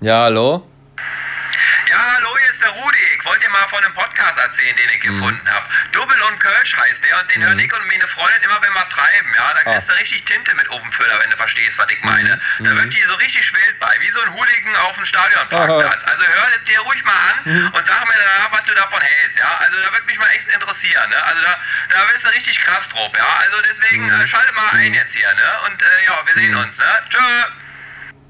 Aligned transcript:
Ja, 0.00 0.32
hallo? 0.32 0.64
Ja, 0.96 2.00
hallo, 2.16 2.32
hier 2.32 2.48
ist 2.48 2.62
der 2.64 2.70
Rudi. 2.72 3.04
Ich 3.18 3.24
wollte 3.24 3.44
dir 3.44 3.50
mal 3.52 3.68
von 3.68 3.84
einem 3.84 3.92
Podcast 3.92 4.38
erzählen, 4.40 4.74
den 4.76 4.88
ich 4.96 5.00
gefunden 5.00 5.44
habe. 5.44 5.68
Double 5.92 6.16
und 6.24 6.40
Kölsch 6.40 6.72
heißt 6.72 7.04
der 7.04 7.20
und 7.20 7.28
den 7.28 7.44
hören 7.44 7.58
ich 7.58 7.68
und 7.68 7.84
meine 7.84 8.08
Freundin 8.08 8.40
immer, 8.48 8.56
wenn 8.64 8.72
wir 8.72 8.88
treiben. 8.88 9.28
Ja, 9.36 9.52
da 9.52 9.60
kriegst 9.70 9.90
du 9.90 9.94
richtig 10.00 10.24
Tinte 10.24 10.56
mit 10.56 10.70
Ofenfüller, 10.70 11.20
wenn 11.20 11.28
du 11.28 11.36
verstehst, 11.36 11.76
was 11.76 11.92
ich 11.92 12.02
meine. 12.02 12.40
Da 12.60 12.70
wird 12.80 12.88
die 12.96 13.02
so 13.02 13.12
richtig 13.20 13.44
wild 13.52 13.78
bei, 13.78 13.92
wie 14.00 14.08
so 14.08 14.20
ein 14.22 14.32
Hooligan 14.32 14.76
auf 14.88 14.96
dem 14.96 15.04
Stadionparkplatz. 15.04 16.02
Also 16.08 16.24
hör 16.24 16.58
dir 16.64 16.80
ruhig 16.80 17.04
mal 17.04 17.20
an 17.36 17.68
und 17.68 17.86
sag 17.86 18.00
mir 18.08 18.16
danach, 18.16 18.52
was 18.56 18.64
du 18.64 18.72
davon 18.72 19.02
hältst. 19.02 19.38
Ja, 19.38 19.52
also 19.52 19.76
da 19.84 19.92
würde 19.92 20.06
mich 20.06 20.18
mal 20.18 20.30
echt 20.32 20.48
interessieren. 20.48 21.10
Ne? 21.10 21.24
Also 21.28 21.42
da, 21.44 21.60
da 21.90 22.04
bist 22.08 22.24
du 22.24 22.30
richtig 22.30 22.56
krass 22.58 22.88
drauf. 22.88 23.12
Ja, 23.18 23.28
also 23.44 23.60
deswegen 23.68 24.08
äh, 24.08 24.28
schalte 24.28 24.54
mal 24.54 24.80
ein 24.80 24.94
jetzt 24.94 25.12
hier. 25.12 25.28
Ne? 25.28 25.50
Und 25.68 25.82
äh, 25.82 26.04
ja, 26.06 26.16
wir 26.24 26.34
sehen 26.40 26.54
uns. 26.56 26.78
Ne? 26.78 26.88
Tschö. 27.10 27.60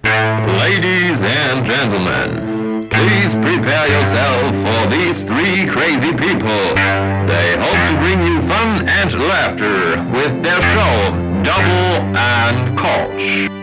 Ladies 0.04 1.20
and 1.20 1.66
gentlemen, 1.66 2.88
please 2.88 3.34
prepare 3.34 3.86
yourself 3.86 4.50
for 4.64 4.90
these 4.90 5.22
three 5.24 5.66
crazy 5.66 6.12
people. 6.12 6.74
They 7.26 7.56
hope 7.58 7.80
to 7.90 7.96
bring 7.98 8.20
you 8.26 8.40
fun 8.48 8.88
and 8.88 9.12
laughter 9.12 10.02
with 10.12 10.42
their 10.42 10.62
show, 10.62 11.42
Double 11.42 12.16
and 12.16 12.78
Koch. 12.78 13.59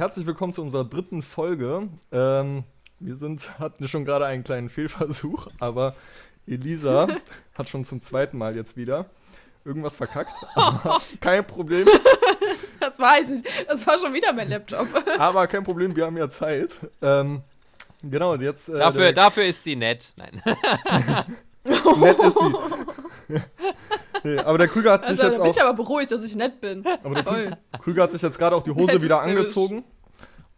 Herzlich 0.00 0.24
willkommen 0.24 0.54
zu 0.54 0.62
unserer 0.62 0.86
dritten 0.86 1.20
Folge. 1.20 1.86
Ähm, 2.10 2.64
wir 3.00 3.16
sind, 3.16 3.58
hatten 3.58 3.86
schon 3.86 4.06
gerade 4.06 4.24
einen 4.24 4.42
kleinen 4.44 4.70
Fehlversuch, 4.70 5.48
aber 5.58 5.94
Elisa 6.46 7.06
hat 7.54 7.68
schon 7.68 7.84
zum 7.84 8.00
zweiten 8.00 8.38
Mal 8.38 8.56
jetzt 8.56 8.78
wieder 8.78 9.10
irgendwas 9.62 9.96
verkackt. 9.96 10.32
Aber 10.54 11.02
kein 11.20 11.46
Problem, 11.46 11.86
Das 12.80 12.98
weiß 12.98 13.28
ich 13.28 13.42
nicht. 13.42 13.68
Das 13.68 13.86
war 13.86 13.98
schon 13.98 14.14
wieder 14.14 14.32
mein 14.32 14.48
Laptop. 14.48 14.88
aber 15.18 15.46
kein 15.46 15.64
Problem, 15.64 15.94
wir 15.94 16.06
haben 16.06 16.16
ja 16.16 16.30
Zeit. 16.30 16.76
Ähm, 17.02 17.42
genau, 18.02 18.32
und 18.32 18.40
jetzt. 18.40 18.70
Äh, 18.70 18.78
Dafür, 18.78 19.12
dafür 19.12 19.44
ist 19.44 19.64
sie 19.64 19.76
nett. 19.76 20.14
Nein. 20.16 20.42
nett 21.98 22.20
ist 22.20 22.38
sie. 22.38 23.38
nee, 24.24 24.38
aber 24.38 24.56
der 24.56 24.68
Krüger 24.68 24.92
hat 24.92 25.04
sich 25.04 25.10
Also, 25.10 25.22
da 25.22 25.28
jetzt 25.28 25.38
bin 25.42 25.50
auch. 25.50 25.56
ich 25.56 25.62
aber 25.62 25.74
beruhigt, 25.74 26.10
dass 26.10 26.24
ich 26.24 26.34
nett 26.34 26.62
bin. 26.62 26.86
Aber 27.04 27.14
der 27.14 27.24
Toll. 27.26 27.56
Krüger 27.82 28.04
hat 28.04 28.12
sich 28.12 28.22
jetzt 28.22 28.38
gerade 28.38 28.56
auch 28.56 28.62
die 28.62 28.70
Hose 28.70 29.02
wieder 29.02 29.20
angezogen. 29.20 29.84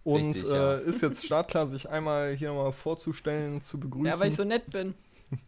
Und 0.04 0.34
Richtig, 0.34 0.50
ja. 0.50 0.76
äh, 0.76 0.84
ist 0.84 1.00
jetzt 1.02 1.24
startklar, 1.24 1.66
sich 1.68 1.88
einmal 1.88 2.34
hier 2.34 2.48
nochmal 2.48 2.72
vorzustellen, 2.72 3.62
zu 3.62 3.78
begrüßen. 3.78 4.06
Ja, 4.06 4.18
weil 4.18 4.28
ich 4.28 4.36
so 4.36 4.44
nett 4.44 4.70
bin. 4.70 4.94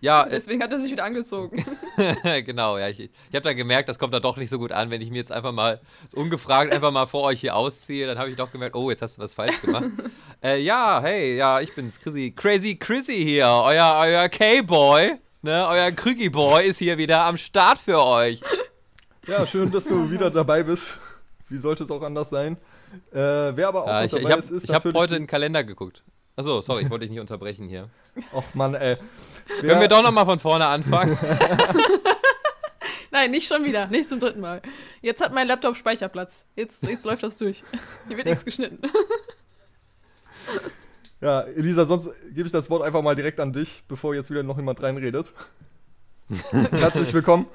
Ja, 0.00 0.26
Deswegen 0.26 0.62
hat 0.62 0.70
er 0.70 0.78
sich 0.78 0.92
wieder 0.92 1.04
angezogen. 1.04 1.64
genau. 2.44 2.76
Ja, 2.76 2.90
ich 2.90 3.00
ich 3.00 3.10
habe 3.32 3.40
dann 3.40 3.56
gemerkt, 3.56 3.88
das 3.88 3.98
kommt 3.98 4.12
dann 4.12 4.20
doch 4.20 4.36
nicht 4.36 4.50
so 4.50 4.58
gut 4.58 4.70
an, 4.70 4.90
wenn 4.90 5.00
ich 5.00 5.08
mir 5.08 5.16
jetzt 5.16 5.32
einfach 5.32 5.52
mal 5.52 5.80
ungefragt 6.12 6.74
einfach 6.74 6.90
mal 6.90 7.06
vor 7.06 7.22
euch 7.22 7.40
hier 7.40 7.56
ausziehe. 7.56 8.06
Dann 8.06 8.18
habe 8.18 8.28
ich 8.28 8.36
doch 8.36 8.52
gemerkt, 8.52 8.76
oh, 8.76 8.90
jetzt 8.90 9.00
hast 9.00 9.16
du 9.16 9.22
was 9.22 9.32
falsch 9.32 9.62
gemacht. 9.62 9.86
äh, 10.44 10.60
ja, 10.60 11.00
hey, 11.00 11.38
ja, 11.38 11.58
ich 11.62 11.74
bin's, 11.74 11.98
Chrissy. 11.98 12.32
Crazy 12.32 12.76
Chrissy 12.76 13.14
hier, 13.14 13.46
euer, 13.46 13.96
euer 13.98 14.28
K-Boy. 14.28 15.14
Ne, 15.40 15.66
euer 15.68 15.90
Krügi-Boy 15.90 16.66
ist 16.66 16.78
hier 16.78 16.98
wieder 16.98 17.22
am 17.24 17.38
Start 17.38 17.78
für 17.78 18.02
euch. 18.02 18.42
Ja, 19.26 19.46
schön, 19.46 19.70
dass 19.70 19.84
du 19.86 20.10
wieder 20.10 20.30
dabei 20.30 20.62
bist. 20.62 20.98
Wie 21.48 21.56
sollte 21.56 21.84
es 21.84 21.90
auch 21.90 22.02
anders 22.02 22.28
sein? 22.28 22.58
Äh, 23.12 23.56
wer 23.56 23.68
aber 23.68 23.82
auch 23.84 23.86
Ja, 23.88 23.98
noch 24.00 24.04
ich 24.06 24.10
dabei 24.12 24.22
ich 24.24 24.30
habe 24.30 24.40
ist, 24.40 24.50
ist 24.50 24.68
hab 24.68 24.74
natürlich. 24.84 24.96
heute 24.96 25.16
in 25.16 25.22
den 25.22 25.28
Kalender 25.28 25.64
geguckt. 25.64 26.02
Achso, 26.36 26.60
sorry, 26.62 26.82
ich 26.82 26.90
wollte 26.90 27.04
dich 27.04 27.10
nicht 27.10 27.20
unterbrechen 27.20 27.68
hier. 27.68 27.88
Och 28.32 28.54
Mann, 28.54 28.74
ey. 28.74 28.96
Wer, 29.60 29.68
Können 29.68 29.80
wir 29.80 29.88
doch 29.88 30.02
nochmal 30.02 30.24
von 30.24 30.38
vorne 30.38 30.66
anfangen? 30.66 31.16
Nein, 33.10 33.30
nicht 33.30 33.46
schon 33.46 33.62
wieder. 33.64 33.86
Nicht 33.86 34.08
zum 34.08 34.18
dritten 34.18 34.40
Mal. 34.40 34.60
Jetzt 35.00 35.22
hat 35.22 35.32
mein 35.32 35.46
Laptop 35.46 35.76
Speicherplatz. 35.76 36.44
Jetzt, 36.56 36.82
jetzt 36.82 37.04
läuft 37.04 37.22
das 37.22 37.36
durch. 37.36 37.62
Hier 38.08 38.16
wird 38.16 38.26
nichts 38.26 38.44
geschnitten. 38.44 38.80
Ja, 41.20 41.42
Elisa, 41.42 41.84
sonst 41.84 42.10
gebe 42.34 42.46
ich 42.46 42.52
das 42.52 42.68
Wort 42.70 42.82
einfach 42.82 43.00
mal 43.02 43.14
direkt 43.14 43.38
an 43.40 43.52
dich, 43.52 43.84
bevor 43.88 44.14
jetzt 44.14 44.30
wieder 44.30 44.42
noch 44.42 44.56
jemand 44.56 44.82
reinredet. 44.82 45.32
Herzlich 46.72 47.12
willkommen. 47.14 47.46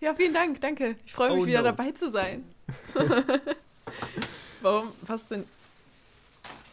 Ja, 0.00 0.14
vielen 0.14 0.34
Dank, 0.34 0.60
danke. 0.60 0.96
Ich 1.04 1.12
freue 1.12 1.30
mich 1.30 1.42
Oh, 1.42 1.46
wieder 1.46 1.58
no. 1.58 1.64
dabei 1.66 1.92
zu 1.92 2.10
sein. 2.10 2.44
Warum? 4.62 4.92
Was 5.02 5.26
denn? 5.26 5.44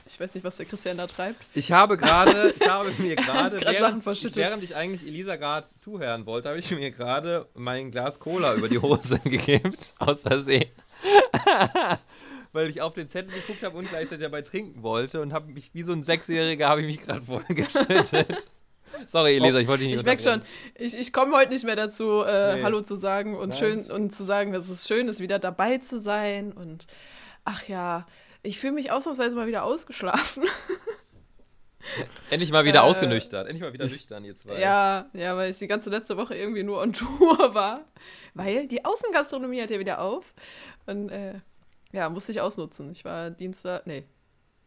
Ich 0.06 0.20
weiß 0.20 0.34
nicht, 0.34 0.44
was 0.44 0.58
der 0.58 0.66
Christian 0.66 0.98
da 0.98 1.08
treibt. 1.08 1.46
Ich 1.54 1.72
habe 1.72 1.96
gerade, 1.96 2.54
ich 2.60 2.68
habe 2.68 2.92
mir 2.98 3.16
gerade, 3.16 3.62
während, 3.62 4.06
während 4.36 4.64
ich 4.64 4.76
eigentlich 4.76 5.08
Elisa 5.08 5.36
gerade 5.36 5.68
zuhören 5.68 6.26
wollte, 6.26 6.50
habe 6.50 6.60
ich 6.60 6.72
mir 6.72 6.92
gerade 6.92 7.48
mein 7.54 7.92
Glas 7.92 8.20
Cola 8.20 8.56
über 8.56 8.68
die 8.70 8.80
Hose 8.80 9.20
gegeben, 9.24 9.76
aus 10.00 10.24
Versehen. 10.24 10.70
Weil 12.52 12.70
ich 12.70 12.82
auf 12.82 12.96
den 12.96 13.08
Zettel 13.08 13.32
geguckt 13.32 13.62
habe 13.64 13.78
und 13.78 13.88
gleichzeitig 13.88 14.24
dabei 14.24 14.42
trinken 14.42 14.82
wollte 14.82 15.22
und 15.22 15.32
habe 15.32 15.52
mich, 15.52 15.70
wie 15.74 15.84
so 15.84 15.94
ein 15.94 16.02
Sechsjähriger, 16.02 16.68
habe 16.68 16.82
ich 16.82 16.88
mich 16.88 17.06
gerade 17.06 17.22
vollgeschüttet. 17.22 18.50
Sorry, 19.06 19.38
Elisa, 19.38 19.60
ich 19.60 19.68
wollte 19.68 19.84
dich 19.84 19.92
nicht 19.92 20.00
Ich 20.00 20.06
merke 20.06 20.22
schon, 20.22 20.42
ich, 20.76 20.98
ich 20.98 21.14
komme 21.14 21.36
heute 21.36 21.52
nicht 21.52 21.64
mehr 21.66 21.76
dazu, 21.76 22.22
äh, 22.24 22.56
Nee. 22.56 22.64
Hallo 22.64 22.82
zu 22.82 22.96
sagen 22.96 23.38
und 23.38 23.50
Nein, 23.50 23.58
schön 23.58 23.92
und 23.92 24.14
zu 24.14 24.24
sagen, 24.24 24.52
dass 24.54 24.70
es 24.70 24.88
schön 24.88 25.08
ist, 25.08 25.20
wieder 25.20 25.40
dabei 25.40 25.78
zu 25.78 26.00
sein. 26.00 26.52
Und 26.52 26.88
ach 27.46 27.68
ja, 27.68 28.06
ich 28.44 28.60
fühle 28.60 28.74
mich 28.74 28.92
ausnahmsweise 28.92 29.36
mal 29.36 29.48
wieder 29.48 29.64
ausgeschlafen. 29.64 30.44
Endlich 32.30 32.52
mal 32.52 32.66
wieder 32.66 32.80
Äh, 32.80 32.84
ausgenüchtert. 32.84 33.48
Endlich 33.48 33.62
mal 33.64 33.74
wieder 33.74 33.86
nüchtern, 33.86 34.26
ihr 34.26 34.36
zwei. 34.36 34.60
Ja, 34.60 35.08
ja, 35.14 35.36
weil 35.38 35.50
ich 35.50 35.58
die 35.60 35.68
ganze 35.68 35.90
letzte 35.90 36.18
Woche 36.18 36.36
irgendwie 36.36 36.64
nur 36.64 36.80
on 36.82 36.94
Tour 36.94 37.54
war. 37.56 37.86
Weil 38.34 38.68
die 38.68 38.84
Außengastronomie 38.84 39.62
hat 39.62 39.72
ja 39.72 39.80
wieder 39.80 40.00
auf. 40.02 40.34
Und 40.86 41.10
äh, 41.10 41.36
ja, 41.92 42.10
musste 42.10 42.32
ich 42.32 42.42
ausnutzen. 42.42 42.92
Ich 42.92 43.06
war 43.06 43.30
Dienstag, 43.32 43.88
nee, 43.88 44.04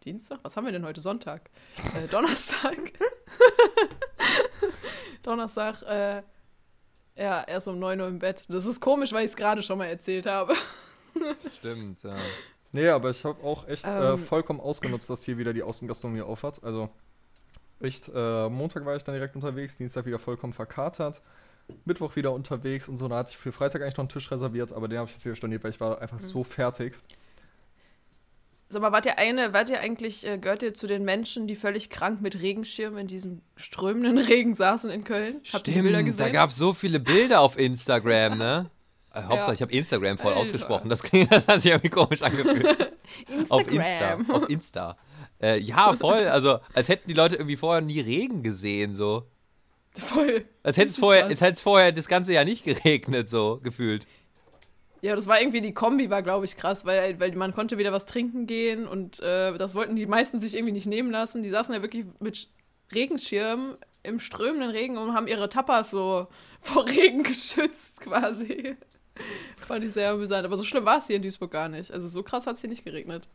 Dienstag? 0.04 0.40
Was 0.42 0.56
haben 0.56 0.64
wir 0.64 0.72
denn 0.72 0.84
heute? 0.84 1.00
Sonntag. 1.00 1.50
Äh, 1.94 2.08
Donnerstag. 2.10 2.76
Donnerstag, 5.22 5.82
äh, 5.82 6.22
ja, 7.16 7.44
erst 7.44 7.68
um 7.68 7.78
9 7.78 8.00
Uhr 8.00 8.08
im 8.08 8.18
Bett. 8.18 8.44
Das 8.48 8.66
ist 8.66 8.80
komisch, 8.80 9.12
weil 9.12 9.24
ich 9.24 9.30
es 9.32 9.36
gerade 9.36 9.62
schon 9.62 9.78
mal 9.78 9.86
erzählt 9.86 10.26
habe. 10.26 10.54
Stimmt, 11.56 12.02
ja. 12.02 12.16
Nee, 12.72 12.88
aber 12.88 13.10
ich 13.10 13.24
habe 13.24 13.42
auch 13.44 13.68
echt 13.68 13.84
äh, 13.84 14.12
Ähm. 14.14 14.24
vollkommen 14.24 14.60
ausgenutzt, 14.60 15.08
dass 15.10 15.24
hier 15.24 15.38
wieder 15.38 15.52
die 15.52 15.62
Außengastronomie 15.62 16.22
aufhat. 16.22 16.64
Also, 16.64 16.88
echt, 17.80 18.10
äh, 18.14 18.48
Montag 18.48 18.84
war 18.86 18.96
ich 18.96 19.04
dann 19.04 19.14
direkt 19.14 19.36
unterwegs, 19.36 19.76
Dienstag 19.76 20.06
wieder 20.06 20.19
vollkommen 20.19 20.54
verkatert. 20.54 21.20
Mittwoch 21.84 22.16
wieder 22.16 22.32
unterwegs 22.32 22.88
und 22.88 22.96
so. 22.96 23.06
Da 23.08 23.19
hatte 23.19 23.30
ich 23.32 23.36
für 23.36 23.52
Freitag 23.52 23.82
eigentlich 23.82 23.96
noch 23.96 24.04
einen 24.04 24.08
Tisch 24.08 24.30
reserviert, 24.30 24.72
aber 24.72 24.88
den 24.88 24.98
habe 24.98 25.08
ich 25.08 25.14
jetzt 25.14 25.24
wieder 25.24 25.36
storniert, 25.36 25.62
weil 25.62 25.70
ich 25.70 25.80
war 25.80 26.00
einfach 26.00 26.19
so 26.19 26.42
fertig. 26.42 26.94
Sag 28.72 28.81
mal, 28.81 28.91
wart 28.91 29.05
ihr 29.05 29.19
eine, 29.19 29.53
wart 29.53 29.69
ihr 29.69 29.81
eigentlich, 29.81 30.27
äh, 30.27 30.38
gehört 30.38 30.62
ihr 30.62 30.72
zu 30.72 30.87
den 30.87 31.05
Menschen, 31.05 31.47
die 31.47 31.56
völlig 31.56 31.91
krank 31.91 32.22
mit 32.22 32.41
Regenschirm 32.41 32.97
in 32.97 33.06
diesem 33.06 33.43
strömenden 33.55 34.16
Regen 34.27 34.55
saßen 34.55 34.91
in 34.91 35.05
Köln? 35.05 35.43
Habt 35.53 35.69
ihr 35.69 35.75
die 35.75 35.83
Bilder 35.83 35.99
Stimmt, 35.99 36.19
da 36.19 36.25
gesehen? 36.25 36.33
gab 36.33 36.50
es 36.50 36.56
so 36.56 36.72
viele 36.72 36.99
Bilder 36.99 37.41
auf 37.41 37.59
Instagram, 37.59 38.38
ne? 38.38 38.71
Äh, 39.15 39.25
Hauptsache, 39.25 39.53
ich 39.53 39.61
habe 39.61 39.72
Instagram 39.72 40.16
voll 40.16 40.28
Alter. 40.28 40.41
ausgesprochen. 40.41 40.88
Das, 40.88 41.03
klingt, 41.03 41.31
das 41.31 41.47
hat 41.47 41.61
sich 41.61 41.71
irgendwie 41.71 41.91
komisch 41.91 42.22
angefühlt. 42.22 42.94
Auf 43.50 43.69
Insta. 43.69 43.82
Instagram. 43.82 44.31
Auf 44.31 44.49
Insta. 44.49 44.97
Äh, 45.38 45.59
ja, 45.61 45.93
voll. 45.93 46.28
Also, 46.28 46.61
als 46.72 46.88
hätten 46.88 47.09
die 47.09 47.15
Leute 47.15 47.37
irgendwie 47.37 47.56
vorher 47.56 47.82
nie 47.82 48.00
Regen 48.00 48.43
gesehen, 48.43 48.94
so. 48.94 49.27
Voll. 49.94 50.47
Als 50.62 50.78
hätte 50.78 50.88
es 50.88 50.97
vorher, 50.97 51.25
krass. 51.25 51.32
als 51.32 51.41
hätte 51.43 51.53
es 51.53 51.61
vorher 51.61 51.93
das 51.93 52.09
ganze 52.09 52.32
Jahr 52.32 52.47
nicht 52.47 52.65
geregnet, 52.65 53.28
so 53.28 53.61
gefühlt. 53.62 54.06
Ja, 55.02 55.16
das 55.16 55.26
war 55.26 55.40
irgendwie, 55.40 55.60
die 55.60 55.74
Kombi 55.74 56.10
war, 56.10 56.22
glaube 56.22 56.44
ich, 56.44 56.56
krass, 56.56 56.84
weil, 56.86 57.18
weil 57.18 57.34
man 57.34 57.52
konnte 57.52 57.76
wieder 57.76 57.92
was 57.92 58.06
trinken 58.06 58.46
gehen 58.46 58.86
und 58.86 59.18
äh, 59.20 59.56
das 59.58 59.75
wollten 59.75 59.96
die 59.96 60.06
meisten 60.06 60.38
sich 60.38 60.54
irgendwie 60.54 60.72
nicht 60.72 60.87
nehmen 60.87 61.10
lassen. 61.10 61.43
Die 61.43 61.50
saßen 61.50 61.75
ja 61.75 61.82
wirklich 61.82 62.06
mit 62.20 62.37
Sch- 62.37 62.46
Regenschirm 62.94 63.76
im 64.04 64.20
strömenden 64.20 64.70
Regen 64.70 64.96
und 64.99 65.12
haben 65.14 65.26
ihre 65.26 65.49
Tapas 65.49 65.90
so 65.90 66.28
vor 66.60 66.87
Regen 66.87 67.25
geschützt 67.25 68.00
quasi. 68.00 68.76
Fand 69.66 69.84
ich 69.84 69.93
sehr 69.93 70.10
amüsant. 70.12 70.46
Aber 70.46 70.56
so 70.56 70.62
schlimm 70.64 70.84
war 70.84 70.99
es 70.99 71.08
hier 71.08 71.16
in 71.16 71.22
Duisburg 71.22 71.50
gar 71.50 71.69
nicht. 71.69 71.90
Also 71.93 72.06
so 72.08 72.22
krass 72.22 72.46
hat 72.46 72.55
es 72.55 72.60
hier 72.60 72.70
nicht 72.70 72.84
geregnet. 72.84 73.28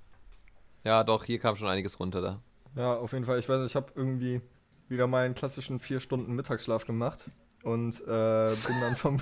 Ja, 0.85 1.03
doch, 1.03 1.25
hier 1.25 1.37
kam 1.39 1.57
schon 1.57 1.67
einiges 1.67 1.99
runter 1.99 2.21
da. 2.21 2.41
Ja, 2.77 2.95
auf 2.95 3.11
jeden 3.11 3.25
Fall. 3.25 3.39
Ich 3.39 3.49
weiß, 3.49 3.59
nicht, 3.59 3.71
ich 3.71 3.75
habe 3.75 3.91
irgendwie 3.95 4.39
wieder 4.87 5.05
meinen 5.07 5.35
klassischen 5.35 5.79
vier 5.81 5.99
Stunden 5.99 6.33
Mittagsschlaf 6.33 6.85
gemacht 6.85 7.29
und 7.63 7.99
äh, 8.01 8.55
bin 8.55 8.81
dann 8.81 8.95
vom, 8.95 9.17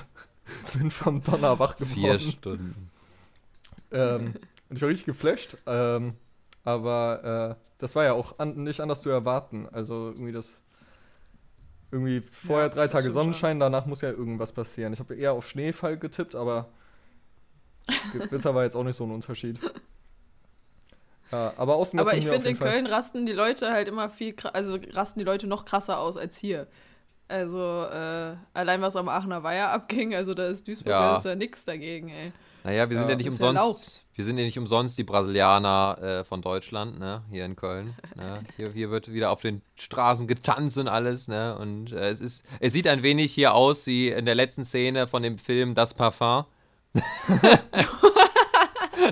bin 0.74 0.92
vom 0.92 1.24
Donner 1.24 1.59
wach 1.59 1.77
geworden. 1.77 1.94
Vier 1.94 2.19
Stunden. 2.19 2.92
Ähm, 3.92 4.33
und 4.69 4.75
ich 4.75 4.81
war 4.81 4.89
richtig 4.89 5.06
geflasht. 5.06 5.57
Ähm, 5.65 6.13
aber 6.63 7.57
äh, 7.59 7.65
das 7.77 7.95
war 7.95 8.03
ja 8.03 8.13
auch 8.13 8.39
an, 8.39 8.63
nicht 8.63 8.81
anders 8.81 9.01
zu 9.01 9.09
erwarten. 9.09 9.68
Also 9.71 10.09
irgendwie 10.09 10.31
das. 10.31 10.62
Irgendwie 11.92 12.19
vorher 12.19 12.68
Ja, 12.68 12.74
drei 12.74 12.88
Tage 12.88 13.12
Sonnenschein, 13.12 13.59
danach 13.59 13.86
muss 13.86 14.01
ja 14.01 14.09
irgendwas 14.09 14.51
passieren. 14.51 14.92
Ich 14.92 15.00
habe 15.00 15.15
eher 15.15 15.33
auf 15.33 15.47
Schneefall 15.47 15.97
getippt, 15.97 16.36
aber 16.36 16.68
Gewitter 18.12 18.56
war 18.56 18.63
jetzt 18.63 18.75
auch 18.75 18.83
nicht 18.83 18.95
so 18.95 19.06
ein 19.06 19.12
Unterschied. 19.12 19.59
Ja, 21.31 21.50
aber 21.57 21.62
Aber 21.62 21.75
Außengastronomie 21.75 22.25
ich 22.25 22.30
auf 22.30 22.33
finde, 22.33 22.50
in 22.50 22.56
Fall. 22.56 22.71
Köln 22.71 22.88
rasten 22.88 23.25
die 23.25 23.33
Leute 23.33 23.71
halt 23.71 23.88
immer 23.88 24.09
viel, 24.09 24.36
also 24.53 24.77
rasten 24.94 25.19
die 25.19 25.25
Leute 25.25 25.48
noch 25.48 25.65
krasser 25.65 26.00
aus 26.00 26.18
als 26.18 26.38
hier. 26.38 26.68
Also, 27.27 27.86
äh, 27.92 28.36
allein 28.54 28.81
was 28.81 28.95
am 28.95 29.10
Aachener 29.10 29.42
Weiher 29.44 29.72
abging, 29.72 30.13
also 30.13 30.33
da 30.36 30.48
ist 30.48 30.68
Duisburg 30.68 30.92
Ja. 30.92 31.12
ja. 31.12 31.18
ist 31.18 31.25
ja 31.25 31.36
nix 31.36 31.66
dagegen, 31.66 32.10
ey. 32.10 32.31
Naja, 32.63 32.89
wir 32.89 32.95
sind 32.98 33.06
Ja, 33.06 33.12
ja 33.12 33.16
nicht 33.18 33.27
ist 33.27 33.42
ja 33.42 33.50
umsonst. 33.50 34.04
wir 34.16 34.25
sind 34.25 34.38
ja 34.39 34.44
nicht 34.44 34.57
umsonst 34.57 34.98
die 34.98 35.04
Brasilianer 35.04 35.98
äh, 36.01 36.24
von 36.24 36.42
Deutschland, 36.42 37.00
ne? 37.00 37.22
Hier 37.31 37.45
in 37.45 37.56
Köln. 37.56 37.94
Ne? 38.16 38.42
Hier, 38.57 38.72
hier 38.72 38.89
wird 38.92 39.12
wieder 39.13 39.30
auf 39.31 39.42
den 39.42 39.62
Straßen 39.80 40.27
getanzt 40.27 40.77
und 40.80 40.88
alles, 40.88 41.27
ne? 41.27 41.56
Und 41.57 41.92
äh, 41.92 42.10
es 42.10 42.22
ist, 42.22 42.44
es 42.60 42.74
sieht 42.74 42.88
ein 42.88 43.04
wenig 43.04 43.31
hier 43.33 43.54
aus 43.54 43.86
wie 43.88 44.10
in 44.10 44.25
der 44.25 44.33
letzten 44.36 44.63
Szene 44.66 45.06
von 45.07 45.22
dem 45.22 45.38
Film 45.38 45.75
Das 45.75 45.94
Parfum. 45.94 46.45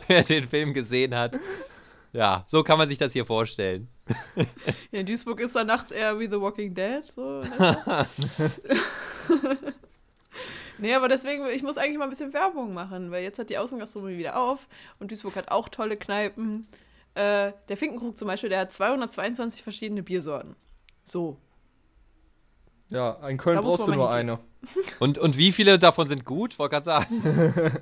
Wer 0.08 0.24
den 0.24 0.48
Film 0.48 0.74
gesehen 0.74 1.16
hat. 1.16 1.40
Ja, 2.14 2.44
so 2.48 2.64
kann 2.64 2.78
man 2.78 2.88
sich 2.88 2.98
das 2.98 3.14
hier 3.14 3.26
vorstellen. 3.26 3.88
Ja, 4.92 5.00
in 5.00 5.08
Duisburg 5.08 5.40
ist 5.40 5.56
da 5.56 5.64
nachts 5.64 5.90
eher 5.92 6.20
wie 6.20 6.28
The 6.28 6.40
Walking 6.40 6.76
Dead, 6.76 7.04
so. 7.04 7.42
etwa. 7.42 8.06
nee, 10.78 10.94
aber 10.94 11.08
deswegen, 11.08 11.48
ich 11.48 11.64
muss 11.64 11.80
eigentlich 11.80 11.98
mal 11.98 12.04
ein 12.04 12.12
bisschen 12.12 12.32
Werbung 12.32 12.76
machen, 12.76 13.10
weil 13.10 13.24
jetzt 13.24 13.40
hat 13.40 13.50
die 13.50 13.58
Außengastronomie 13.58 14.20
wieder 14.20 14.38
auf 14.38 14.68
und 15.00 15.10
Duisburg 15.10 15.36
hat 15.36 15.50
auch 15.50 15.68
tolle 15.68 15.98
Kneipen. 15.98 16.68
Äh, 17.16 17.54
der 17.70 17.78
Finkenkrug 17.78 18.16
zum 18.16 18.28
Beispiel, 18.28 18.50
der 18.50 18.60
hat 18.60 18.72
222 18.72 19.64
verschiedene 19.64 20.04
Biersorten. 20.04 20.56
So. 21.04 21.38
Ja, 22.90 23.14
in 23.28 23.38
Köln 23.38 23.60
brauchst 23.62 23.88
du 23.88 23.94
nur 23.94 24.16
hingehen. 24.16 24.38
eine. 24.38 24.40
Und, 25.00 25.18
und 25.18 25.38
wie 25.38 25.52
viele 25.52 25.80
davon 25.80 26.08
sind 26.08 26.24
gut? 26.26 26.60
Wollte 26.60 26.74
gerade 26.74 26.86
sagen. 26.86 27.82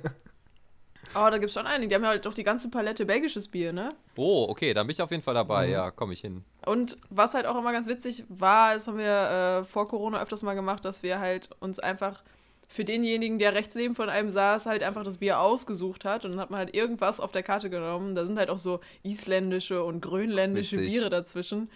Aber 1.14 1.30
da 1.30 1.38
gibt's 1.38 1.54
schon 1.54 1.66
einige. 1.66 1.88
Die 1.88 1.94
haben 1.94 2.02
ja 2.02 2.08
halt 2.08 2.24
doch 2.24 2.34
die 2.34 2.44
ganze 2.44 2.70
Palette 2.70 3.04
belgisches 3.04 3.48
Bier, 3.48 3.72
ne? 3.72 3.90
Oh, 4.16 4.46
okay, 4.48 4.72
dann 4.72 4.86
bin 4.86 4.92
ich 4.92 5.02
auf 5.02 5.10
jeden 5.10 5.22
Fall 5.22 5.34
dabei. 5.34 5.68
Ja, 5.68 5.90
komme 5.90 6.12
ich 6.12 6.20
hin. 6.20 6.44
Und 6.64 6.96
was 7.10 7.34
halt 7.34 7.46
auch 7.46 7.58
immer 7.58 7.72
ganz 7.72 7.86
witzig 7.86 8.24
war, 8.28 8.74
das 8.74 8.86
haben 8.86 8.98
wir 8.98 9.60
äh, 9.60 9.64
vor 9.64 9.88
Corona 9.88 10.20
öfters 10.22 10.42
mal 10.42 10.54
gemacht, 10.54 10.84
dass 10.84 11.02
wir 11.02 11.18
halt 11.20 11.50
uns 11.60 11.78
einfach 11.78 12.22
für 12.68 12.84
denjenigen, 12.84 13.38
der 13.38 13.52
rechts 13.52 13.74
neben 13.74 13.94
von 13.94 14.08
einem 14.08 14.30
saß, 14.30 14.66
halt 14.66 14.82
einfach 14.82 15.04
das 15.04 15.18
Bier 15.18 15.40
ausgesucht 15.40 16.04
hat. 16.04 16.24
Und 16.24 16.32
dann 16.32 16.40
hat 16.40 16.50
man 16.50 16.58
halt 16.58 16.74
irgendwas 16.74 17.20
auf 17.20 17.32
der 17.32 17.42
Karte 17.42 17.68
genommen. 17.68 18.14
Da 18.14 18.24
sind 18.24 18.38
halt 18.38 18.48
auch 18.48 18.58
so 18.58 18.80
isländische 19.02 19.84
und 19.84 20.00
grönländische 20.00 20.76
Witzig. 20.76 20.92
Biere 20.92 21.10
dazwischen. 21.10 21.70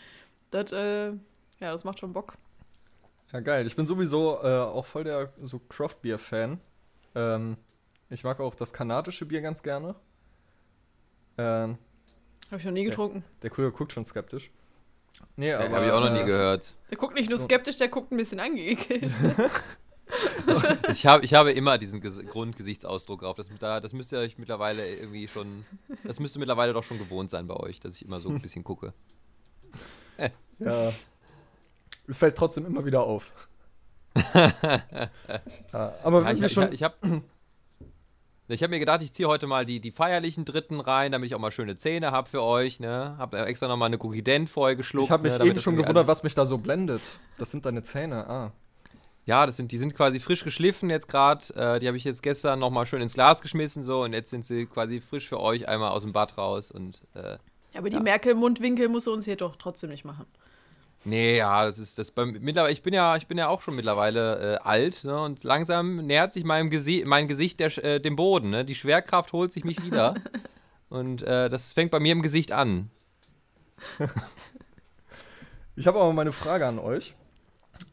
Das, 0.51 0.73
äh, 0.73 1.09
ja, 1.09 1.19
das 1.61 1.85
macht 1.85 2.01
schon 2.01 2.13
Bock. 2.13 2.37
Ja, 3.33 3.41
geil. 3.41 3.67
Ich 3.67 3.77
bin 3.77 3.87
sowieso 3.87 4.39
äh, 4.43 4.47
auch 4.47 4.87
voll 4.87 5.05
der 5.05 5.33
so 5.43 5.61
Craft 5.69 5.97
Beer 6.01 6.19
Fan. 6.19 6.61
Ähm, 7.15 7.57
ich 8.11 8.25
mag 8.25 8.41
auch 8.41 8.55
das 8.55 8.73
kanadische 8.73 9.27
Bier 9.27 9.41
ganz 9.41 9.63
gerne. 9.63 9.95
Ähm, 11.39 11.77
Habe 12.51 12.59
ich 12.59 12.65
noch 12.65 12.73
nie 12.73 12.85
getrunken. 12.85 13.25
der 13.43 13.51
Krüger 13.51 13.71
guckt 13.71 13.93
schon 13.93 14.05
skeptisch. 14.07 14.51
Nee, 15.37 15.51
Ja, 15.51 15.61
aber. 15.61 15.77
Habe 15.77 15.87
ich 15.87 15.93
auch 15.93 16.01
noch 16.01 16.13
nie 16.13 16.21
äh, 16.21 16.25
gehört. 16.25 16.75
Der 16.91 16.99
guckt 16.99 17.15
nicht 17.15 17.29
nur 17.29 17.39
skeptisch, 17.39 17.79
der 17.79 17.89
guckt 17.89 18.13
ein 18.13 18.17
bisschen 18.17 18.41
angeekelt. 18.41 19.13
Ich, 20.89 21.05
hab, 21.05 21.25
ich 21.25 21.35
habe 21.35 21.51
immer 21.51 21.79
diesen 21.79 22.01
Ges 22.01 22.25
Grundgesichtsausdruck 22.25 23.23
drauf. 23.23 23.37
Das, 23.37 23.51
da, 23.59 23.81
das 23.81 23.93
müsst 23.93 24.13
ihr 24.13 24.21
euch 24.21 24.39
mittlerweile 24.39 24.89
irgendwie 24.89 25.27
schon. 25.27 25.67
Das 26.05 26.21
müsste 26.21 26.39
mittlerweile 26.39 26.73
doch 26.73 26.85
schon 26.85 26.99
gewohnt 26.99 27.29
sein 27.29 27.49
bei 27.49 27.57
euch, 27.57 27.81
dass 27.81 27.97
ich 27.97 28.05
immer 28.05 28.21
so 28.21 28.29
ein 28.29 28.41
bisschen 28.41 28.63
gucke. 28.63 28.93
Ja. 30.61 30.93
Es 32.07 32.19
fällt 32.19 32.37
trotzdem 32.39 32.65
immer 32.67 32.85
wieder 32.87 33.03
auf. 33.03 33.49
aber 34.15 35.11
Ja, 35.73 36.25
wenn 36.25 36.35
ich 36.37 36.41
wir 36.41 36.47
ich, 36.47 36.53
schon. 36.53 36.73
ich 36.73 36.83
habe 36.85 36.95
ich 38.49 38.63
hab 38.63 38.71
mir 38.71 38.79
gedacht, 38.79 39.03
ich 39.03 39.13
ziehe 39.13 39.29
heute 39.29 39.47
mal 39.47 39.65
die, 39.65 39.81
die 39.81 39.91
feierlichen 39.91 40.45
Dritten 40.45 40.81
rein, 40.81 41.13
damit 41.13 41.27
ich 41.27 41.35
auch 41.35 41.41
mal 41.41 41.51
schöne 41.51 41.77
Zähne 41.77 42.13
habe 42.13 42.29
für 42.29 42.43
euch. 42.43 42.79
Ne? 42.81 43.17
Habe 43.19 43.39
extra 43.47 43.67
nochmal 43.69 43.87
eine 43.89 43.99
Cookie-Dent 43.99 44.49
vorher 44.49 44.77
geschluckt. 44.77 45.07
Ich 45.07 45.11
habe 45.11 45.25
mich 45.25 45.39
ne, 45.39 45.47
eben 45.47 45.59
schon 45.59 45.77
gewundert, 45.77 46.07
was 46.07 46.23
mich 46.23 46.35
da 46.35 46.47
so 46.47 46.59
blendet. 46.59 47.03
Das 47.39 47.51
sind 47.51 47.67
deine 47.67 47.83
Zähne. 47.83 48.29
Ah. 48.29 48.53
Ja, 49.25 49.45
das 49.45 49.57
sind, 49.57 49.73
die 49.73 49.79
sind 49.79 49.95
quasi 49.95 50.21
frisch 50.21 50.45
geschliffen 50.45 50.89
jetzt 50.89 51.09
gerade. 51.09 51.53
Äh, 51.57 51.81
die 51.81 51.89
habe 51.89 51.97
ich 51.97 52.05
jetzt 52.05 52.23
gestern 52.23 52.61
nochmal 52.61 52.87
schön 52.87 53.03
ins 53.03 53.15
Glas 53.15 53.41
geschmissen 53.41 53.83
so 53.83 54.05
und 54.05 54.13
jetzt 54.13 54.31
sind 54.31 54.47
sie 54.47 54.67
quasi 54.67 55.01
frisch 55.01 55.29
für 55.29 55.41
euch 55.41 55.67
einmal 55.67 55.91
aus 55.91 56.03
dem 56.03 56.13
Bad 56.13 56.39
raus 56.39 56.71
und 56.71 57.03
äh, 57.15 57.39
Aber 57.77 57.91
die 57.91 57.97
Ja. 57.97 58.03
Merkel-Mundwinkel 58.03 58.89
muss 58.89 59.05
sie 59.05 59.11
uns 59.11 59.25
hier 59.25 59.37
doch 59.37 59.57
trotzdem 59.57 59.91
nicht 59.91 60.05
machen. 60.05 60.27
Nee, 61.07 61.37
ja, 61.37 61.65
das 61.65 61.79
ist 61.79 61.99
das 61.99 62.11
beim 62.11 62.33
mittlerweile 62.41 62.73
ich 62.73 62.83
bin 62.83 62.93
ja 62.93 63.15
ich 63.15 63.29
bin 63.29 63.39
ja 63.39 63.47
auch 63.47 63.63
schon 63.63 63.77
mittlerweile 63.77 64.57
äh, 64.57 64.59
alt, 64.65 65.05
ne, 65.05 65.17
und 65.21 65.45
langsam 65.45 66.05
nähert 66.05 66.33
sich 66.33 66.43
meinem 66.43 66.69
Gesi 66.69 67.05
mein 67.07 67.29
Gesicht 67.29 67.61
der, 67.61 67.85
äh, 67.85 68.01
dem 68.01 68.17
Boden, 68.17 68.51
ne? 68.51 68.65
Die 68.65 68.75
Schwerkraft 68.75 69.33
holt 69.33 69.53
sich 69.53 69.65
mich 69.65 69.85
wieder. 69.85 70.15
und 70.89 71.23
äh, 71.23 71.49
das 71.49 71.73
fängt 71.75 71.93
bei 71.93 72.01
mir 72.01 72.11
im 72.11 72.23
Gesicht 72.23 72.51
an. 72.53 72.91
Ich 75.79 75.87
habe 75.87 76.01
aber 76.01 76.11
mal 76.15 76.23
eine 76.23 76.33
Frage 76.33 76.67
an 76.67 76.79
euch. 76.79 77.15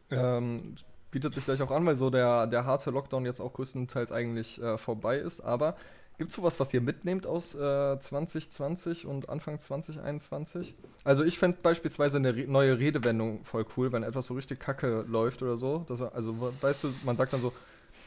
Ähm, 0.10 0.76
bietet 1.12 1.34
sich 1.34 1.44
vielleicht 1.44 1.62
auch 1.62 1.72
an, 1.72 1.86
weil 1.86 1.98
so 1.98 2.10
der, 2.10 2.48
der 2.48 2.64
harte 2.64 2.92
Lockdown 2.92 3.26
jetzt 3.26 3.42
auch 3.42 3.52
größtenteils 3.52 4.14
eigentlich 4.14 4.62
äh, 4.62 4.78
vorbei 4.78 5.18
ist. 5.18 5.42
Aber 5.42 5.76
gibt 6.24 6.30
es 6.30 6.38
sowas, 6.38 6.58
was 6.58 6.74
ihr 6.74 6.80
mitnehmt 6.80 7.28
aus 7.28 7.54
äh, 7.54 8.00
2020 8.00 9.06
und 9.06 9.28
Anfang 9.28 9.60
2021? 9.60 10.74
Also 11.04 11.26
ich 11.26 11.38
fände 11.38 11.58
beispielsweise 11.62 12.16
eine 12.16 12.34
Re 12.34 12.46
neue 12.48 12.80
Redewendung 12.80 13.44
voll 13.44 13.66
cool, 13.76 13.92
wenn 13.92 14.04
etwas 14.04 14.28
so 14.28 14.34
richtig 14.34 14.62
kacke 14.62 15.04
läuft 15.06 15.44
oder 15.44 15.58
so. 15.58 15.80
Dass, 15.80 16.00
er- 16.00 16.16
also 16.16 16.54
weißt 16.62 16.86
du, 16.86 16.94
man 17.04 17.18
sagt 17.18 17.34
dann 17.34 17.42
so, 17.42 17.52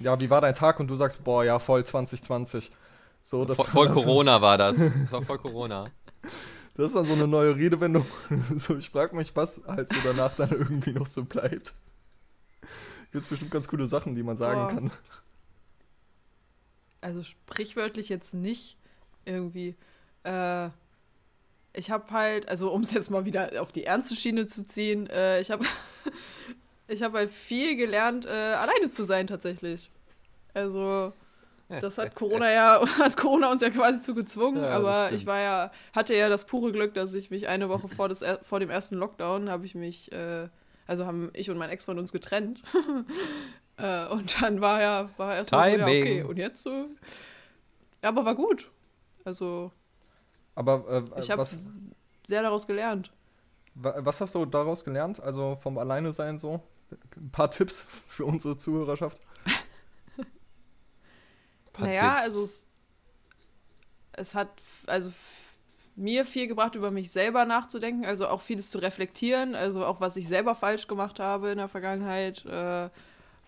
ja, 0.00 0.18
wie 0.18 0.30
war 0.30 0.40
dein 0.40 0.54
Tag? 0.54 0.80
Und 0.80 0.88
du 0.88 0.96
sagst, 0.96 1.24
boah, 1.24 1.44
ja, 1.44 1.58
voll 1.58 1.84
2020. 1.84 2.70
So, 3.22 3.44
das, 3.44 3.58
Voll, 3.58 3.66
voll 3.66 3.86
das, 3.88 3.94
Corona 3.96 4.40
war 4.40 4.56
das. 4.56 4.78
Das 4.78 5.12
war 5.12 5.20
voll 5.20 5.36
Corona. 5.38 5.84
das 6.74 6.86
ist 6.86 6.96
dann 6.96 7.04
so 7.04 7.12
eine 7.12 7.28
neue 7.28 7.54
Redewendung. 7.54 8.06
so, 8.56 8.76
ich 8.76 8.88
frage 8.88 9.14
mich, 9.14 9.36
was 9.36 9.60
halt 9.66 9.90
so 9.90 9.96
danach 10.02 10.34
dann 10.36 10.48
irgendwie 10.52 10.92
noch 10.92 11.06
so 11.06 11.22
bleibt. 11.22 11.74
Gibt 13.12 13.24
es 13.24 13.26
bestimmt 13.26 13.50
ganz 13.50 13.68
coole 13.68 13.86
Sachen, 13.86 14.14
die 14.14 14.22
man 14.22 14.38
sagen 14.38 14.60
Boah. 14.62 14.68
kann. 14.74 14.90
Also 17.00 17.22
sprichwörtlich 17.22 18.08
jetzt 18.08 18.34
nicht 18.34 18.76
irgendwie. 19.24 19.76
Äh, 20.24 20.70
ich 21.72 21.90
habe 21.90 22.10
halt, 22.10 22.48
also 22.48 22.72
um 22.72 22.82
es 22.82 22.92
jetzt 22.92 23.10
mal 23.10 23.24
wieder 23.24 23.60
auf 23.60 23.72
die 23.72 23.84
ernste 23.84 24.16
Schiene 24.16 24.46
zu 24.46 24.64
ziehen, 24.64 25.08
äh, 25.08 25.40
ich 25.40 25.50
habe 25.50 25.64
ich 26.88 27.02
hab 27.02 27.12
halt 27.12 27.30
viel 27.30 27.76
gelernt, 27.76 28.26
äh, 28.26 28.30
alleine 28.30 28.88
zu 28.88 29.04
sein 29.04 29.26
tatsächlich. 29.26 29.90
Also 30.54 31.12
das 31.68 31.98
hat 31.98 32.14
Corona 32.14 32.50
ja, 32.50 32.80
hat 32.98 33.16
Corona 33.16 33.50
uns 33.50 33.60
ja 33.60 33.70
quasi 33.70 34.00
zu 34.00 34.14
gezwungen, 34.14 34.62
Ja, 34.62 34.70
aber 34.70 35.12
ich 35.12 35.26
war 35.26 35.40
ja, 35.40 35.72
hatte 35.92 36.14
ja 36.14 36.28
das 36.28 36.46
pure 36.46 36.72
Glück, 36.72 36.94
dass 36.94 37.12
ich 37.14 37.30
mich 37.30 37.48
eine 37.48 37.68
Woche 37.68 37.88
vor, 37.88 38.08
des, 38.08 38.24
vor 38.42 38.60
dem 38.60 38.70
ersten 38.70 38.96
Lockdown 38.96 39.50
habe 39.50 39.66
ich 39.66 39.74
mich, 39.74 40.12
äh, 40.12 40.48
also 40.86 41.06
haben 41.06 41.30
ich 41.34 41.50
und 41.50 41.58
mein 41.58 41.70
Ex 41.70 41.84
von 41.84 41.98
uns 41.98 42.12
getrennt. 42.12 42.62
äh, 43.78 44.06
und 44.08 44.42
dann 44.42 44.60
war 44.60 44.80
ja, 44.80 45.10
war 45.18 45.34
erstmal 45.36 45.62
so, 45.70 45.76
ja, 45.78 45.86
okay, 45.86 46.22
und 46.22 46.36
jetzt 46.38 46.62
so. 46.62 46.88
Ja, 48.02 48.08
aber 48.10 48.24
war 48.24 48.34
gut. 48.34 48.70
Also, 49.24 49.72
Aber 50.54 50.84
äh, 50.88 51.20
ich 51.20 51.30
habe 51.30 51.44
sehr 52.26 52.42
daraus 52.42 52.66
gelernt. 52.66 53.12
wa- 53.74 53.94
was 53.98 54.20
hast 54.20 54.34
du 54.34 54.44
daraus 54.46 54.84
gelernt? 54.84 55.20
Also 55.20 55.56
vom 55.56 55.78
Alleine 55.78 56.12
sein 56.12 56.38
so? 56.38 56.60
Ein 57.16 57.30
paar 57.30 57.50
Tipps 57.50 57.86
für 58.08 58.24
unsere 58.24 58.56
Zuhörerschaft. 58.56 59.18
Naja, 61.78 62.16
Tipps. 62.16 62.24
also 62.24 62.44
es, 62.44 62.66
es 64.12 64.34
hat 64.34 64.62
also 64.86 65.12
mir 65.96 66.26
viel 66.26 66.46
gebracht, 66.46 66.74
über 66.74 66.90
mich 66.90 67.10
selber 67.12 67.44
nachzudenken, 67.44 68.04
also 68.04 68.28
auch 68.28 68.42
vieles 68.42 68.70
zu 68.70 68.78
reflektieren, 68.78 69.54
also 69.54 69.84
auch 69.84 70.00
was 70.00 70.16
ich 70.16 70.28
selber 70.28 70.54
falsch 70.54 70.86
gemacht 70.88 71.20
habe 71.20 71.50
in 71.50 71.58
der 71.58 71.68
Vergangenheit, 71.68 72.44
äh, 72.46 72.90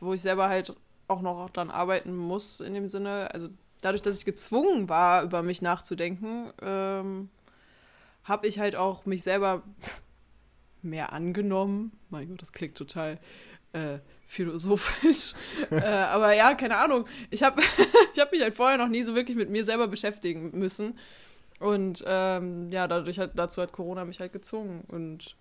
wo 0.01 0.13
ich 0.13 0.23
selber 0.23 0.49
halt 0.49 0.75
auch 1.09 1.23
noch 1.23 1.51
dran 1.51 1.71
arbeiten 1.71 2.17
muss 2.17 2.61
in 2.61 2.75
dem 2.75 2.89
Sinne. 2.89 3.31
Also 3.33 3.49
dadurch, 3.81 4.03
dass 4.03 4.19
ich 4.19 4.25
gezwungen 4.25 4.89
war, 4.89 5.23
über 5.23 5.43
mich 5.43 5.63
nachzudenken, 5.63 6.53
ähm, 6.61 7.31
habe 8.25 8.47
ich 8.47 8.59
halt 8.59 8.77
auch 8.77 9.07
mich 9.07 9.23
selber 9.23 9.63
mehr 10.83 11.13
angenommen. 11.13 11.93
Mein 12.11 12.29
Gott, 12.29 12.43
das 12.43 12.53
klingt 12.53 12.77
total 12.77 13.19
äh, 13.73 13.99
philosophisch. 14.27 15.35
äh, 15.71 15.85
aber 15.85 16.35
ja, 16.35 16.55
keine 16.55 16.77
Ahnung. 16.77 17.07
Ich 17.31 17.43
habe 17.43 17.63
ich 18.15 18.21
hab 18.21 18.31
mich 18.33 18.43
halt 18.43 18.55
vorher 18.55 18.79
noch 18.79 18.89
nie 18.89 19.03
so 19.03 19.15
wirklich 19.15 19.37
mit 19.37 19.51
mir 19.51 19.65
selber 19.65 19.89
beschäftigen 19.89 20.57
müssen. 20.59 20.99
Und 21.59 22.05
ähm, 22.07 22.71
ja, 22.71 22.87
dadurch 22.87 23.19
hat, 23.19 23.33
dazu 23.35 23.61
hat 23.63 23.73
Corona 23.73 24.05
mich 24.05 24.21
halt 24.21 24.33
gezwungen. 24.33 24.85
Und 24.89 25.37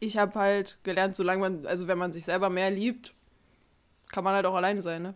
ich 0.00 0.16
habe 0.16 0.38
halt 0.38 0.78
gelernt, 0.82 1.14
solange 1.14 1.40
man, 1.40 1.66
also 1.66 1.86
wenn 1.86 1.98
man 1.98 2.12
sich 2.12 2.24
selber 2.24 2.50
mehr 2.50 2.70
liebt, 2.70 3.14
kann 4.12 4.24
man 4.24 4.34
halt 4.34 4.46
auch 4.46 4.54
alleine 4.54 4.82
sein, 4.82 5.02
ne? 5.02 5.14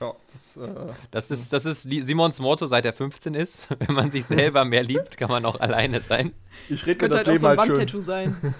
Ja, 0.00 0.14
das, 0.32 0.56
äh, 0.56 0.92
Das 1.10 1.30
ist, 1.30 1.52
das 1.52 1.66
ist 1.66 1.82
Simons 1.82 2.40
Motto, 2.40 2.64
seit 2.66 2.86
er 2.86 2.94
15 2.94 3.34
ist. 3.34 3.68
Wenn 3.78 3.94
man 3.94 4.10
sich 4.10 4.24
selber 4.24 4.64
mehr 4.64 4.82
liebt, 4.82 5.16
kann 5.18 5.28
man 5.28 5.44
auch 5.44 5.60
alleine 5.60 6.00
sein. 6.00 6.32
ich 6.68 6.86
rede 6.86 7.06
mir 7.06 7.10
Könnte 7.10 7.18
das 7.18 7.26
halt 7.26 7.28
auch 7.28 7.32
Leben 7.32 7.40
so 7.40 7.46
ein 7.48 7.58
halt 7.58 7.68
schön. 7.68 7.76
Wandtattoo 7.76 8.00
sein. 8.00 8.54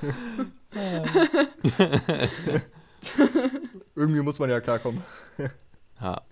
Irgendwie 3.96 4.20
muss 4.20 4.38
man 4.38 4.50
ja 4.50 4.60
klarkommen. 4.60 5.02
Ja. 6.00 6.22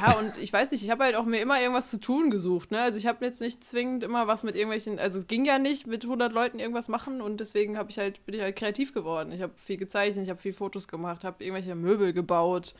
Ja, 0.00 0.12
und 0.18 0.36
ich 0.40 0.52
weiß 0.52 0.70
nicht, 0.70 0.82
ich 0.82 0.90
habe 0.90 1.04
halt 1.04 1.14
auch 1.16 1.24
mir 1.24 1.40
immer 1.40 1.60
irgendwas 1.60 1.90
zu 1.90 2.00
tun 2.00 2.30
gesucht, 2.30 2.70
ne? 2.70 2.80
Also 2.80 2.98
ich 2.98 3.06
habe 3.06 3.24
jetzt 3.24 3.40
nicht 3.40 3.62
zwingend 3.64 4.04
immer 4.04 4.26
was 4.26 4.42
mit 4.42 4.54
irgendwelchen, 4.56 4.98
also 4.98 5.18
es 5.18 5.26
ging 5.26 5.44
ja 5.44 5.58
nicht 5.58 5.86
mit 5.86 6.04
100 6.04 6.32
Leuten 6.32 6.58
irgendwas 6.58 6.88
machen 6.88 7.20
und 7.20 7.38
deswegen 7.38 7.76
habe 7.76 7.90
ich 7.90 7.98
halt 7.98 8.24
bin 8.26 8.34
ich 8.34 8.40
halt 8.40 8.56
kreativ 8.56 8.92
geworden. 8.94 9.32
Ich 9.32 9.42
habe 9.42 9.52
viel 9.56 9.76
gezeichnet, 9.76 10.24
ich 10.24 10.30
habe 10.30 10.40
viel 10.40 10.52
Fotos 10.54 10.88
gemacht, 10.88 11.24
habe 11.24 11.44
irgendwelche 11.44 11.74
Möbel 11.74 12.12
gebaut. 12.12 12.74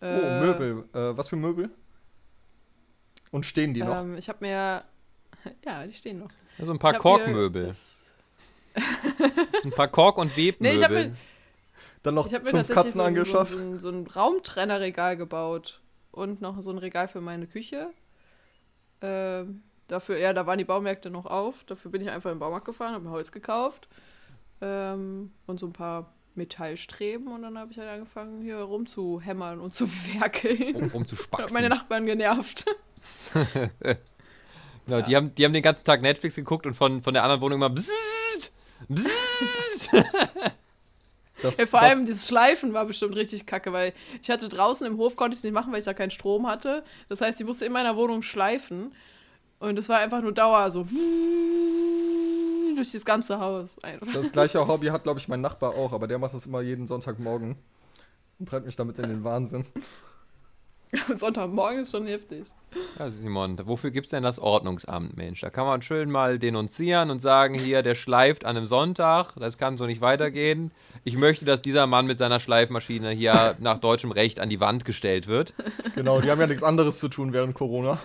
Oh, 0.00 0.04
Möbel. 0.06 0.84
Äh, 0.92 1.16
was 1.16 1.28
für 1.28 1.36
Möbel? 1.36 1.70
Und 3.30 3.44
stehen 3.46 3.74
die 3.74 3.80
noch? 3.80 4.00
Ähm, 4.02 4.16
ich 4.16 4.28
habe 4.28 4.38
mir 4.44 4.84
ja, 5.64 5.86
die 5.86 5.92
stehen 5.94 6.18
noch. 6.20 6.28
Also 6.58 6.72
ein 6.72 6.78
paar 6.78 6.94
Korkmöbel. 6.94 7.74
Ein 9.64 9.70
paar 9.70 9.88
Kork- 9.88 10.18
und 10.18 10.36
Webmöbel. 10.36 10.70
Nee, 10.72 10.76
ich 10.76 10.84
habe 10.84 10.94
mir, 10.94 11.16
Dann 12.02 12.14
noch 12.14 12.26
ich 12.26 12.34
hab 12.34 12.44
mir 12.44 12.50
fünf 12.50 12.68
Katzen 12.68 12.92
so, 12.92 13.00
ein- 13.00 13.06
angeschafft. 13.06 13.52
So, 13.52 13.58
ein- 13.58 13.78
so 13.78 13.88
ein 13.88 14.06
Raumtrennerregal 14.06 15.16
gebaut 15.16 15.80
und 16.16 16.40
noch 16.40 16.60
so 16.62 16.70
ein 16.70 16.78
Regal 16.78 17.08
für 17.08 17.20
meine 17.20 17.46
Küche. 17.46 17.90
Ähm, 19.00 19.62
dafür, 19.88 20.18
ja, 20.18 20.32
da 20.32 20.46
waren 20.46 20.58
die 20.58 20.64
Baumärkte 20.64 21.10
noch 21.10 21.26
auf. 21.26 21.64
Dafür 21.64 21.90
bin 21.90 22.02
ich 22.02 22.10
einfach 22.10 22.30
in 22.30 22.36
den 22.36 22.40
Baumarkt 22.40 22.64
gefahren, 22.64 22.94
habe 22.94 23.04
mir 23.04 23.10
Holz 23.10 23.30
gekauft 23.30 23.88
ähm, 24.60 25.32
und 25.46 25.60
so 25.60 25.66
ein 25.66 25.72
paar 25.72 26.12
Metallstreben 26.34 27.28
und 27.28 27.42
dann 27.42 27.56
habe 27.58 27.72
ich 27.72 27.78
halt 27.78 27.88
angefangen, 27.88 28.42
hier 28.42 28.58
rumzuhämmern 28.58 29.60
und 29.60 29.74
zu 29.74 29.88
werkeln. 30.14 30.76
um, 30.76 30.88
um 30.92 31.06
zu 31.06 31.14
Ich 31.14 31.20
habe 31.22 31.28
spaxen. 31.36 31.54
meine 31.54 31.68
Nachbarn 31.68 32.06
genervt. 32.06 32.64
Genau, 34.86 35.00
die, 35.00 35.16
haben, 35.16 35.34
die 35.34 35.44
haben 35.44 35.52
den 35.52 35.64
ganzen 35.64 35.84
Tag 35.84 36.00
Netflix 36.00 36.36
geguckt 36.36 36.64
und 36.64 36.74
von, 36.74 37.02
von 37.02 37.12
der 37.12 37.24
anderen 37.24 37.40
Wohnung 37.40 37.58
immer 37.58 37.70
bzzzt, 37.70 38.52
bzzzt. 38.88 39.90
Das, 41.46 41.56
Ja, 41.58 41.66
vor 41.66 41.80
das, 41.80 41.90
allem 41.92 42.06
dieses 42.06 42.26
Schleifen 42.26 42.72
war 42.72 42.84
bestimmt 42.84 43.16
richtig 43.16 43.46
kacke, 43.46 43.72
weil 43.72 43.92
ich 44.22 44.30
hatte 44.30 44.48
draußen 44.48 44.86
im 44.86 44.98
Hof, 44.98 45.16
konnte 45.16 45.34
ich 45.34 45.38
es 45.38 45.44
nicht 45.44 45.52
machen, 45.52 45.72
weil 45.72 45.78
ich 45.78 45.84
da 45.84 45.94
keinen 45.94 46.10
Strom 46.10 46.46
hatte. 46.46 46.84
Das 47.08 47.20
heißt, 47.20 47.40
ich 47.40 47.46
musste 47.46 47.64
in 47.66 47.72
meiner 47.72 47.96
Wohnung 47.96 48.22
schleifen. 48.22 48.94
Und 49.58 49.78
es 49.78 49.88
war 49.88 49.98
einfach 49.98 50.20
nur 50.20 50.32
Dauer 50.32 50.70
so 50.70 50.86
durch 52.76 52.92
das 52.92 53.04
ganze 53.04 53.40
Haus. 53.40 53.82
Einfach. 53.82 54.12
das 54.12 54.32
gleiche 54.32 54.66
Hobby 54.66 54.88
hat, 54.88 55.02
glaube 55.02 55.18
ich, 55.18 55.28
mein 55.28 55.40
Nachbar 55.40 55.74
auch, 55.74 55.92
aber 55.92 56.06
der 56.06 56.18
macht 56.18 56.34
das 56.34 56.46
immer 56.46 56.60
jeden 56.60 56.86
Sonntagmorgen 56.86 57.56
und 58.38 58.48
treibt 58.48 58.66
mich 58.66 58.76
damit 58.76 58.98
in 58.98 59.08
den 59.08 59.24
Wahnsinn. 59.24 59.64
Sonntagmorgen 61.14 61.80
ist 61.80 61.90
schon 61.90 62.06
heftig. 62.06 62.44
Ja, 62.98 63.10
Simon, 63.10 63.58
wofür 63.66 63.90
gibt 63.90 64.06
es 64.06 64.10
denn 64.10 64.22
das 64.22 64.38
Ordnungsamt, 64.38 65.16
Mensch? 65.16 65.40
Da 65.40 65.50
kann 65.50 65.66
man 65.66 65.82
schön 65.82 66.10
mal 66.10 66.38
denunzieren 66.38 67.10
und 67.10 67.20
sagen, 67.20 67.54
hier, 67.54 67.82
der 67.82 67.94
schleift 67.94 68.44
an 68.44 68.56
einem 68.56 68.66
Sonntag, 68.66 69.34
das 69.36 69.58
kann 69.58 69.76
so 69.76 69.86
nicht 69.86 70.00
weitergehen. 70.00 70.70
Ich 71.04 71.16
möchte, 71.16 71.44
dass 71.44 71.60
dieser 71.62 71.86
Mann 71.86 72.06
mit 72.06 72.18
seiner 72.18 72.40
Schleifmaschine 72.40 73.10
hier 73.10 73.56
nach 73.58 73.78
deutschem 73.78 74.10
Recht 74.12 74.40
an 74.40 74.48
die 74.48 74.60
Wand 74.60 74.84
gestellt 74.84 75.26
wird. 75.26 75.54
Genau, 75.94 76.20
die 76.20 76.30
haben 76.30 76.40
ja 76.40 76.46
nichts 76.46 76.62
anderes 76.62 76.98
zu 76.98 77.08
tun 77.08 77.32
während 77.32 77.54
Corona. 77.54 77.98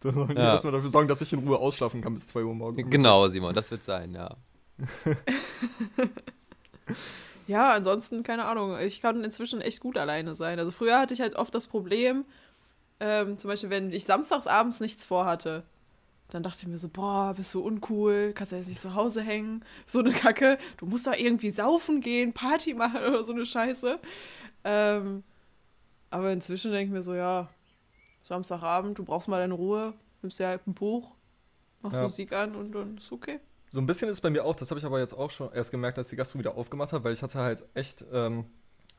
Da 0.00 0.12
sollen 0.12 0.28
die 0.28 0.34
Ja. 0.34 0.52
erstmal 0.52 0.72
dafür 0.72 0.90
sorgen, 0.90 1.08
dass 1.08 1.20
ich 1.20 1.32
in 1.32 1.40
Ruhe 1.40 1.58
ausschlafen 1.58 2.00
kann 2.02 2.14
bis 2.14 2.26
2 2.26 2.42
Uhr 2.44 2.54
morgens. 2.54 2.90
Genau, 2.90 3.28
Simon, 3.28 3.54
das 3.54 3.70
wird 3.70 3.82
sein, 3.84 4.12
ja. 4.12 4.36
Ja, 7.46 7.72
ansonsten, 7.72 8.22
keine 8.22 8.44
Ahnung. 8.44 8.78
Ich 8.78 9.00
kann 9.00 9.22
inzwischen 9.22 9.60
echt 9.60 9.80
gut 9.80 9.96
alleine 9.96 10.34
sein. 10.34 10.58
Also 10.58 10.72
früher 10.72 10.98
hatte 10.98 11.14
ich 11.14 11.20
halt 11.20 11.36
oft 11.36 11.54
das 11.54 11.66
Problem, 11.66 12.24
ähm, 12.98 13.38
zum 13.38 13.48
Beispiel, 13.48 13.70
wenn 13.70 13.92
ich 13.92 14.04
samstags 14.04 14.46
abends 14.46 14.80
nichts 14.80 15.04
vorhatte, 15.04 15.64
dann 16.30 16.42
dachte 16.42 16.62
ich 16.62 16.68
mir 16.68 16.78
so, 16.78 16.88
boah, 16.88 17.34
bist 17.36 17.54
du 17.54 17.60
uncool, 17.60 18.32
kannst 18.34 18.52
ja 18.52 18.58
jetzt 18.58 18.68
nicht 18.68 18.80
zu 18.80 18.94
Hause 18.94 19.20
hängen, 19.22 19.64
so 19.86 20.00
eine 20.00 20.12
Kacke, 20.12 20.58
du 20.78 20.86
musst 20.86 21.06
doch 21.06 21.14
irgendwie 21.14 21.50
saufen 21.50 22.00
gehen, 22.00 22.32
Party 22.32 22.74
machen 22.74 23.00
oder 23.00 23.22
so 23.22 23.32
eine 23.32 23.46
Scheiße. 23.46 23.98
Ähm, 24.64 25.22
aber 26.10 26.32
inzwischen 26.32 26.72
denke 26.72 26.86
ich 26.86 26.92
mir 26.92 27.02
so, 27.02 27.14
ja, 27.14 27.48
Samstagabend, 28.24 28.98
du 28.98 29.04
brauchst 29.04 29.28
mal 29.28 29.38
deine 29.38 29.54
Ruhe, 29.54 29.92
nimmst 30.22 30.40
dir 30.40 30.48
halt 30.48 30.66
ein 30.66 30.74
Buch, 30.74 31.12
machst 31.82 31.96
Ja. 31.96 32.02
Musik 32.02 32.32
an 32.32 32.56
und 32.56 32.72
dann 32.72 32.96
ist 32.96 33.12
okay. 33.12 33.40
So 33.70 33.80
ein 33.80 33.86
bisschen 33.86 34.08
ist 34.08 34.20
bei 34.20 34.30
mir 34.30 34.44
auch, 34.44 34.56
das 34.56 34.70
habe 34.70 34.78
ich 34.78 34.86
aber 34.86 35.00
jetzt 35.00 35.14
auch 35.14 35.30
schon 35.30 35.52
erst 35.52 35.70
gemerkt, 35.70 35.98
als 35.98 36.08
die 36.08 36.16
Gastro 36.16 36.38
wieder 36.38 36.56
aufgemacht 36.56 36.92
hat, 36.92 37.04
weil 37.04 37.12
ich 37.12 37.22
hatte 37.22 37.38
halt 37.40 37.64
echt 37.74 38.04
ähm, 38.12 38.46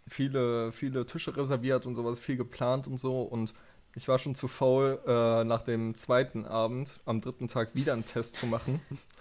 viele, 0.07 0.71
viele 0.71 1.05
Tische 1.05 1.35
reserviert 1.35 1.85
und 1.85 1.95
sowas, 1.95 2.19
viel 2.19 2.37
geplant 2.37 2.87
und 2.87 2.97
so 2.97 3.21
und 3.21 3.53
ich 3.95 4.07
war 4.07 4.19
schon 4.19 4.35
zu 4.35 4.47
faul, 4.47 4.99
äh, 5.07 5.43
nach 5.43 5.63
dem 5.63 5.95
zweiten 5.95 6.45
Abend 6.45 6.99
am 7.05 7.21
dritten 7.21 7.47
Tag 7.47 7.73
wieder 7.73 7.93
einen 7.93 8.05
Test 8.05 8.35
zu 8.35 8.45
machen. 8.45 8.79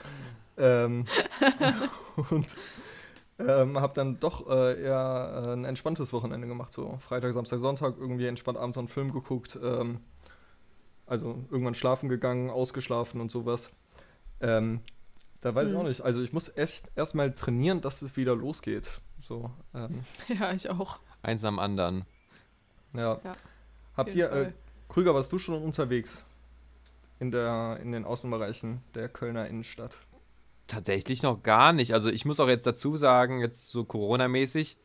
ähm, 0.59 1.07
und 2.31 2.57
ähm, 3.39 3.81
habe 3.81 3.95
dann 3.95 4.21
doch 4.21 4.49
äh, 4.51 4.83
eher 4.83 5.45
äh, 5.47 5.53
ein 5.53 5.65
entspanntes 5.65 6.13
Wochenende 6.13 6.47
gemacht, 6.47 6.73
so 6.73 6.99
Freitag, 7.01 7.33
Samstag, 7.33 7.59
Sonntag, 7.59 7.97
irgendwie 7.99 8.27
entspannt 8.27 8.59
abends 8.59 8.77
noch 8.77 8.83
einen 8.83 8.89
Film 8.89 9.13
geguckt, 9.13 9.59
ähm, 9.63 10.01
also 11.07 11.45
irgendwann 11.51 11.75
schlafen 11.75 12.09
gegangen, 12.09 12.51
ausgeschlafen 12.51 13.21
und 13.21 13.31
sowas. 13.31 13.71
Ähm, 14.41 14.81
da 15.41 15.55
weiß 15.55 15.69
ich 15.69 15.73
Mhm. 15.75 15.79
auch 15.81 15.85
nicht. 15.85 16.01
Also 16.03 16.23
ich 16.23 16.33
muss 16.33 16.55
echt 16.57 16.85
erstmal 16.97 17.33
trainieren, 17.35 17.81
dass 17.81 18.03
es 18.03 18.17
wieder 18.17 18.35
losgeht. 18.35 19.01
So, 19.21 19.51
ähm, 19.75 20.05
Ja, 20.29 20.53
ich 20.53 20.69
auch. 20.71 20.99
Eins 21.23 21.45
am 21.45 21.59
anderen. 21.59 22.05
ja. 22.95 23.21
Ja, 23.25 23.37
Habt 23.97 24.15
ihr, 24.15 24.31
äh. 24.31 24.53
Krüger, 24.89 25.15
warst 25.15 25.33
du 25.33 25.39
schon 25.39 25.61
unterwegs 25.63 26.23
in, 27.19 27.31
der, 27.31 27.79
in 27.83 27.93
den 27.93 28.05
Außenbereichen 28.05 28.83
der 28.95 29.09
Kölner 29.09 29.49
Innenstadt? 29.49 29.97
Tatsächlich 30.69 31.23
noch 31.23 31.43
gar 31.43 31.73
nicht. 31.73 31.93
Also 31.95 32.11
ich 32.11 32.25
muss 32.25 32.41
auch 32.41 32.49
jetzt 32.49 32.67
dazu 32.67 32.97
sagen, 32.97 33.41
jetzt 33.41 33.69
so 33.71 33.85
Corona-mäßig, 33.85 34.77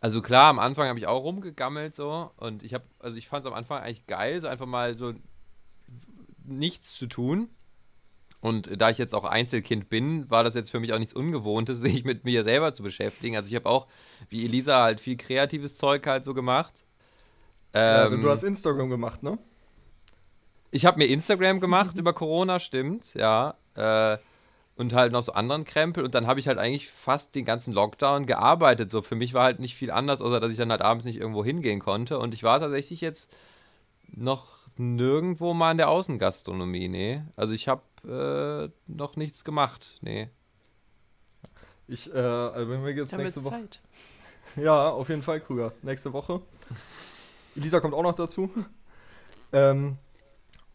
also 0.00 0.22
klar, 0.22 0.44
am 0.46 0.58
Anfang 0.58 0.88
habe 0.88 0.98
ich 0.98 1.06
auch 1.06 1.22
rumgegammelt 1.24 1.94
so 1.94 2.30
und 2.36 2.62
ich 2.62 2.74
habe, 2.74 2.84
also 2.98 3.16
ich 3.18 3.28
fand 3.28 3.44
es 3.44 3.50
am 3.50 3.56
Anfang 3.56 3.82
eigentlich 3.82 4.06
geil, 4.06 4.40
so 4.40 4.48
einfach 4.48 4.66
mal 4.66 4.96
so 4.98 5.14
nichts 6.44 6.94
zu 6.96 7.06
tun. 7.06 7.48
Und 8.44 8.78
da 8.78 8.90
ich 8.90 8.98
jetzt 8.98 9.14
auch 9.14 9.24
Einzelkind 9.24 9.88
bin, 9.88 10.30
war 10.30 10.44
das 10.44 10.54
jetzt 10.54 10.70
für 10.70 10.78
mich 10.78 10.92
auch 10.92 10.98
nichts 10.98 11.14
Ungewohntes, 11.14 11.78
sich 11.80 12.04
mit 12.04 12.24
mir 12.24 12.44
selber 12.44 12.74
zu 12.74 12.82
beschäftigen. 12.82 13.36
Also 13.36 13.48
ich 13.48 13.54
habe 13.54 13.70
auch, 13.70 13.86
wie 14.28 14.44
Elisa, 14.44 14.82
halt 14.82 15.00
viel 15.00 15.16
kreatives 15.16 15.78
Zeug 15.78 16.06
halt 16.06 16.26
so 16.26 16.34
gemacht. 16.34 16.84
Ja, 17.74 18.04
Ähm, 18.04 18.10
denn 18.12 18.20
du 18.20 18.28
hast 18.28 18.42
Instagram 18.42 18.90
gemacht, 18.90 19.22
ne? 19.22 19.38
ich 20.70 20.84
habe 20.84 20.98
mir 20.98 21.06
Instagram 21.06 21.58
gemacht 21.58 21.96
über 21.96 22.12
Corona, 22.12 22.60
stimmt, 22.60 23.14
ja. 23.14 23.54
Äh, 23.76 24.18
und 24.76 24.92
halt 24.92 25.12
noch 25.12 25.22
so 25.22 25.32
anderen 25.32 25.64
Krempel. 25.64 26.04
Und 26.04 26.14
dann 26.14 26.26
habe 26.26 26.38
ich 26.38 26.46
halt 26.46 26.58
eigentlich 26.58 26.90
fast 26.90 27.34
den 27.34 27.46
ganzen 27.46 27.72
Lockdown 27.72 28.26
gearbeitet. 28.26 28.90
So 28.90 29.00
für 29.00 29.14
mich 29.14 29.32
war 29.32 29.44
halt 29.44 29.58
nicht 29.58 29.74
viel 29.74 29.90
anders, 29.90 30.20
außer 30.20 30.38
dass 30.38 30.52
ich 30.52 30.58
dann 30.58 30.70
halt 30.70 30.82
abends 30.82 31.06
nicht 31.06 31.18
irgendwo 31.18 31.44
hingehen 31.44 31.80
konnte. 31.80 32.18
Und 32.18 32.34
ich 32.34 32.42
war 32.42 32.60
tatsächlich 32.60 33.00
jetzt 33.00 33.34
noch 34.08 34.48
nirgendwo 34.76 35.54
mal 35.54 35.70
in 35.70 35.78
der 35.78 35.88
Außengastronomie, 35.88 36.88
nee. 36.88 37.22
Also 37.36 37.54
ich 37.54 37.68
habe 37.68 37.80
äh, 38.06 38.68
noch 38.86 39.16
nichts 39.16 39.44
gemacht, 39.44 39.98
nee. 40.02 40.28
Ich, 41.86 42.12
äh, 42.14 42.18
also 42.18 42.70
wenn 42.70 42.84
wir 42.84 42.92
jetzt 42.92 43.16
nächste 43.16 43.44
Woche. 43.44 43.56
Zeit. 43.56 43.80
Ja, 44.56 44.90
auf 44.90 45.08
jeden 45.08 45.22
Fall, 45.22 45.40
Krüger. 45.40 45.72
Nächste 45.82 46.12
Woche. 46.12 46.40
Elisa 47.56 47.80
kommt 47.80 47.94
auch 47.94 48.02
noch 48.02 48.14
dazu. 48.14 48.50
ähm, 49.52 49.98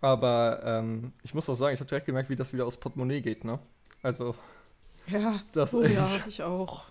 aber 0.01 0.61
ähm, 0.63 1.13
ich 1.23 1.33
muss 1.33 1.49
auch 1.49 1.55
sagen, 1.55 1.73
ich 1.73 1.79
habe 1.79 1.89
direkt 1.89 2.05
gemerkt, 2.05 2.29
wie 2.29 2.35
das 2.35 2.53
wieder 2.53 2.65
aus 2.65 2.77
Portemonnaie 2.77 3.21
geht, 3.21 3.43
ne? 3.43 3.59
Also, 4.01 4.35
Ja, 5.07 5.41
das 5.53 5.73
oh 5.73 5.83
ja, 5.83 6.05
ich, 6.05 6.27
ich 6.27 6.43
auch. 6.43 6.83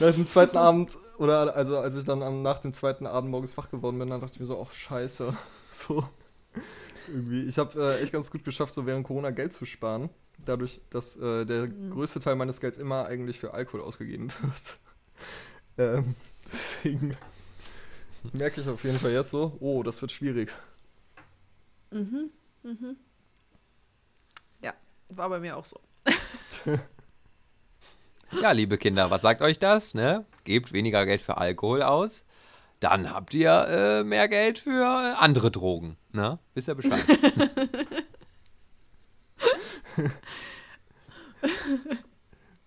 nach 0.00 0.12
dem 0.14 0.26
zweiten 0.26 0.56
Abend, 0.56 0.96
oder 1.18 1.54
also 1.54 1.78
als 1.78 1.96
ich 1.96 2.04
dann 2.04 2.22
am, 2.22 2.42
nach 2.42 2.58
dem 2.58 2.72
zweiten 2.72 3.06
Abend 3.06 3.30
morgens 3.30 3.56
wach 3.56 3.70
geworden 3.70 3.98
bin, 3.98 4.08
dann 4.10 4.20
dachte 4.20 4.34
ich 4.34 4.40
mir 4.40 4.46
so, 4.46 4.60
ach 4.66 4.72
scheiße. 4.72 5.36
So. 5.70 6.02
Irgendwie. 7.08 7.42
Ich 7.44 7.58
habe 7.58 7.80
äh, 7.96 8.02
echt 8.02 8.12
ganz 8.12 8.30
gut 8.30 8.44
geschafft, 8.44 8.74
so 8.74 8.86
während 8.86 9.06
Corona 9.06 9.30
Geld 9.30 9.52
zu 9.52 9.64
sparen. 9.64 10.10
Dadurch, 10.44 10.80
dass 10.90 11.16
äh, 11.16 11.44
der 11.44 11.66
Mhm. 11.66 11.90
größte 11.90 12.20
Teil 12.20 12.36
meines 12.36 12.60
Gelds 12.60 12.78
immer 12.78 13.06
eigentlich 13.06 13.38
für 13.38 13.54
Alkohol 13.54 13.80
ausgegeben 13.82 14.30
wird. 14.40 14.78
ähm, 15.78 16.14
deswegen 16.52 17.16
merke 18.32 18.60
ich 18.60 18.68
auf 18.68 18.84
jeden 18.84 18.98
Fall 18.98 19.12
jetzt 19.12 19.30
so, 19.30 19.56
oh, 19.60 19.82
das 19.82 20.00
wird 20.00 20.12
schwierig. 20.12 20.52
Mhm, 21.90 22.30
mhm. 22.62 22.96
Ja, 24.62 24.74
war 25.08 25.28
bei 25.30 25.40
mir 25.40 25.56
auch 25.56 25.64
so. 25.64 25.80
Ja, 28.42 28.52
liebe 28.52 28.76
Kinder, 28.76 29.10
was 29.10 29.22
sagt 29.22 29.40
euch 29.40 29.58
das? 29.58 29.94
Ne? 29.94 30.26
Gebt 30.44 30.72
weniger 30.72 31.06
Geld 31.06 31.22
für 31.22 31.38
Alkohol 31.38 31.82
aus, 31.82 32.24
dann 32.80 33.12
habt 33.12 33.34
ihr 33.34 33.66
äh, 33.68 34.04
mehr 34.04 34.28
Geld 34.28 34.58
für 34.58 35.16
andere 35.18 35.50
Drogen. 35.50 35.96
Ne? 36.12 36.38
Wisst 36.54 36.68
ihr 36.68 36.74
Bescheid? 36.74 37.04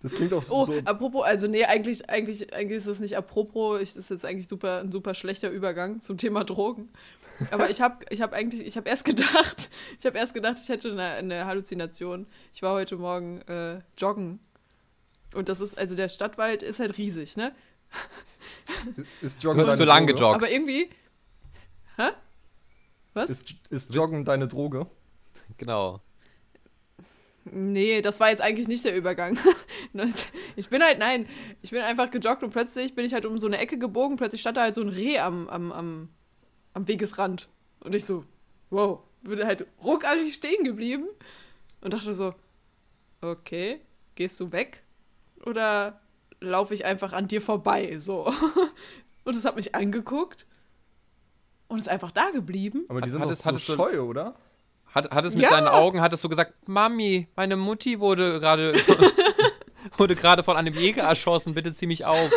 Das 0.00 0.14
klingt 0.14 0.32
auch 0.34 0.42
Oh, 0.50 0.64
so. 0.64 0.74
apropos, 0.84 1.24
also 1.24 1.46
nee, 1.46 1.64
eigentlich, 1.64 2.10
eigentlich, 2.10 2.52
eigentlich 2.52 2.78
ist 2.78 2.86
es 2.86 2.98
nicht 2.98 3.16
apropos, 3.16 3.80
ich, 3.80 3.90
das 3.94 3.98
ist 4.04 4.10
jetzt 4.10 4.24
eigentlich 4.24 4.48
super, 4.48 4.80
ein 4.80 4.90
super 4.90 5.14
schlechter 5.14 5.48
Übergang 5.48 6.00
zum 6.00 6.18
Thema 6.18 6.42
Drogen. 6.44 6.88
Aber 7.52 7.70
ich 7.70 7.80
habe 7.80 8.04
ich 8.10 8.20
hab 8.20 8.32
eigentlich, 8.32 8.66
ich 8.66 8.76
habe 8.76 8.88
erst 8.88 9.04
gedacht, 9.04 9.70
ich 10.00 10.06
habe 10.06 10.18
erst 10.18 10.34
gedacht, 10.34 10.58
ich 10.60 10.68
hätte 10.68 10.90
eine, 10.90 11.02
eine 11.04 11.46
Halluzination. 11.46 12.26
Ich 12.52 12.62
war 12.62 12.74
heute 12.74 12.96
Morgen 12.96 13.42
äh, 13.42 13.80
joggen. 13.96 14.40
Und 15.34 15.48
das 15.48 15.60
ist, 15.60 15.78
also 15.78 15.94
der 15.94 16.08
Stadtwald 16.08 16.62
ist 16.64 16.80
halt 16.80 16.98
riesig, 16.98 17.36
ne? 17.36 17.54
Ist 19.20 19.42
Du 19.42 19.48
Joggen 19.48 19.60
hast 19.60 19.66
deine 19.68 19.76
zu 19.76 19.84
lang 19.84 20.06
Droge? 20.06 20.14
gejoggt. 20.14 20.36
Aber 20.36 20.50
irgendwie, 20.50 20.90
Was? 23.14 23.30
Ist, 23.30 23.54
ist 23.70 23.94
Joggen 23.94 24.24
deine 24.24 24.48
Droge? 24.48 24.86
Genau. 25.58 26.00
Nee, 27.44 28.02
das 28.02 28.20
war 28.20 28.30
jetzt 28.30 28.40
eigentlich 28.40 28.68
nicht 28.68 28.84
der 28.84 28.96
Übergang. 28.96 29.38
Ich 30.54 30.68
bin 30.68 30.82
halt, 30.82 30.98
nein, 30.98 31.26
ich 31.62 31.70
bin 31.70 31.80
einfach 31.80 32.10
gejoggt 32.10 32.42
und 32.42 32.50
plötzlich 32.50 32.94
bin 32.94 33.04
ich 33.06 33.14
halt 33.14 33.24
um 33.26 33.38
so 33.38 33.46
eine 33.46 33.58
Ecke 33.58 33.78
gebogen, 33.78 34.16
plötzlich 34.16 34.40
stand 34.42 34.56
da 34.58 34.62
halt 34.62 34.74
so 34.74 34.82
ein 34.82 34.88
Reh 34.90 35.18
am, 35.18 35.48
am, 35.48 35.72
am, 35.72 36.08
am 36.74 36.88
Wegesrand. 36.88 37.48
Und 37.80 37.94
ich 37.94 38.04
so, 38.04 38.24
wow, 38.70 39.02
bin 39.22 39.42
halt 39.44 39.66
ruckartig 39.82 40.34
stehen 40.34 40.64
geblieben 40.64 41.08
und 41.80 41.94
dachte 41.94 42.12
so, 42.12 42.34
okay, 43.22 43.80
gehst 44.14 44.38
du 44.40 44.52
weg 44.52 44.82
oder 45.46 46.01
laufe 46.42 46.74
ich 46.74 46.84
einfach 46.84 47.12
an 47.12 47.28
dir 47.28 47.40
vorbei? 47.40 47.98
So. 47.98 48.32
Und 49.24 49.36
es 49.36 49.44
hat 49.44 49.56
mich 49.56 49.74
angeguckt 49.74 50.46
und 51.68 51.78
ist 51.78 51.88
einfach 51.88 52.10
da 52.10 52.30
geblieben. 52.30 52.84
Aber 52.88 53.00
die 53.00 53.04
Hat- 53.06 53.10
sind 53.12 53.20
hat 53.20 53.28
doch 53.28 53.32
es- 53.32 53.38
so 53.38 53.44
hat 53.48 53.54
es 53.54 53.66
so- 53.66 53.76
scheu, 53.76 54.00
oder? 54.02 54.34
Hat, 54.94 55.10
hat 55.10 55.24
es 55.24 55.34
mit 55.34 55.44
Ja. 55.44 55.48
seinen 55.50 55.68
Augen, 55.68 56.00
hat 56.02 56.12
es 56.12 56.20
so 56.20 56.28
gesagt, 56.28 56.68
Mami, 56.68 57.28
meine 57.36 57.56
Mutti 57.56 57.98
wurde 58.00 58.40
gerade 58.40 58.74
wurde 59.96 60.14
gerade 60.16 60.42
von 60.42 60.56
einem 60.56 60.74
Jäger 60.74 61.04
erschossen, 61.04 61.54
bitte 61.54 61.72
zieh 61.72 61.86
mich 61.86 62.04
auf. 62.04 62.30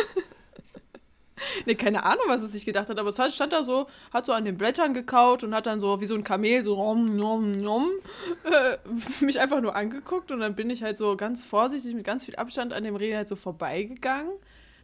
Ne, 1.66 1.74
keine 1.74 2.04
Ahnung, 2.04 2.24
was 2.28 2.42
es 2.42 2.52
sich 2.52 2.64
gedacht 2.64 2.88
hat, 2.88 2.98
aber 2.98 3.10
es 3.10 3.34
stand 3.34 3.52
da 3.52 3.62
so, 3.62 3.86
hat 4.12 4.26
so 4.26 4.32
an 4.32 4.44
den 4.44 4.56
Blättern 4.56 4.94
gekaut 4.94 5.44
und 5.44 5.54
hat 5.54 5.66
dann 5.66 5.80
so 5.80 6.00
wie 6.00 6.06
so 6.06 6.14
ein 6.14 6.24
Kamel 6.24 6.64
so 6.64 6.74
rom, 6.74 7.16
nom, 7.16 7.58
nom, 7.58 7.90
äh, 8.44 9.24
mich 9.24 9.38
einfach 9.40 9.60
nur 9.60 9.74
angeguckt 9.76 10.30
und 10.30 10.40
dann 10.40 10.54
bin 10.54 10.70
ich 10.70 10.82
halt 10.82 10.98
so 10.98 11.16
ganz 11.16 11.44
vorsichtig 11.44 11.94
mit 11.94 12.04
ganz 12.04 12.24
viel 12.24 12.36
Abstand 12.36 12.72
an 12.72 12.84
dem 12.84 12.96
Reh 12.96 13.14
halt 13.14 13.28
so 13.28 13.36
vorbeigegangen. 13.36 14.32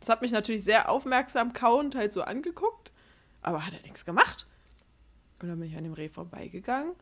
Das 0.01 0.09
hat 0.09 0.23
mich 0.23 0.33
natürlich 0.33 0.65
sehr 0.65 0.91
aufmerksam 0.91 1.53
kauend 1.53 1.95
halt 1.95 2.13
so 2.13 2.23
angeguckt, 2.23 2.93
aber 3.41 3.65
hat 3.65 3.75
er 3.75 3.83
nichts 3.83 4.05
gemacht. 4.05 4.47
Und 5.41 5.49
dann 5.49 5.59
bin 5.59 5.69
ich 5.69 5.77
an 5.77 5.85
dem 5.85 5.93
Reh 5.93 6.09
vorbeigegangen, 6.09 6.93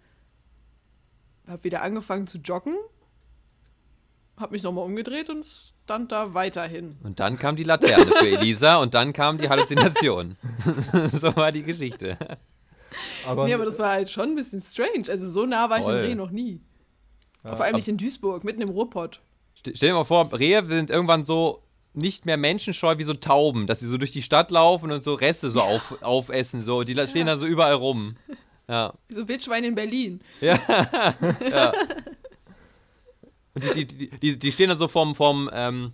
hab 1.46 1.64
wieder 1.64 1.82
angefangen 1.82 2.26
zu 2.26 2.38
joggen, 2.38 2.76
hab 4.40 4.50
mich 4.52 4.62
nochmal 4.62 4.84
umgedreht 4.84 5.30
und 5.30 5.44
stand 5.46 6.10
da 6.12 6.34
weiterhin. 6.34 6.96
Und 7.02 7.20
dann 7.20 7.38
kam 7.38 7.56
die 7.56 7.64
Laterne 7.64 8.06
für 8.06 8.26
Elisa 8.28 8.76
und 8.76 8.94
dann 8.94 9.12
kam 9.12 9.38
die 9.38 9.48
Halluzination. 9.48 10.36
so 11.06 11.34
war 11.36 11.50
die 11.52 11.62
Geschichte. 11.62 12.16
Aber, 13.26 13.44
Nee, 13.46 13.54
aber 13.54 13.64
das 13.66 13.78
war 13.78 13.90
halt 13.90 14.10
schon 14.10 14.30
ein 14.30 14.34
bisschen 14.36 14.60
strange. 14.60 15.04
Also 15.08 15.28
so 15.30 15.46
nah 15.46 15.68
war 15.70 15.78
ich 15.78 15.84
Voll. 15.84 15.98
im 16.00 16.06
Reh 16.06 16.14
noch 16.14 16.30
nie. 16.30 16.60
Ja. 17.44 17.54
Vor 17.56 17.64
allem 17.64 17.76
nicht 17.76 17.88
in 17.88 17.96
Duisburg, 17.96 18.42
mitten 18.44 18.60
im 18.62 18.68
Ruhrpott. 18.70 19.20
Ste- 19.54 19.72
Stell 19.76 19.90
dir 19.90 19.94
mal 19.94 20.04
vor, 20.04 20.28
Rehe 20.38 20.64
sind 20.66 20.90
irgendwann 20.90 21.24
so 21.24 21.62
nicht 21.92 22.24
mehr 22.26 22.36
menschenscheu 22.36 22.98
wie 22.98 23.02
so 23.04 23.14
Tauben, 23.14 23.66
dass 23.66 23.80
sie 23.80 23.86
so 23.86 23.98
durch 23.98 24.12
die 24.12 24.22
Stadt 24.22 24.50
laufen 24.50 24.92
und 24.92 25.02
so 25.02 25.14
Reste 25.14 25.50
so 25.50 25.60
auf, 25.60 26.02
aufessen. 26.02 26.62
So. 26.62 26.82
Die 26.82 26.94
la- 26.94 27.06
stehen 27.06 27.26
dann 27.26 27.38
so 27.38 27.46
überall 27.46 27.74
rum. 27.74 28.16
Ja. 28.68 28.94
Wie 29.08 29.14
so 29.14 29.26
Wildschweine 29.26 29.66
in 29.68 29.74
Berlin. 29.74 30.20
Und 30.40 30.50
die, 31.40 32.09
die, 33.60 33.84
die, 33.84 34.10
die, 34.10 34.38
die 34.38 34.52
stehen 34.52 34.68
dann 34.68 34.78
so 34.78 34.88
vom, 34.88 35.14
vom 35.14 35.48
ähm, 35.52 35.92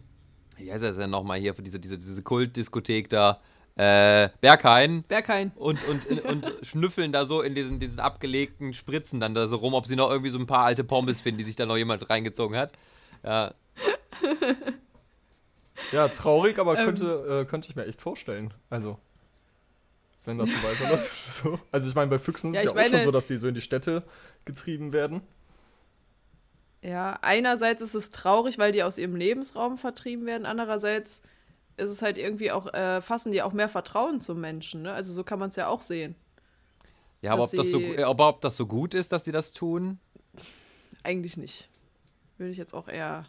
wie 0.57 0.73
heißt 0.73 0.83
das 0.85 0.97
denn 0.97 1.11
nochmal 1.11 1.39
hier, 1.39 1.55
für 1.55 1.63
diese, 1.63 1.79
diese, 1.79 1.99
diese 1.99 2.23
Kultdiskothek 2.23 3.09
da, 3.11 3.41
äh, 3.77 4.31
Berghain. 4.41 5.03
Berghain. 5.03 5.53
Und, 5.55 5.79
und, 5.87 6.25
und 6.25 6.51
schnüffeln 6.63 7.13
da 7.13 7.27
so 7.27 7.43
in 7.43 7.55
diesen, 7.55 7.79
diesen 7.79 8.01
abgelegten 8.01 8.73
Spritzen 8.73 9.21
dann 9.21 9.35
da 9.35 9.47
so 9.47 9.57
rum, 9.57 9.75
ob 9.75 9.87
sie 9.87 9.97
noch 9.97 10.11
irgendwie 10.11 10.31
so 10.31 10.39
ein 10.39 10.47
paar 10.47 10.65
alte 10.65 10.83
Pommes 10.83 11.21
finden, 11.21 11.39
die 11.39 11.45
sich 11.45 11.57
da 11.57 11.67
noch 11.67 11.77
jemand 11.77 12.09
reingezogen 12.09 12.57
hat. 12.57 12.73
Ja, 13.23 13.53
ja, 15.93 16.09
traurig, 16.09 16.59
aber 16.59 16.79
Ähm. 16.79 16.85
könnte, 16.87 17.43
äh, 17.43 17.45
könnte 17.45 17.69
ich 17.69 17.77
mir 17.77 17.87
echt 17.87 18.01
vorstellen. 18.01 18.53
Also, 18.71 18.99
wenn 20.25 20.39
das 20.39 20.49
so 20.49 20.55
weiterläuft. 20.63 21.11
So. 21.29 21.59
Also, 21.71 21.89
ich 21.89 21.95
meine, 21.95 22.11
bei 22.11 22.19
Füchsen 22.19 22.55
Ja, 22.55 22.61
ist 22.61 22.67
es 22.67 22.73
ja 22.73 22.79
auch 22.79 22.83
schon 22.83 22.93
meine- 22.93 23.05
so, 23.05 23.11
dass 23.11 23.27
die 23.27 23.37
so 23.37 23.47
in 23.49 23.55
die 23.55 23.61
Städte 23.61 24.03
getrieben 24.45 24.93
werden. 24.93 25.21
Ja, 26.83 27.19
einerseits 27.23 27.83
ist 27.83 27.95
es 27.95 28.11
traurig, 28.11 28.59
weil 28.59 28.73
die 28.73 28.83
aus 28.83 28.99
ihrem 28.99 29.17
Lebensraum 29.17 29.79
vertrieben 29.79 30.27
werden. 30.27 30.47
Andererseits 30.47 31.23
ist 31.77 31.91
es 31.91 32.03
halt 32.03 32.19
irgendwie 32.19 32.51
auch, 32.51 32.73
äh, 32.73 33.03
fassen 33.03 33.33
die 33.33 33.43
auch 33.43 33.53
mehr 33.53 33.69
Vertrauen 33.69 34.21
zum 34.21 34.41
Menschen. 34.41 34.83
Ne? 34.83 34.93
Also 34.93 35.13
so 35.13 35.25
kann 35.25 35.39
man 35.39 35.51
es 35.51 35.57
ja 35.57 35.69
auch 35.69 35.81
sehen. 35.81 36.15
ja 37.23 37.33
aber, 37.33 37.45
ob 37.45 37.51
das 37.51 37.71
so, 37.71 37.81
aber 38.05 38.29
ob 38.29 38.41
das 38.41 38.57
so 38.57 38.67
gut 38.67 38.95
ist, 38.95 39.13
dass 39.13 39.25
sie 39.25 39.33
das 39.33 39.53
tun? 39.53 39.99
Eigentlich 41.03 41.37
nicht. 41.37 41.69
Würde 42.39 42.53
ich 42.53 42.59
jetzt 42.59 42.75
auch 42.75 42.89
eher. 42.89 43.27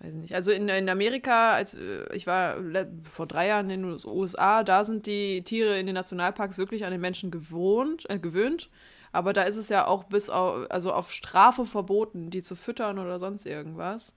Weiß 0.00 0.12
nicht. 0.14 0.34
Also 0.34 0.50
in, 0.50 0.68
in 0.68 0.88
Amerika, 0.88 1.52
als 1.52 1.74
äh, 1.74 2.12
ich 2.14 2.26
war 2.26 2.56
vor 3.04 3.26
drei 3.26 3.48
Jahren 3.48 3.70
in 3.70 3.82
den 3.82 4.00
USA, 4.04 4.64
da 4.64 4.84
sind 4.84 5.06
die 5.06 5.42
Tiere 5.42 5.78
in 5.78 5.86
den 5.86 5.94
Nationalparks 5.94 6.58
wirklich 6.58 6.84
an 6.84 6.90
den 6.90 7.00
Menschen 7.00 7.30
gewohnt, 7.30 8.08
äh, 8.10 8.18
gewöhnt. 8.18 8.68
Aber 9.12 9.32
da 9.32 9.42
ist 9.42 9.56
es 9.56 9.68
ja 9.68 9.86
auch 9.86 10.04
bis 10.04 10.30
auf, 10.30 10.70
also 10.70 10.92
auf 10.92 11.12
Strafe 11.12 11.66
verboten, 11.66 12.30
die 12.30 12.42
zu 12.42 12.56
füttern 12.56 12.98
oder 12.98 13.18
sonst 13.18 13.46
irgendwas. 13.46 14.14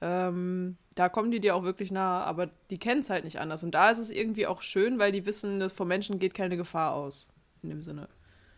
Ähm, 0.00 0.76
da 0.94 1.08
kommen 1.08 1.30
die 1.30 1.40
dir 1.40 1.56
auch 1.56 1.62
wirklich 1.62 1.90
nah, 1.90 2.22
aber 2.24 2.50
die 2.70 2.78
kennen 2.78 3.00
es 3.00 3.08
halt 3.10 3.24
nicht 3.24 3.40
anders. 3.40 3.64
Und 3.64 3.72
da 3.72 3.90
ist 3.90 3.98
es 3.98 4.10
irgendwie 4.10 4.46
auch 4.46 4.60
schön, 4.60 4.98
weil 4.98 5.12
die 5.12 5.24
wissen, 5.24 5.60
dass 5.60 5.72
vom 5.72 5.88
Menschen 5.88 6.18
geht 6.18 6.34
keine 6.34 6.56
Gefahr 6.56 6.94
aus. 6.94 7.28
In 7.62 7.70
dem 7.70 7.82
Sinne. 7.82 8.08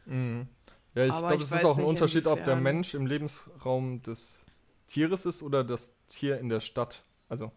Mhm. 0.07 0.49
Ja, 0.95 1.07
ich 1.07 1.17
glaube, 1.17 1.43
es 1.43 1.53
ist 1.53 1.65
auch 1.65 1.79
ein 1.79 1.85
Unterschied, 1.85 2.27
ob 2.27 2.45
der. 2.45 2.57
Mensch 2.57 2.95
im 2.95 3.07
Lebensraum 3.07 4.03
des 4.03 4.41
Tieres 4.87 5.27
ist 5.27 5.43
oder 5.43 5.63
das 5.63 5.93
Tier 6.09 6.41
in 6.41 6.49
der 6.49 6.61
Stadt. 6.61 7.05
Also, 7.29 7.53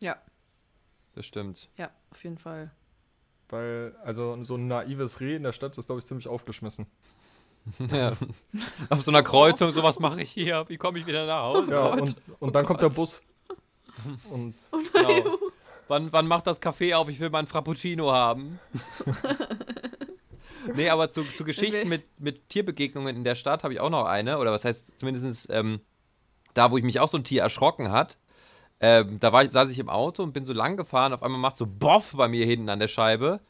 Ja, 0.00 0.16
Das 1.14 1.26
stimmt. 1.26 1.68
ja, 1.76 1.90
auf 2.10 2.22
jeden 2.24 2.38
Fall. 2.38 2.70
Weil, 3.52 3.94
also 4.04 4.42
so 4.42 4.56
ein 4.56 4.66
naives 4.66 5.20
Reh 5.20 5.36
in 5.36 5.42
der 5.42 5.52
Stadt 5.52 5.76
ist, 5.78 5.86
glaube 5.86 6.00
ich, 6.00 6.06
ziemlich 6.06 6.28
aufgeschmissen. 6.28 6.86
Ja. 7.92 8.14
Auf 8.90 9.02
so 9.02 9.12
einer 9.12 9.22
Kreuzung, 9.22 9.70
sowas 9.70 10.00
mache 10.00 10.20
ich 10.22 10.32
hier. 10.32 10.64
Wie 10.68 10.78
komme 10.78 10.98
ich 10.98 11.06
wieder 11.06 11.26
nach 11.26 11.42
Hause? 11.44 11.70
Ja, 11.70 11.90
Gott. 11.90 12.00
und, 12.00 12.16
und 12.40 12.54
dann 12.56 12.66
kommt 12.66 12.82
der 12.82 12.88
Gott. 12.88 12.96
Bus. 12.96 13.22
Und 14.30 14.56
Genau. 14.92 15.38
Wann, 15.86 16.12
wann 16.12 16.26
macht 16.26 16.48
das 16.48 16.60
Café 16.60 16.94
auf? 16.96 17.08
Ich 17.08 17.20
will 17.20 17.30
meinen 17.30 17.46
Frappuccino 17.46 18.10
haben. 18.12 18.58
nee, 20.74 20.88
aber 20.88 21.10
zu, 21.10 21.22
zu 21.24 21.44
Geschichten 21.44 21.76
Okay. 21.76 21.84
mit, 21.84 22.20
mit 22.20 22.48
Tierbegegnungen 22.48 23.14
in 23.14 23.24
der 23.24 23.34
Stadt 23.34 23.62
habe 23.62 23.74
ich 23.74 23.80
auch 23.80 23.90
noch 23.90 24.06
eine. 24.06 24.38
Oder 24.38 24.52
was 24.52 24.64
heißt 24.64 24.98
zumindest 24.98 25.48
ähm, 25.50 25.80
da, 26.54 26.70
wo 26.70 26.78
ich 26.78 26.84
mich 26.84 27.00
auch 27.00 27.08
so 27.08 27.18
ein 27.18 27.24
Tier 27.24 27.42
erschrocken 27.42 27.90
hat. 27.90 28.18
Ähm, 28.84 29.20
da 29.20 29.32
war 29.32 29.44
ich, 29.44 29.50
saß 29.50 29.70
ich 29.70 29.78
im 29.78 29.88
Auto 29.88 30.22
und 30.24 30.32
bin 30.32 30.44
so 30.44 30.52
lang 30.52 30.76
gefahren. 30.76 31.12
Auf 31.12 31.22
einmal 31.22 31.40
macht 31.40 31.56
so 31.56 31.66
Boff 31.66 32.14
bei 32.16 32.26
mir 32.28 32.44
hinten 32.44 32.68
an 32.68 32.80
der 32.80 32.88
Scheibe. 32.88 33.40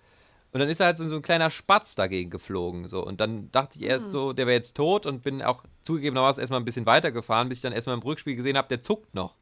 Und 0.53 0.61
dann 0.61 0.69
ist 0.69 0.81
er 0.81 0.87
halt 0.87 0.99
so, 0.99 1.07
so 1.09 1.17
ein 1.17 1.23
kleiner 1.23 1.49
Spatz 1.49 1.95
dagegen 1.95 2.29
geflogen. 2.29 2.87
So. 2.87 3.03
Und 3.05 3.21
dann 3.23 3.51
dachte 3.51 3.79
ich 3.79 3.87
erst 3.87 4.11
so, 4.11 4.35
der 4.35 4.47
wäre 4.47 4.57
jetzt 4.57 4.77
tot 4.77 5.07
und 5.07 5.23
bin 5.23 5.41
auch 5.41 5.65
zugegebenermaßen 5.83 6.41
erstmal 6.43 6.61
ein 6.61 6.67
bisschen 6.67 6.85
weitergefahren, 6.85 7.49
bis 7.49 7.59
ich 7.59 7.63
dann 7.63 7.73
erstmal 7.73 7.97
im 7.97 8.03
Rückspiel 8.03 8.37
gesehen 8.37 8.59
habe, 8.59 8.69
der 8.69 8.83
zuckt 8.83 9.15
noch. 9.15 9.35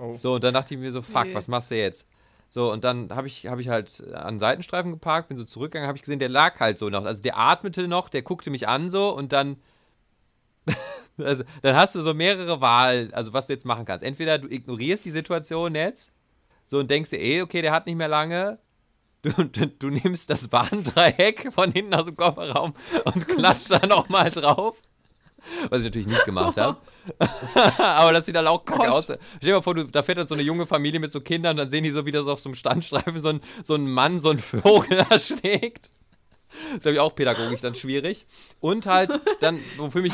oh, 0.00 0.16
So, 0.16 0.34
und 0.36 0.44
dann 0.44 0.54
dachte 0.54 0.72
ich 0.72 0.80
mir 0.80 0.90
so, 0.90 1.02
fuck, 1.02 1.26
Nee. 1.26 1.34
was 1.34 1.48
machst 1.48 1.70
du 1.70 1.76
jetzt? 1.76 2.06
So, 2.48 2.72
und 2.72 2.82
dann 2.84 3.10
habe 3.14 3.26
ich, 3.26 3.46
hab 3.46 3.58
ich 3.58 3.68
halt 3.68 4.02
an 4.14 4.36
den 4.36 4.38
Seitenstreifen 4.40 4.92
geparkt, 4.92 5.28
bin 5.28 5.36
so 5.36 5.44
zurückgegangen, 5.44 5.86
habe 5.86 5.98
ich 5.98 6.02
gesehen, 6.02 6.18
der 6.18 6.30
lag 6.30 6.58
halt 6.60 6.78
so 6.78 6.88
noch. 6.88 7.04
Also 7.04 7.20
der 7.20 7.36
atmete 7.36 7.86
noch, 7.88 8.08
der 8.08 8.22
guckte 8.22 8.48
mich 8.48 8.66
an 8.66 8.88
so 8.88 9.14
und 9.14 9.34
dann. 9.34 9.58
also, 11.18 11.44
dann 11.62 11.76
hast 11.76 11.94
du 11.94 12.02
so 12.02 12.14
mehrere 12.14 12.60
Wahlen, 12.60 13.12
also 13.14 13.32
was 13.32 13.46
du 13.46 13.52
jetzt 13.52 13.64
machen 13.64 13.84
kannst. 13.84 14.04
Entweder 14.04 14.38
du 14.38 14.48
ignorierst 14.48 15.04
die 15.04 15.10
Situation 15.10 15.74
jetzt, 15.74 16.12
so 16.64 16.78
und 16.78 16.90
denkst 16.90 17.10
dir, 17.10 17.20
eh, 17.20 17.42
okay, 17.42 17.62
der 17.62 17.72
hat 17.72 17.86
nicht 17.86 17.96
mehr 17.96 18.08
lange. 18.08 18.58
Du, 19.22 19.30
du, 19.44 19.66
du 19.66 19.90
nimmst 19.90 20.30
das 20.30 20.52
Warndreieck 20.52 21.52
von 21.52 21.72
hinten 21.72 21.94
aus 21.94 22.06
dem 22.06 22.16
Kofferraum 22.16 22.74
und 23.04 23.28
klatscht 23.28 23.70
da 23.70 23.86
nochmal 23.86 24.30
drauf. 24.30 24.80
Was 25.70 25.80
ich 25.80 25.84
natürlich 25.84 26.08
nicht 26.08 26.24
gemacht 26.24 26.56
habe. 26.56 26.78
Aber 27.78 28.12
das 28.12 28.26
sieht 28.26 28.34
dann 28.34 28.46
auch 28.46 28.64
kacke 28.64 28.90
aus. 28.90 29.04
Stell 29.04 29.18
dir 29.40 29.54
mal 29.54 29.62
vor, 29.62 29.74
du, 29.74 29.84
da 29.84 30.02
fährt 30.02 30.18
dann 30.18 30.26
so 30.26 30.34
eine 30.34 30.42
junge 30.42 30.66
Familie 30.66 31.00
mit 31.00 31.12
so 31.12 31.20
Kindern 31.20 31.52
und 31.52 31.56
dann 31.58 31.70
sehen 31.70 31.84
die 31.84 31.90
so 31.90 32.04
wieder 32.04 32.22
so 32.22 32.32
auf 32.32 32.40
so 32.40 32.48
einem 32.48 32.56
Standstreifen 32.56 33.18
so 33.20 33.30
ein, 33.30 33.40
so 33.62 33.74
ein 33.74 33.90
Mann, 33.90 34.18
so 34.18 34.30
ein 34.30 34.38
Vogel 34.38 34.98
erschlägt. 35.10 35.90
Das 36.48 36.74
ist, 36.74 36.82
glaube 36.82 36.94
ich, 36.94 37.00
auch 37.00 37.14
pädagogisch 37.14 37.60
dann 37.60 37.74
schwierig. 37.74 38.26
Und 38.60 38.86
halt 38.86 39.20
dann, 39.40 39.60
wofür 39.76 40.02
mich, 40.02 40.12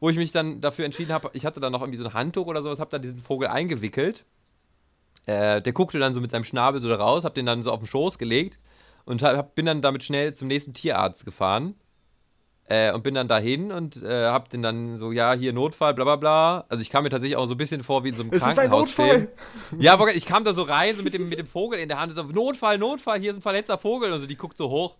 wo 0.00 0.08
ich 0.08 0.16
mich 0.16 0.32
dann 0.32 0.60
dafür 0.60 0.84
entschieden 0.84 1.12
habe, 1.12 1.30
ich 1.34 1.46
hatte 1.46 1.60
dann 1.60 1.72
noch 1.72 1.80
irgendwie 1.80 1.98
so 1.98 2.04
ein 2.04 2.14
Handtuch 2.14 2.46
oder 2.46 2.62
sowas, 2.62 2.80
habe 2.80 2.90
dann 2.90 3.02
diesen 3.02 3.20
Vogel 3.20 3.48
eingewickelt. 3.48 4.24
Äh, 5.26 5.62
der 5.62 5.72
guckte 5.72 5.98
dann 5.98 6.14
so 6.14 6.20
mit 6.20 6.32
seinem 6.32 6.44
Schnabel 6.44 6.80
so 6.80 6.88
da 6.88 6.96
raus, 6.96 7.24
hab 7.24 7.34
den 7.34 7.46
dann 7.46 7.62
so 7.62 7.70
auf 7.70 7.78
den 7.78 7.86
Schoß 7.86 8.18
gelegt 8.18 8.58
und 9.04 9.22
hab, 9.22 9.54
bin 9.54 9.66
dann 9.66 9.80
damit 9.80 10.02
schnell 10.02 10.34
zum 10.34 10.48
nächsten 10.48 10.74
Tierarzt 10.74 11.24
gefahren. 11.24 11.76
Äh, 12.68 12.92
und 12.92 13.02
bin 13.02 13.14
dann 13.16 13.26
dahin 13.26 13.72
und 13.72 14.00
äh, 14.02 14.26
hab 14.26 14.48
den 14.48 14.62
dann 14.62 14.96
so, 14.96 15.10
ja, 15.10 15.32
hier 15.32 15.52
Notfall, 15.52 15.94
bla 15.94 16.04
bla 16.04 16.16
bla. 16.16 16.64
Also 16.68 16.80
ich 16.80 16.90
kam 16.90 17.02
mir 17.02 17.10
tatsächlich 17.10 17.36
auch 17.36 17.46
so 17.46 17.54
ein 17.54 17.58
bisschen 17.58 17.82
vor 17.82 18.04
wie 18.04 18.10
in 18.10 18.14
so 18.14 18.22
einem 18.22 18.32
es 18.32 18.42
Krankenhausfilm. 18.42 19.26
Ja, 19.80 19.92
aber 19.94 20.14
ich 20.14 20.24
kam 20.26 20.44
da 20.44 20.54
so 20.54 20.62
rein, 20.62 20.96
so 20.96 21.02
mit 21.02 21.12
dem, 21.12 21.28
mit 21.28 21.40
dem 21.40 21.46
Vogel 21.46 21.80
in 21.80 21.88
der 21.88 21.98
Hand, 21.98 22.14
so, 22.14 22.22
Notfall, 22.22 22.78
Notfall, 22.78 23.18
hier 23.18 23.32
ist 23.32 23.38
ein 23.38 23.42
verletzter 23.42 23.78
Vogel. 23.78 24.12
Und 24.12 24.20
so, 24.20 24.26
die 24.26 24.36
guckt 24.36 24.56
so 24.56 24.70
hoch. 24.70 24.94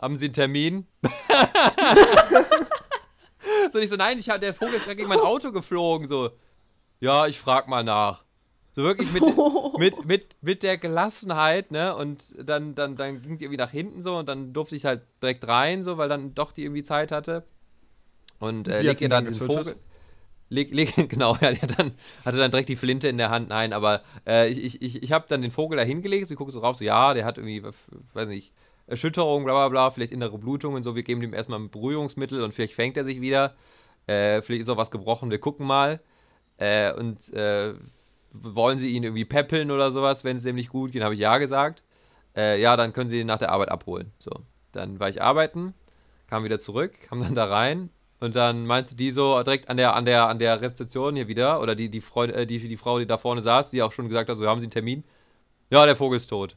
Haben 0.00 0.16
Sie 0.16 0.26
einen 0.26 0.34
Termin? 0.34 0.86
so, 3.70 3.78
ich 3.78 3.90
so, 3.90 3.96
nein, 3.96 4.18
ich 4.18 4.26
der 4.26 4.54
Vogel 4.54 4.74
ist 4.74 4.84
gerade 4.84 4.96
gegen 4.96 5.08
mein 5.08 5.20
Auto 5.20 5.52
geflogen. 5.52 6.08
So, 6.08 6.30
ja, 7.00 7.26
ich 7.26 7.38
frag 7.38 7.68
mal 7.68 7.84
nach. 7.84 8.24
So 8.72 8.82
wirklich 8.82 9.12
mit, 9.12 9.22
mit, 9.78 10.04
mit, 10.04 10.36
mit 10.40 10.62
der 10.64 10.78
Gelassenheit, 10.78 11.70
ne? 11.70 11.94
Und 11.94 12.24
dann, 12.38 12.74
dann, 12.74 12.96
dann 12.96 13.22
ging 13.22 13.38
die 13.38 13.44
irgendwie 13.44 13.58
nach 13.58 13.70
hinten 13.70 14.02
so 14.02 14.16
und 14.16 14.28
dann 14.28 14.52
durfte 14.52 14.74
ich 14.74 14.84
halt 14.84 15.02
direkt 15.22 15.46
rein, 15.46 15.84
so, 15.84 15.96
weil 15.96 16.08
dann 16.08 16.34
doch 16.34 16.50
die 16.50 16.64
irgendwie 16.64 16.82
Zeit 16.82 17.12
hatte. 17.12 17.44
Und 18.40 18.66
äh, 18.66 18.82
leg 18.82 19.00
ihr 19.00 19.08
dann 19.08 19.24
getötet? 19.24 19.46
Vogel. 19.46 19.76
Leg, 20.48 20.72
leg, 20.72 20.92
genau, 21.08 21.36
ja, 21.40 21.52
der 21.52 21.68
dann, 21.68 21.92
hatte 22.24 22.38
dann 22.38 22.50
direkt 22.50 22.68
die 22.68 22.76
Flinte 22.76 23.08
in 23.08 23.16
der 23.16 23.30
Hand. 23.30 23.48
Nein, 23.48 23.72
aber 23.72 24.02
äh, 24.26 24.48
ich, 24.48 24.82
ich, 24.82 25.02
ich, 25.02 25.12
habe 25.12 25.26
dann 25.28 25.40
den 25.40 25.52
Vogel 25.52 25.78
da 25.78 25.84
hingelegt, 25.84 26.26
sie 26.26 26.34
guckt 26.34 26.52
so 26.52 26.60
drauf, 26.60 26.76
so, 26.76 26.84
ja, 26.84 27.14
der 27.14 27.24
hat 27.24 27.38
irgendwie, 27.38 27.62
weiß 28.12 28.28
nicht, 28.28 28.52
Erschütterung, 28.86 29.44
bla 29.44 29.52
bla 29.52 29.68
bla, 29.68 29.90
vielleicht 29.90 30.12
innere 30.12 30.38
Blutung 30.38 30.74
und 30.74 30.82
so. 30.82 30.94
Wir 30.94 31.02
geben 31.02 31.20
dem 31.20 31.34
erstmal 31.34 31.58
ein 31.58 31.70
Beruhigungsmittel 31.70 32.42
und 32.42 32.52
vielleicht 32.52 32.74
fängt 32.74 32.96
er 32.96 33.04
sich 33.04 33.20
wieder. 33.20 33.54
Äh, 34.06 34.42
vielleicht 34.42 34.62
ist 34.62 34.68
auch 34.68 34.76
was 34.76 34.90
gebrochen, 34.90 35.30
wir 35.30 35.38
gucken 35.38 35.66
mal. 35.66 36.00
Äh, 36.58 36.92
und 36.92 37.32
äh, 37.32 37.74
wollen 38.32 38.78
sie 38.78 38.90
ihn 38.90 39.04
irgendwie 39.04 39.24
peppeln 39.24 39.70
oder 39.70 39.92
sowas, 39.92 40.24
wenn 40.24 40.36
es 40.36 40.42
dem 40.42 40.56
nicht 40.56 40.70
gut 40.70 40.92
geht, 40.92 41.02
habe 41.02 41.14
ich 41.14 41.20
ja 41.20 41.38
gesagt. 41.38 41.82
Äh, 42.36 42.60
ja, 42.60 42.76
dann 42.76 42.92
können 42.92 43.10
sie 43.10 43.20
ihn 43.20 43.26
nach 43.26 43.38
der 43.38 43.50
Arbeit 43.50 43.70
abholen. 43.70 44.12
So, 44.18 44.30
dann 44.72 45.00
war 45.00 45.08
ich 45.08 45.22
arbeiten, 45.22 45.74
kam 46.28 46.44
wieder 46.44 46.58
zurück, 46.58 47.00
kam 47.08 47.20
dann 47.20 47.34
da 47.34 47.46
rein 47.46 47.90
und 48.20 48.36
dann 48.36 48.66
meinte 48.66 48.96
die 48.96 49.12
so 49.12 49.42
direkt 49.42 49.68
an 49.68 49.76
der, 49.76 49.94
an 49.94 50.04
der, 50.04 50.28
an 50.28 50.38
der 50.38 50.60
Rezeption 50.60 51.14
hier 51.14 51.28
wieder, 51.28 51.60
oder 51.60 51.74
die, 51.74 51.90
die, 51.90 52.00
Freu 52.00 52.24
äh, 52.26 52.46
die, 52.46 52.58
die 52.58 52.76
Frau, 52.76 52.98
die 52.98 53.06
da 53.06 53.18
vorne 53.18 53.40
saß, 53.40 53.70
die 53.70 53.82
auch 53.82 53.92
schon 53.92 54.08
gesagt 54.08 54.28
hat, 54.28 54.36
so 54.36 54.46
haben 54.46 54.60
sie 54.60 54.66
einen 54.66 54.72
Termin. 54.72 55.04
Ja, 55.70 55.86
der 55.86 55.96
Vogel 55.96 56.16
ist 56.18 56.26
tot. 56.28 56.56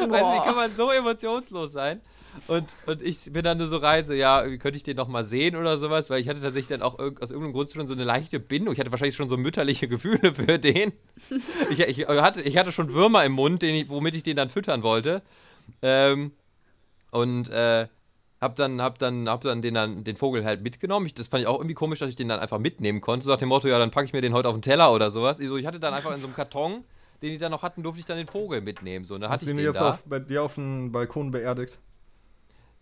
Weißt 0.08 0.24
du, 0.24 0.34
wie 0.34 0.44
kann 0.44 0.56
man 0.56 0.74
so 0.74 0.90
emotionslos 0.90 1.72
sein? 1.72 2.00
Und, 2.46 2.74
und 2.86 3.02
ich 3.02 3.32
bin 3.32 3.42
dann 3.42 3.58
nur 3.58 3.66
so 3.66 3.76
rein, 3.76 4.04
so, 4.04 4.12
ja, 4.12 4.48
wie 4.48 4.58
könnte 4.58 4.76
ich 4.76 4.82
den 4.82 4.96
noch 4.96 5.08
mal 5.08 5.24
sehen 5.24 5.56
oder 5.56 5.78
sowas, 5.78 6.10
weil 6.10 6.20
ich 6.20 6.28
hatte 6.28 6.40
tatsächlich 6.40 6.68
dann 6.68 6.82
auch 6.82 6.98
irg 6.98 7.20
aus 7.20 7.30
irgendeinem 7.30 7.52
Grund 7.52 7.70
schon 7.70 7.86
so 7.86 7.92
eine 7.92 8.04
leichte 8.04 8.38
Bindung. 8.38 8.72
Ich 8.72 8.80
hatte 8.80 8.90
wahrscheinlich 8.90 9.16
schon 9.16 9.28
so 9.28 9.36
mütterliche 9.36 9.88
Gefühle 9.88 10.34
für 10.34 10.58
den. 10.58 10.92
Ich, 11.70 11.80
ich, 11.80 12.06
hatte, 12.06 12.40
ich 12.42 12.56
hatte 12.56 12.72
schon 12.72 12.94
Würmer 12.94 13.24
im 13.24 13.32
Mund, 13.32 13.62
den 13.62 13.74
ich, 13.74 13.88
womit 13.88 14.14
ich 14.14 14.22
den 14.22 14.36
dann 14.36 14.48
füttern 14.48 14.82
wollte. 14.82 15.22
Ähm, 15.82 16.32
und 17.10 17.48
äh, 17.48 17.88
hab 18.40 18.56
dann, 18.56 18.80
hab 18.80 18.98
dann, 18.98 19.28
hab 19.28 19.42
dann 19.42 19.60
den, 19.60 19.74
dann 19.74 20.04
den 20.04 20.16
Vogel 20.16 20.44
halt 20.44 20.62
mitgenommen. 20.62 21.06
Ich, 21.06 21.14
das 21.14 21.28
fand 21.28 21.42
ich 21.42 21.46
auch 21.46 21.58
irgendwie 21.58 21.74
komisch, 21.74 21.98
dass 21.98 22.08
ich 22.08 22.16
den 22.16 22.28
dann 22.28 22.40
einfach 22.40 22.58
mitnehmen 22.58 23.00
konnte. 23.00 23.26
So 23.26 23.32
nach 23.32 23.38
dem 23.38 23.48
Motto, 23.48 23.68
ja, 23.68 23.78
dann 23.78 23.90
packe 23.90 24.06
ich 24.06 24.12
mir 24.12 24.22
den 24.22 24.32
heute 24.32 24.48
auf 24.48 24.56
den 24.56 24.62
Teller 24.62 24.92
oder 24.92 25.10
sowas. 25.10 25.40
Ich, 25.40 25.48
so, 25.48 25.56
ich 25.56 25.66
hatte 25.66 25.80
dann 25.80 25.92
einfach 25.92 26.14
in 26.14 26.20
so 26.20 26.26
einem 26.26 26.34
Karton, 26.34 26.84
den 27.22 27.30
die 27.30 27.38
dann 27.38 27.50
noch 27.50 27.62
hatten, 27.62 27.82
durfte 27.82 28.00
ich 28.00 28.06
dann 28.06 28.16
den 28.16 28.26
Vogel 28.26 28.60
mitnehmen. 28.60 29.04
So, 29.04 29.14
und 29.14 29.20
dann 29.20 29.30
Hast 29.30 29.46
du 29.46 29.50
ihn 29.50 29.56
den 29.56 29.66
jetzt 29.66 29.80
da. 29.80 29.90
auf, 29.90 30.04
bei 30.04 30.18
dir 30.18 30.42
auf 30.42 30.54
dem 30.54 30.92
Balkon 30.92 31.30
beerdigt? 31.30 31.78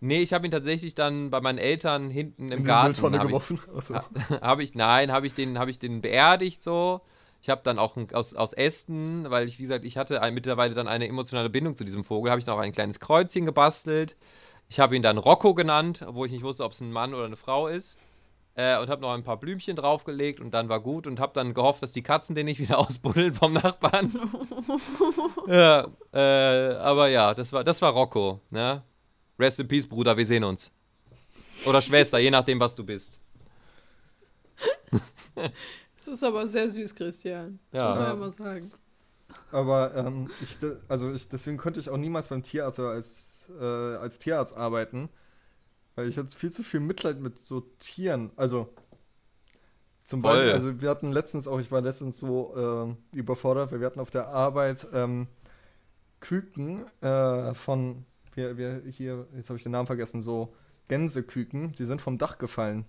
Nee, 0.01 0.21
ich 0.21 0.31
habe 0.31 0.47
ihn 0.47 0.51
tatsächlich 0.51 0.95
dann 0.95 1.29
bei 1.29 1.41
meinen 1.41 1.57
Eltern 1.57 2.09
hinten 2.09 2.45
im 2.45 2.59
In 2.59 2.63
die 2.63 2.67
Garten. 2.67 2.91
Mülltonne 2.91 3.17
hab 3.17 3.25
ich, 3.25 3.29
geworfen? 3.29 3.59
Achso. 3.75 3.95
habe 4.41 4.63
ich, 4.63 4.73
nein, 4.75 5.11
habe 5.11 5.27
ich 5.27 5.33
den, 5.33 5.59
habe 5.59 5.71
ich 5.71 5.79
den 5.79 6.01
beerdigt 6.01 6.61
so. 6.61 7.01
Ich 7.41 7.49
habe 7.49 7.61
dann 7.63 7.79
auch 7.79 7.95
ein, 7.95 8.13
aus, 8.13 8.33
aus 8.33 8.53
Ästen, 8.53 9.29
weil 9.29 9.47
ich, 9.47 9.59
wie 9.59 9.63
gesagt, 9.63 9.85
ich 9.85 9.97
hatte 9.97 10.21
ein, 10.21 10.33
mittlerweile 10.33 10.73
dann 10.73 10.87
eine 10.87 11.07
emotionale 11.07 11.49
Bindung 11.49 11.75
zu 11.75 11.83
diesem 11.83 12.03
Vogel, 12.03 12.31
habe 12.31 12.39
ich 12.39 12.45
dann 12.45 12.55
auch 12.55 12.59
ein 12.59 12.71
kleines 12.71 12.99
Kreuzchen 12.99 13.45
gebastelt. 13.45 14.15
Ich 14.69 14.79
habe 14.79 14.95
ihn 14.95 15.01
dann 15.01 15.17
Rocco 15.17 15.53
genannt, 15.53 16.05
obwohl 16.07 16.27
ich 16.27 16.33
nicht 16.33 16.43
wusste, 16.43 16.63
ob 16.63 16.73
es 16.73 16.81
ein 16.81 16.91
Mann 16.91 17.13
oder 17.13 17.25
eine 17.25 17.37
Frau 17.37 17.67
ist. 17.67 17.97
Äh, 18.59 18.77
und 18.81 18.89
habe 18.89 19.01
noch 19.01 19.13
ein 19.13 19.23
paar 19.23 19.37
Blümchen 19.39 19.77
draufgelegt 19.77 20.41
und 20.41 20.51
dann 20.51 20.67
war 20.67 20.81
gut 20.81 21.07
und 21.07 21.21
habe 21.21 21.31
dann 21.33 21.53
gehofft, 21.53 21.81
dass 21.81 21.93
die 21.93 22.03
Katzen 22.03 22.35
den 22.35 22.45
nicht 22.45 22.59
wieder 22.59 22.77
ausbuddeln 22.77 23.33
vom 23.33 23.53
Nachbarn. 23.53 24.11
ja, 25.47 25.87
äh, 26.11 26.73
aber 26.75 27.07
ja, 27.07 27.33
das 27.33 27.53
war, 27.53 27.63
das 27.63 27.81
war 27.81 27.93
Rocco. 27.93 28.41
Ne? 28.49 28.83
Rest 29.39 29.61
in 29.61 29.67
Peace, 29.69 29.87
Bruder, 29.87 30.17
wir 30.17 30.25
sehen 30.25 30.43
uns. 30.43 30.73
Oder 31.65 31.81
Schwester, 31.81 32.19
je 32.19 32.31
nachdem, 32.31 32.59
was 32.59 32.75
du 32.75 32.83
bist. 32.83 33.21
Das 35.95 36.07
ist 36.07 36.23
aber 36.23 36.47
sehr 36.47 36.67
süß, 36.67 36.95
Christian. 36.95 37.59
Das 37.71 37.79
Ja. 37.79 37.87
muss 37.89 37.97
man 37.97 38.07
Ja. 38.07 38.15
mal 38.15 38.31
sagen. 38.31 38.71
Aber 39.51 39.93
ähm, 39.95 40.29
ich, 40.41 40.57
also 40.87 41.11
ich, 41.11 41.27
deswegen 41.29 41.57
konnte 41.57 41.79
ich 41.79 41.89
auch 41.89 41.97
niemals 41.97 42.29
beim 42.29 42.41
Tierarzt 42.41 42.79
oder 42.79 42.89
als, 42.91 43.49
äh, 43.59 43.63
als 43.63 44.17
Tierarzt 44.19 44.55
arbeiten, 44.55 45.09
weil 45.95 46.07
ich 46.07 46.17
hatte 46.17 46.35
viel 46.35 46.51
zu 46.51 46.63
viel 46.63 46.79
Mitleid 46.79 47.19
mit 47.19 47.39
so 47.39 47.61
Tieren. 47.79 48.31
Also 48.35 48.69
zum 50.03 50.21
Voll. 50.21 50.33
Beispiel, 50.33 50.53
also 50.53 50.81
wir 50.81 50.89
hatten 50.89 51.11
letztens 51.11 51.47
auch, 51.47 51.59
ich 51.59 51.71
war 51.71 51.81
letztens 51.81 52.17
so 52.17 52.55
ähm, 52.57 52.97
überfordert, 53.13 53.71
weil 53.71 53.79
wir 53.79 53.87
hatten 53.87 53.99
auf 53.99 54.09
der 54.09 54.29
Arbeit 54.29 54.87
ähm, 54.93 55.27
Küken 56.19 56.85
äh, 57.01 57.53
von, 57.53 58.05
wir, 58.33 58.57
wir 58.57 58.81
hier, 58.87 59.27
jetzt 59.35 59.49
habe 59.49 59.57
ich 59.57 59.63
den 59.63 59.71
Namen 59.71 59.87
vergessen, 59.87 60.21
so 60.21 60.53
Gänseküken, 60.87 61.73
die 61.73 61.85
sind 61.85 62.01
vom 62.01 62.17
Dach 62.17 62.39
gefallen. 62.39 62.85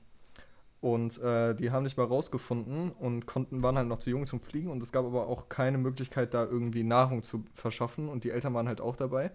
Und 0.80 1.18
äh, 1.18 1.54
die 1.54 1.70
haben 1.70 1.82
nicht 1.82 1.98
mal 1.98 2.06
rausgefunden 2.06 2.90
und 2.92 3.26
konnten, 3.26 3.62
waren 3.62 3.76
halt 3.76 3.88
noch 3.88 3.98
zu 3.98 4.08
jung 4.08 4.24
zum 4.24 4.40
Fliegen 4.40 4.70
und 4.70 4.82
es 4.82 4.92
gab 4.92 5.04
aber 5.04 5.26
auch 5.26 5.50
keine 5.50 5.76
Möglichkeit, 5.76 6.32
da 6.32 6.44
irgendwie 6.44 6.84
Nahrung 6.84 7.22
zu 7.22 7.44
verschaffen 7.54 8.08
und 8.08 8.24
die 8.24 8.30
Eltern 8.30 8.54
waren 8.54 8.66
halt 8.66 8.80
auch 8.80 8.96
dabei. 8.96 9.30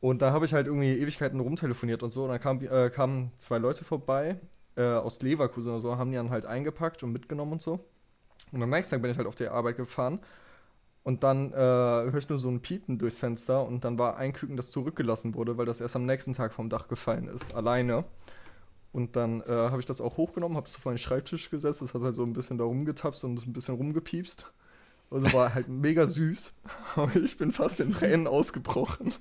Und 0.00 0.22
da 0.22 0.32
habe 0.32 0.46
ich 0.46 0.54
halt 0.54 0.66
irgendwie 0.66 0.92
Ewigkeiten 0.98 1.40
rumtelefoniert 1.40 2.02
und 2.02 2.10
so 2.10 2.24
und 2.24 2.30
dann 2.30 2.40
kam, 2.40 2.60
äh, 2.62 2.90
kamen 2.90 3.32
zwei 3.38 3.58
Leute 3.58 3.84
vorbei 3.84 4.40
äh, 4.76 4.82
aus 4.82 5.20
Leverkusen 5.20 5.72
oder 5.72 5.80
so, 5.80 5.98
haben 5.98 6.10
die 6.10 6.16
dann 6.16 6.30
halt 6.30 6.46
eingepackt 6.46 7.02
und 7.02 7.12
mitgenommen 7.12 7.52
und 7.52 7.62
so. 7.62 7.84
Und 8.52 8.62
am 8.62 8.70
nächsten 8.70 8.94
Tag 8.94 9.02
bin 9.02 9.10
ich 9.10 9.18
halt 9.18 9.28
auf 9.28 9.34
die 9.34 9.48
Arbeit 9.48 9.76
gefahren 9.76 10.20
und 11.02 11.22
dann 11.22 11.52
äh, 11.52 11.56
höre 11.56 12.18
ich 12.18 12.28
nur 12.28 12.38
so 12.38 12.48
ein 12.48 12.60
Piepen 12.60 12.98
durchs 12.98 13.18
Fenster 13.18 13.66
und 13.66 13.84
dann 13.84 13.98
war 13.98 14.16
ein 14.16 14.32
Küken, 14.32 14.56
das 14.56 14.70
zurückgelassen 14.70 15.34
wurde, 15.34 15.58
weil 15.58 15.66
das 15.66 15.80
erst 15.80 15.96
am 15.96 16.06
nächsten 16.06 16.32
Tag 16.32 16.52
vom 16.52 16.68
Dach 16.68 16.88
gefallen 16.88 17.28
ist, 17.28 17.54
alleine. 17.54 18.04
Und 18.92 19.16
dann 19.16 19.40
äh, 19.42 19.46
habe 19.48 19.78
ich 19.80 19.86
das 19.86 20.00
auch 20.00 20.16
hochgenommen, 20.16 20.56
habe 20.56 20.66
es 20.66 20.76
auf 20.76 20.84
meinen 20.84 20.98
Schreibtisch 20.98 21.50
gesetzt. 21.50 21.80
Das 21.80 21.94
hat 21.94 22.02
halt 22.02 22.14
so 22.14 22.24
ein 22.24 22.32
bisschen 22.32 22.58
da 22.58 22.64
rumgetapst 22.64 23.24
und 23.24 23.46
ein 23.46 23.52
bisschen 23.52 23.76
rumgepiepst. 23.76 24.52
Also 25.10 25.32
war 25.32 25.54
halt 25.54 25.68
mega 25.68 26.06
süß. 26.06 26.54
Aber 26.96 27.14
ich 27.16 27.36
bin 27.36 27.52
fast 27.52 27.80
in 27.80 27.90
Tränen 27.90 28.26
ausgebrochen. 28.26 29.12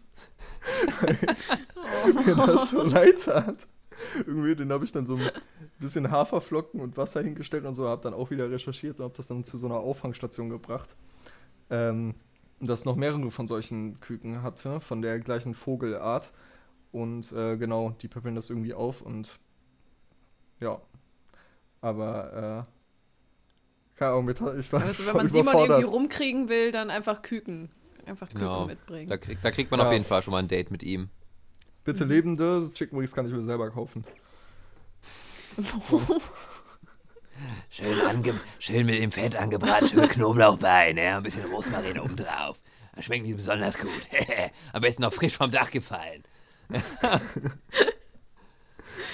Weil 1.01 2.13
mir 2.25 2.35
das 2.35 2.69
so 2.69 2.83
leid 2.83 3.23
tat. 3.23 3.67
Irgendwie, 4.17 4.55
den 4.55 4.71
habe 4.71 4.85
ich 4.85 4.91
dann 4.91 5.05
so 5.05 5.15
ein 5.15 5.29
bisschen 5.79 6.11
Haferflocken 6.11 6.79
und 6.79 6.95
Wasser 6.95 7.21
hingestellt 7.21 7.65
und 7.65 7.75
so. 7.75 7.87
Habe 7.87 8.03
dann 8.03 8.13
auch 8.13 8.29
wieder 8.29 8.49
recherchiert 8.49 8.99
und 8.99 9.05
habe 9.05 9.15
das 9.17 9.27
dann 9.27 9.43
zu 9.43 9.57
so 9.57 9.65
einer 9.65 9.79
Auffangstation 9.79 10.49
gebracht. 10.49 10.95
Ähm, 11.69 12.15
das 12.61 12.85
noch 12.85 12.95
mehrere 12.95 13.31
von 13.31 13.47
solchen 13.47 13.99
Küken 13.99 14.43
hatte, 14.43 14.79
von 14.79 15.01
der 15.01 15.19
gleichen 15.19 15.53
Vogelart. 15.53 16.31
Und 16.91 17.31
äh, 17.31 17.57
genau, 17.57 17.91
die 18.01 18.07
peppeln 18.07 18.35
das 18.35 18.49
irgendwie 18.49 18.73
auf 18.73 19.01
und 19.01 19.39
ja. 20.59 20.81
Aber, 21.81 22.67
äh, 22.67 22.78
keine 23.99 24.11
Ahnung, 24.13 24.25
mit, 24.25 24.39
ich 24.57 24.71
war, 24.73 24.81
Also 24.81 25.05
wenn 25.05 25.15
man 25.17 25.29
Simon 25.29 25.55
irgendwie 25.55 25.83
rumkriegen 25.83 26.49
will, 26.49 26.71
dann 26.71 26.89
einfach 26.89 27.21
Küken. 27.21 27.69
Einfach 28.05 28.27
Küken 28.27 28.41
Genau. 28.41 28.65
mitbringen. 28.65 29.07
Da, 29.09 29.17
krieg, 29.17 29.39
da 29.41 29.51
kriegt 29.51 29.69
man 29.71 29.79
Ja. 29.81 29.85
auf 29.87 29.91
jeden 29.93 30.05
Fall 30.05 30.23
schon 30.23 30.31
mal 30.31 30.39
ein 30.39 30.47
Date 30.47 30.71
mit 30.71 30.81
ihm. 30.83 31.09
Bitte 31.83 32.05
lebende 32.05 32.69
Chicken 32.73 32.97
Wings 32.99 33.13
kann 33.13 33.25
ich 33.27 33.31
mir 33.33 33.43
selber 33.43 33.69
kaufen. 33.69 34.03
Schön, 37.69 37.99
ange 38.01 38.33
schön 38.59 38.85
mit 38.85 39.01
dem 39.01 39.11
Fett 39.11 39.35
angebraten, 39.37 39.87
schön 39.87 39.99
mit 40.01 40.09
Knoblauchbein, 40.11 40.97
ja, 40.97 41.17
ein 41.17 41.23
bisschen 41.23 41.45
Rosmarin 41.45 41.97
oben 42.01 42.15
drauf. 42.17 42.59
Das 42.95 43.05
schmeckt 43.05 43.25
nicht 43.25 43.37
besonders 43.37 43.77
gut. 43.77 43.89
Am 44.73 44.81
besten 44.81 45.03
noch 45.03 45.13
frisch 45.13 45.37
vom 45.37 45.49
Dach 45.51 45.71
gefallen. 45.71 46.23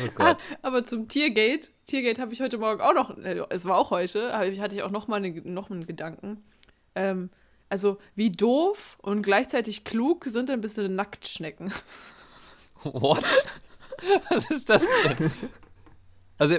Oh 0.03 0.10
Ah, 0.17 0.38
aber 0.62 0.84
zum 0.84 1.08
Tiergate, 1.08 1.69
Tiergate 1.86 2.21
habe 2.21 2.34
ich 2.34 2.41
heute 2.41 2.58
Morgen 2.58 2.81
auch 2.81 2.93
noch, 2.93 3.17
äh, 3.17 3.43
es 3.49 3.65
war 3.65 3.77
auch 3.77 3.91
heute, 3.91 4.36
hatte 4.38 4.75
ich 4.75 4.84
auch 4.84 4.91
noch 4.91 5.08
mal, 5.08 5.17
eine, 5.17 5.29
noch 5.43 5.69
einen 5.69 5.86
Gedanken. 5.86 6.43
Ähm, 6.95 7.29
also 7.69 7.97
wie 8.15 8.29
doof 8.31 8.97
und 9.01 9.21
gleichzeitig 9.23 9.84
klug 9.84 10.25
sind 10.25 10.49
denn 10.49 10.62
bisschen 10.62 10.95
Nacktschnecken? 10.95 11.73
What? 12.84 13.23
Was 14.29 14.51
ist 14.51 14.69
das 14.69 14.86
denn? 15.03 15.31
Also, 16.38 16.58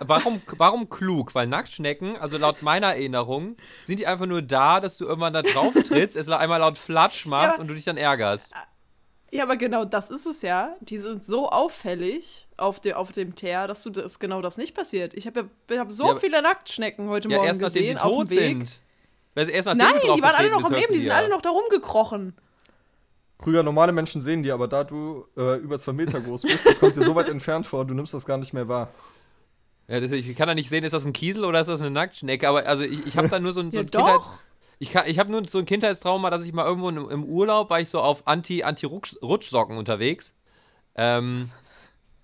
warum, 0.00 0.42
warum 0.58 0.90
klug? 0.90 1.34
Weil 1.34 1.46
Nacktschnecken, 1.46 2.16
also 2.18 2.36
laut 2.36 2.60
meiner 2.62 2.88
Erinnerung, 2.88 3.56
sind 3.84 3.98
die 4.00 4.06
einfach 4.06 4.26
nur 4.26 4.42
da, 4.42 4.80
dass 4.80 4.98
du 4.98 5.06
irgendwann 5.06 5.32
da 5.32 5.40
drauf 5.42 5.72
trittst, 5.72 6.14
es 6.14 6.28
einmal 6.28 6.60
laut 6.60 6.76
Flatsch 6.76 7.24
macht 7.24 7.54
Ja. 7.54 7.60
und 7.60 7.68
du 7.68 7.74
dich 7.74 7.84
dann 7.84 7.96
ärgerst. 7.96 8.54
Ja, 9.32 9.44
aber 9.44 9.56
genau 9.56 9.86
das 9.86 10.10
ist 10.10 10.26
es 10.26 10.42
ja. 10.42 10.76
Die 10.80 10.98
sind 10.98 11.24
so 11.24 11.48
auffällig 11.48 12.46
auf, 12.58 12.80
de, 12.80 12.92
auf 12.92 13.12
dem 13.12 13.34
Teer, 13.34 13.66
dass 13.66 13.82
du 13.82 13.88
das 13.88 14.18
genau 14.18 14.42
das 14.42 14.58
nicht 14.58 14.74
passiert. 14.74 15.14
Ich 15.14 15.26
habe 15.26 15.48
ja, 15.70 15.78
hab 15.78 15.90
so 15.90 16.06
Ja, 16.08 16.16
viele 16.16 16.42
Nacktschnecken 16.42 17.08
heute 17.08 17.28
Ja, 17.30 17.36
Morgen 17.38 17.48
erst 17.48 17.62
nachdem 17.62 17.80
gesehen 17.82 17.96
sie 17.98 18.02
auf 18.04 18.10
tot 18.10 18.30
dem 18.30 18.36
Weg. 18.36 18.46
sind. 18.46 18.80
Weil 19.34 19.46
sie 19.46 19.52
erst 19.52 19.66
nachdem 19.68 19.78
Nein, 19.78 19.94
du 20.02 20.06
drauf 20.06 20.16
die 20.16 20.22
waren 20.22 20.34
alle 20.34 20.50
noch 20.50 20.64
am 20.64 20.72
Leben, 20.74 20.92
die 20.92 20.98
sind 20.98 21.08
ja. 21.08 21.16
alle 21.16 21.30
noch 21.30 21.40
da 21.40 21.48
rumgekrochen. 21.48 22.36
Krüger, 23.38 23.62
normale 23.62 23.92
Menschen 23.92 24.20
sehen 24.20 24.42
die, 24.42 24.52
aber 24.52 24.68
da 24.68 24.84
du 24.84 25.26
äh, 25.36 25.56
über 25.56 25.78
zwei 25.78 25.92
Meter 25.94 26.20
groß 26.20 26.42
bist, 26.42 26.66
das 26.66 26.78
kommt 26.78 26.94
dir 26.96 27.02
so 27.02 27.14
weit 27.14 27.30
entfernt 27.30 27.66
vor, 27.66 27.86
du 27.86 27.94
nimmst 27.94 28.12
das 28.12 28.26
gar 28.26 28.36
nicht 28.36 28.52
mehr 28.52 28.68
wahr. 28.68 28.90
Ja, 29.88 29.98
das, 29.98 30.12
ich 30.12 30.36
kann 30.36 30.46
da 30.46 30.54
nicht 30.54 30.68
sehen, 30.68 30.84
ist 30.84 30.92
das 30.92 31.06
ein 31.06 31.12
Kiesel 31.14 31.44
oder 31.46 31.60
ist 31.60 31.66
das 31.68 31.80
eine 31.80 31.90
Nacktschnecke, 31.90 32.46
aber 32.46 32.66
also 32.66 32.84
ich, 32.84 33.06
ich 33.06 33.16
habe 33.16 33.28
da 33.28 33.40
nur 33.40 33.52
so 33.54 33.60
ein, 33.60 33.70
so 33.70 33.78
Ja, 33.78 33.82
ein 33.84 33.90
doch. 33.90 33.98
Kindheits... 34.00 34.32
Ich, 34.82 34.90
kann- 34.90 35.06
ich 35.06 35.20
habe 35.20 35.30
nur 35.30 35.48
so 35.48 35.58
ein 35.58 35.64
Kindheitstrauma, 35.64 36.28
dass 36.28 36.44
ich 36.44 36.52
mal 36.52 36.66
irgendwo 36.66 36.88
im, 36.88 37.08
im 37.08 37.24
Urlaub 37.24 37.70
war 37.70 37.80
ich 37.80 37.88
so 37.88 38.00
auf 38.00 38.26
Anti- 38.26 38.64
Anti-Rutschsocken 38.64 39.76
unterwegs. 39.76 40.34
Ähm, 40.96 41.50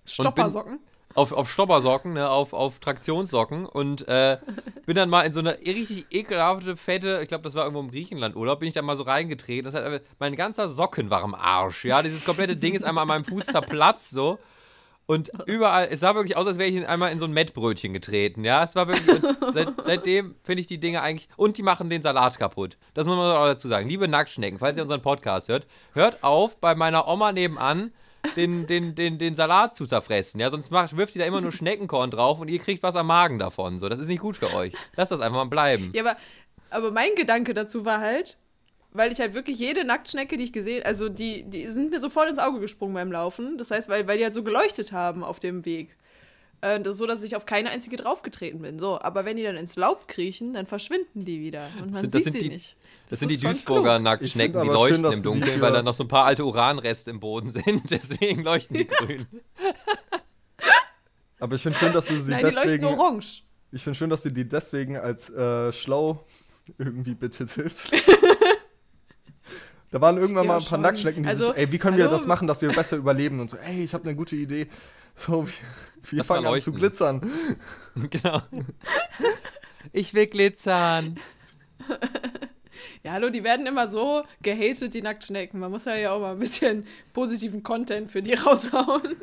Stoppersocken. 0.05 0.79
auf, 1.15 1.31
auf 1.31 1.49
Stoppersocken, 1.49 2.13
ne, 2.13 2.29
auf, 2.29 2.51
auf 2.51 2.79
Traktionssocken 2.79 3.65
und 3.65 4.05
äh, 4.09 4.39
bin 4.85 4.97
dann 4.97 5.09
mal 5.09 5.21
in 5.21 5.31
so 5.31 5.39
eine 5.39 5.57
richtig 5.59 6.07
ekelhafte, 6.11 6.75
fette, 6.75 7.19
ich 7.21 7.29
glaube, 7.29 7.43
das 7.43 7.55
war 7.55 7.63
irgendwo 7.63 7.79
im 7.81 7.91
Griechenland-Urlaub, 7.91 8.59
bin 8.59 8.67
ich 8.67 8.73
dann 8.75 8.83
mal 8.83 8.97
so 8.97 9.03
reingetreten. 9.03 9.71
Das 9.71 9.73
hat, 9.81 10.01
mein 10.19 10.35
ganzer 10.35 10.69
Socken 10.69 11.09
war 11.09 11.23
am 11.23 11.35
Arsch, 11.35 11.85
ja. 11.85 12.01
Dieses 12.01 12.25
komplette 12.25 12.57
Ding 12.57 12.73
ist 12.75 12.83
einmal 12.83 13.03
an 13.03 13.07
meinem 13.07 13.23
Fuß 13.23 13.45
zerplatzt, 13.45 14.09
so. 14.11 14.37
Und 15.09 15.31
überall, 15.47 15.87
es 15.89 16.01
sah 16.01 16.13
wirklich 16.13 16.37
aus, 16.37 16.45
als 16.45 16.59
wäre 16.59 16.69
ich 16.69 16.75
in- 16.75 16.85
einmal 16.85 17.11
in 17.11 17.17
so 17.17 17.25
ein 17.25 17.31
Mettbrötchen 17.31 17.93
getreten, 17.93 18.43
ja. 18.43 18.63
Es 18.63 18.75
war 18.75 18.87
wirklich, 18.87 19.19
seit, 19.53 19.83
seitdem 19.83 20.35
finde 20.43 20.61
ich 20.61 20.67
die 20.67 20.79
Dinge 20.79 21.01
eigentlich, 21.01 21.27
und 21.35 21.57
die 21.57 21.63
machen 21.63 21.89
den 21.89 22.03
Salat 22.03 22.37
kaputt. 22.37 22.77
Das 22.93 23.07
muss 23.07 23.17
man 23.17 23.35
auch 23.35 23.47
dazu 23.47 23.67
sagen. 23.67 23.89
Liebe 23.89 24.07
Nacktschnecken, 24.07 24.59
falls 24.59 24.77
ihr 24.77 24.83
unseren 24.83 25.01
Podcast 25.01 25.49
hört, 25.49 25.65
hört 25.93 26.23
auf, 26.23 26.57
bei 26.57 26.75
meiner 26.75 27.07
Oma 27.07 27.31
nebenan 27.31 27.91
den, 28.35 28.67
den, 28.67 28.93
den, 28.93 29.17
den 29.17 29.33
Salat 29.35 29.73
zu 29.73 29.87
zerfressen, 29.87 30.39
ja. 30.39 30.51
Sonst 30.51 30.69
macht, 30.69 30.95
wirft 30.95 31.15
ihr 31.15 31.21
da 31.21 31.25
immer 31.27 31.41
nur 31.41 31.51
Schneckenkorn 31.51 32.11
drauf 32.11 32.39
und 32.39 32.47
ihr 32.47 32.59
kriegt 32.59 32.83
was 32.83 32.95
am 32.95 33.07
Magen 33.07 33.39
davon, 33.39 33.79
so. 33.79 33.89
Das 33.89 33.99
ist 33.99 34.09
nicht 34.09 34.21
gut 34.21 34.37
für 34.37 34.53
euch. 34.53 34.73
Lasst 34.95 35.11
das 35.11 35.21
einfach 35.21 35.37
mal 35.37 35.45
bleiben. 35.45 35.89
Ja, 35.93 36.03
aber, 36.03 36.17
aber 36.69 36.91
mein 36.91 37.15
Gedanke 37.15 37.55
dazu 37.55 37.83
war 37.83 37.99
halt, 37.99 38.37
weil 38.91 39.11
ich 39.11 39.19
halt 39.19 39.33
wirklich 39.33 39.59
jede 39.59 39.83
Nacktschnecke, 39.85 40.35
die 40.37 40.43
ich 40.45 40.53
gesehen, 40.53 40.83
also 40.83 41.09
die, 41.09 41.43
die 41.43 41.67
sind 41.67 41.91
mir 41.91 41.99
sofort 41.99 42.29
ins 42.29 42.39
Auge 42.39 42.59
gesprungen 42.59 42.93
beim 42.95 43.11
Laufen. 43.11 43.57
Das 43.57 43.71
heißt, 43.71 43.87
weil, 43.89 44.07
weil 44.07 44.17
die 44.17 44.23
halt 44.23 44.33
so 44.33 44.43
geleuchtet 44.43 44.91
haben 44.91 45.23
auf 45.23 45.39
dem 45.39 45.63
Weg. 45.65 45.95
Äh, 46.61 46.79
das 46.81 46.95
ist 46.95 46.97
so, 46.97 47.05
dass 47.07 47.23
ich 47.23 47.35
auf 47.35 47.45
keine 47.45 47.69
einzige 47.69 47.95
draufgetreten 47.97 48.61
bin. 48.61 48.79
So, 48.79 48.99
aber 48.99 49.23
wenn 49.25 49.37
die 49.37 49.43
dann 49.43 49.55
ins 49.57 49.75
Laub 49.75 50.07
kriechen, 50.07 50.53
dann 50.53 50.65
verschwinden 50.65 51.23
die 51.23 51.39
wieder. 51.39 51.67
Und 51.81 51.91
man 51.91 52.01
sind- 52.01 52.13
das 52.15 52.23
sieht 52.23 52.33
sind 52.33 52.41
sie 52.41 52.49
die- 52.49 52.53
nicht. 52.55 52.75
Das 53.09 53.19
sind 53.19 53.29
die 53.31 53.37
Duisburger 53.39 53.93
klug. 53.95 54.03
Nacktschnecken, 54.03 54.61
die 54.61 54.67
schön, 54.67 54.75
leuchten 54.75 55.03
dass 55.03 55.15
im 55.17 55.23
Dunkeln, 55.23 55.61
weil 55.61 55.71
da 55.73 55.81
noch 55.81 55.93
so 55.95 56.03
ein 56.03 56.07
paar 56.09 56.25
alte 56.25 56.45
Uranreste 56.45 57.09
im 57.11 57.19
Boden 57.19 57.49
sind. 57.51 57.89
Deswegen 57.89 58.43
leuchten 58.43 58.77
die 58.77 58.85
grün. 58.87 59.25
Aber 61.39 61.55
ich 61.55 61.61
finde 61.61 61.77
schön, 61.77 61.93
dass 61.93 62.07
du 62.07 62.19
sie 62.19 62.31
Nein, 62.31 62.39
die 62.39 62.45
leuchten 62.45 62.63
deswegen. 62.65 62.85
orange. 62.85 63.43
Ich 63.71 63.83
finde 63.83 63.97
schön, 63.97 64.09
dass 64.09 64.23
du 64.23 64.29
die 64.31 64.47
deswegen 64.47 64.97
als 64.97 65.29
äh, 65.29 65.71
schlau 65.71 66.25
irgendwie 66.77 67.15
betitelst. 67.15 67.93
Da 69.91 70.01
waren 70.01 70.17
irgendwann 70.17 70.43
Ja, 70.45 70.47
mal 70.49 70.53
ein 70.57 70.59
paar 70.61 70.69
schon. 70.69 70.81
Nacktschnecken, 70.81 71.23
die 71.23 71.29
Also, 71.29 71.47
sich, 71.47 71.57
ey, 71.57 71.71
wie 71.71 71.77
können 71.79 71.97
wir 71.97 72.05
hallo? 72.05 72.15
das 72.15 72.27
machen, 72.27 72.47
dass 72.47 72.61
wir 72.61 72.69
besser 72.69 72.97
überleben? 72.97 73.39
Und 73.39 73.49
so, 73.49 73.57
ey, 73.57 73.83
ich 73.83 73.93
habe 73.93 74.03
eine 74.03 74.15
gute 74.15 74.35
Idee. 74.35 74.67
So, 75.15 75.47
wir, 75.47 75.53
wir 76.17 76.23
fangen 76.23 76.45
an 76.45 76.59
zu 76.59 76.71
glitzern. 76.71 77.21
genau. 78.09 78.41
Ich 79.91 80.13
will 80.13 80.27
glitzern. 80.27 81.19
Ja, 83.03 83.13
hallo, 83.13 83.29
die 83.29 83.43
werden 83.43 83.65
immer 83.65 83.89
so 83.89 84.23
gehatet, 84.41 84.93
die 84.93 85.01
Nacktschnecken. 85.01 85.59
Man 85.59 85.71
muss 85.71 85.85
ja 85.85 85.95
ja 85.95 86.11
auch 86.11 86.19
mal 86.19 86.33
ein 86.33 86.39
bisschen 86.39 86.85
positiven 87.13 87.63
Content 87.63 88.11
für 88.11 88.21
die 88.21 88.33
raushauen. 88.35 89.15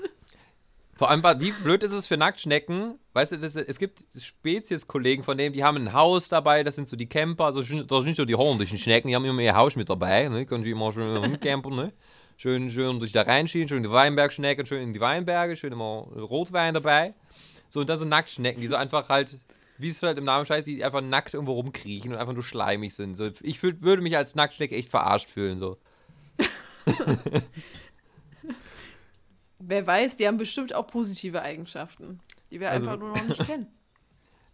Vor 0.97 1.11
allem, 1.11 1.23
wie 1.41 1.53
blöd 1.53 1.83
ist 1.83 1.93
es 1.93 2.07
für 2.07 2.17
Nacktschnecken? 2.17 2.99
Weißt 3.13 3.33
du, 3.33 3.37
das, 3.37 3.55
es 3.55 3.79
gibt 3.79 4.05
Spezies-Kollegen 4.19 5.23
von 5.23 5.37
denen, 5.37 5.53
die 5.53 5.63
haben 5.63 5.77
ein 5.77 5.93
Haus 5.93 6.29
dabei, 6.29 6.63
das 6.63 6.75
sind 6.75 6.89
so 6.89 6.97
die 6.97 7.09
Camper, 7.09 7.45
also 7.45 7.61
das 7.61 7.69
sind 7.69 8.05
nicht 8.05 8.17
so 8.17 8.25
die 8.25 8.35
holländischen 8.35 8.79
Schnecken, 8.79 9.09
die 9.09 9.15
haben 9.15 9.25
immer 9.27 9.43
ihr 9.43 9.55
Haus 9.55 9.77
mit 9.77 9.91
dabei, 9.91 10.29
ne? 10.29 10.47
können 10.47 10.65
sie 10.65 10.71
immer 10.71 10.93
schön 10.93 11.15
rumcampern, 11.17 11.77
ne? 11.77 11.93
Schön, 12.39 12.71
schön 12.71 13.01
sich 13.01 13.13
da 13.13 13.23
reinschieben, 13.23 13.69
schön 13.69 13.83
die 13.83 13.91
Weinbergschnecken, 13.91 14.67
schön 14.67 14.83
in 14.83 14.93
die 14.93 15.01
Weinberge, 15.01 15.57
schön 15.57 15.73
immer 15.73 16.07
Rotwein 16.17 16.75
dabei. 16.75 17.15
So, 17.69 17.81
und 17.81 17.89
dann 17.89 17.99
so 17.99 18.05
Nacktschnecken, 18.05 18.61
die 18.61 18.69
so 18.69 18.77
einfach 18.77 19.09
halt, 19.09 19.39
wie 19.79 19.89
es 19.89 20.03
halt 20.03 20.19
im 20.19 20.25
Namen 20.25 20.47
scheißt, 20.47 20.67
die 20.67 20.85
einfach 20.85 21.01
nackt 21.01 21.35
irgendwo 21.35 21.53
rumkriechen 21.53 22.13
und 22.13 22.19
einfach 22.19 22.35
nur 22.35 22.43
schleimig 22.43 22.95
sind. 22.95 23.17
So, 23.17 23.31
ich 23.43 23.63
würde 23.63 24.03
mich 24.03 24.17
als 24.17 24.35
Nacktschnecke 24.35 24.75
echt 24.75 24.91
verarscht 24.91 25.31
fühlen, 25.31 25.59
so. 25.59 25.79
Wer 29.59 29.87
weiß, 29.87 30.17
die 30.17 30.27
haben 30.27 30.37
bestimmt 30.37 30.75
auch 30.75 30.87
positive 30.87 31.43
Eigenschaften, 31.43 32.21
die 32.51 32.61
wir 32.61 32.71
Also- 32.71 32.91
einfach 32.91 32.99
nur 33.05 33.17
noch 33.17 33.25
nicht 33.25 33.45
kennen. 33.47 33.67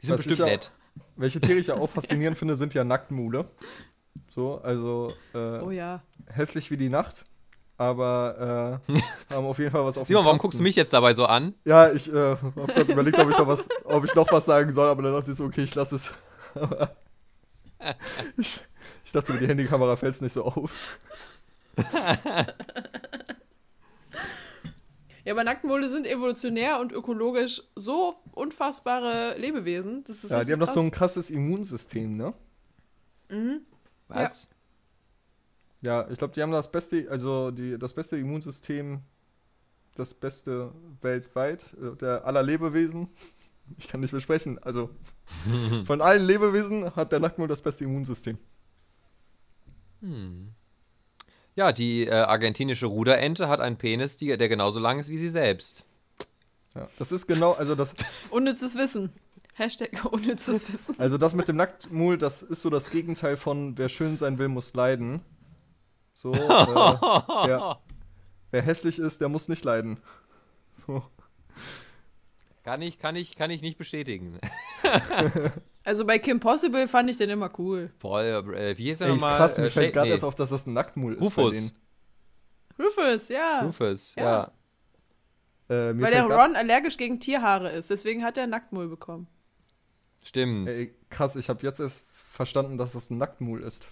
Die 0.00 0.06
sind 0.06 0.16
bestimmt 0.16 0.38
nett. 0.40 0.70
Welche 1.16 1.40
Tiere 1.40 1.58
ich 1.58 1.68
ja 1.68 1.74
auch 1.74 1.88
faszinierend 1.90 2.36
finde, 2.36 2.54
sind 2.56 2.74
ja 2.74 2.84
Nacktmule. 2.84 3.46
So, 4.26 4.60
also 4.62 5.12
äh, 5.34 5.58
Oh 5.60 5.70
ja. 5.70 6.02
hässlich 6.26 6.70
wie 6.70 6.76
die 6.76 6.88
Nacht, 6.90 7.24
aber 7.78 8.80
äh, 8.88 9.34
haben 9.34 9.46
auf 9.46 9.58
jeden 9.58 9.70
Fall 9.70 9.84
was 9.84 9.96
auf 9.98 10.06
Simon, 10.06 10.24
warum 10.24 10.38
guckst 10.38 10.58
du 10.58 10.62
mich 10.62 10.76
jetzt 10.76 10.92
dabei 10.92 11.14
so 11.14 11.24
an? 11.26 11.54
Ja, 11.64 11.90
ich 11.92 12.12
äh, 12.12 12.36
habe 12.36 12.52
gerade 12.66 12.92
überlegt, 12.92 13.18
ob 13.18 13.30
ich, 13.30 13.38
noch 13.38 13.46
was, 13.46 13.68
ob 13.84 14.04
ich 14.04 14.14
noch 14.14 14.30
was 14.30 14.44
sagen 14.44 14.70
soll, 14.72 14.88
aber 14.88 15.02
dann 15.02 15.12
dachte 15.14 15.30
ich 15.30 15.36
so, 15.36 15.44
okay, 15.44 15.62
ich 15.62 15.74
lasse 15.74 15.96
es. 15.96 16.12
ich, 18.36 18.60
ich 19.04 19.12
dachte, 19.12 19.32
über 19.32 19.40
die 19.40 19.48
Handykamera 19.48 19.96
fällt 19.96 20.14
es 20.14 20.20
nicht 20.20 20.32
so 20.32 20.44
auf. 20.44 20.74
Ja, 25.24 25.32
aber 25.34 25.44
Nacktmole 25.44 25.88
sind 25.88 26.06
evolutionär 26.06 26.80
und 26.80 26.92
ökologisch 26.92 27.62
so 27.76 28.16
unfassbare 28.32 29.38
Lebewesen. 29.38 30.02
Das 30.04 30.24
ist 30.24 30.30
Ja, 30.30 30.42
die 30.42 30.52
haben 30.52 30.60
doch 30.60 30.68
so 30.68 30.80
ein 30.80 30.90
krass. 30.90 31.14
krasses 31.14 31.30
Immunsystem, 31.30 32.16
ne? 32.16 32.34
Was? 34.08 34.50
Ja, 35.80 36.08
ich 36.10 36.18
glaube, 36.18 36.34
die 36.34 36.42
haben 36.42 36.52
das 36.52 36.70
beste, 36.70 37.08
also 37.10 37.50
die, 37.50 37.78
das 37.78 37.94
beste 37.94 38.16
Immunsystem, 38.16 39.00
das 39.94 40.14
beste 40.14 40.72
weltweit, 41.00 41.74
äh, 41.74 41.96
der 41.96 42.24
aller 42.24 42.42
Lebewesen. 42.42 43.08
Ich 43.78 43.88
kann 43.88 44.00
nicht 44.00 44.12
mehr 44.12 44.20
sprechen. 44.20 44.58
Also 44.58 44.90
von 45.84 46.02
allen 46.02 46.26
Lebewesen 46.26 46.94
hat 46.96 47.12
der 47.12 47.20
Nacktmul 47.20 47.46
das 47.48 47.62
beste 47.62 47.84
Immunsystem. 47.84 48.36
Ja, 51.54 51.72
die 51.72 52.06
äh, 52.06 52.12
argentinische 52.12 52.86
Ruderente 52.86 53.48
hat 53.48 53.60
einen 53.60 53.76
Penis, 53.76 54.16
die, 54.16 54.36
der 54.36 54.48
genauso 54.48 54.80
lang 54.80 54.98
ist 54.98 55.10
wie 55.10 55.18
sie 55.18 55.28
selbst. 55.28 55.84
Ja, 56.74 56.88
das 56.98 57.12
ist 57.12 57.26
genau, 57.26 57.52
also 57.52 57.74
das, 57.74 57.94
Unnützes 58.30 58.76
Wissen. 58.76 59.12
Hashtag 59.54 60.04
unnützes 60.10 60.72
Wissen. 60.72 60.94
also 60.98 61.18
das 61.18 61.34
mit 61.34 61.48
dem 61.48 61.56
Nacktmul, 61.56 62.16
das 62.16 62.42
ist 62.42 62.62
so 62.62 62.70
das 62.70 62.90
Gegenteil 62.90 63.36
von 63.36 63.76
wer 63.76 63.90
schön 63.90 64.16
sein 64.16 64.38
will, 64.38 64.48
muss 64.48 64.72
leiden. 64.72 65.20
So, 66.14 66.32
äh, 66.32 66.38
wer, 66.38 67.78
wer 68.50 68.62
hässlich 68.62 68.98
ist, 68.98 69.20
der 69.20 69.28
muss 69.28 69.48
nicht 69.48 69.64
leiden. 69.64 69.98
So. 70.86 71.02
Kann 72.64 72.80
ich, 72.82 72.98
kann 72.98 73.16
ich, 73.16 73.34
kann 73.36 73.50
ich 73.50 73.62
nicht 73.62 73.78
bestätigen. 73.78 74.38
Also 75.84 76.04
bei 76.04 76.20
Kim 76.20 76.38
Possible 76.38 76.86
fand 76.86 77.10
ich 77.10 77.16
den 77.16 77.28
immer 77.30 77.50
cool. 77.58 77.90
Voll, 77.98 78.24
äh, 78.54 78.78
wie 78.78 78.84
hieß 78.84 79.00
er 79.00 79.08
nochmal? 79.08 79.36
krass, 79.36 79.58
mir 79.58 79.64
Äh, 79.66 79.70
fällt 79.70 79.92
gerade 79.92 80.06
nee, 80.06 80.12
erst 80.12 80.22
auf, 80.22 80.36
dass 80.36 80.50
das 80.50 80.64
ein 80.66 80.74
Nacktmul 80.74 81.14
ist. 81.14 81.22
Rufus. 81.22 81.72
Rufus, 82.78 83.28
ja. 83.30 83.62
Rufus, 83.64 84.14
Ja. 84.14 84.22
ja. 85.68 85.88
Äh, 85.90 85.92
mir 85.94 86.04
Weil 86.04 86.12
der 86.12 86.24
Ron 86.26 86.54
allergisch 86.54 86.96
gegen 86.98 87.18
Tierhaare 87.18 87.72
ist. 87.72 87.90
Deswegen 87.90 88.22
hat 88.22 88.36
er 88.38 88.46
Nacktmull 88.46 88.86
bekommen. 88.86 89.26
Stimmt. 90.22 90.68
Ey, 90.68 90.94
krass, 91.10 91.34
ich 91.34 91.48
habe 91.48 91.64
jetzt 91.66 91.80
erst 91.80 92.06
verstanden, 92.12 92.78
dass 92.78 92.92
das 92.92 93.10
ein 93.10 93.18
Nacktmul 93.18 93.62
ist. 93.64 93.88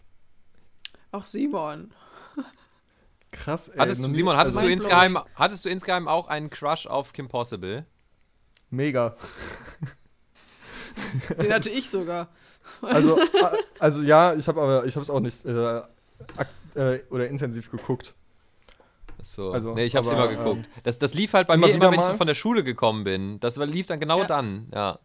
Auch 1.11 1.25
Simon. 1.25 1.93
Krass, 3.33 3.69
ey. 3.69 3.79
hattest 3.79 4.05
du, 4.05 4.13
Simon, 4.13 4.37
hattest 4.37 4.59
also, 4.59 4.67
du, 4.67 4.71
Mindblowing. 4.71 4.93
insgeheim, 4.95 5.25
hattest 5.35 5.65
du 5.65 5.69
insgeheim 5.71 6.07
auch 6.07 6.29
einen 6.29 6.51
Crush 6.51 6.87
auf 6.87 7.13
Kim 7.13 7.27
Possible? 7.29 7.85
Mega. 8.71 9.17
Den 11.41 11.53
hatte 11.53 11.71
ich 11.71 11.89
sogar. 11.91 12.29
Also, 12.83 13.19
also 13.79 14.03
ja, 14.03 14.35
ich 14.35 14.47
habe 14.49 14.61
aber, 14.61 14.85
ich 14.87 14.95
habe 14.95 15.03
es 15.03 15.11
auch 15.11 15.21
nicht 15.21 15.45
äh, 15.45 15.83
ak- 16.37 16.49
äh, 16.75 17.01
oder 17.11 17.29
intensiv 17.29 17.71
geguckt. 17.71 18.15
So. 19.23 19.53
Also, 19.53 19.75
nee, 19.75 19.85
ich 19.85 19.97
hab's 19.97 20.09
aber, 20.09 20.31
immer 20.31 20.37
geguckt. 20.37 20.69
das, 20.85 20.99
das 20.99 21.15
lief 21.15 21.35
halt 21.35 21.47
bei 21.47 21.55
immer 21.55 21.67
mir 21.67 21.75
immer, 21.75 21.87
wenn 21.87 21.93
ich 21.95 21.99
mal? 21.99 22.13
so 22.13 22.17
von 22.17 22.27
der 22.27 22.35
Schule 22.35 22.65
gekommen 22.65 23.05
bin. 23.05 23.41
Das 23.41 23.57
lief 23.57 23.87
dann 23.87 24.01
genau 24.01 24.21
Ja. 24.21 24.27
dann, 24.27 24.69
ja. 24.75 24.99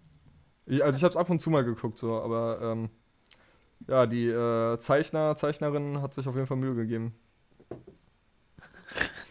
Ich, 0.67 0.84
also 0.84 0.97
ich 0.97 1.04
habe 1.04 1.12
es 1.12 1.17
ab 1.17 1.30
und 1.30 1.39
zu 1.39 1.49
mal 1.49 1.63
geguckt, 1.63 1.97
so, 1.97 2.21
aber 2.21 2.60
ähm, 2.62 2.89
ja, 3.88 4.06
die 4.06 4.28
äh, 4.28 4.78
Zeichner, 4.78 5.36
Zeichnerin 5.36 6.01
hat 6.01 6.13
sich 6.13 6.28
auf 6.28 6.36
jeden 6.36 6.47
Fall 6.47 6.58
Mühe 6.58 6.75
gegeben. 6.75 7.13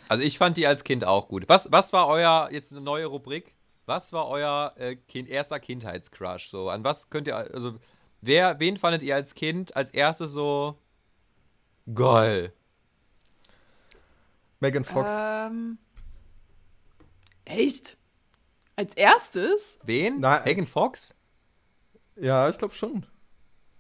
Also 0.09 0.23
ich 0.23 0.39
fand 0.39 0.57
die 0.57 0.67
als 0.67 0.85
Kind 0.85 1.05
auch 1.05 1.29
gut. 1.29 1.49
Was, 1.49 1.73
was 1.73 1.93
war 1.93 2.07
euer, 2.09 2.49
jetzt 2.53 2.73
eine 2.73 2.83
neue 2.83 3.07
Rubrik, 3.07 3.55
was 3.87 4.13
war 4.13 4.29
euer 4.29 4.73
äh, 4.77 4.97
kind, 4.97 5.29
erster 5.29 5.61
Kindheitscrush? 5.61 6.49
So, 6.49 6.71
an 6.71 6.85
was 6.85 7.11
könnt 7.11 7.27
ihr, 7.29 7.37
also, 7.37 7.75
wer, 8.21 8.59
wen 8.61 8.77
fandet 8.77 9.03
ihr 9.03 9.15
als 9.15 9.35
Kind 9.35 9.75
als 9.77 9.91
erstes 9.91 10.33
so 10.33 10.79
geil? 11.95 12.53
Megan 14.61 14.85
Fox. 14.85 15.11
Ähm, 15.15 15.79
echt? 17.45 17.97
Als 18.77 18.95
erstes? 18.95 19.79
Wen? 19.85 20.21
Nein. 20.21 20.43
Megan 20.45 20.67
Fox? 20.67 21.15
Ja, 22.17 22.49
ich 22.49 22.59
glaube 22.59 22.75
schon. 22.75 23.07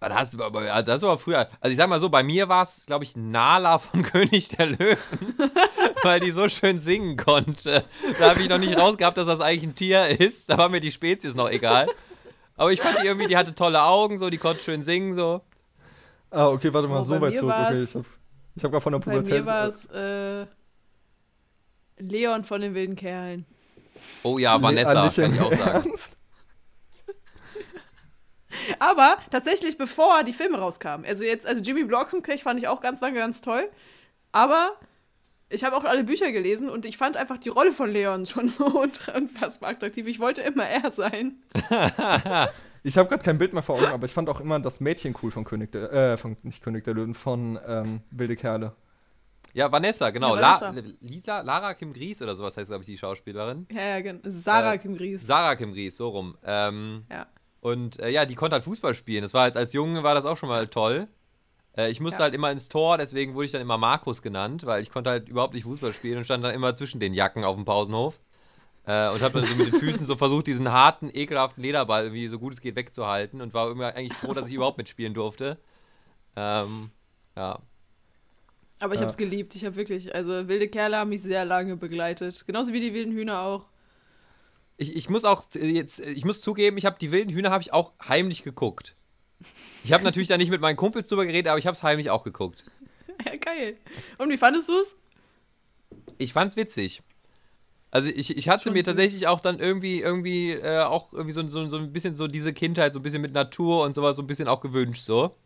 Ah, 0.00 0.08
Das, 0.10 0.36
war 0.36 0.46
aber- 0.46 0.82
das 0.82 1.00
war 1.02 1.16
früher. 1.16 1.48
Also 1.60 1.72
ich 1.72 1.76
sag 1.76 1.88
mal 1.88 2.00
so, 2.00 2.10
bei 2.10 2.22
mir 2.22 2.48
war 2.48 2.62
es, 2.62 2.84
glaube 2.84 3.04
ich, 3.04 3.16
Nala 3.16 3.78
von 3.78 4.02
König 4.04 4.48
der 4.48 4.66
Löwen, 4.66 4.98
weil 6.04 6.20
die 6.20 6.30
so 6.30 6.48
schön 6.48 6.78
singen 6.78 7.16
konnte. 7.16 7.84
Da 8.18 8.30
habe 8.30 8.40
ich 8.40 8.48
noch 8.48 8.58
nicht 8.58 8.76
rausgehabt, 8.76 9.16
dass 9.16 9.26
das 9.26 9.40
eigentlich 9.40 9.64
ein 9.64 9.74
Tier 9.74 10.20
ist. 10.20 10.50
Da 10.50 10.58
war 10.58 10.68
mir 10.68 10.80
die 10.80 10.92
Spezies 10.92 11.34
noch 11.34 11.50
egal. 11.50 11.88
Aber 12.56 12.72
ich 12.72 12.80
fand 12.80 13.00
die 13.02 13.06
irgendwie, 13.06 13.26
die 13.26 13.36
hatte 13.36 13.54
tolle 13.54 13.82
Augen, 13.82 14.18
so, 14.18 14.30
die 14.30 14.38
konnte 14.38 14.62
schön 14.62 14.82
singen, 14.82 15.14
so. 15.14 15.40
Ah, 16.30 16.48
okay, 16.48 16.72
warte 16.72 16.88
mal, 16.88 17.00
Oh, 17.00 17.04
so 17.04 17.14
bei 17.14 17.22
weit 17.22 17.36
zurück. 17.36 17.54
Okay, 17.56 17.82
ich 17.82 17.94
habe 17.94 18.04
hab 18.62 18.70
gerade 18.70 18.80
von 18.80 18.92
der 18.92 18.98
Bei 19.00 19.04
Pubertät. 19.04 19.40
mir 19.40 19.46
war 19.46 19.66
es 19.66 19.86
äh, 19.86 20.46
Leon 21.98 22.44
von 22.44 22.60
den 22.60 22.74
wilden 22.74 22.96
Kerlen. 22.96 23.46
Oh 24.22 24.38
ja, 24.38 24.60
Vanessa, 24.60 25.02
ah, 25.02 25.04
nicht 25.04 25.16
kann 25.16 25.34
ich 25.34 25.40
auch 25.40 25.52
sagen. 25.52 25.88
Ernst? 25.88 26.16
Aber 28.78 29.18
tatsächlich 29.30 29.78
bevor 29.78 30.22
die 30.22 30.32
Filme 30.32 30.58
rauskamen. 30.58 31.06
Also 31.06 31.24
jetzt, 31.24 31.46
also 31.46 31.62
Jimmy 31.62 31.84
Blocksenkirch 31.84 32.42
fand 32.42 32.60
ich 32.60 32.68
auch 32.68 32.80
ganz 32.80 33.00
lange 33.00 33.18
ganz 33.18 33.40
toll. 33.40 33.68
Aber 34.32 34.72
ich 35.48 35.64
habe 35.64 35.76
auch 35.76 35.84
alle 35.84 36.04
Bücher 36.04 36.32
gelesen 36.32 36.68
und 36.68 36.84
ich 36.86 36.96
fand 36.96 37.16
einfach 37.16 37.38
die 37.38 37.48
Rolle 37.48 37.72
von 37.72 37.90
Leon 37.90 38.26
schon 38.26 38.48
so 38.50 38.66
unfassbar 39.14 39.70
attraktiv. 39.70 40.06
Ich 40.06 40.20
wollte 40.20 40.42
immer 40.42 40.66
er 40.66 40.90
sein. 40.92 41.42
Ich 42.86 42.98
habe 42.98 43.08
gerade 43.08 43.24
kein 43.24 43.38
Bild 43.38 43.54
mehr 43.54 43.62
vor 43.62 43.76
Augen, 43.76 43.86
aber 43.86 44.04
ich 44.04 44.12
fand 44.12 44.28
auch 44.28 44.40
immer 44.40 44.60
das 44.60 44.78
Mädchen 44.80 45.14
cool 45.22 45.30
von 45.30 45.44
König 45.44 45.72
der, 45.72 45.90
äh, 45.90 46.16
von, 46.18 46.36
nicht 46.42 46.62
König 46.62 46.84
der 46.84 46.92
Löwen, 46.92 47.14
von 47.14 47.58
ähm, 47.66 48.02
Wilde 48.10 48.36
Kerle. 48.36 48.74
Ja, 49.54 49.72
Vanessa, 49.72 50.10
genau. 50.10 50.34
Ja, 50.34 50.40
La 50.42 50.60
Vanessa. 50.60 50.92
Lisa, 51.00 51.40
Lara 51.40 51.72
Kim 51.72 51.94
Gries 51.94 52.20
oder 52.20 52.36
sowas 52.36 52.58
heißt, 52.58 52.68
glaube 52.68 52.82
ich, 52.82 52.86
die 52.86 52.98
Schauspielerin. 52.98 53.66
Ja, 53.72 53.80
ja, 53.88 54.00
genau. 54.02 54.20
Sarah 54.24 54.74
Äh, 54.74 54.78
Kim 54.78 54.98
Gries. 54.98 55.26
Sarah 55.26 55.56
Kim 55.56 55.72
Gries, 55.72 55.96
so 55.96 56.10
rum. 56.10 56.36
Ähm, 56.44 57.06
Ja. 57.10 57.26
Und 57.62 57.98
äh, 58.00 58.10
ja, 58.10 58.26
die 58.26 58.34
konnte 58.34 58.52
halt 58.52 58.64
Fußball 58.64 58.94
spielen. 58.94 59.22
Das 59.22 59.32
war 59.32 59.44
als, 59.44 59.56
als 59.56 59.72
Junge 59.72 60.02
war 60.02 60.14
das 60.14 60.26
auch 60.26 60.36
schon 60.36 60.50
mal 60.50 60.68
toll. 60.68 61.08
Äh, 61.76 61.90
ich 61.90 62.00
musste 62.00 62.18
Ja. 62.18 62.24
halt 62.24 62.34
immer 62.34 62.50
ins 62.50 62.68
Tor, 62.68 62.98
deswegen 62.98 63.34
wurde 63.34 63.46
ich 63.46 63.52
dann 63.52 63.60
immer 63.60 63.78
Markus 63.78 64.22
genannt, 64.22 64.64
weil 64.66 64.82
ich 64.82 64.90
konnte 64.90 65.10
halt 65.10 65.28
überhaupt 65.28 65.54
nicht 65.54 65.64
Fußball 65.64 65.92
spielen 65.92 66.18
und 66.18 66.24
stand 66.24 66.44
dann 66.44 66.54
immer 66.54 66.74
zwischen 66.74 67.00
den 67.00 67.14
Jacken 67.14 67.44
auf 67.44 67.56
dem 67.56 67.64
Pausenhof. 67.64 68.20
Äh, 68.86 69.10
und 69.10 69.22
habe 69.22 69.40
dann 69.40 69.48
so 69.48 69.54
mit 69.54 69.72
den 69.72 69.80
Füßen 69.80 70.04
so 70.04 70.14
versucht, 70.16 70.46
diesen 70.46 70.70
harten, 70.70 71.10
ekelhaften 71.12 71.62
Lederball 71.62 72.04
irgendwie 72.04 72.28
so 72.28 72.38
gut 72.38 72.52
es 72.52 72.60
geht 72.60 72.76
wegzuhalten 72.76 73.40
und 73.40 73.54
war 73.54 73.70
immer 73.70 73.94
eigentlich 73.94 74.12
froh, 74.12 74.34
dass 74.34 74.48
ich 74.48 74.54
überhaupt 74.54 74.76
mitspielen 74.76 75.14
durfte. 75.14 75.58
Ähm, 76.36 76.90
ja. 77.34 77.58
Aber 78.80 78.92
ich 78.92 79.00
Ja. 79.00 79.06
habe 79.06 79.10
es 79.10 79.16
geliebt. 79.16 79.54
Ich 79.54 79.64
habe 79.64 79.76
wirklich, 79.76 80.14
also 80.14 80.48
wilde 80.48 80.68
Kerle 80.68 80.98
haben 80.98 81.08
mich 81.08 81.22
sehr 81.22 81.44
lange 81.46 81.76
begleitet. 81.76 82.44
Genauso 82.46 82.72
wie 82.74 82.80
die 82.80 82.92
wilden 82.92 83.12
Hühner 83.12 83.40
auch. 83.40 83.66
Ich, 84.76 84.96
ich 84.96 85.08
muss 85.08 85.24
auch 85.24 85.46
jetzt, 85.54 86.00
ich 86.00 86.24
muss 86.24 86.40
zugeben, 86.40 86.76
ich 86.76 86.84
habe 86.84 86.98
die 86.98 87.10
wilden 87.12 87.32
Hühner 87.32 87.50
habe 87.50 87.62
ich 87.62 87.72
auch 87.72 87.92
heimlich 88.06 88.42
geguckt. 88.42 88.96
Ich 89.84 89.92
habe 89.92 90.02
natürlich 90.04 90.28
da 90.28 90.36
nicht 90.36 90.50
mit 90.50 90.60
meinen 90.60 90.76
Kumpels 90.76 91.08
drüber 91.08 91.26
geredet, 91.26 91.48
aber 91.48 91.58
ich 91.58 91.66
habe 91.66 91.74
es 91.74 91.82
heimlich 91.82 92.10
auch 92.10 92.24
geguckt. 92.24 92.64
Ja, 93.24 93.36
geil. 93.36 93.76
Und 94.18 94.28
wie 94.30 94.36
fandest 94.36 94.68
du 94.68 94.76
es? 94.76 94.96
Ich 96.18 96.32
fand's 96.32 96.56
witzig. 96.56 97.00
Also 97.92 98.10
ich, 98.10 98.36
ich 98.36 98.48
hatte 98.48 98.64
Schon 98.64 98.72
mir 98.72 98.80
süß. 98.80 98.86
tatsächlich 98.86 99.28
auch 99.28 99.38
dann 99.38 99.60
irgendwie, 99.60 100.00
irgendwie, 100.00 100.50
äh, 100.50 100.80
auch 100.82 101.12
irgendwie 101.12 101.30
so, 101.32 101.46
so, 101.46 101.66
so 101.68 101.76
ein 101.76 101.92
bisschen 101.92 102.14
so 102.14 102.26
diese 102.26 102.52
Kindheit, 102.52 102.92
so 102.92 102.98
ein 102.98 103.04
bisschen 103.04 103.22
mit 103.22 103.32
Natur 103.32 103.84
und 103.84 103.94
sowas, 103.94 104.16
so 104.16 104.22
ein 104.22 104.26
bisschen 104.26 104.48
auch 104.48 104.60
gewünscht, 104.60 105.02
so. 105.04 105.36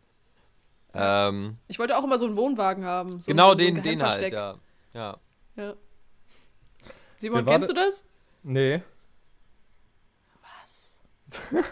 Ähm, 0.95 1.57
Ich 1.67 1.77
wollte 1.77 1.95
auch 1.95 2.03
immer 2.03 2.17
so 2.17 2.25
einen 2.25 2.35
Wohnwagen 2.37 2.85
haben. 2.85 3.21
So 3.21 3.29
genau 3.29 3.49
so, 3.49 3.55
den, 3.55 3.83
den 3.83 4.01
halt, 4.01 4.31
ja. 4.31 4.55
Ja. 4.95 5.17
Ja. 5.55 5.75
Simon, 7.19 7.45
Wer 7.45 7.53
kennst 7.53 7.69
du 7.69 7.73
das? 7.75 8.03
Nee. 8.41 8.81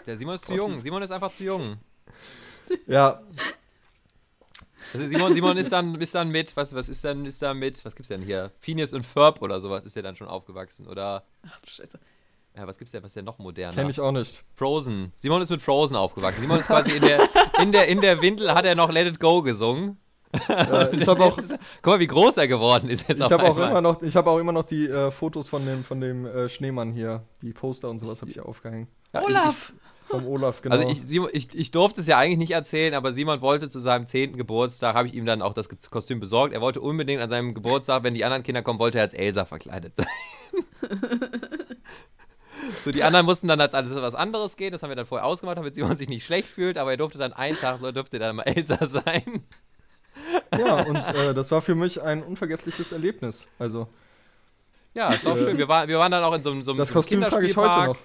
Der 0.06 0.16
Simon 0.16 0.36
ist 0.36 0.46
zu 0.46 0.54
jung. 0.54 0.80
Simon 0.80 1.02
ist 1.02 1.10
einfach 1.10 1.32
zu 1.32 1.42
jung. 1.42 1.78
Ja, 2.86 3.20
Also 4.94 5.06
Simon, 5.06 5.34
Simon 5.34 5.56
ist 5.58 5.70
dann, 5.72 5.94
ist 6.00 6.14
dann 6.14 6.30
mit, 6.30 6.56
was, 6.56 6.74
was 6.74 6.88
ist 6.88 7.04
dann, 7.04 7.26
ist 7.26 7.42
da 7.42 7.52
mit, 7.52 7.84
was 7.84 7.94
gibt's 7.94 8.08
denn 8.08 8.22
hier? 8.22 8.50
Phineas 8.60 8.92
und 8.94 9.04
Ferb 9.04 9.42
oder 9.42 9.60
sowas 9.60 9.84
ist 9.84 9.94
ja 9.96 10.02
dann 10.02 10.16
schon 10.16 10.28
aufgewachsen. 10.28 10.86
Oder, 10.86 11.24
Ach 11.46 11.60
du 11.60 11.68
Scheiße. 11.70 11.98
ja, 12.56 12.66
was 12.66 12.78
gibt's 12.78 12.92
denn, 12.92 13.02
was 13.02 13.10
ist 13.10 13.16
denn 13.16 13.26
noch 13.26 13.38
moderner? 13.38 13.74
kenne 13.74 13.90
ich 13.90 14.00
auch 14.00 14.12
nicht. 14.12 14.42
Frozen. 14.54 15.12
Simon 15.16 15.42
ist 15.42 15.50
mit 15.50 15.60
Frozen 15.60 15.94
aufgewachsen. 15.96 16.40
Simon 16.40 16.60
ist 16.60 16.68
quasi 16.68 16.92
in 16.92 17.02
der, 17.02 17.28
in 17.60 17.72
der, 17.72 17.86
in 17.88 18.00
der 18.00 18.22
Windel 18.22 18.54
hat 18.54 18.64
er 18.64 18.74
noch 18.74 18.90
Let 18.90 19.06
It 19.08 19.20
Go 19.20 19.42
gesungen. 19.42 19.98
Äh, 20.48 20.94
ich 20.96 21.06
habe 21.08 21.22
auch, 21.24 21.36
Jetzt 21.38 21.52
ist- 21.52 21.60
Guck 21.82 21.92
mal, 21.94 22.00
wie 22.00 22.06
groß 22.06 22.36
er 22.38 22.48
geworden 22.48 22.88
ist 22.90 23.08
jetzt 23.08 23.18
ich 23.18 23.24
auf 23.24 23.32
habe 23.32 23.44
auch 23.44 23.56
immer 23.56 23.80
noch, 23.80 24.00
ich 24.02 24.14
habe 24.16 24.30
auch 24.30 24.38
immer 24.38 24.52
noch 24.52 24.64
die 24.64 24.86
äh, 24.86 25.10
Fotos 25.10 25.48
von 25.48 25.64
dem, 25.66 25.84
von 25.84 26.00
dem 26.00 26.24
äh, 26.26 26.48
Schneemann 26.48 26.92
hier, 26.92 27.22
die 27.42 27.52
Poster 27.52 27.88
und 27.90 27.98
sowas 27.98 28.20
habe 28.22 28.30
ich 28.30 28.40
aufgehängt. 28.40 28.88
Ja, 29.12 29.20
ich- 29.20 29.26
Olaf! 29.26 29.72
Vom 30.08 30.26
Olaf, 30.26 30.62
genau. 30.62 30.74
Also 30.76 30.88
ich, 30.88 31.02
Simon, 31.06 31.28
ich, 31.32 31.54
ich 31.54 31.70
durfte 31.70 32.00
es 32.00 32.06
ja 32.06 32.18
eigentlich 32.18 32.38
nicht 32.38 32.52
erzählen, 32.52 32.94
aber 32.94 33.12
Simon 33.12 33.40
wollte 33.40 33.68
zu 33.68 33.78
seinem 33.80 34.06
10. 34.06 34.36
Geburtstag, 34.36 34.94
habe 34.94 35.06
ich 35.08 35.14
ihm 35.14 35.26
dann 35.26 35.42
auch 35.42 35.54
das 35.54 35.68
Kostüm 35.90 36.18
besorgt. 36.20 36.54
Er 36.54 36.60
wollte 36.60 36.80
unbedingt 36.80 37.20
an 37.22 37.28
seinem 37.30 37.54
Geburtstag, 37.54 38.02
wenn 38.02 38.14
die 38.14 38.24
anderen 38.24 38.42
Kinder 38.42 38.62
kommen, 38.62 38.78
wollte 38.78 38.98
er 38.98 39.04
als 39.04 39.14
Elsa 39.14 39.44
verkleidet 39.44 39.96
sein. 39.96 40.06
so, 42.84 42.90
die 42.90 43.02
anderen 43.02 43.26
mussten 43.26 43.48
dann 43.48 43.60
als 43.60 43.74
alles 43.74 43.94
was 43.94 44.14
anderes 44.14 44.56
gehen. 44.56 44.72
Das 44.72 44.82
haben 44.82 44.90
wir 44.90 44.96
dann 44.96 45.06
vorher 45.06 45.26
ausgemacht, 45.26 45.58
damit 45.58 45.74
Simon 45.74 45.96
sich 45.96 46.08
nicht 46.08 46.24
schlecht 46.24 46.48
fühlt, 46.48 46.78
aber 46.78 46.90
er 46.92 46.96
durfte 46.96 47.18
dann 47.18 47.32
einen 47.32 47.56
Tag, 47.56 47.78
so 47.78 47.90
durfte 47.92 48.16
er 48.16 48.20
dann 48.28 48.36
mal 48.36 48.42
Elsa 48.44 48.84
sein. 48.86 49.44
ja, 50.58 50.82
und 50.84 50.96
äh, 51.14 51.34
das 51.34 51.50
war 51.50 51.62
für 51.62 51.74
mich 51.74 52.00
ein 52.02 52.22
unvergessliches 52.22 52.92
Erlebnis. 52.92 53.46
Also, 53.58 53.88
Ja, 54.94 55.10
war 55.24 55.32
auch 55.32 55.36
Äh, 55.36 55.44
schön. 55.44 55.58
Wir, 55.58 55.68
waren, 55.68 55.88
wir 55.88 55.98
waren 55.98 56.10
dann 56.10 56.24
auch 56.24 56.34
in 56.34 56.42
so, 56.42 56.50
einem- 56.50 56.62
so 56.64 56.72
einem 56.72 56.78
das 56.78 56.92
Kostüm 56.92 57.20
trage 57.22 57.46
ich 57.46 57.56
heute 57.56 57.84
noch. 57.84 57.96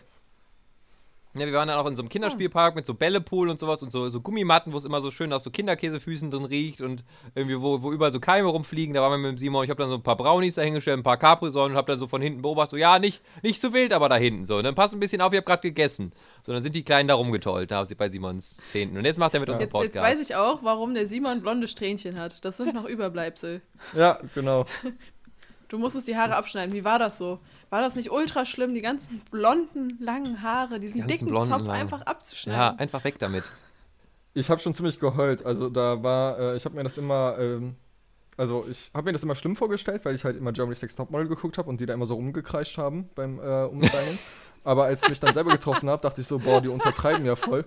Ja, 1.35 1.47
wir 1.47 1.53
waren 1.53 1.67
dann 1.67 1.79
auch 1.79 1.87
in 1.87 1.95
so 1.95 2.03
einem 2.03 2.09
Kinderspielpark 2.09 2.75
mit 2.75 2.85
so 2.85 2.93
Bällepool 2.93 3.49
und 3.49 3.59
sowas 3.59 3.81
und 3.81 3.91
so, 3.91 4.07
so 4.09 4.21
Gummimatten, 4.21 4.71
wo 4.71 4.77
es 4.77 4.85
immer 4.85 5.01
so 5.01 5.09
schön 5.09 5.31
nach 5.31 5.39
so 5.39 5.49
Kinderkäsefüßen 5.49 6.29
drin 6.29 6.45
riecht 6.45 6.81
und 6.81 7.03
irgendwie, 7.33 7.59
wo, 7.59 7.81
wo 7.81 7.91
überall 7.91 8.11
so 8.11 8.19
Keime 8.19 8.49
rumfliegen. 8.49 8.93
Da 8.93 9.01
waren 9.01 9.13
wir 9.13 9.17
mit 9.17 9.31
dem 9.31 9.37
Simon. 9.39 9.63
Ich 9.63 9.71
habe 9.71 9.81
dann 9.81 9.89
so 9.89 9.95
ein 9.95 10.03
paar 10.03 10.15
Brownies 10.15 10.55
dahingestellt, 10.55 10.99
ein 10.99 11.03
paar 11.03 11.17
Capri-Sonne 11.17 11.71
und 11.73 11.77
habe 11.77 11.91
dann 11.91 11.97
so 11.97 12.07
von 12.07 12.21
hinten 12.21 12.43
beobachtet, 12.43 12.69
so, 12.71 12.77
ja, 12.77 12.99
nicht, 12.99 13.23
nicht 13.41 13.59
so 13.59 13.73
wild, 13.73 13.93
aber 13.93 14.09
da 14.09 14.15
hinten 14.15 14.45
so. 14.45 14.57
Und 14.57 14.63
dann 14.63 14.75
passt 14.75 14.93
ein 14.93 14.99
bisschen 14.99 15.21
auf, 15.21 15.33
ihr 15.33 15.37
habt 15.37 15.47
gerade 15.47 15.61
gegessen. 15.61 16.13
So, 16.43 16.53
dann 16.53 16.61
sind 16.61 16.75
die 16.75 16.83
Kleinen 16.83 17.07
da 17.07 17.15
rumgetollt, 17.15 17.71
da 17.71 17.83
bei 17.97 18.09
Simons 18.09 18.57
Zehnten. 18.67 18.97
Und 18.97 19.05
jetzt 19.05 19.17
macht 19.17 19.33
er 19.33 19.39
mit 19.39 19.49
unserem 19.49 19.61
Jetzt, 19.61 19.73
jetzt 19.73 19.93
Podcast. 19.93 20.05
weiß 20.05 20.21
ich 20.21 20.35
auch, 20.35 20.59
warum 20.61 20.93
der 20.93 21.07
Simon 21.07 21.41
blonde 21.41 21.67
Strähnchen 21.67 22.19
hat. 22.19 22.45
Das 22.45 22.57
sind 22.57 22.75
noch 22.75 22.85
Überbleibsel. 22.85 23.61
Ja, 23.95 24.19
genau. 24.35 24.65
Du 25.69 25.79
musstest 25.79 26.07
die 26.07 26.15
Haare 26.15 26.35
abschneiden. 26.35 26.71
Wie 26.75 26.83
war 26.83 26.99
das 26.99 27.17
so? 27.17 27.39
War 27.73 27.81
das 27.81 27.95
nicht 27.95 28.11
ultra 28.11 28.45
schlimm, 28.45 28.75
die 28.75 28.83
ganzen 28.83 29.19
blonden, 29.31 29.97
langen 29.99 30.43
Haare, 30.43 30.79
diesen 30.79 31.07
dicken 31.07 31.25
blonden, 31.25 31.49
Zopf 31.49 31.61
langen. 31.61 31.71
einfach 31.71 32.01
ja, 32.01 32.05
abzuschneiden? 32.05 32.77
einfach 32.77 33.03
weg 33.03 33.17
damit. 33.17 33.51
Ich 34.35 34.51
habe 34.51 34.61
schon 34.61 34.75
ziemlich 34.75 34.99
geheult. 34.99 35.43
Also 35.43 35.69
da 35.69 36.03
war, 36.03 36.37
äh, 36.37 36.55
ich 36.55 36.65
habe 36.65 36.75
mir 36.75 36.83
das 36.83 36.99
immer, 36.99 37.35
ähm, 37.39 37.75
also 38.37 38.63
ich 38.69 38.91
habe 38.93 39.05
mir 39.05 39.13
das 39.13 39.23
immer 39.23 39.33
schlimm 39.33 39.55
vorgestellt, 39.55 40.05
weil 40.05 40.13
ich 40.13 40.23
halt 40.23 40.37
immer 40.37 40.51
Germany's 40.51 40.83
Next 40.83 40.97
Topmodel 40.97 41.27
geguckt 41.27 41.57
habe 41.57 41.67
und 41.67 41.81
die 41.81 41.87
da 41.87 41.95
immer 41.95 42.05
so 42.05 42.13
rumgekreischt 42.13 42.77
haben 42.77 43.09
beim 43.15 43.39
äh, 43.39 43.63
Umstyling. 43.63 44.19
Aber 44.63 44.83
als 44.83 45.01
ich 45.01 45.09
mich 45.09 45.19
dann 45.19 45.33
selber 45.33 45.49
getroffen 45.49 45.89
habe, 45.89 45.99
dachte 45.99 46.21
ich 46.21 46.27
so, 46.27 46.37
boah, 46.37 46.61
die 46.61 46.69
untertreiben 46.69 47.25
ja 47.25 47.35
voll. 47.35 47.65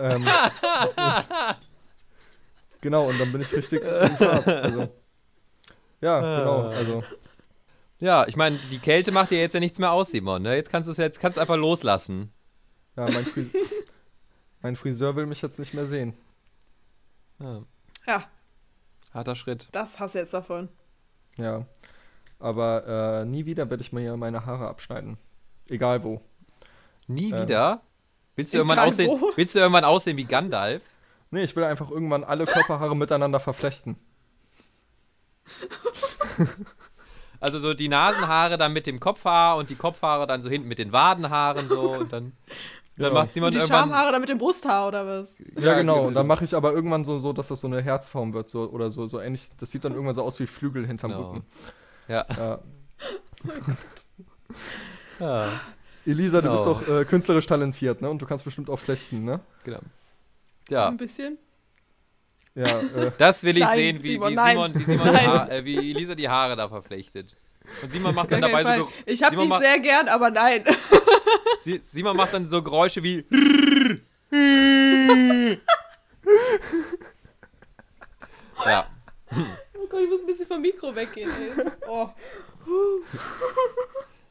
Ähm, 0.00 0.24
und, 0.24 0.26
genau, 2.80 3.08
und 3.08 3.20
dann 3.20 3.30
bin 3.30 3.42
ich 3.42 3.54
richtig 3.54 3.80
im 3.80 4.10
Fahrt. 4.10 4.48
Also, 4.48 4.88
ja, 6.00 6.18
genau. 6.18 6.68
Also 6.70 7.04
Ja, 8.00 8.26
ich 8.26 8.36
meine, 8.36 8.58
die 8.70 8.78
Kälte 8.78 9.12
macht 9.12 9.30
dir 9.30 9.38
jetzt 9.40 9.52
ja 9.52 9.60
nichts 9.60 9.78
mehr 9.78 9.92
aus, 9.92 10.10
Simon. 10.10 10.42
Ne? 10.42 10.56
Jetzt 10.56 10.70
kannst 10.70 10.88
du 10.88 10.90
es 10.92 10.96
jetzt 10.96 11.20
kannst 11.20 11.36
du 11.36 11.40
einfach 11.40 11.56
loslassen. 11.56 12.32
ja, 12.96 13.04
mein, 13.10 13.24
Fris 13.26 13.48
mein 14.62 14.76
Friseur 14.76 15.16
will 15.16 15.26
mich 15.26 15.42
jetzt 15.42 15.58
nicht 15.58 15.74
mehr 15.74 15.86
sehen. 15.86 16.14
Ja, 17.38 17.62
Ja, 18.06 18.24
harter 19.12 19.34
Schritt. 19.36 19.68
das 19.72 20.00
hast 20.00 20.14
du 20.14 20.18
jetzt 20.18 20.34
davon. 20.34 20.68
Ja. 21.38 21.66
Aber 22.38 23.20
äh, 23.20 23.24
nie 23.26 23.44
wieder 23.44 23.68
werde 23.68 23.82
ich 23.82 23.92
mir 23.92 24.16
meine 24.16 24.46
Haare 24.46 24.68
abschneiden. 24.68 25.18
Egal 25.68 26.02
wo. 26.02 26.22
Nie 27.06 27.32
Ähm. 27.32 27.42
wieder? 27.42 27.82
Willst 28.36 28.54
du, 28.54 28.58
irgendwann 28.58 28.78
aussehen, 28.78 29.10
wo. 29.20 29.32
willst 29.36 29.54
du 29.54 29.58
irgendwann 29.58 29.84
aussehen 29.84 30.16
wie 30.16 30.24
Gandalf? 30.24 30.82
Nee, 31.30 31.44
ich 31.44 31.54
will 31.54 31.64
einfach 31.64 31.90
irgendwann 31.90 32.24
alle 32.24 32.46
Körperhaare 32.46 32.96
miteinander 32.96 33.40
verflechten. 33.40 33.96
Also 37.40 37.58
so 37.58 37.72
die 37.74 37.88
Nasenhaare 37.88 38.56
dann 38.58 38.72
mit 38.72 38.86
dem 38.86 39.00
Kopfhaar 39.00 39.56
und 39.56 39.70
die 39.70 39.74
Kopfhaare 39.76 40.26
dann 40.26 40.42
so 40.42 40.50
hinten 40.50 40.68
mit 40.68 40.78
den 40.78 40.92
Wadenhaaren 40.92 41.68
so 41.68 41.92
und 41.92 42.12
dann, 42.12 42.32
dann 42.96 43.08
Genau. 43.08 43.14
macht 43.14 43.32
Simon 43.32 43.46
Und 43.48 43.54
die. 43.54 43.66
Schamhaare 43.66 44.12
dann 44.12 44.20
mit 44.20 44.28
dem 44.28 44.36
Brusthaar 44.38 44.88
oder 44.88 45.06
was? 45.06 45.38
Ja, 45.58 45.74
genau. 45.74 46.06
Und 46.06 46.14
dann 46.14 46.26
mache 46.26 46.44
ich 46.44 46.54
aber 46.54 46.72
irgendwann 46.74 47.04
so, 47.04 47.18
so, 47.18 47.32
dass 47.32 47.48
das 47.48 47.60
so 47.62 47.66
eine 47.66 47.80
Herzform 47.80 48.34
wird, 48.34 48.50
so 48.50 48.68
oder 48.70 48.90
so, 48.90 49.06
so 49.06 49.20
ähnlich. 49.20 49.48
Das 49.58 49.70
sieht 49.70 49.84
dann 49.86 49.92
irgendwann 49.92 50.14
so 50.14 50.22
aus 50.22 50.38
wie 50.38 50.46
Flügel 50.46 50.86
hinterm 50.86 51.12
Genau. 51.12 51.30
Rücken. 51.30 51.46
Ja. 52.08 52.26
Ja. 52.36 52.58
ja, 55.20 55.48
Elisa, 56.06 56.40
du 56.40 56.50
bist 56.50 56.64
Genau. 56.64 56.74
doch 56.80 56.88
äh, 56.88 57.04
künstlerisch 57.04 57.46
talentiert, 57.46 58.00
ne? 58.02 58.10
Und 58.10 58.20
du 58.20 58.26
kannst 58.26 58.44
bestimmt 58.44 58.68
auch 58.70 58.78
flechten, 58.78 59.24
ne? 59.24 59.40
genau. 59.64 59.80
Ja, 60.68 60.88
Ein 60.88 60.96
bisschen. 60.96 61.38
Ja, 62.54 62.80
äh, 62.80 63.12
das 63.16 63.42
will 63.44 63.56
ich 63.56 63.62
Nein, 63.64 63.74
sehen, 63.74 64.02
wie, 64.02 64.12
Simon, 64.12 64.30
wie. 64.30 64.34
Simon, 64.48 64.74
wie, 64.74 64.82
Simon. 64.84 65.16
Haar, 65.16 65.50
äh, 65.50 65.64
wie 65.64 65.90
Elisa 65.92 66.14
die 66.14 66.28
Haare 66.28 66.56
da 66.56 66.68
verflechtet. 66.68 67.36
Und 67.82 67.92
Simon 67.92 68.14
macht 68.14 68.32
dann 68.32 68.40
dabei 68.40 68.62
so 68.62 68.68
Fall. 68.68 68.78
Ge- 68.78 68.86
Ich 69.06 69.22
hab 69.22 69.30
Simon 69.30 69.48
dich 69.48 69.58
sehr 69.58 69.78
gern, 69.78 70.08
aber 70.08 70.30
nein. 70.30 70.64
Si- 71.60 71.80
Simon 71.82 72.16
macht 72.16 72.34
dann 72.34 72.46
so 72.46 72.62
Geräusche 72.62 73.02
wie. 73.02 73.24
ja. 78.66 78.86
Oh 79.32 79.86
Gott, 79.88 80.00
ich 80.02 80.10
muss 80.10 80.20
ein 80.20 80.26
bisschen 80.26 80.46
vom 80.46 80.60
Mikro 80.60 80.94
weggehen. 80.94 81.30
Oh. 81.88 82.08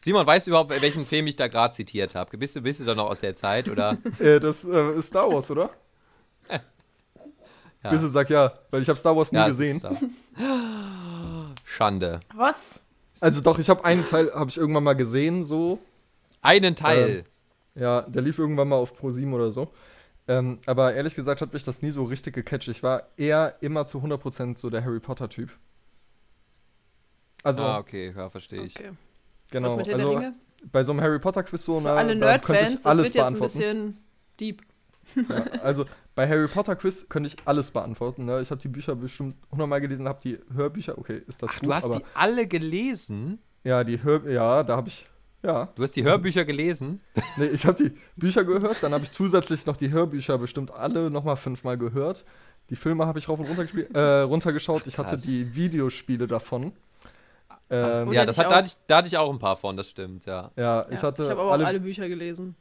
Simon, 0.02 0.26
weißt 0.26 0.48
du 0.48 0.52
überhaupt, 0.52 0.70
welchen 0.70 1.06
Film 1.06 1.28
ich 1.28 1.36
da 1.36 1.48
gerade 1.48 1.74
zitiert 1.74 2.16
habe? 2.16 2.38
Bist 2.38 2.56
du, 2.56 2.62
bist 2.62 2.80
du 2.80 2.86
da 2.86 2.96
noch 2.96 3.10
aus 3.10 3.22
der 3.22 3.36
Zeit 3.36 3.68
oder? 3.70 3.98
äh, 4.20 4.40
das 4.40 4.64
äh, 4.66 4.92
ist 4.98 5.08
Star 5.08 5.32
Wars, 5.32 5.50
oder? 5.52 5.70
Ja. 7.84 7.92
Bisse 7.92 8.10
sagt 8.10 8.30
ja, 8.30 8.54
weil 8.72 8.82
ich 8.82 8.90
habe 8.90 9.00
Star 9.00 9.16
Wars 9.16 9.32
nie 9.32 9.38
Ja, 9.38 9.48
gesehen. 9.48 9.82
Schande. 11.64 12.20
Was? 12.36 12.82
Also 13.22 13.42
doch, 13.42 13.60
ich 13.60 13.70
habe 13.70 13.84
einen 13.86 14.04
Teil, 14.04 14.32
habe 14.34 14.50
ich 14.50 14.58
irgendwann 14.58 14.84
mal 14.84 14.96
gesehen, 14.96 15.44
so. 15.44 15.80
Einen 16.42 16.76
Teil. 16.76 17.24
Ja, 17.76 18.02
der 18.02 18.22
lief 18.22 18.40
irgendwann 18.40 18.68
mal 18.68 18.76
auf 18.76 19.00
Pro7 19.00 19.34
oder 19.34 19.52
so. 19.52 19.72
Ähm, 20.28 20.60
aber 20.66 20.94
ehrlich 20.94 21.16
gesagt 21.16 21.42
hat 21.42 21.54
mich 21.54 21.64
das 21.64 21.82
nie 21.82 21.92
so 21.92 22.04
richtig 22.04 22.36
gecatcht. 22.36 22.68
Ich 22.68 22.84
war 22.84 23.04
eher 23.18 23.56
immer 23.62 23.86
zu 23.86 24.00
100% 24.00 24.58
so 24.58 24.70
der 24.70 24.84
Harry 24.84 25.00
Potter-Typ. 25.00 25.50
Also, 27.44 27.64
ah, 27.64 27.80
okay, 27.80 28.14
ja, 28.16 28.30
verstehe 28.30 28.62
ich. 28.64 28.78
Okay. 28.78 28.92
genau. 29.50 29.68
Was 29.68 29.78
mit 29.78 29.88
Herr 29.88 29.98
der 29.98 30.06
also, 30.06 30.18
Ringe? 30.18 30.34
bei 30.72 30.84
so 30.84 30.92
einem 30.92 31.02
Harry 31.02 31.20
Potter-Quiz 31.20 31.64
so, 31.64 31.80
Für 31.80 31.88
na, 31.88 31.96
alle 31.96 32.16
da 32.18 32.38
könnte 32.38 32.64
Nerd-Fans, 32.64 32.84
das 32.84 32.98
wird 32.98 33.16
jetzt 33.16 33.34
ein 33.34 33.40
bisschen 33.40 33.98
deep. 34.40 34.62
Ja, 35.16 35.36
also 35.64 35.86
bei 36.20 36.28
Harry 36.28 36.50
Potter 36.50 36.76
Quiz 36.76 37.08
könnte 37.08 37.28
ich 37.28 37.38
alles 37.46 37.72
beantworten. 37.72 38.26
Ne? 38.26 38.42
Ich 38.42 38.52
habe 38.52 38.60
die 38.60 38.68
Bücher 38.68 38.94
bestimmt 38.94 39.38
hundertmal 39.52 39.80
gelesen, 39.80 40.06
habe 40.06 40.20
die 40.22 40.38
Hörbücher, 40.54 40.98
okay, 40.98 41.22
ist 41.26 41.42
das 41.42 41.52
Ach, 41.54 41.60
Buch, 41.62 41.68
du 41.68 41.74
hast 41.74 41.86
aber 41.86 42.00
die 42.00 42.06
alle 42.14 42.46
gelesen? 42.46 43.40
ja, 43.64 43.86
die 43.86 44.04
Hör 44.04 44.30
ja, 44.30 44.64
da 44.64 44.76
habe 44.76 44.90
ich 44.90 45.08
ja, 45.42 45.70
Du 45.76 45.82
hast 45.82 45.96
die 45.96 46.04
Hörbücher 46.04 46.44
gelesen? 46.44 47.00
nee, 47.38 47.46
ich 47.46 47.66
habe 47.66 47.82
die 47.82 47.96
Bücher 48.18 48.44
gehört, 48.44 48.84
dann 48.84 48.94
habe 48.94 49.06
ich 49.06 49.12
zusätzlich 49.12 49.66
noch 49.66 49.78
die 49.78 49.92
Hörbücher 49.92 50.38
bestimmt 50.38 50.72
alle 50.72 51.10
nochmal 51.10 51.38
fünfmal 51.38 51.78
gehört. 51.78 52.26
Die 52.70 52.76
Filme 52.76 53.08
habe 53.08 53.18
ich 53.18 53.30
rauf 53.30 53.40
und 53.40 53.46
runter 53.46 53.64
gespielt, 53.64 53.96
äh, 53.96 54.20
runtergeschaut. 54.24 54.88
Ich 54.88 54.98
hatte 54.98 55.16
die 55.16 55.56
Videospiele 55.56 56.28
davon. 56.28 56.74
Ähm, 57.70 58.10
Und 58.10 58.14
ja, 58.14 58.26
das 58.26 58.38
hat, 58.38 58.48
da, 58.48 58.50
auch. 58.50 58.56
hatte 58.56 58.68
ich, 58.68 58.76
da 58.88 58.98
hatte 58.98 59.08
ich 59.08 59.18
auch 59.18 59.32
ein 59.32 59.40
paar 59.40 59.56
von, 59.56 59.78
das 59.78 59.88
stimmt, 59.90 60.26
ja. 60.26 60.52
ja, 60.58 60.82
Ja, 60.82 60.88
ich 60.90 61.02
hatte 61.02 61.24
ich 61.24 61.30
habe 61.30 61.40
aber 61.40 61.54
alle, 61.54 61.64
auch 61.64 61.68
alle 61.68 61.80
Bücher 61.80 62.10
gelesen. 62.10 62.58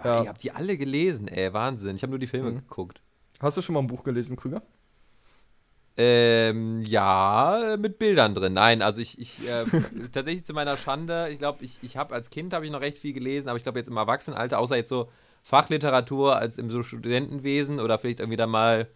Ach, 0.00 0.04
Ja. 0.04 0.22
ich 0.22 0.28
hab 0.28 0.38
die 0.38 0.52
alle 0.52 0.76
gelesen, 0.76 1.28
ey, 1.28 1.52
Wahnsinn. 1.52 1.96
Ich 1.96 2.02
habe 2.02 2.10
nur 2.10 2.18
die 2.18 2.26
Filme 2.26 2.50
Mhm. 2.50 2.56
geguckt. 2.56 3.00
Hast 3.40 3.56
du 3.56 3.62
schon 3.62 3.74
mal 3.74 3.80
ein 3.80 3.86
Buch 3.86 4.04
gelesen, 4.04 4.36
Krüger? 4.36 4.62
Ähm, 5.96 6.82
ja, 6.82 7.76
mit 7.78 8.00
Bildern 8.00 8.34
drin. 8.34 8.52
Nein, 8.52 8.82
also 8.82 9.00
ich, 9.00 9.18
ich 9.20 9.46
äh, 9.46 9.64
tatsächlich 10.12 10.44
zu 10.44 10.52
meiner 10.52 10.76
Schande, 10.76 11.28
ich 11.30 11.38
glaube, 11.38 11.62
ich, 11.64 11.78
ich 11.82 11.96
habe 11.96 12.14
als 12.14 12.30
Kind 12.30 12.52
habe 12.52 12.64
ich 12.66 12.72
noch 12.72 12.80
recht 12.80 12.98
viel 12.98 13.12
gelesen, 13.12 13.48
aber 13.48 13.56
ich 13.56 13.62
glaube 13.62 13.78
jetzt 13.78 13.88
im 13.88 13.96
Erwachsenenalter, 13.96 14.58
außer 14.58 14.76
jetzt 14.76 14.88
so 14.88 15.08
Fachliteratur 15.44 16.36
als 16.36 16.58
im 16.58 16.68
so 16.70 16.82
Studentenwesen 16.82 17.78
oder 17.78 17.98
vielleicht 17.98 18.18
irgendwie 18.18 18.36
da 18.36 18.48
mal, 18.48 18.88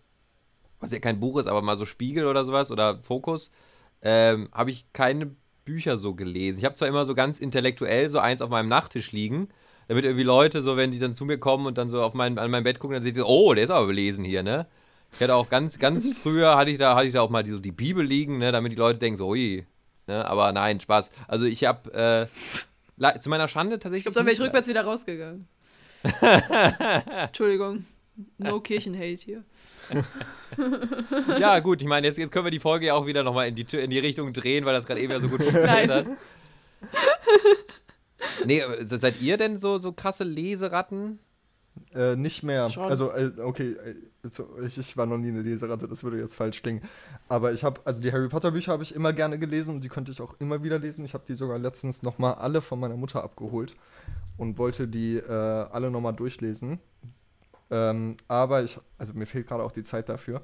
was 0.81 0.91
ja 0.91 0.99
kein 0.99 1.21
Buch 1.21 1.39
ist, 1.39 1.47
aber 1.47 1.63
mal 1.63 1.77
so 1.77 1.85
Spiegel 1.85 2.27
oder 2.27 2.45
sowas 2.45 2.73
oder 2.73 2.99
Fokus, 3.03 3.53
ähm, 4.03 4.49
habe 4.53 4.71
ich 4.73 4.93
keine 4.93 5.31
Bücher 5.65 5.99
so 5.99 6.15
gelesen. 6.15 6.59
Ich 6.59 6.65
habe 6.65 6.75
zwar 6.75 6.89
immer 6.89 7.05
so 7.07 7.15
ganz 7.15 7.39
intellektuell 7.39 8.09
so 8.09 8.19
eins 8.19 8.43
auf 8.43 8.51
meinem 8.51 8.69
Nachttisch 8.69 9.13
liegen, 9.13 9.51
damit 9.89 10.05
irgendwie 10.05 10.25
Leute 10.25 10.63
so, 10.63 10.77
wenn 10.77 10.91
die 10.91 10.99
dann 10.99 11.15
zu 11.15 11.25
mir 11.25 11.39
kommen 11.39 11.67
und 11.67 11.79
dann 11.79 11.89
so 11.89 12.03
auf 12.03 12.15
mein, 12.15 12.39
an 12.39 12.51
mein 12.51 12.63
Bett 12.63 12.79
gucken, 12.79 12.95
dann 12.95 13.03
sehen 13.03 13.15
so, 13.15 13.27
oh, 13.27 13.55
der 13.55 13.65
ist 13.65 13.71
aber 13.71 13.87
belesen 13.87 14.25
hier, 14.25 14.43
ne? 14.43 14.67
Ich 15.15 15.21
hatte 15.21 15.35
auch 15.35 15.49
ganz, 15.49 15.79
ganz 15.79 16.13
früher 16.23 16.57
hatte 16.57 16.71
ich 16.71 16.79
da, 16.79 16.95
hatte 16.95 17.07
ich 17.07 17.15
da 17.15 17.23
auch 17.23 17.31
mal 17.31 17.43
die, 17.43 17.53
so 17.53 17.59
die 17.59 17.73
Bibel 17.73 18.05
liegen, 18.05 18.39
ne, 18.39 18.53
damit 18.53 18.73
die 18.73 18.77
Leute 18.77 18.99
denken, 18.99 19.17
so, 19.17 19.29
ui, 19.29 19.67
ne, 20.07 20.25
aber 20.27 20.53
nein, 20.53 20.79
Spaß. 20.79 21.11
Also 21.27 21.47
ich 21.47 21.65
habe 21.65 22.29
äh, 23.01 23.19
zu 23.19 23.31
meiner 23.31 23.49
Schande 23.49 23.79
tatsächlich. 23.79 24.01
Ich 24.01 24.05
glaube, 24.05 24.17
dann 24.17 24.27
wäre 24.27 24.35
ich 24.35 24.41
rückwärts 24.41 24.69
wieder 24.69 24.85
rausgegangen. 24.85 25.49
Entschuldigung. 27.11 27.87
No 28.37 28.61
Kirchenhate 28.61 29.25
hier. 29.25 29.45
Ja, 31.39 31.61
gut, 31.61 31.83
ich 31.83 31.89
meine, 31.89 32.07
jetzt, 32.07 32.19
jetzt 32.19 32.33
können 32.33 32.47
wir 32.47 32.51
die 32.51 32.59
Folge 32.59 32.87
ja 32.87 32.95
auch 32.95 33.07
wieder 33.07 33.23
nochmal 33.23 33.49
in 33.49 33.55
die, 33.55 33.65
in 33.77 33.91
die 33.91 33.99
Richtung 33.99 34.33
drehen, 34.33 34.65
weil 34.65 34.75
das 34.75 34.87
gerade 34.87 35.01
eben 35.01 35.13
ja 35.13 35.21
so 35.21 35.29
gut 35.29 35.43
funktioniert 35.43 35.87
Nein. 35.87 35.91
hat. 35.91 36.07
Nee, 38.45 38.63
seid 38.85 39.21
ihr 39.21 39.37
denn 39.37 39.59
so, 39.59 39.79
so 39.79 39.93
krasse 39.93 40.25
Leseratten? 40.25 41.19
Äh, 41.95 42.17
nicht 42.17 42.43
mehr. 42.43 42.69
Schon. 42.71 42.85
Also, 42.85 43.13
äh, 43.13 43.31
okay, 43.39 43.73
äh, 43.73 43.95
also, 44.23 44.49
ich, 44.65 44.79
ich 44.79 44.97
war 44.97 45.07
noch 45.07 45.19
nie 45.19 45.29
eine 45.29 45.43
Leseratte, 45.43 45.89
das 45.89 46.03
würde 46.03 46.19
jetzt 46.19 46.35
falsch 46.35 46.63
klingen. 46.63 46.83
Aber 47.29 47.53
ich 47.53 47.65
habe, 47.65 47.81
also 47.85 48.03
die 48.03 48.13
Harry 48.13 48.29
Potter 48.29 48.51
Bücher 48.51 48.73
habe 48.73 48.83
ich 48.83 48.95
immer 48.95 49.13
gerne 49.13 49.39
gelesen 49.39 49.77
und 49.77 49.85
die 49.85 49.89
könnte 49.89 50.13
ich 50.13 50.21
auch 50.21 50.35
immer 50.41 50.63
wieder 50.63 50.79
lesen. 50.79 51.05
Ich 51.05 51.15
habe 51.15 51.25
die 51.27 51.35
sogar 51.35 51.59
letztens 51.59 52.03
nochmal 52.03 52.35
alle 52.35 52.61
von 52.61 52.81
meiner 52.81 52.97
Mutter 52.97 53.23
abgeholt 53.23 53.77
und 54.37 54.59
wollte 54.59 54.89
die 54.89 55.17
äh, 55.17 55.33
alle 55.33 55.91
nochmal 55.91 56.15
durchlesen. 56.15 56.81
Ähm, 57.71 58.17
aber 58.27 58.63
ich, 58.63 58.79
also 58.97 59.13
mir 59.13 59.27
fehlt 59.27 59.47
gerade 59.47 59.63
auch 59.63 59.73
die 59.73 59.83
Zeit 59.83 60.09
dafür. 60.09 60.43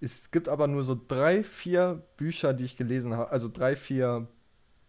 Es 0.00 0.30
gibt 0.30 0.48
aber 0.48 0.66
nur 0.66 0.82
so 0.82 0.98
drei, 1.06 1.44
vier 1.44 2.02
Bücher, 2.16 2.52
die 2.54 2.64
ich 2.64 2.76
gelesen 2.76 3.14
habe, 3.14 3.30
also 3.30 3.48
drei, 3.48 3.76
vier 3.76 4.26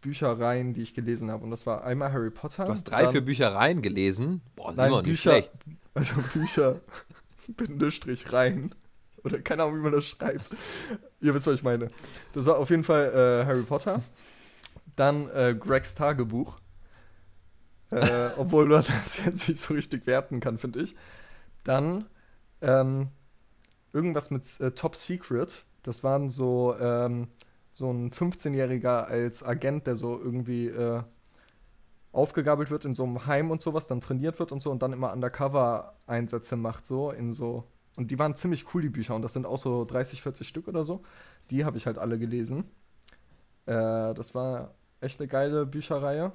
Büchereien, 0.04 0.74
die 0.74 0.82
ich 0.82 0.94
gelesen 0.94 1.32
habe. 1.32 1.44
Und 1.44 1.50
das 1.50 1.66
war 1.66 1.84
einmal 1.84 2.12
Harry 2.12 2.30
Potter. 2.30 2.66
Du 2.66 2.72
hast 2.72 2.84
drei, 2.84 3.08
vier 3.08 3.26
Büchereien 3.26 3.82
gelesen? 3.82 4.42
Boah, 4.56 4.74
Nein, 4.74 4.92
nicht 4.92 5.04
Bücher, 5.04 5.32
schlecht. 5.32 5.52
also 5.96 6.16
Bücher, 6.34 6.82
Bindestrich 7.48 8.32
rein. 8.32 8.76
Oder 9.24 9.40
keine 9.40 9.64
Ahnung, 9.64 9.78
wie 9.78 9.82
man 9.82 9.94
das 9.94 10.06
schreibt. 10.06 10.56
Ihr 11.22 11.34
wisst, 11.34 11.48
was 11.48 11.56
ich 11.56 11.64
meine. 11.64 11.90
Das 12.34 12.46
war 12.46 12.58
auf 12.58 12.70
jeden 12.70 12.84
Fall 12.84 13.06
äh, 13.44 13.46
Harry 13.46 13.64
Potter. 13.64 14.04
Dann 14.96 15.30
äh, 15.30 15.56
Gregs 15.58 15.96
Tagebuch. 15.96 16.60
Äh, 17.90 18.30
obwohl 18.38 18.66
man 18.66 18.84
das 18.86 19.26
jetzt 19.26 19.48
nicht 19.48 19.62
so 19.62 19.74
richtig 19.74 20.06
werten 20.06 20.42
kann, 20.42 20.58
finde 20.58 20.82
ich. 20.82 20.96
Dann 21.64 22.06
ähm, 22.62 23.08
irgendwas 23.94 24.30
mit 24.30 24.60
äh, 24.60 24.72
Top 24.72 24.98
Secret. 24.98 25.64
Das 25.84 26.04
waren 26.04 26.30
so, 26.30 26.76
ähm, 26.80 27.30
so 27.74 27.92
ein 27.92 28.12
15-Jähriger 28.12 29.06
als 29.06 29.44
Agent, 29.44 29.88
der 29.88 29.96
so 29.96 30.18
irgendwie 30.18 30.68
äh, 30.68 31.02
aufgegabelt 32.12 32.70
wird 32.70 32.86
in 32.86 32.94
so 32.94 33.04
einem 33.04 33.26
Heim 33.26 33.50
und 33.50 33.62
sowas, 33.62 33.88
dann 33.88 34.00
trainiert 34.00 34.40
wird 34.40 34.52
und 34.52 34.62
so 34.62 34.72
und 34.72 34.82
dann 34.84 34.94
immer 34.94 35.12
Undercover-Einsätze 35.12 36.56
macht, 36.56 36.86
so 36.86 37.12
in 37.12 37.34
so. 37.34 37.66
Und 37.98 38.12
die 38.12 38.20
waren 38.20 38.36
ziemlich 38.36 38.74
cool, 38.74 38.84
die 38.84 38.90
Bücher, 38.90 39.16
und 39.16 39.24
das 39.24 39.34
sind 39.34 39.48
auch 39.48 39.58
so 39.58 39.86
30, 39.86 40.22
40 40.22 40.48
Stück 40.48 40.68
oder 40.68 40.84
so. 40.84 41.02
Die 41.50 41.66
habe 41.66 41.78
ich 41.78 41.88
halt 41.88 41.98
alle 41.98 42.20
gelesen. 42.20 42.66
Äh, 43.66 44.14
das 44.14 44.36
war 44.36 44.76
echt 45.02 45.20
eine 45.20 45.28
geile 45.28 45.66
Bücherreihe. 45.66 46.32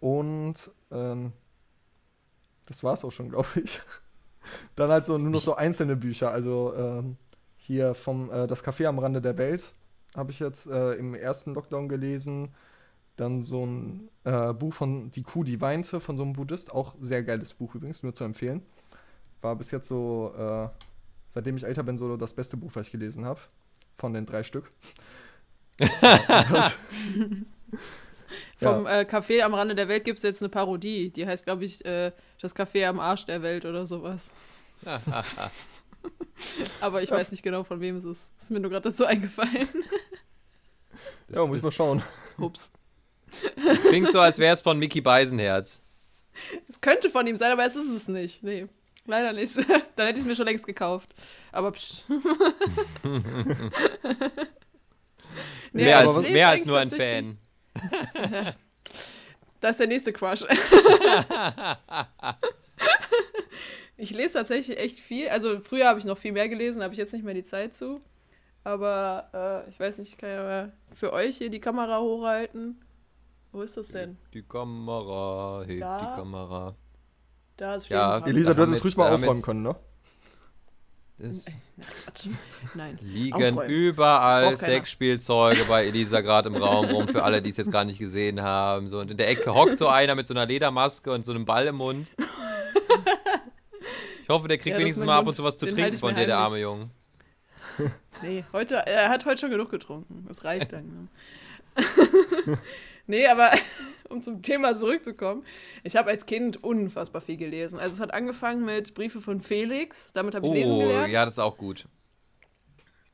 Und 0.00 0.72
ähm, 0.90 1.32
das 2.66 2.82
war 2.82 2.94
es 2.94 3.04
auch 3.04 3.12
schon, 3.12 3.28
glaube 3.30 3.48
ich. 3.62 3.80
Dann 4.74 4.90
halt 4.90 5.06
so 5.06 5.18
nur 5.18 5.30
noch 5.30 5.40
so 5.40 5.54
einzelne 5.54 5.94
Bücher. 5.96 6.32
Also 6.32 6.74
ähm, 6.76 7.16
hier 7.56 7.94
vom 7.94 8.30
äh, 8.30 8.48
Das 8.48 8.64
Café 8.64 8.86
am 8.86 8.98
Rande 8.98 9.20
der 9.20 9.38
Welt 9.38 9.72
habe 10.16 10.30
ich 10.30 10.40
jetzt 10.40 10.66
äh, 10.66 10.94
im 10.94 11.14
ersten 11.14 11.54
Lockdown 11.54 11.88
gelesen. 11.88 12.54
Dann 13.16 13.42
so 13.42 13.64
ein 13.64 14.08
äh, 14.24 14.52
Buch 14.52 14.74
von 14.74 15.10
Die 15.10 15.22
Kuh, 15.22 15.44
die 15.44 15.60
weinte, 15.60 16.00
von 16.00 16.16
so 16.16 16.22
einem 16.22 16.32
Buddhist. 16.32 16.72
Auch 16.72 16.94
sehr 17.00 17.22
geiles 17.22 17.54
Buch 17.54 17.74
übrigens, 17.74 18.02
nur 18.02 18.14
zu 18.14 18.24
empfehlen. 18.24 18.62
War 19.40 19.56
bis 19.56 19.70
jetzt 19.70 19.88
so, 19.88 20.34
äh, 20.36 20.68
seitdem 21.28 21.56
ich 21.56 21.64
älter 21.64 21.82
bin, 21.82 21.96
so 21.96 22.16
das 22.16 22.34
beste 22.34 22.56
Buch, 22.56 22.70
was 22.74 22.86
ich 22.88 22.92
gelesen 22.92 23.24
habe. 23.24 23.40
Von 23.96 24.12
den 24.12 24.26
drei 24.26 24.42
Stück. 24.42 24.70
Vom 28.58 28.86
äh, 28.86 29.06
Café 29.08 29.42
am 29.42 29.54
Rande 29.54 29.74
der 29.74 29.88
Welt 29.88 30.04
gibt 30.04 30.18
es 30.18 30.22
jetzt 30.22 30.42
eine 30.42 30.48
Parodie. 30.48 31.10
Die 31.10 31.26
heißt, 31.26 31.44
glaube 31.44 31.64
ich, 31.64 31.84
äh, 31.84 32.12
das 32.40 32.54
Café 32.56 32.86
am 32.86 33.00
Arsch 33.00 33.26
der 33.26 33.42
Welt 33.42 33.64
oder 33.64 33.86
sowas. 33.86 34.32
Aber 36.80 37.02
ich 37.02 37.10
weiß 37.10 37.30
nicht 37.30 37.42
genau, 37.42 37.64
von 37.64 37.80
wem 37.80 37.96
es 37.96 38.04
ist. 38.04 38.32
Ist 38.38 38.50
mir 38.50 38.60
nur 38.60 38.70
gerade 38.70 38.90
dazu 38.90 39.04
eingefallen. 39.06 39.68
Das, 41.28 41.36
ja, 41.38 41.46
muss 41.46 41.62
mal 41.62 41.72
schauen. 41.72 42.02
Ups. 42.38 42.70
das 43.64 43.82
klingt 43.82 44.12
so, 44.12 44.20
als 44.20 44.38
wäre 44.38 44.54
es 44.54 44.62
von 44.62 44.78
Mickey 44.78 45.00
Beisenherz. 45.00 45.82
Es 46.68 46.80
könnte 46.80 47.08
von 47.10 47.26
ihm 47.26 47.36
sein, 47.36 47.52
aber 47.52 47.64
es 47.64 47.76
ist 47.76 47.88
es 47.88 48.08
nicht. 48.08 48.42
Nee, 48.42 48.66
leider 49.06 49.32
nicht. 49.32 49.56
Dann 49.96 50.06
hätte 50.06 50.18
ich 50.18 50.24
es 50.24 50.26
mir 50.26 50.36
schon 50.36 50.46
längst 50.46 50.66
gekauft. 50.66 51.08
Aber 51.52 51.72
psch. 51.72 52.02
Nee, 55.72 55.84
mehr, 55.84 55.98
als, 55.98 56.18
mehr 56.18 56.48
als 56.48 56.64
nur 56.64 56.78
ein 56.78 56.90
Fan. 56.90 57.38
Das 59.60 59.72
ist 59.72 59.80
der 59.80 59.86
nächste 59.88 60.12
Crush. 60.12 60.44
Ich 63.96 64.10
lese 64.10 64.34
tatsächlich 64.34 64.78
echt 64.78 65.00
viel. 65.00 65.28
Also 65.28 65.60
früher 65.60 65.88
habe 65.88 65.98
ich 65.98 66.04
noch 66.04 66.18
viel 66.18 66.32
mehr 66.32 66.48
gelesen, 66.48 66.82
habe 66.82 66.92
ich 66.92 66.98
jetzt 66.98 67.12
nicht 67.12 67.24
mehr 67.24 67.34
die 67.34 67.42
Zeit 67.42 67.74
zu. 67.74 68.00
Aber 68.64 69.64
äh, 69.66 69.70
ich 69.70 69.78
weiß 69.78 69.98
nicht, 69.98 70.12
ich 70.12 70.18
kann 70.18 70.30
ja 70.30 70.42
mal 70.42 70.72
für 70.92 71.12
euch 71.12 71.38
hier 71.38 71.50
die 71.50 71.60
Kamera 71.60 72.00
hochhalten. 72.00 72.80
Wo 73.52 73.62
ist 73.62 73.76
das 73.76 73.88
denn? 73.88 74.18
Die 74.34 74.42
Kamera, 74.42 75.62
hebt 75.66 75.80
Da? 75.80 75.98
die 76.00 76.20
Kamera. 76.20 76.74
Da 77.56 77.76
ist 77.76 77.86
stehen 77.86 77.96
Ja. 77.96 78.18
Elisa, 78.26 78.54
du 78.54 78.62
hättest 78.62 78.84
ruhig 78.84 78.96
mal 78.96 79.12
aufräumen 79.12 79.40
können, 79.40 79.62
ne? 79.62 79.76
Es 81.18 81.46
Quatsch. 82.04 82.28
Nein. 82.74 82.98
liegen 83.02 83.34
Aufräumen. 83.34 83.70
überall. 83.70 84.56
Sexspielzeuge 84.56 85.64
bei 85.64 85.86
Elisa 85.86 86.20
gerade 86.20 86.48
im 86.48 86.56
Raum 86.56 86.86
rum, 86.86 87.08
für 87.08 87.22
alle, 87.22 87.40
die 87.40 87.50
es 87.50 87.56
jetzt 87.56 87.72
gar 87.72 87.84
nicht 87.84 87.98
gesehen 87.98 88.42
haben. 88.42 88.88
So, 88.88 88.98
und 89.00 89.10
in 89.10 89.16
der 89.16 89.28
Ecke 89.30 89.54
hockt 89.54 89.78
so 89.78 89.88
einer 89.88 90.14
mit 90.14 90.26
so 90.26 90.34
einer 90.34 90.44
Ledermaske 90.44 91.10
und 91.12 91.24
so 91.24 91.32
einem 91.32 91.46
Ball 91.46 91.66
im 91.66 91.76
Mund. 91.76 92.10
Ich 94.26 94.30
hoffe, 94.30 94.48
der 94.48 94.58
kriegt 94.58 94.74
Ja, 94.74 94.80
wenigstens 94.80 95.04
mal 95.04 95.18
ab 95.18 95.26
und 95.28 95.34
zu 95.34 95.44
was 95.44 95.56
zu 95.56 95.66
trinken 95.68 95.96
von 95.98 96.12
dir, 96.12 96.26
der 96.26 96.38
arme 96.38 96.58
Junge. 96.58 96.90
Nee, 98.22 98.42
heute, 98.52 98.74
er 98.74 99.08
hat 99.08 99.24
heute 99.24 99.38
schon 99.42 99.50
genug 99.50 99.70
getrunken. 99.70 100.24
Das 100.26 100.42
reicht 100.44 100.72
langsam. 100.72 101.08
nee, 103.06 103.28
aber 103.28 103.52
um 104.08 104.20
zum 104.22 104.42
Thema 104.42 104.74
zurückzukommen, 104.74 105.44
ich 105.84 105.94
habe 105.94 106.10
als 106.10 106.26
Kind 106.26 106.64
unfassbar 106.64 107.20
viel 107.20 107.36
gelesen. 107.36 107.78
Also 107.78 107.94
es 107.94 108.00
hat 108.00 108.12
angefangen 108.12 108.64
mit 108.64 108.94
Briefe 108.94 109.20
von 109.20 109.40
Felix, 109.42 110.08
damit 110.12 110.34
habe 110.34 110.44
ich 110.48 110.52
lesen 110.54 110.72
Oh, 110.72 110.80
gelernt. 110.80 111.12
ja, 111.12 111.24
das 111.24 111.34
ist 111.34 111.38
auch 111.38 111.56
gut. 111.56 111.86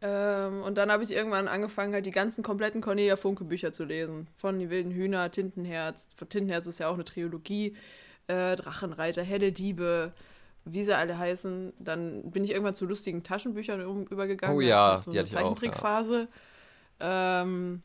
Ähm, 0.00 0.62
und 0.62 0.76
dann 0.76 0.90
habe 0.90 1.02
ich 1.02 1.10
irgendwann 1.12 1.46
angefangen, 1.46 1.92
halt 1.92 2.06
die 2.06 2.10
ganzen 2.10 2.42
kompletten 2.42 2.80
Cornelia 2.80 3.16
Funke 3.16 3.44
Bücher 3.44 3.72
zu 3.72 3.84
lesen. 3.84 4.28
Von 4.36 4.58
Die 4.58 4.70
wilden 4.70 4.92
Hühner, 4.92 5.30
Tintenherz. 5.30 6.08
Von 6.16 6.30
Tintenherz 6.30 6.66
ist 6.66 6.78
ja 6.80 6.88
auch 6.88 6.94
eine 6.94 7.04
Trilogie. 7.04 7.76
Äh, 8.28 8.56
Drachenreiter, 8.56 9.22
Helle 9.22 9.52
Diebe, 9.52 10.12
wie 10.64 10.84
sie 10.84 10.96
alle 10.96 11.18
heißen. 11.18 11.72
Dann 11.78 12.30
bin 12.30 12.44
ich 12.44 12.50
irgendwann 12.50 12.74
zu 12.74 12.86
lustigen 12.86 13.22
Taschenbüchern 13.22 13.84
um, 13.84 14.06
übergegangen. 14.06 14.56
Oh 14.56 14.60
ja, 14.60 15.02
so 15.04 15.10
die 15.10 15.18
eine 15.18 15.26
hatte 15.26 15.30
ich 15.30 15.36
auch, 15.36 15.40
ja. 15.40 15.44
Zeichentrickphase. 15.46 16.28
Ähm, 17.00 17.82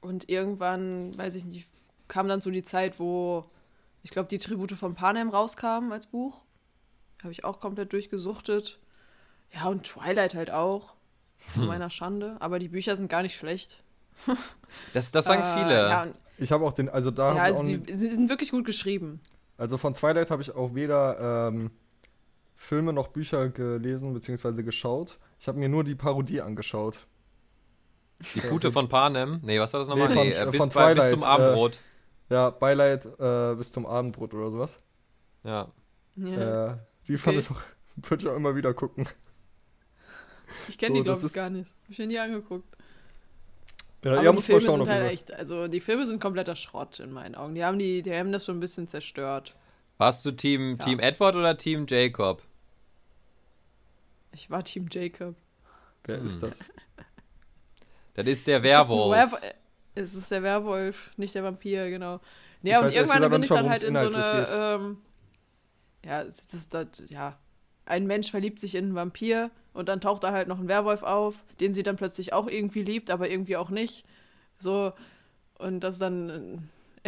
und 0.00 0.28
irgendwann, 0.28 1.16
weiß 1.16 1.34
ich 1.36 1.44
nicht, 1.44 1.68
kam 2.08 2.28
dann 2.28 2.40
so 2.40 2.50
die 2.50 2.62
Zeit, 2.62 2.98
wo 2.98 3.44
ich 4.02 4.10
glaube, 4.10 4.28
die 4.28 4.38
Tribute 4.38 4.72
von 4.72 4.94
Panem 4.94 5.30
rauskamen 5.30 5.92
als 5.92 6.06
Buch. 6.06 6.42
Habe 7.22 7.32
ich 7.32 7.44
auch 7.44 7.60
komplett 7.60 7.92
durchgesuchtet. 7.92 8.78
Ja, 9.52 9.66
und 9.68 9.84
Twilight 9.84 10.34
halt 10.34 10.50
auch. 10.50 10.94
Zu 11.54 11.60
Hm. 11.60 11.66
meiner 11.66 11.90
Schande. 11.90 12.36
Aber 12.40 12.58
die 12.58 12.68
Bücher 12.68 12.96
sind 12.96 13.08
gar 13.08 13.22
nicht 13.22 13.36
schlecht. 13.36 13.82
Das, 14.92 15.10
das 15.10 15.24
sagen 15.24 15.42
Äh, 15.42 15.58
viele. 15.62 15.88
Ja, 15.88 16.02
und, 16.04 16.14
Ich 16.38 16.52
habe 16.52 16.64
auch 16.64 16.72
den, 16.72 16.88
also 16.88 17.10
da 17.10 17.34
ja 17.34 17.42
also 17.42 17.60
auch 17.60 17.64
die 17.64 17.82
sind 17.94 18.28
wirklich 18.28 18.50
gut 18.50 18.64
geschrieben. 18.64 19.20
Also 19.56 19.78
von 19.78 19.94
Twilight 19.94 20.30
habe 20.30 20.42
ich 20.42 20.54
auch 20.54 20.74
weder 20.74 21.48
ähm, 21.48 21.70
Filme 22.56 22.92
noch 22.92 23.08
Bücher 23.08 23.48
gelesen 23.48 24.12
bzw. 24.14 24.62
geschaut. 24.62 25.18
Ich 25.38 25.48
habe 25.48 25.58
mir 25.58 25.68
nur 25.68 25.84
die 25.84 25.94
Parodie 25.94 26.40
angeschaut. 26.40 27.06
Die 28.34 28.40
Pute 28.40 28.72
von 28.72 28.88
Panem. 28.88 29.40
Nee, 29.42 29.58
was 29.60 29.72
war 29.72 29.80
das 29.80 29.88
nochmal? 29.88 30.08
Nee, 30.08 30.14
von- 30.14 30.26
Nee, 30.28 30.32
äh, 30.34 30.46
bis, 30.46 30.56
von 30.58 30.68
bei, 30.70 30.94
bis 30.94 31.04
Twilight, 31.04 31.10
zum 31.10 31.20
äh, 31.20 31.24
Abendbrot. 31.24 31.80
Ja, 32.30 32.50
Beileid 32.50 33.06
äh, 33.20 33.54
bis 33.54 33.72
zum 33.72 33.86
Abendbrot 33.86 34.32
oder 34.34 34.50
sowas. 34.50 34.80
Ja. 35.44 35.70
Ja. 36.16 36.72
Äh, 36.72 36.76
die 37.06 37.18
fand 37.18 37.36
Okay. 37.36 37.46
ich 37.46 37.50
auch, 37.56 37.62
würde 38.10 38.22
ich 38.24 38.30
auch 38.30 38.36
immer 38.36 38.54
wieder 38.56 38.72
gucken. 38.72 39.06
ich 40.68 40.78
kenne 40.78 40.94
so, 40.96 41.02
die, 41.02 41.04
glaube 41.04 41.26
ich, 41.26 41.32
gar 41.32 41.50
nicht. 41.50 41.70
Hab 41.84 41.90
ich 41.90 41.98
mir 41.98 42.06
nie 42.06 42.18
angeguckt. 42.18 42.73
Ja, 44.04 44.12
Aber 44.12 44.22
ihr 44.22 44.30
die 44.30 44.36
mal 44.36 44.42
Filme 44.42 44.60
schauen, 44.60 44.80
sind 44.80 44.88
halt 44.90 45.10
echt, 45.10 45.34
also 45.34 45.66
die 45.68 45.80
Filme 45.80 46.06
sind 46.06 46.20
kompletter 46.20 46.54
Schrott 46.56 47.00
in 47.00 47.10
meinen 47.12 47.34
Augen. 47.34 47.54
Die 47.54 47.64
haben, 47.64 47.78
die, 47.78 48.02
die 48.02 48.14
haben 48.14 48.32
das 48.32 48.44
schon 48.44 48.58
ein 48.58 48.60
bisschen 48.60 48.86
zerstört. 48.86 49.54
Warst 49.98 50.24
du 50.26 50.32
Team, 50.32 50.76
Ja. 50.78 50.84
Team 50.84 50.98
Edward 51.00 51.36
oder 51.36 51.56
Team 51.56 51.86
Jacob? 51.88 52.42
Ich 54.32 54.50
war 54.50 54.64
Team 54.64 54.88
Jacob. 54.90 55.34
Wer 56.04 56.18
ist 56.18 56.42
Hm. 56.42 56.50
das? 56.50 56.64
Das 58.16 58.26
ist 58.28 58.46
der 58.46 58.62
Werwolf. 58.62 59.10
Werw 59.32 59.36
es 59.96 60.14
ist 60.14 60.30
der 60.30 60.42
Werwolf, 60.44 61.10
nicht 61.16 61.34
der 61.34 61.42
Vampir, 61.42 61.90
genau. 61.90 62.20
Ich 62.62 62.70
Ja, 62.70 62.78
und 62.78 62.86
weiß 62.86 62.94
irgendwann 62.94 63.28
bin 63.30 63.42
ich 63.42 63.48
dann 63.48 63.68
halt 63.68 63.82
in 63.82 63.96
so 63.96 64.06
eine. 64.06 64.46
Ähm, 64.50 64.96
ja, 66.04 66.22
es 66.22 66.44
ist 66.52 66.74
das, 66.74 66.86
ja. 67.08 67.36
Ein 67.86 68.06
Mensch 68.06 68.30
verliebt 68.30 68.60
sich 68.60 68.76
in 68.76 68.84
einen 68.86 68.94
Vampir 68.94 69.50
und 69.74 69.88
dann 69.90 70.00
taucht 70.00 70.24
da 70.24 70.32
halt 70.32 70.48
noch 70.48 70.58
ein 70.58 70.68
Werwolf 70.68 71.02
auf, 71.02 71.44
den 71.60 71.74
sie 71.74 71.82
dann 71.82 71.96
plötzlich 71.96 72.32
auch 72.32 72.46
irgendwie 72.48 72.82
liebt, 72.82 73.10
aber 73.10 73.28
irgendwie 73.28 73.56
auch 73.58 73.68
nicht. 73.70 74.04
So, 74.58 74.92
und 75.58 75.80
das 75.80 75.98
dann 75.98 76.30
äh, 76.30 76.56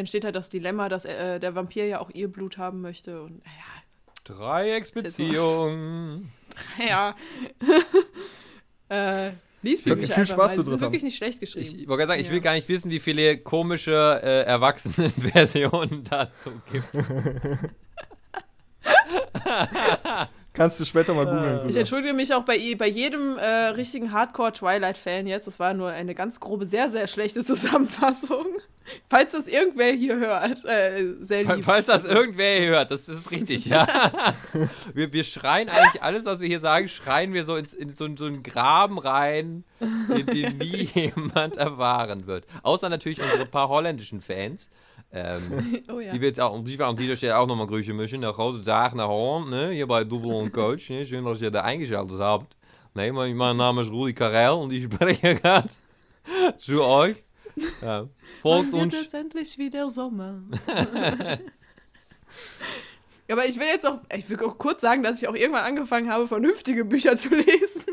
entsteht 0.01 0.25
halt 0.25 0.35
das 0.37 0.51
Dilemma, 0.51 0.89
dass 0.91 1.05
äh, 1.07 1.41
der 1.41 1.55
Vampir 1.55 1.87
ja 1.87 2.01
auch 2.01 2.11
ihr 2.11 2.29
Blut 2.31 2.59
haben 2.59 2.83
möchte. 2.83 3.23
Und 3.23 3.43
naja, 3.45 3.65
Dreiecksbeziehung. 4.25 6.31
ja. 6.89 7.15
äh, 8.89 9.31
liest 9.63 9.87
die 9.87 9.91
Viel- 9.91 9.97
Bücher 9.99 10.15
viel 10.15 10.27
Spaß 10.27 10.57
mal. 10.57 10.65
sind 10.65 10.73
drin 10.73 10.81
wirklich 10.81 11.03
nicht 11.03 11.17
schlecht 11.17 11.41
geschrieben. 11.41 11.67
Ich 11.79 11.89
wollte 11.89 12.03
gerade 12.05 12.09
sagen, 12.13 12.21
ich 12.21 12.29
will 12.31 12.37
Ja. 12.39 12.43
gar 12.43 12.55
nicht 12.55 12.69
wissen, 12.69 12.91
wie 12.91 13.01
viele 13.01 13.39
komische 13.39 14.21
äh, 14.23 14.43
Erwachsenen-Versionen 14.43 16.05
dazu 16.11 16.51
gibt. 16.71 16.93
Kannst 20.57 20.81
du 20.81 20.87
später 20.87 21.13
mal 21.13 21.27
googeln. 21.27 21.57
Ich 21.57 21.63
Bruder. 21.65 21.81
entschuldige 21.81 22.15
mich 22.15 22.33
auch 22.33 22.45
bei, 22.45 22.75
bei 22.77 22.89
jedem 22.89 23.37
äh, 23.37 23.47
richtigen 23.69 24.13
Hardcore-Twilight-Fan 24.13 25.27
jetzt. 25.27 25.47
Das 25.47 25.61
war 25.61 25.75
nur 25.75 25.91
eine 25.91 26.15
ganz 26.15 26.41
grobe, 26.41 26.65
sehr, 26.65 26.91
sehr 26.91 27.07
schlechte 27.07 27.45
Zusammenfassung. 27.45 28.47
Falls 29.09 29.33
das 29.33 29.49
irgendwer 29.49 29.93
hier 29.93 30.17
hört, 30.17 30.65
äh, 30.65 31.15
sehr 31.21 31.43
lieb. 31.43 31.65
Falls 31.65 31.89
das 31.89 32.05
irgendwer 32.05 32.59
hier 32.59 32.69
hört, 32.69 32.91
das, 32.91 33.07
das 33.07 33.17
ist 33.17 33.31
richtig, 33.33 33.67
ja. 33.67 33.87
wir, 34.95 35.13
wir 35.13 35.25
schreien 35.25 35.69
eigentlich 35.69 36.03
alles, 36.03 36.25
was 36.25 36.41
wir 36.41 36.49
hier 36.49 36.61
sagen, 36.61 36.89
schreien 36.89 37.35
wir 37.35 37.45
so 37.45 37.57
ins, 37.57 37.75
in 37.75 37.95
so, 37.95 38.09
so 38.17 38.27
einen 38.27 38.45
Graben 38.45 38.99
rein, 38.99 39.65
den, 39.81 40.27
den 40.27 40.59
nie 40.59 40.89
jemand 40.95 41.57
erfahren 41.57 42.27
wird. 42.27 42.47
Außer 42.63 42.89
natürlich 42.89 43.21
unsere 43.21 43.45
paar 43.45 43.69
holländischen 43.69 44.21
Fans. 44.21 44.71
Ähm, 45.13 45.83
Oh 45.91 46.01
ja. 46.01 46.13
Die 46.13 46.21
wir 46.21 46.29
jetzt 46.29 46.41
auch, 46.41 46.63
die 46.63 46.79
wir 46.79 46.87
an 46.87 46.97
dieser 46.97 47.17
Stelle 47.17 47.39
auch 47.39 47.47
nochmal 47.47 47.67
grüßen 47.67 47.95
müssen. 47.95 48.23
Eine 48.23 48.33
große 48.33 48.65
Tag 48.65 48.95
nach 48.95 49.09
Holland, 49.09 49.51
ne? 49.51 49.71
hier 49.71 49.87
bei 49.87 50.05
Double 50.05 50.33
und 50.33 50.53
Coach. 50.53 50.91
Ne? 50.91 51.07
Schön, 51.07 51.25
dass 51.25 51.41
ihr 51.41 51.51
da 51.51 51.63
eingeschaltet 51.63 52.19
habt. 52.19 52.57
Nee, 52.95 53.13
mein, 53.13 53.37
mein 53.37 53.57
Name 53.57 53.83
ist 53.83 53.91
Rudi 53.91 54.15
Karel 54.15 54.53
und 54.59 54.73
ich 54.73 54.85
spreche 54.85 55.35
gerade 55.43 55.69
zu 56.57 56.83
euch. 56.83 57.23
Ja. 57.83 58.09
Folgt 58.43 58.73
uns. 58.73 58.93
wird 58.93 59.07
es 59.07 59.15
endlich 59.15 59.59
wieder 59.59 59.89
Sommer? 59.89 60.43
Aber 63.31 63.47
ich 63.47 63.59
will 63.59 63.67
jetzt 63.67 63.87
auch, 63.87 64.01
ich 64.15 64.29
will 64.29 64.41
auch 64.41 64.59
kurz 64.59 64.81
sagen, 64.81 65.03
dass 65.03 65.21
ich 65.21 65.29
auch 65.29 65.35
irgendwann 65.35 65.65
angefangen 65.65 66.11
habe, 66.11 66.27
vernünftige 66.27 66.85
Bücher 66.85 67.17
zu 67.17 67.35
lesen. 67.35 67.85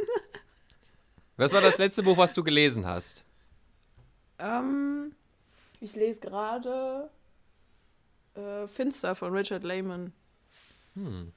Was 1.37 1.51
war 1.51 1.61
das 1.61 1.77
letzte 1.77 2.03
Buch, 2.03 2.17
was 2.17 2.33
du 2.33 2.43
gelesen 2.43 2.85
hast? 2.85 3.25
Ähm, 4.39 5.02
ich 5.83 5.95
lese 5.95 6.19
gerade 6.21 7.09
äh, 8.35 8.67
Finster 8.67 9.15
von 9.15 9.33
Richard 9.35 9.63
Lehman. 9.63 10.13
Hm. 10.95 11.31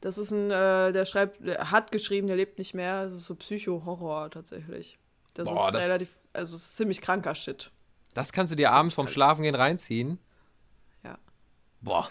Das 0.00 0.16
ist 0.18 0.30
ein, 0.30 0.50
äh, 0.50 0.92
der 0.92 1.04
schreibt, 1.04 1.44
der 1.44 1.70
hat 1.70 1.90
geschrieben, 1.90 2.26
der 2.28 2.36
lebt 2.36 2.58
nicht 2.58 2.72
mehr. 2.74 3.04
Das 3.04 3.14
ist 3.14 3.26
so 3.26 3.34
Psycho-Horror 3.34 4.30
tatsächlich. 4.30 4.98
Das 5.34 5.48
Boah, 5.48 5.68
ist 5.68 5.74
das- 5.74 5.86
relativ, 5.88 6.16
also 6.32 6.56
es 6.56 6.62
ist 6.62 6.76
ziemlich 6.76 7.00
kranker 7.00 7.34
Shit. 7.34 7.70
Das 8.14 8.32
kannst 8.32 8.52
du 8.52 8.56
dir 8.56 8.72
abends 8.72 8.94
vom 8.94 9.06
Schlafengehen 9.08 9.54
reinziehen? 9.54 10.18
Ja. 11.04 11.18
Boah. 11.80 12.08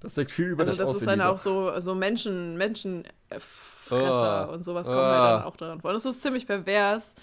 Das 0.00 0.14
sagt 0.14 0.30
viel 0.30 0.46
über 0.48 0.64
Also 0.64 0.76
das 0.78 0.88
aus, 0.88 0.96
ist 0.98 1.06
dann 1.06 1.20
auch 1.20 1.38
so, 1.38 1.78
so 1.80 1.94
Menschen, 1.94 2.56
Menschenfresser 2.56 4.48
Oh. 4.48 4.52
und 4.52 4.62
sowas 4.64 4.86
kommen 4.86 4.98
Oh. 4.98 5.02
halt 5.02 5.40
dann 5.40 5.42
auch 5.44 5.56
daran 5.56 5.80
vor. 5.80 5.90
Und 5.90 5.94
das 5.94 6.04
ist 6.06 6.22
ziemlich 6.22 6.46
pervers. 6.46 7.14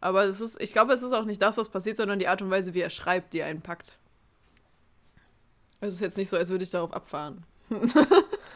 Aber 0.00 0.24
es 0.24 0.40
ist, 0.40 0.60
ich 0.60 0.72
glaube, 0.72 0.92
es 0.92 1.02
ist 1.02 1.12
auch 1.12 1.24
nicht 1.24 1.42
das, 1.42 1.56
was 1.56 1.68
passiert, 1.68 1.96
sondern 1.96 2.18
die 2.18 2.28
Art 2.28 2.40
und 2.42 2.50
Weise, 2.50 2.74
wie 2.74 2.80
er 2.80 2.90
schreibt, 2.90 3.32
die 3.32 3.42
einen 3.42 3.60
packt. 3.60 3.98
Es 5.80 5.94
ist 5.94 6.00
jetzt 6.00 6.18
nicht 6.18 6.28
so, 6.28 6.36
als 6.36 6.50
würde 6.50 6.64
ich 6.64 6.70
darauf 6.70 6.92
abfahren. 6.92 7.44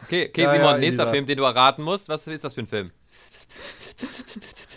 Okay, 0.05 0.27
okay 0.27 0.41
Ja, 0.41 0.53
Simon, 0.53 0.67
ja, 0.67 0.77
nächster. 0.79 1.09
Film, 1.09 1.25
den 1.25 1.37
du 1.37 1.43
erraten 1.43 1.81
musst. 1.81 2.09
Was 2.09 2.27
ist 2.27 2.43
das 2.43 2.55
für 2.55 2.61
ein 2.61 2.67
Film? 2.67 2.91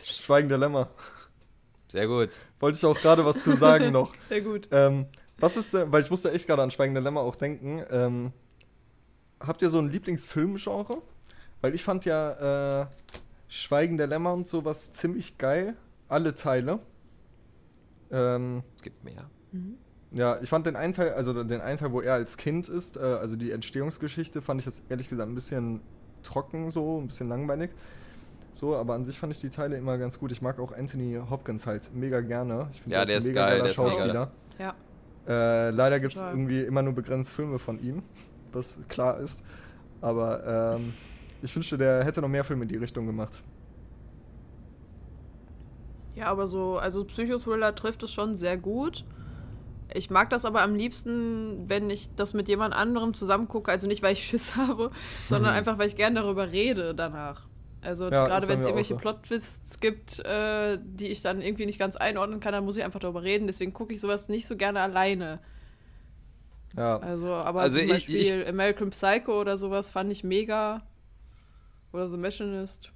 Schweigen 0.04 0.48
der 0.48 0.58
Lämmer. 0.58 0.88
Sehr 1.88 2.06
gut. 2.06 2.40
Wollte 2.60 2.78
ich 2.78 2.84
auch 2.84 2.96
gerade 2.96 3.24
was 3.24 3.42
zu 3.42 3.56
sagen 3.56 3.92
noch. 3.92 4.14
Sehr 4.28 4.40
gut. 4.42 4.68
Ähm, 4.70 5.06
was 5.38 5.56
ist, 5.56 5.74
weil 5.74 6.02
ich 6.02 6.10
musste 6.10 6.30
echt 6.30 6.46
gerade 6.46 6.62
an 6.62 6.70
Schweigende 6.70 7.00
Lämmer 7.00 7.22
auch 7.22 7.34
denken. 7.34 7.84
Ähm, 7.90 8.32
habt 9.40 9.62
ihr 9.62 9.70
so 9.70 9.78
ein 9.78 9.90
Lieblingsfilmgenre? 9.90 11.02
Weil 11.60 11.74
ich 11.74 11.82
fand 11.82 12.04
ja 12.04 12.82
äh, 12.82 12.86
Schweigende 13.48 14.06
Lämmer 14.06 14.32
und 14.32 14.46
sowas 14.46 14.92
ziemlich 14.92 15.38
geil. 15.38 15.76
Alle 16.08 16.34
Teile. 16.34 16.78
Ähm, 18.10 18.62
Es 18.76 18.82
gibt 18.82 19.02
mehr. 19.04 19.28
ja, 20.12 20.38
ich 20.40 20.48
fand 20.48 20.66
den 20.66 20.76
einen 20.76 20.92
Teil, 20.92 21.12
also 21.14 21.32
den 21.42 21.60
einen 21.60 21.76
Teil, 21.78 21.92
wo 21.92 22.00
er 22.00 22.14
als 22.14 22.36
Kind 22.36 22.68
ist, 22.68 22.96
äh, 22.96 23.00
also 23.00 23.36
die 23.36 23.50
Entstehungsgeschichte, 23.50 24.42
fand 24.42 24.60
ich 24.60 24.66
jetzt 24.66 24.82
ehrlich 24.88 25.08
gesagt 25.08 25.28
ein 25.28 25.34
bisschen 25.34 25.80
trocken 26.22 26.70
so, 26.70 27.00
ein 27.00 27.08
bisschen 27.08 27.28
langweilig. 27.28 27.70
So, 28.52 28.74
aber 28.74 28.94
an 28.94 29.04
sich 29.04 29.18
fand 29.18 29.34
ich 29.34 29.40
die 29.40 29.50
Teile 29.50 29.76
immer 29.76 29.98
ganz 29.98 30.18
gut. 30.18 30.32
Ich 30.32 30.40
mag 30.40 30.58
auch 30.58 30.72
Anthony 30.72 31.20
Hopkins 31.28 31.66
halt 31.66 31.90
mega 31.94 32.20
gerne. 32.20 32.68
Ich 32.70 32.80
finde, 32.80 32.94
Ja, 32.94 33.00
er 33.02 33.06
der 33.06 33.18
ist 33.18 33.26
mega 33.28 33.46
geil, 33.46 33.58
der 33.58 33.66
ist 33.68 33.78
mega 33.78 33.90
Schauspieler. 33.90 34.30
Ja. 34.58 34.74
Äh, 35.28 35.70
leider 35.70 36.00
gibt 36.00 36.14
es 36.16 36.22
irgendwie 36.22 36.62
immer 36.62 36.82
nur 36.82 36.94
begrenzt 36.94 37.32
Filme 37.32 37.58
von 37.58 37.78
ihm, 37.80 38.02
was 38.52 38.78
klar 38.88 39.18
ist. 39.20 39.42
Aber 40.00 40.76
ähm, 40.78 40.94
ich 41.42 41.54
wünschte, 41.54 41.76
der 41.76 42.04
hätte 42.04 42.22
noch 42.22 42.28
mehr 42.28 42.44
Filme 42.44 42.62
in 42.62 42.68
die 42.68 42.76
Richtung 42.76 43.06
gemacht. 43.06 43.42
Ja, 46.16 46.26
aber 46.26 46.46
so, 46.46 46.78
also 46.78 47.04
Psychothriller 47.04 47.74
trifft 47.74 48.02
es 48.02 48.12
schon 48.12 48.34
sehr 48.36 48.56
gut. 48.56 49.04
Ich 49.94 50.10
mag 50.10 50.30
das 50.30 50.44
aber 50.44 50.62
am 50.62 50.74
liebsten, 50.74 51.68
wenn 51.68 51.88
ich 51.90 52.08
das 52.16 52.34
mit 52.34 52.48
jemand 52.48 52.74
anderem 52.74 53.14
zusammen 53.14 53.46
gucke. 53.48 53.70
Also 53.70 53.86
nicht, 53.86 54.02
weil 54.02 54.14
ich 54.14 54.26
Schiss 54.26 54.56
habe, 54.56 54.90
sondern 55.28 55.52
einfach, 55.54 55.78
weil 55.78 55.86
ich 55.86 55.96
gern 55.96 56.14
darüber 56.14 56.50
rede 56.50 56.94
danach. 56.94 57.42
Also 57.82 58.04
Ja, 58.10 58.26
gerade 58.26 58.48
wenn 58.48 58.58
es 58.60 58.66
irgendwelche 58.66 58.94
so. 58.94 58.98
Plot-Twists 59.00 59.78
gibt, 59.78 60.18
äh, 60.24 60.78
die 60.82 61.06
ich 61.08 61.22
dann 61.22 61.40
irgendwie 61.40 61.66
nicht 61.66 61.78
ganz 61.78 61.94
einordnen 61.96 62.40
kann, 62.40 62.52
dann 62.52 62.64
muss 62.64 62.76
ich 62.76 62.82
einfach 62.84 62.98
darüber 62.98 63.22
reden. 63.22 63.46
Deswegen 63.46 63.72
gucke 63.74 63.94
ich 63.94 64.00
sowas 64.00 64.28
nicht 64.28 64.46
so 64.48 64.56
gerne 64.56 64.80
alleine. 64.80 65.38
Ja, 66.76 66.96
Also, 66.98 67.32
aber 67.32 67.60
Also 67.60 67.76
zum 67.78 67.86
ich- 67.86 67.92
Beispiel 67.92 68.16
ich- 68.16 68.48
American 68.48 68.90
Psycho 68.90 69.40
oder 69.40 69.56
sowas 69.56 69.88
fand 69.90 70.10
ich 70.10 70.24
mega. 70.24 70.82
Oder 71.92 72.10
The 72.10 72.16
Machinist. 72.16 72.90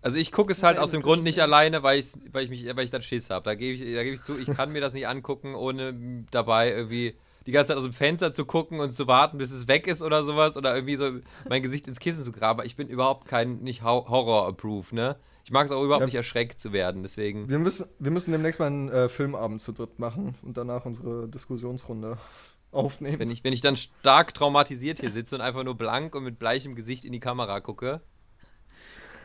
Also 0.00 0.16
ich 0.18 0.30
gucke 0.32 0.52
es 0.52 0.62
halt 0.62 0.78
aus 0.78 0.92
dem 0.92 1.02
Grund 1.02 1.22
nicht 1.24 1.40
alleine, 1.40 1.82
weil, 1.82 1.98
ich's- 1.98 2.18
weil, 2.32 2.44
ich 2.44 2.50
mich, 2.50 2.64
weil 2.76 2.84
ich 2.84 2.90
dann 2.90 3.02
Schiss 3.02 3.30
habe. 3.30 3.44
Da 3.44 3.54
gebe 3.54 3.74
ich, 3.74 3.94
da 3.94 4.02
geb 4.04 4.14
ich 4.14 4.20
zu, 4.20 4.38
ich 4.38 4.46
kann 4.46 4.70
mir 4.72 4.80
das 4.80 4.94
nicht 4.94 5.08
angucken, 5.08 5.54
ohne 5.54 6.24
dabei 6.30 6.70
irgendwie 6.72 7.16
die 7.46 7.52
ganze 7.52 7.68
Zeit 7.68 7.78
aus 7.78 7.84
dem 7.84 7.92
Fenster 7.94 8.30
zu 8.30 8.44
gucken 8.44 8.78
und 8.78 8.90
zu 8.90 9.06
warten, 9.06 9.38
bis 9.38 9.50
es 9.52 9.66
weg 9.68 9.86
ist 9.86 10.02
oder 10.02 10.22
sowas 10.22 10.56
oder 10.56 10.74
irgendwie 10.74 10.96
so 10.96 11.10
mein 11.48 11.62
Gesicht 11.62 11.88
ins 11.88 11.98
Kissen 11.98 12.22
zu 12.22 12.30
graben. 12.30 12.62
Ich 12.64 12.76
bin 12.76 12.88
überhaupt 12.88 13.26
kein, 13.26 13.58
nicht 13.60 13.82
Hor- 13.82 14.08
Horror-approved, 14.08 14.92
ne? 14.92 15.16
Ich 15.44 15.50
mag 15.50 15.64
es 15.64 15.72
auch 15.72 15.82
überhaupt 15.82 16.02
Ja. 16.02 16.06
nicht 16.06 16.14
erschreckt 16.14 16.60
zu 16.60 16.72
werden, 16.74 17.02
deswegen. 17.02 17.48
Wir 17.48 17.58
müssen, 17.58 17.86
wir 17.98 18.10
müssen 18.10 18.32
demnächst 18.32 18.60
mal 18.60 18.66
einen 18.66 18.90
äh, 18.90 19.08
Filmabend 19.08 19.62
zu 19.62 19.72
dritt 19.72 19.98
machen 19.98 20.34
und 20.42 20.58
danach 20.58 20.84
unsere 20.84 21.26
Diskussionsrunde 21.26 22.18
aufnehmen. 22.70 23.18
Wenn 23.18 23.30
ich, 23.30 23.42
wenn 23.44 23.54
ich 23.54 23.62
dann 23.62 23.76
stark 23.78 24.34
traumatisiert 24.34 25.00
hier 25.00 25.10
sitze 25.10 25.34
und 25.36 25.40
einfach 25.40 25.64
nur 25.64 25.74
blank 25.74 26.14
und 26.14 26.24
mit 26.24 26.38
bleichem 26.38 26.74
Gesicht 26.74 27.04
in 27.06 27.12
die 27.12 27.20
Kamera 27.20 27.60
gucke. 27.60 28.02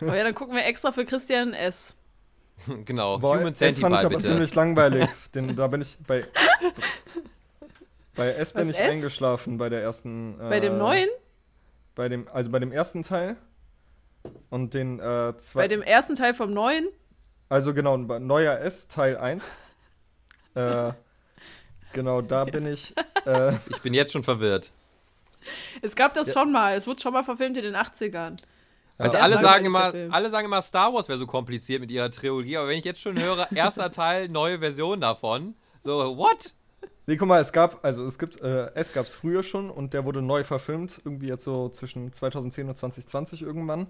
Aber 0.07 0.17
ja, 0.17 0.23
dann 0.23 0.35
gucken 0.35 0.55
wir 0.55 0.65
extra 0.65 0.91
für 0.91 1.05
Christian 1.05 1.53
S. 1.53 1.95
genau, 2.85 3.17
Boah, 3.19 3.37
Human 3.37 3.53
S 3.53 3.59
fand 3.59 3.71
ich 3.71 3.77
Centipede 3.79 3.99
aber 3.99 4.17
bitte. 4.17 4.29
ziemlich 4.29 4.55
langweilig. 4.55 5.07
Den, 5.35 5.55
da 5.55 5.67
bin 5.67 5.81
ich 5.81 5.97
bei. 6.05 6.25
Bei 8.15 8.29
S 8.29 8.53
bin 8.53 8.67
Was, 8.69 8.75
ich 8.77 8.83
S? 8.83 8.91
eingeschlafen 8.91 9.57
bei 9.57 9.69
der 9.69 9.81
ersten. 9.81 10.35
Bei 10.37 10.59
dem 10.59 10.73
äh, 10.73 10.77
neuen? 10.77 11.09
Bei 11.95 12.09
dem, 12.09 12.27
also 12.27 12.49
bei 12.51 12.59
dem 12.59 12.71
ersten 12.71 13.01
Teil. 13.01 13.37
Und 14.49 14.73
den 14.73 14.99
äh, 14.99 15.33
zwei. 15.37 15.61
Bei 15.63 15.67
dem 15.67 15.81
ersten 15.81 16.15
Teil 16.15 16.33
vom 16.33 16.53
neuen? 16.53 16.87
Also 17.49 17.73
genau, 17.73 17.97
neuer 17.97 18.59
S, 18.59 18.87
Teil 18.87 19.17
1. 19.17 19.45
äh, 20.55 20.91
genau, 21.91 22.21
da 22.21 22.45
bin 22.45 22.65
ich. 22.65 22.93
Äh, 23.25 23.53
Ich 23.69 23.81
bin 23.81 23.93
jetzt 23.93 24.11
schon 24.13 24.23
verwirrt. 24.23 24.71
Es 25.81 25.95
gab 25.95 26.13
das 26.13 26.33
schon 26.33 26.51
mal. 26.51 26.75
Es 26.75 26.87
wurde 26.87 27.01
schon 27.01 27.13
mal 27.13 27.23
verfilmt 27.23 27.57
in 27.57 27.63
den 27.63 27.75
80ern. 27.75 28.41
Also 28.97 29.15
Der 29.15 29.23
alle 29.23 29.39
sagen 29.39 29.65
immer, 29.65 29.91
Film. 29.91 30.13
alle 30.13 30.29
sagen 30.29 30.45
immer, 30.45 30.61
Star 30.61 30.93
Wars 30.93 31.07
wäre 31.09 31.17
so 31.17 31.25
kompliziert 31.25 31.81
mit 31.81 31.91
ihrer 31.91 32.11
Trilogie, 32.11 32.57
aber 32.57 32.67
wenn 32.67 32.77
ich 32.77 32.85
jetzt 32.85 33.01
schon 33.01 33.19
höre, 33.21 33.51
erster 33.55 33.91
Teil, 33.91 34.29
neue 34.29 34.59
Version 34.59 34.99
davon, 34.99 35.55
so, 35.81 36.17
what? 36.17 36.55
nee, 37.07 37.17
guck 37.17 37.27
mal, 37.27 37.41
es 37.41 37.51
gab, 37.51 37.83
also 37.83 38.05
es 38.05 38.19
gibt, 38.19 38.41
äh, 38.41 38.73
S 38.75 38.93
gab 38.93 39.05
es 39.05 39.15
früher 39.15 39.43
schon 39.43 39.69
und 39.69 39.93
der 39.93 40.05
wurde 40.05 40.21
neu 40.21 40.43
verfilmt, 40.43 41.01
irgendwie 41.03 41.27
jetzt 41.27 41.43
so 41.43 41.69
zwischen 41.69 42.13
2010 42.13 42.69
und 42.69 42.75
2020 42.75 43.41
irgendwann. 43.41 43.87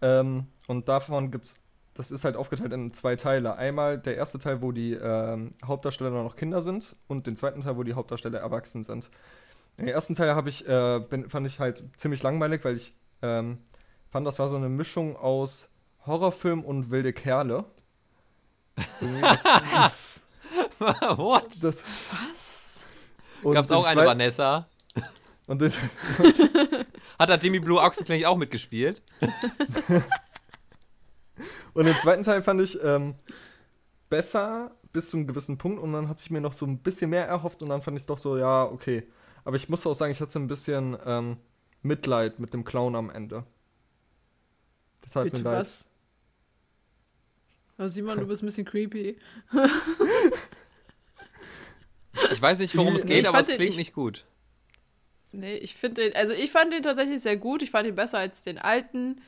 Ähm, 0.00 0.46
und 0.66 0.88
davon 0.88 1.30
gibt's, 1.30 1.54
das 1.94 2.10
ist 2.10 2.24
halt 2.24 2.36
aufgeteilt 2.36 2.72
in 2.72 2.92
zwei 2.94 3.16
Teile. 3.16 3.56
Einmal 3.56 3.98
der 3.98 4.16
erste 4.16 4.38
Teil, 4.38 4.62
wo 4.62 4.72
die 4.72 4.92
ähm, 4.92 5.50
Hauptdarsteller 5.64 6.10
noch 6.10 6.36
Kinder 6.36 6.62
sind 6.62 6.94
und 7.08 7.26
den 7.26 7.36
zweiten 7.36 7.60
Teil, 7.60 7.76
wo 7.76 7.82
die 7.82 7.94
Hauptdarsteller 7.94 8.38
erwachsen 8.38 8.84
sind. 8.84 9.10
Den 9.78 9.88
ersten 9.88 10.14
Teil 10.14 10.34
habe 10.34 10.48
ich, 10.48 10.66
äh, 10.68 11.00
bin, 11.00 11.28
fand 11.28 11.46
ich 11.46 11.58
halt 11.58 11.84
ziemlich 11.96 12.22
langweilig, 12.22 12.64
weil 12.64 12.76
ich 12.76 12.94
ähm, 13.22 13.58
fand, 14.10 14.26
das 14.26 14.38
war 14.38 14.48
so 14.48 14.56
eine 14.56 14.68
Mischung 14.68 15.16
aus 15.16 15.68
Horrorfilm 16.06 16.64
und 16.64 16.90
wilde 16.90 17.12
Kerle. 17.12 17.64
Was? 19.00 20.20
what? 21.16 21.62
das, 21.62 21.84
Was? 22.10 22.84
Gab's 23.54 23.70
auch 23.70 23.86
eine 23.86 24.04
Vanessa? 24.06 24.68
Und 25.46 25.62
den, 25.62 25.72
Hat 27.18 27.30
da 27.30 27.36
Jimmy 27.36 27.58
Blue 27.58 27.80
Ochsenknecht 27.80 28.26
auch 28.26 28.36
mitgespielt? 28.36 29.02
und 31.72 31.86
den 31.86 31.96
zweiten 31.96 32.22
Teil 32.22 32.42
fand 32.42 32.60
ich 32.60 32.78
ähm, 32.84 33.14
besser 34.10 34.72
bis 34.92 35.08
zu 35.08 35.16
einem 35.16 35.26
gewissen 35.26 35.56
Punkt 35.56 35.80
und 35.80 35.92
dann 35.92 36.08
hatte 36.08 36.22
ich 36.22 36.30
mir 36.30 36.42
noch 36.42 36.52
so 36.52 36.66
ein 36.66 36.78
bisschen 36.78 37.10
mehr 37.10 37.26
erhofft 37.26 37.62
und 37.62 37.70
dann 37.70 37.80
fand 37.80 37.96
ich 37.96 38.02
es 38.02 38.06
doch 38.06 38.18
so, 38.18 38.36
ja, 38.36 38.64
okay. 38.64 39.08
Aber 39.44 39.56
ich 39.56 39.68
muss 39.70 39.86
auch 39.86 39.94
sagen, 39.94 40.12
ich 40.12 40.20
hatte 40.20 40.38
ein 40.38 40.48
bisschen 40.48 40.98
ähm, 41.06 41.38
Mitleid 41.82 42.38
mit 42.38 42.52
dem 42.52 42.64
Clown 42.64 42.94
am 42.94 43.08
Ende. 43.08 43.44
Das 45.08 45.16
hat 45.16 45.24
Bitte 45.24 45.38
mir 45.42 45.50
leid. 45.50 45.60
was? 45.60 45.84
Oh, 47.78 47.88
Simon, 47.88 48.18
du 48.18 48.26
bist 48.26 48.42
ein 48.42 48.46
bisschen 48.46 48.64
creepy. 48.64 49.16
Ich 52.32 52.42
weiß 52.42 52.58
nicht, 52.58 52.76
worum 52.76 52.94
es 52.96 53.04
Nee, 53.04 53.10
geht, 53.14 53.22
ich 53.22 53.28
aber 53.28 53.40
es 53.40 53.46
klingt 53.46 53.70
ich- 53.70 53.76
nicht 53.76 53.92
gut. 53.94 54.24
Nee, 55.30 55.56
ich 55.56 55.74
finde 55.76 56.02
den, 56.02 56.16
also 56.16 56.32
ich 56.32 56.50
fand 56.50 56.72
den 56.72 56.82
tatsächlich 56.82 57.20
sehr 57.22 57.36
gut. 57.36 57.62
Ich 57.62 57.70
fand 57.70 57.86
ihn 57.86 57.94
besser 57.94 58.18
als 58.18 58.42
den 58.42 58.58
alten. 58.58 59.20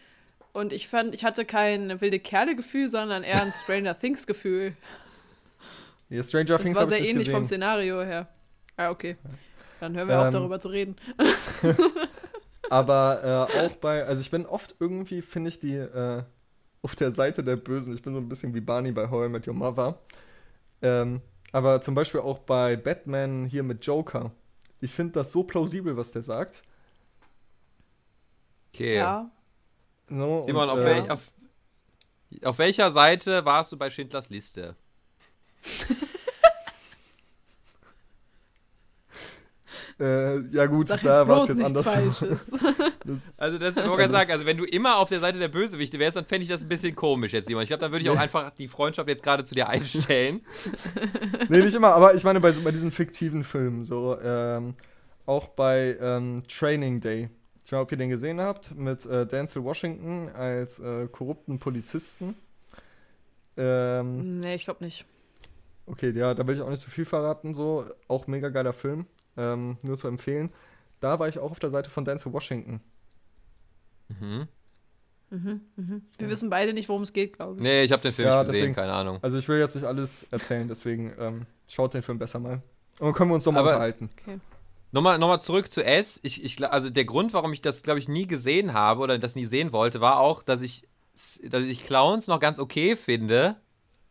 Und 0.52 0.72
ich 0.72 0.88
fand, 0.88 1.14
ich 1.14 1.24
hatte 1.24 1.44
kein 1.44 2.00
wilde 2.00 2.18
Kerle-Gefühl, 2.18 2.88
sondern 2.88 3.22
eher 3.22 3.42
ein 3.42 3.52
Stranger 3.52 3.96
Things-Gefühl. 3.96 4.76
Ja, 6.08 6.22
Stranger 6.24 6.44
Das 6.54 6.62
Things 6.62 6.76
war 6.76 6.86
sehr 6.88 6.98
ähnlich 7.06 7.30
vom 7.30 7.42
gesehen. 7.42 7.58
Szenario 7.60 8.02
her. 8.02 8.28
Ah, 8.76 8.90
okay. 8.90 9.16
Dann 9.78 9.94
hören 9.94 10.08
wir 10.08 10.18
auf, 10.18 10.26
Ähm, 10.26 10.32
darüber 10.32 10.58
zu 10.58 10.68
reden. 10.68 10.96
Aber 12.70 13.48
äh, 13.52 13.66
auch 13.66 13.72
bei, 13.76 14.06
also 14.06 14.20
ich 14.20 14.30
bin 14.30 14.46
oft 14.46 14.76
irgendwie, 14.78 15.22
finde 15.22 15.48
ich, 15.48 15.58
die 15.58 15.74
äh, 15.74 16.22
auf 16.82 16.94
der 16.94 17.10
Seite 17.10 17.42
der 17.42 17.56
Bösen. 17.56 17.92
Ich 17.92 18.00
bin 18.00 18.14
so 18.14 18.20
ein 18.20 18.28
bisschen 18.28 18.54
wie 18.54 18.60
Barney 18.60 18.92
bei 18.92 19.10
How 19.10 19.26
I 19.26 19.28
Met 19.28 19.46
Your 19.48 19.54
Mother. 19.54 19.98
Ähm, 20.80 21.20
aber 21.50 21.80
zum 21.80 21.96
Beispiel 21.96 22.20
auch 22.20 22.38
bei 22.38 22.76
Batman 22.76 23.44
hier 23.44 23.64
mit 23.64 23.84
Joker. 23.84 24.30
Ich 24.80 24.94
finde 24.94 25.14
das 25.14 25.32
so 25.32 25.42
plausibel, 25.42 25.96
was 25.96 26.12
der 26.12 26.22
sagt. 26.22 26.62
Okay. 28.72 28.98
Ja. 28.98 29.28
So, 30.08 30.42
Simon, 30.42 30.62
und, 30.62 30.70
auf, 30.70 30.78
äh, 30.78 30.84
wel 30.84 31.10
auf, 31.10 31.22
auf 32.44 32.58
welcher 32.58 32.92
Seite 32.92 33.44
warst 33.44 33.72
du 33.72 33.78
bei 33.78 33.90
Schindlers 33.90 34.30
Liste? 34.30 34.76
äh, 40.00 40.40
ja 40.50 40.66
gut, 40.66 40.88
Sag 40.88 41.02
da 41.02 41.20
jetzt 41.20 41.28
war 41.28 41.42
es 41.42 41.48
jetzt 41.48 41.62
anders. 41.62 42.24
Also 43.36 43.58
das 43.58 43.76
ich 43.76 43.82
wollte 43.82 43.96
gerade 43.96 44.12
sagen, 44.12 44.30
also 44.30 44.46
wenn 44.46 44.56
du 44.56 44.64
immer 44.64 44.98
auf 44.98 45.08
der 45.08 45.20
Seite 45.20 45.38
der 45.38 45.48
Bösewichte 45.48 45.98
wärst, 45.98 46.16
dann 46.16 46.26
fände 46.26 46.42
ich 46.42 46.48
das 46.48 46.62
ein 46.62 46.68
bisschen 46.68 46.94
komisch 46.94 47.32
jetzt, 47.32 47.46
Simon. 47.46 47.62
Ich 47.62 47.68
glaube, 47.68 47.80
dann 47.80 47.92
würde 47.92 48.04
ich 48.04 48.10
auch 48.10 48.18
einfach 48.18 48.50
die 48.50 48.68
Freundschaft 48.68 49.08
jetzt 49.08 49.22
gerade 49.22 49.42
zu 49.42 49.54
dir 49.54 49.68
einstellen. 49.68 50.42
nee, 51.48 51.60
nicht 51.60 51.74
immer, 51.74 51.94
aber 51.94 52.14
ich 52.14 52.24
meine 52.24 52.40
bei, 52.40 52.52
bei 52.52 52.70
diesen 52.70 52.90
fiktiven 52.90 53.42
Filmen, 53.42 53.84
so 53.84 54.18
ähm, 54.22 54.74
auch 55.26 55.48
bei 55.48 55.96
ähm, 56.00 56.42
Training 56.46 57.00
Day. 57.00 57.30
Ich 57.64 57.72
weiß 57.72 57.78
nicht, 57.78 57.82
ob 57.82 57.92
ihr 57.92 57.98
den 57.98 58.10
gesehen 58.10 58.40
habt, 58.40 58.74
mit 58.76 59.06
äh, 59.06 59.26
Denzel 59.26 59.64
Washington 59.64 60.28
als 60.28 60.78
äh, 60.78 61.06
korrupten 61.08 61.58
Polizisten. 61.58 62.36
Ähm, 63.56 64.40
nee, 64.40 64.54
ich 64.54 64.64
glaube 64.64 64.84
nicht. 64.84 65.04
okay, 65.86 66.10
ja, 66.10 66.34
da 66.34 66.46
will 66.46 66.54
ich 66.54 66.62
auch 66.62 66.70
nicht 66.70 66.80
so 66.80 66.90
viel 66.90 67.04
verraten, 67.04 67.54
so. 67.54 67.86
Auch 68.08 68.26
mega 68.26 68.48
geiler 68.48 68.72
Film, 68.72 69.06
ähm, 69.40 69.78
nur 69.82 69.96
zu 69.96 70.06
empfehlen. 70.08 70.50
Da 71.00 71.18
war 71.18 71.26
ich 71.28 71.38
auch 71.38 71.50
auf 71.50 71.58
der 71.58 71.70
Seite 71.70 71.88
von 71.90 72.04
Denzel 72.04 72.32
Washington. 72.32 72.80
Mhm. 74.08 74.48
Wir 75.30 76.28
wissen 76.28 76.50
beide 76.50 76.72
nicht, 76.72 76.88
worum 76.88 77.02
es 77.02 77.12
geht, 77.12 77.34
glaube 77.36 77.56
ich. 77.56 77.62
Nee, 77.62 77.84
ich 77.84 77.92
habe 77.92 78.02
den 78.02 78.12
Film 78.12 78.26
Ja, 78.28 78.38
nicht 78.38 78.48
gesehen, 78.48 78.60
deswegen- 78.62 78.74
keine 78.74 78.92
Ahnung. 78.92 79.18
Also 79.22 79.38
ich 79.38 79.46
will 79.48 79.58
jetzt 79.60 79.76
nicht 79.76 79.84
alles 79.84 80.26
erzählen, 80.32 80.66
deswegen 80.66 81.12
ähm, 81.18 81.46
schaut 81.68 81.94
den 81.94 82.02
Film 82.02 82.18
besser 82.18 82.40
mal. 82.40 82.54
Und 82.98 83.06
dann 83.06 83.12
können 83.14 83.30
wir 83.30 83.34
uns 83.36 83.46
nochmal 83.46 83.62
unterhalten. 83.62 84.10
Nochmal, 84.92 85.18
nochmal 85.18 85.40
zurück 85.40 85.70
zu 85.70 85.84
S. 85.84 86.18
Ich, 86.24 86.44
ich, 86.44 86.68
also 86.68 86.90
der 86.90 87.04
Grund, 87.04 87.32
warum 87.32 87.52
ich 87.52 87.60
das, 87.60 87.84
glaube 87.84 88.00
ich, 88.00 88.08
nie 88.08 88.26
gesehen 88.26 88.72
habe 88.74 89.00
oder 89.02 89.18
das 89.20 89.36
nie 89.36 89.46
sehen 89.46 89.72
wollte, 89.72 90.00
war 90.00 90.18
auch, 90.18 90.42
dass 90.42 90.62
ich, 90.62 90.88
dass 91.48 91.62
ich 91.62 91.84
Clowns 91.84 92.26
noch 92.26 92.40
ganz 92.40 92.58
okay 92.58 92.96
finde. 92.96 93.56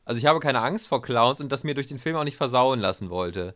Also 0.06 0.20
ich 0.20 0.26
habe 0.26 0.40
keine 0.40 0.62
Angst 0.62 0.88
vor 0.88 1.02
Clowns 1.02 1.42
und 1.42 1.52
das 1.52 1.66
mir 1.66 1.76
durch 1.76 1.88
den 1.88 2.00
Film 2.00 2.16
auch 2.16 2.24
nicht 2.24 2.38
versauen 2.38 2.80
lassen 2.80 3.10
wollte. 3.10 3.56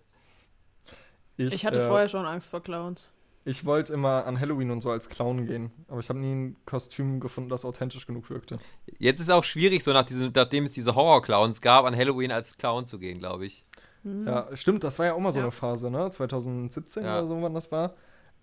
Ich 1.37 1.65
hatte 1.65 1.79
äh, 1.81 1.87
vorher 1.87 2.07
schon 2.07 2.25
Angst 2.25 2.49
vor 2.49 2.61
Clowns. 2.61 3.11
Ich 3.45 3.65
wollte 3.65 3.93
immer 3.93 4.25
an 4.25 4.39
Halloween 4.39 4.71
und 4.71 4.81
so 4.81 4.89
als 4.91 5.09
Clown 5.09 5.45
gehen, 5.45 5.71
aber 5.89 5.99
ich 5.99 6.07
habe 6.07 6.19
nie 6.19 6.33
ein 6.33 6.55
Kostüm 6.65 7.19
gefunden, 7.19 7.49
das 7.49 7.65
authentisch 7.65 8.07
genug 8.07 8.29
wirkte. 8.29 8.57
Jetzt 8.99 9.19
ist 9.19 9.29
auch 9.29 9.43
schwierig, 9.43 9.83
so 9.83 9.91
nach 9.91 10.05
diesem, 10.05 10.31
nachdem 10.33 10.63
es 10.63 10.71
diese 10.71 10.95
Horror-Clowns 10.95 11.59
gab, 11.61 11.83
an 11.85 11.95
Halloween 11.95 12.31
als 12.31 12.55
Clown 12.57 12.85
zu 12.85 12.99
gehen, 12.99 13.19
glaube 13.19 13.45
ich. 13.45 13.65
Ja, 14.05 14.47
stimmt, 14.55 14.83
das 14.83 14.97
war 14.99 15.07
ja 15.07 15.13
auch 15.13 15.19
mal 15.19 15.31
so 15.33 15.39
Ja. 15.39 15.45
eine 15.45 15.51
Phase, 15.51 15.89
ne? 15.91 16.09
2017 16.09 17.03
Ja. 17.03 17.19
oder 17.19 17.27
so, 17.27 17.41
wann 17.41 17.53
das 17.53 17.71
war. 17.71 17.95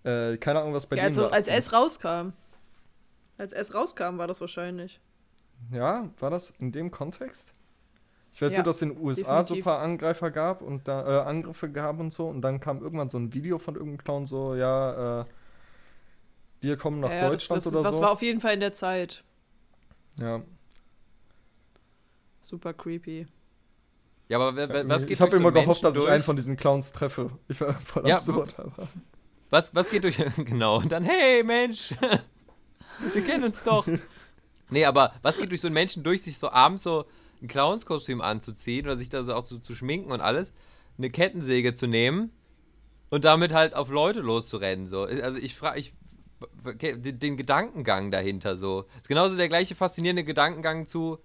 Äh, 0.05 0.37
keine 0.39 0.61
Ahnung, 0.61 0.75
was 0.75 0.87
bei 0.87 0.97
Ja, 0.97 1.03
denen 1.05 1.09
also, 1.09 1.23
war. 1.23 1.33
als 1.33 1.49
S 1.49 1.73
rauskam. 1.73 2.33
Als 3.39 3.53
S 3.53 3.75
rauskam, 3.75 4.19
war 4.19 4.27
das 4.27 4.41
wahrscheinlich. 4.41 5.01
Ja, 5.71 6.09
war 6.19 6.31
das 6.31 6.53
in 6.59 6.73
dem 6.73 6.91
Kontext? 6.91 7.53
Ich 8.33 8.41
weiß 8.41 8.53
Ja, 8.53 8.59
nur, 8.61 8.65
dass 8.65 8.77
es 8.77 8.83
in 8.83 8.91
den 8.91 8.99
USA 9.05 9.39
definitiv. 9.41 9.65
super 9.65 9.79
Angreifer 9.81 10.31
gab 10.31 10.63
und 10.63 10.87
da 10.87 11.23
äh, 11.23 11.29
Angriffe 11.29 11.69
gab 11.71 11.99
und 11.99 12.13
so 12.13 12.29
und 12.29 12.43
dann 12.43 12.61
kam 12.61 12.81
irgendwann 12.83 13.11
so 13.11 13.19
ein 13.19 13.35
Video 13.35 13.59
von 13.59 13.75
irgendeinem 13.75 14.05
Clown 14.05 14.27
so, 14.27 14.55
ja, 14.55 15.23
äh, 15.23 15.25
wir 16.61 16.77
kommen 16.77 17.01
nach 17.01 17.11
ja, 17.11 17.29
Deutschland 17.29 17.57
das, 17.59 17.65
das, 17.65 17.75
oder 17.75 17.83
das 17.83 17.97
so. 17.97 18.03
war 18.03 18.13
auf 18.13 18.23
jeden 18.23 18.41
Fall 18.41 18.55
in 18.55 18.61
der 18.61 18.73
Zeit. 18.73 19.25
ja. 20.17 20.43
Super 22.43 22.73
creepy. 22.75 23.27
Ja, 24.29 24.39
aber 24.39 24.57
wer- 24.57 24.69
wer- 24.69 24.89
was 24.89 25.03
geht 25.03 25.13
ich 25.13 25.21
habe 25.21 25.31
so 25.31 25.37
immer 25.37 25.53
gehofft, 25.53 25.67
Menschen 25.69 25.83
dass 25.85 25.95
ich 25.95 26.01
durch? 26.01 26.11
einen 26.13 26.23
von 26.23 26.37
diesen 26.37 26.57
Clowns 26.57 26.93
treffe. 26.93 27.31
Ich 27.49 27.61
war 27.61 27.73
voll 27.85 28.07
Ja, 28.09 28.17
absurd, 28.17 28.55
aber. 28.59 28.89
Was, 29.51 29.75
was 29.75 29.91
geht 29.91 30.05
durch. 30.05 30.17
Genau. 30.37 30.79
Und 30.79 30.91
dann, 30.91 31.05
hey 31.05 31.43
Mensch, 31.45 31.95
wir 33.15 33.23
kennen 33.25 33.45
uns 33.45 33.63
doch. 33.63 33.87
Nee, 34.71 34.85
aber 34.85 35.13
was 35.23 35.37
geht 35.39 35.51
durch 35.51 35.61
so 35.61 35.69
einen 35.69 35.75
Menschen 35.75 36.03
durch, 36.03 36.23
sich 36.23 36.39
so 36.39 36.51
abends 36.51 36.83
so 36.83 37.05
ein 37.43 37.49
Clownskostüm 37.49 38.21
anzuziehen 38.21 38.87
oder 38.87 38.97
sich 38.97 39.09
da 39.09 39.23
so 39.23 39.35
auch 39.35 39.45
zu, 39.45 39.61
zu 39.61 39.75
schminken 39.75 40.13
und 40.13 40.21
alles, 40.21 40.53
eine 40.99 41.11
Kettensäge 41.11 41.75
zu 41.75 41.87
nehmen 41.87 42.33
und 43.11 43.25
damit 43.25 43.53
halt 43.53 43.75
auf 43.75 43.91
Leute 43.91 44.21
loszurennen. 44.21 44.87
So. 44.87 45.03
Also 45.03 45.39
ich 45.39 45.57
frage, 45.57 45.81
ich. 45.81 45.95
Den, 46.65 47.19
den 47.19 47.37
Gedankengang 47.37 48.11
dahinter 48.11 48.57
so. 48.57 48.87
Ist 48.97 49.09
genauso 49.09 49.37
der 49.37 49.51
gleiche 49.51 49.75
faszinierende 49.75 50.25
Gedankengang 50.25 50.87
zu, 50.87 51.19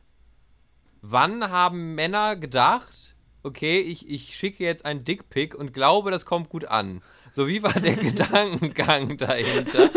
wann 1.01 1.49
haben 1.49 1.95
Männer 1.95 2.36
gedacht, 2.36 3.16
okay, 3.43 3.80
ich, 3.80 4.09
ich 4.09 4.36
schicke 4.36 4.63
jetzt 4.63 4.84
einen 4.86 5.05
Dickpick 5.05 5.55
und 5.55 5.74
glaube, 5.74 6.11
das 6.11 6.26
kommt 6.26 6.49
gut 6.49 6.66
an. 6.66 7.01
So, 7.32 7.47
wie 7.47 7.63
war 7.63 7.74
der 7.74 7.95
Gedankengang 7.95 9.16
dahinter? 9.16 9.89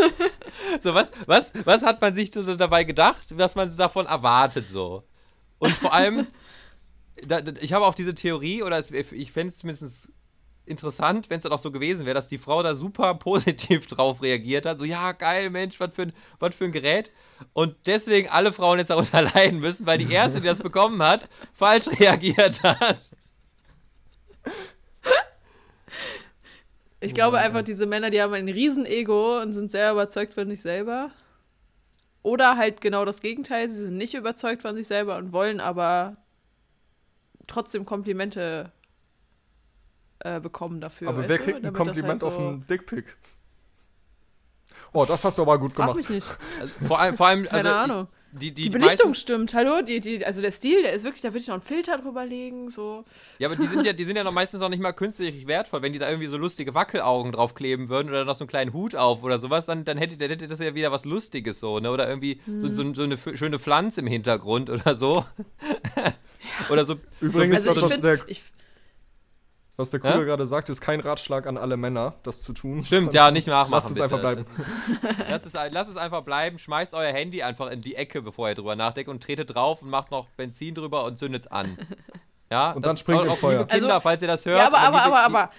So, 0.81 0.95
was, 0.95 1.11
was, 1.27 1.53
was 1.65 1.83
hat 1.83 2.01
man 2.01 2.15
sich 2.15 2.33
so 2.33 2.55
dabei 2.55 2.85
gedacht, 2.85 3.37
was 3.37 3.57
man 3.57 3.75
davon 3.77 4.07
erwartet 4.07 4.69
so? 4.69 5.03
Und 5.59 5.73
vor 5.75 5.93
allem, 5.93 6.27
da, 7.27 7.41
da, 7.41 7.53
ich 7.61 7.73
habe 7.73 7.85
auch 7.85 7.95
diese 7.95 8.15
Theorie, 8.15 8.63
oder 8.63 8.79
es, 8.79 8.91
ich 8.91 9.33
fände 9.33 9.49
es 9.49 9.59
zumindest 9.59 10.13
interessant, 10.69 11.31
wenn 11.31 11.39
es 11.39 11.43
dann 11.45 11.53
auch 11.53 11.59
so 11.59 11.73
gewesen 11.73 12.07
wäre, 12.07 12.15
dass 12.15 12.29
die 12.29 12.39
Frau 12.39 12.63
da 12.63 12.75
super 12.75 13.15
positiv 13.15 13.87
drauf 13.87 14.23
reagiert 14.23 14.67
hat. 14.67 14.79
So, 14.79 14.85
ja, 14.85 15.13
geil, 15.13 15.51
Mensch, 15.51 15.81
was 15.81 15.95
für, 15.95 16.03
ein, 16.03 16.13
was 16.39 16.55
für 16.55 16.65
ein 16.65 16.73
Gerät. 16.73 17.11
Und 17.53 17.75
deswegen 17.87 18.29
alle 18.29 18.53
Frauen 18.53 18.79
jetzt 18.79 18.91
darunter 18.91 19.23
leiden 19.35 19.61
müssen, 19.61 19.87
weil 19.87 19.99
die 19.99 20.13
erste, 20.13 20.41
die 20.41 20.47
das 20.47 20.61
bekommen 20.61 21.03
hat, 21.03 21.29
falsch 21.53 21.89
reagiert 22.01 22.63
hat. 22.63 23.11
Ich 27.01 27.15
glaube 27.15 27.39
einfach, 27.39 27.63
diese 27.63 27.87
Männer, 27.87 28.11
die 28.11 28.21
haben 28.21 28.35
ein 28.35 28.49
Riesenego 28.49 29.41
und 29.41 29.53
sind 29.53 29.71
sehr 29.71 29.93
überzeugt 29.93 30.35
von 30.35 30.49
sich 30.49 30.61
selber. 30.61 31.11
Oder 32.23 32.57
halt 32.57 32.81
genau 32.81 33.05
das 33.05 33.21
Gegenteil, 33.21 33.69
sie 33.69 33.85
sind 33.85 33.97
nicht 33.97 34.15
überzeugt 34.15 34.63
von 34.63 34.75
sich 34.77 34.87
selber 34.87 35.17
und 35.17 35.33
wollen 35.33 35.61
aber 35.61 36.17
trotzdem 37.47 37.87
Komplimente 37.87 38.73
äh, 40.21 40.41
bekommen 40.41 40.81
dafür. 40.81 41.09
Aber 41.09 41.29
wer 41.29 41.39
du? 41.39 41.45
kriegt 41.45 41.57
ein 41.59 41.63
Damit 41.63 41.77
Kompliment 41.77 42.23
halt 42.23 42.25
auf 42.25 42.35
so- 42.35 42.41
einen 42.41 42.67
Dickpick? 42.67 43.17
Oh, 44.93 45.05
das 45.05 45.25
hast 45.25 45.39
du 45.39 45.43
aber 45.43 45.59
gut 45.59 45.73
Frag 45.73 45.83
gemacht. 45.87 45.97
mich 45.97 46.09
nicht. 46.11 46.29
Also, 46.61 46.75
vor 46.87 47.01
allem, 47.01 47.17
vor 47.17 47.27
allem 47.27 47.47
also, 47.51 47.69
Keine 47.69 47.77
Ahnung. 47.77 48.09
Die, 48.31 48.53
die, 48.53 48.65
Die, 48.65 48.69
Belichtung 48.69 49.09
meistens- 49.09 49.21
stimmt, 49.23 49.55
hallo? 49.55 49.81
Die, 49.81 50.01
die, 50.01 50.25
also 50.25 50.43
der 50.43 50.51
Stil, 50.51 50.83
der 50.83 50.93
ist 50.93 51.03
wirklich, 51.03 51.23
da 51.23 51.29
würde 51.31 51.39
ich 51.39 51.47
noch 51.47 51.55
einen 51.55 51.63
Filter 51.63 51.97
drüber 51.97 52.27
legen, 52.27 52.69
so. 52.69 53.05
Ja, 53.39 53.49
aber 53.49 53.57
die 53.57 53.67
sind 53.67 53.87
ja, 53.87 53.93
die 53.95 54.05
sind 54.05 54.17
ja 54.17 54.25
noch 54.25 54.33
meistens 54.33 54.61
noch 54.61 54.69
nicht 54.69 54.83
mal 54.83 54.93
künstlich 54.93 55.47
wertvoll. 55.47 55.81
Wenn 55.81 55.95
die 55.95 55.99
da 55.99 56.09
irgendwie 56.11 56.27
so 56.29 56.37
lustige 56.37 56.75
Wackelaugen 56.75 57.33
draufkleben 57.33 57.89
würden 57.89 58.11
oder 58.11 58.27
noch 58.27 58.37
so 58.37 58.45
einen 58.45 58.49
kleinen 58.51 58.75
Hut 58.75 58.95
auf 58.95 59.23
oder 59.23 59.39
sowas, 59.39 59.65
dann, 59.65 59.85
dann, 59.87 59.97
hätte, 59.97 60.19
dann 60.19 60.29
hätte 60.29 60.47
das 60.47 60.59
ja 60.59 60.75
wieder 60.75 60.93
was 60.93 61.07
Lustiges 61.07 61.59
so, 61.59 61.81
ne? 61.81 61.91
Oder 61.91 62.07
irgendwie 62.07 62.41
so, 62.59 62.71
so, 62.71 62.95
so 62.95 63.03
eine 63.03 63.17
schöne 63.35 63.59
Pflanze 63.59 64.03
im 64.03 64.07
Hintergrund 64.07 64.69
oder 64.69 64.95
so. 64.95 65.25
oder 66.71 66.85
so. 66.85 66.97
Übrigens, 67.21 67.65
das, 67.65 67.69
Also 67.69 67.81
ich 67.81 67.87
was, 67.87 67.93
finde, 67.95 68.17
der, 68.19 68.29
ich, 68.29 68.43
was 69.79 69.91
der 69.91 70.01
Kuhle 70.01 70.15
Hä? 70.19 70.25
gerade 70.25 70.47
sagt, 70.47 70.69
ist 70.69 70.81
kein 70.81 71.01
Ratschlag 71.01 71.47
an 71.47 71.57
alle 71.57 71.77
Männer, 71.77 72.15
das 72.25 72.43
zu 72.43 72.53
tun. 72.53 72.83
Stimmt, 72.83 73.15
ja, 73.15 73.31
nicht 73.31 73.47
nachmachen. 73.47 73.73
Lass 73.73 73.85
es 73.87 73.91
bitte. 73.93 74.05
einfach 74.05 74.19
bleiben. 74.21 74.45
Lass 75.31 75.47
es, 75.47 75.53
lass 75.71 75.89
es 75.89 75.97
einfach 75.97 76.23
bleiben. 76.23 76.59
Schmeißt 76.59 76.93
euer 76.95 77.13
Handy 77.13 77.43
einfach 77.43 77.71
in 77.71 77.81
die 77.81 77.95
Ecke, 77.95 78.21
bevor 78.21 78.49
ihr 78.49 78.55
drüber 78.57 78.77
nachdenkt 78.77 79.09
und 79.09 79.23
tretet 79.23 79.55
drauf 79.55 79.81
und 79.81 79.89
macht 79.91 80.11
noch 80.11 80.27
Benzin 80.37 80.75
drüber 80.75 81.05
und 81.05 81.17
zündet 81.17 81.47
es 81.47 81.51
an. 81.51 81.79
Ja, 82.51 82.71
Und 82.73 82.87
dann 82.87 82.97
springt 82.97 83.21
auch, 83.21 83.27
ins 83.27 83.39
Feuer. 83.39 83.67
Kinder, 83.67 83.89
Also- 83.89 84.01
falls 84.01 84.23
ihr 84.23 84.29
das 84.29 84.47
hört. 84.47 84.57
ja, 84.59 84.67
aber, 84.69 84.79
aber, 84.79 84.97
liebe- 85.05 85.17
aber, 85.17 85.21
aber. 85.25 85.51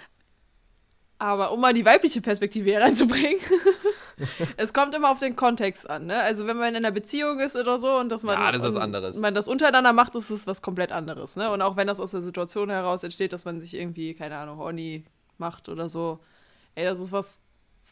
Aber 1.19 1.51
um 1.51 1.61
mal 1.61 1.71
die 1.71 1.85
weibliche 1.85 2.19
Perspektive 2.19 2.67
hier 2.67 2.81
reinzubringen, 2.81 3.39
es 4.57 4.73
kommt 4.73 4.93
immer 4.95 5.09
auf 5.11 5.19
den 5.19 5.35
Kontext 5.35 5.89
an, 5.89 6.05
ne? 6.07 6.19
Also 6.21 6.45
wenn 6.47 6.57
man 6.57 6.69
in 6.69 6.75
einer 6.77 6.91
Beziehung 6.91 7.39
ist 7.39 7.55
oder 7.55 7.77
so 7.79 7.97
und 7.97 8.09
dass 8.09 8.23
man, 8.23 8.39
Ja, 8.39 8.51
das 8.51 8.63
ist 8.63 8.75
anderes. 8.75 9.17
man 9.19 9.33
das 9.33 9.47
untereinander 9.47 9.93
macht, 9.93 10.15
ist 10.15 10.29
es 10.29 10.45
was 10.47 10.61
komplett 10.61 10.91
anderes, 10.91 11.35
ne? 11.35 11.51
Und 11.51 11.61
auch 11.61 11.75
wenn 11.77 11.87
das 11.87 11.99
aus 11.99 12.11
der 12.11 12.21
Situation 12.21 12.69
heraus 12.69 13.03
entsteht, 13.03 13.33
dass 13.33 13.45
man 13.45 13.59
sich 13.61 13.73
irgendwie, 13.73 14.13
keine 14.13 14.37
Ahnung, 14.37 14.57
horny 14.57 15.05
macht 15.37 15.69
oder 15.69 15.87
so, 15.89 16.19
ey, 16.75 16.83
das 16.85 16.99
ist 16.99 17.11
was 17.11 17.41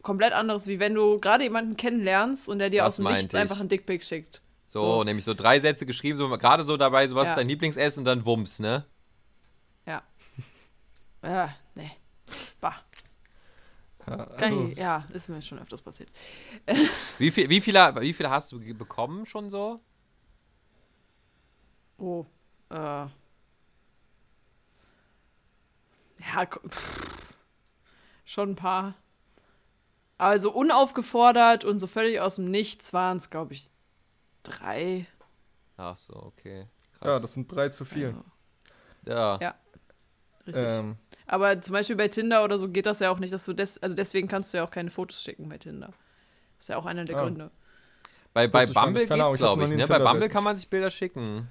komplett 0.03 0.33
anderes, 0.33 0.67
wie 0.67 0.79
wenn 0.79 0.93
du 0.93 1.17
gerade 1.19 1.43
jemanden 1.43 1.75
kennenlernst 1.77 2.49
und 2.49 2.59
der 2.59 2.69
dir 2.69 2.83
Das 2.83 2.93
aus 2.93 2.95
dem 2.97 3.05
Nichts 3.07 3.33
ich. 3.33 3.39
einfach 3.39 3.59
einen 3.59 3.69
Dickpick 3.69 4.03
schickt. 4.03 4.41
So, 4.67 4.79
So. 4.79 5.03
nämlich 5.05 5.23
so 5.25 5.33
drei 5.33 5.59
Sätze 5.59 5.85
geschrieben, 5.85 6.17
so 6.17 6.29
gerade 6.29 6.63
so 6.63 6.75
dabei, 6.77 7.07
so 7.07 7.15
was 7.15 7.27
Ja. 7.27 7.31
ist 7.33 7.37
dein 7.37 7.47
Lieblingsessen 7.47 8.01
und 8.01 8.05
dann 8.05 8.25
Wumms, 8.25 8.59
ne? 8.59 8.85
Ja. 9.85 10.03
Ja, 11.23 11.49
nee. 11.75 11.91
Bah. 12.61 12.75
Ja, 14.07 14.25
Kann 14.25 14.53
also, 14.53 14.67
ich, 14.67 14.77
ja, 14.77 15.05
ist 15.13 15.27
mir 15.27 15.41
schon 15.41 15.59
öfters 15.59 15.81
passiert. 15.81 16.09
Wie, 17.17 17.31
viel, 17.31 17.49
wie, 17.49 17.59
viele, 17.59 17.93
wie 17.99 18.13
viele 18.13 18.29
hast 18.29 18.51
du 18.51 18.59
bekommen 18.73 19.25
schon 19.25 19.49
so? 19.49 19.81
Oh. 21.97 22.25
Äh. 22.69 22.75
Ja, 26.19 26.45
pff, 26.45 27.33
schon 28.25 28.51
ein 28.51 28.55
paar. 28.55 28.95
Also 30.17 30.51
unaufgefordert 30.51 31.63
und 31.63 31.79
so 31.79 31.87
völlig 31.87 32.19
aus 32.19 32.35
dem 32.35 32.49
Nichts 32.49 32.93
waren 32.93 33.17
es, 33.17 33.29
glaube 33.29 33.53
ich, 33.53 33.69
drei. 34.43 35.05
Ach 35.75 35.97
so, 35.97 36.13
okay. 36.13 36.61
ja, 36.61 36.99
Krass. 36.99 37.21
das 37.21 37.33
sind 37.33 37.51
drei 37.51 37.69
zu 37.69 37.85
viel. 37.85 38.15
Ja. 39.05 39.37
Ja. 39.39 39.55
Richtig. 40.45 40.65
Ähm, 40.65 40.97
Aber 41.27 41.61
zum 41.61 41.73
Beispiel 41.73 41.95
bei 41.97 42.07
Tinder 42.07 42.43
oder 42.43 42.57
so 42.57 42.69
geht 42.69 42.85
das 42.85 42.99
ja 42.99 43.11
auch 43.11 43.19
nicht, 43.19 43.33
dass 43.33 43.43
du 43.45 43.53
des, 43.53 43.81
also 43.83 43.95
deswegen 43.95 44.27
kannst 44.27 44.53
du 44.53 44.57
ja 44.57 44.63
auch 44.63 44.71
keine 44.71 44.89
Fotos 44.89 45.21
schicken 45.21 45.49
bei 45.49 45.57
Tinder. 45.57 45.87
Das 46.57 46.65
ist 46.65 46.69
ja 46.69 46.77
auch 46.77 46.85
einer 46.85 47.03
der 47.05 47.17
Ah. 47.17 47.21
Gründe. 47.23 47.51
Bei, 48.33 48.47
bei 48.47 48.65
Bumble 48.65 49.01
geht's, 49.01 49.11
Ahnung, 49.11 49.33
ich 49.33 49.37
glaube 49.37 49.61
noch 49.63 49.71
ich, 49.71 49.77
ne? 49.77 49.87
Bei. 49.87 49.99
Bumble 49.99 50.29
kann 50.29 50.43
man 50.43 50.55
sich 50.55 50.69
Bilder 50.69 50.89
schicken. 50.91 51.49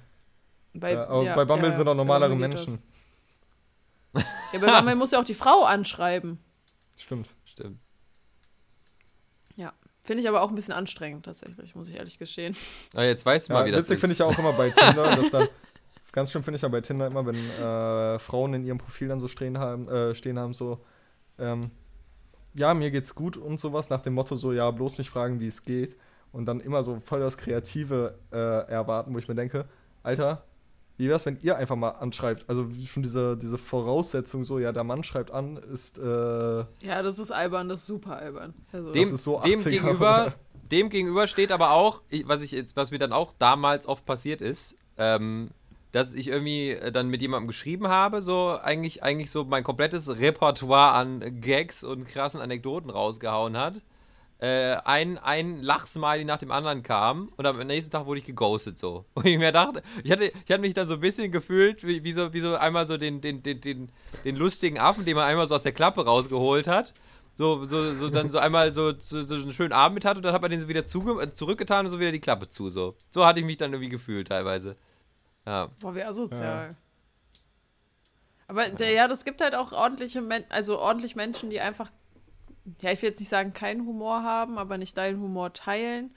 Bei, 0.73 0.93
ja, 0.93 1.07
aber 1.07 1.23
ja, 1.23 1.35
bei 1.35 1.45
Bumble 1.45 1.69
ja, 1.69 1.75
sind 1.75 1.87
auch 1.87 1.95
normalere. 1.95 2.35
Menschen. 2.35 2.81
Ja, 4.15 4.59
bei 4.59 4.67
Bumble 4.79 4.95
muss 4.95 5.11
ja 5.11 5.19
auch 5.19 5.25
die 5.25 5.33
Frau 5.33 5.63
anschreiben. 5.63 6.39
Stimmt. 6.95 7.29
Stimmt. 7.45 7.79
Ja. 9.55 9.73
Finde 10.01 10.21
ich 10.23 10.29
aber 10.29 10.41
auch 10.41 10.49
ein 10.49 10.55
bisschen 10.55 10.73
anstrengend 10.73 11.25
tatsächlich, 11.25 11.75
muss 11.75 11.89
ich 11.89 11.95
ehrlich 11.95 12.17
gestehen. 12.17 12.55
Ah, 12.95 13.03
jetzt 13.03 13.25
weißt 13.25 13.49
du 13.49 13.53
Ja, 13.53 13.59
mal, 13.59 13.65
wie 13.65 13.71
das 13.71 13.85
witzig 13.89 13.95
ist. 13.95 14.01
finde 14.01 14.13
ich 14.13 14.19
ja 14.19 14.25
auch 14.25 14.39
immer 14.39 14.53
bei 14.53 14.69
Tinder, 14.69 15.15
dass 15.15 15.29
dann, 15.31 15.47
ganz 16.17 16.31
schlimm 16.31 16.41
finde 16.41 16.55
ich 16.55 16.63
ja 16.63 16.67
bei 16.67 16.81
Tinder 16.81 17.05
immer, 17.05 17.27
wenn 17.27 17.35
äh, 17.35 18.17
Frauen 18.17 18.55
in 18.55 18.63
ihrem 18.65 18.79
Profil 18.79 19.07
dann 19.07 19.19
so 19.19 19.27
stehen 19.27 19.59
haben, 19.59 19.87
äh, 19.87 20.15
stehen 20.15 20.39
haben, 20.39 20.51
so, 20.51 20.79
ähm, 21.37 21.69
ja, 22.55 22.73
mir 22.73 22.89
geht's 22.89 23.13
gut 23.13 23.37
und 23.37 23.59
sowas, 23.59 23.91
nach 23.91 24.01
dem 24.01 24.15
Motto 24.15 24.35
so, 24.35 24.51
ja, 24.51 24.71
bloß 24.71 24.97
nicht 24.97 25.11
fragen, 25.11 25.39
wie 25.39 25.45
es 25.45 25.61
geht. 25.61 25.95
Und 26.31 26.47
dann 26.47 26.59
immer 26.59 26.83
so 26.83 26.99
voll 27.05 27.19
das 27.19 27.37
Kreative 27.37 28.17
äh, 28.31 28.35
erwarten, 28.35 29.13
wo 29.13 29.19
ich 29.19 29.27
mir 29.27 29.35
denke, 29.35 29.65
Alter, 30.01 30.43
wie 30.97 31.07
wär's, 31.07 31.27
wenn 31.27 31.37
ihr 31.43 31.55
einfach 31.55 31.75
mal 31.75 31.91
anschreibt? 31.91 32.49
Also 32.49 32.75
wie 32.75 32.87
schon 32.87 33.03
diese, 33.03 33.37
diese 33.37 33.59
Voraussetzung 33.59 34.43
so, 34.43 34.57
ja, 34.57 34.71
der 34.71 34.83
Mann 34.83 35.03
schreibt 35.03 35.29
an, 35.29 35.57
ist, 35.57 35.99
äh, 35.99 36.01
Ja, 36.01 37.03
das 37.03 37.19
ist 37.19 37.29
albern, 37.29 37.69
das 37.69 37.81
ist 37.81 37.85
super 37.85 38.17
albern. 38.17 38.55
Also, 38.71 38.91
dem, 38.91 39.13
ist 39.13 39.23
so 39.23 39.39
dem 39.41 39.59
80er, 39.59 39.69
gegenüber, 39.69 40.23
oder? 40.25 40.33
dem 40.71 40.89
gegenüber 40.89 41.27
steht 41.27 41.51
aber 41.51 41.73
auch, 41.73 42.01
was 42.25 42.41
ich 42.41 42.53
jetzt, 42.53 42.75
was 42.75 42.89
mir 42.89 42.97
dann 42.97 43.13
auch 43.13 43.35
damals 43.37 43.87
oft 43.87 44.03
passiert 44.03 44.41
ist, 44.41 44.75
ähm, 44.97 45.51
dass 45.97 46.13
ich 46.13 46.27
irgendwie 46.27 46.71
äh, 46.71 46.91
dann 46.91 47.09
mit 47.09 47.21
jemandem 47.21 47.47
geschrieben 47.47 47.87
habe, 47.87 48.21
so 48.21 48.57
eigentlich, 48.61 49.01
eigentlich 49.01 49.31
so 49.31 49.45
mein 49.45 49.63
komplettes 49.63 50.19
Repertoire 50.19 50.91
an 50.91 51.41
Gags 51.41 51.83
und 51.83 52.07
krassen 52.07 52.39
Anekdoten 52.39 52.91
rausgehauen 52.91 53.57
hat. 53.57 53.81
Äh, 54.39 54.75
ein, 54.85 55.17
ein 55.17 55.63
Lachsmiley 55.63 56.23
nach 56.23 56.37
dem 56.37 56.51
anderen 56.51 56.83
kam 56.83 57.29
und 57.35 57.47
am 57.47 57.57
nächsten 57.65 57.91
Tag 57.91 58.05
wurde 58.05 58.19
ich 58.19 58.25
geghostet 58.25 58.77
so. 58.77 59.05
Und 59.15 59.25
ich 59.25 59.39
mir 59.39 59.51
dachte, 59.51 59.81
ich 60.03 60.11
hatte, 60.11 60.25
ich 60.25 60.51
hatte 60.51 60.59
mich 60.59 60.75
dann 60.75 60.87
so 60.87 60.93
ein 60.93 60.99
bisschen 60.99 61.31
gefühlt, 61.31 61.83
wie, 61.87 62.03
wie, 62.03 62.13
so, 62.13 62.31
wie 62.31 62.41
so 62.41 62.55
einmal 62.55 62.85
so 62.85 62.97
den, 62.97 63.19
den, 63.19 63.41
den, 63.41 63.59
den, 63.59 63.91
den 64.23 64.35
lustigen 64.35 64.77
Affen, 64.77 65.05
den 65.05 65.15
man 65.15 65.25
einmal 65.25 65.47
so 65.47 65.55
aus 65.55 65.63
der 65.63 65.71
Klappe 65.71 66.05
rausgeholt 66.05 66.67
hat. 66.67 66.93
So, 67.35 67.65
so, 67.65 67.95
so 67.95 68.09
dann 68.11 68.29
so 68.29 68.37
einmal 68.37 68.71
so, 68.71 68.93
so, 68.99 69.23
so 69.23 69.33
einen 69.33 69.53
schönen 69.53 69.73
Abend 69.73 69.95
mit 69.95 70.05
hat 70.05 70.17
und 70.17 70.23
dann 70.23 70.33
hat 70.33 70.43
man 70.43 70.51
den 70.51 70.61
so 70.61 70.67
wieder 70.67 70.85
zuge 70.85 71.19
äh, 71.19 71.33
zurückgetan 71.33 71.87
und 71.87 71.91
so 71.91 71.99
wieder 71.99 72.11
die 72.11 72.21
Klappe 72.21 72.47
zu. 72.47 72.69
So. 72.69 72.95
so 73.09 73.25
hatte 73.25 73.39
ich 73.39 73.45
mich 73.47 73.57
dann 73.57 73.73
irgendwie 73.73 73.89
gefühlt 73.89 74.27
teilweise. 74.27 74.75
Ja. 75.47 75.69
Boah, 75.79 75.95
wie 75.95 76.03
asozial. 76.03 76.75
Aber 78.49 78.67
der, 78.67 78.91
ja, 78.91 79.07
das 79.07 79.23
gibt 79.23 79.39
halt 79.39 79.55
auch 79.55 79.71
ordentliche 79.71 80.21
Men 80.21 80.43
also 80.49 80.77
ordentlich 80.77 81.15
Menschen, 81.15 81.49
die 81.49 81.61
einfach, 81.61 81.89
ja, 82.81 82.91
ich 82.91 83.01
will 83.01 83.09
jetzt 83.09 83.19
nicht 83.19 83.29
sagen, 83.29 83.53
keinen 83.53 83.85
Humor 83.85 84.23
haben, 84.23 84.57
aber 84.57 84.77
nicht 84.77 84.97
deinen 84.97 85.21
Humor 85.21 85.53
teilen. 85.53 86.13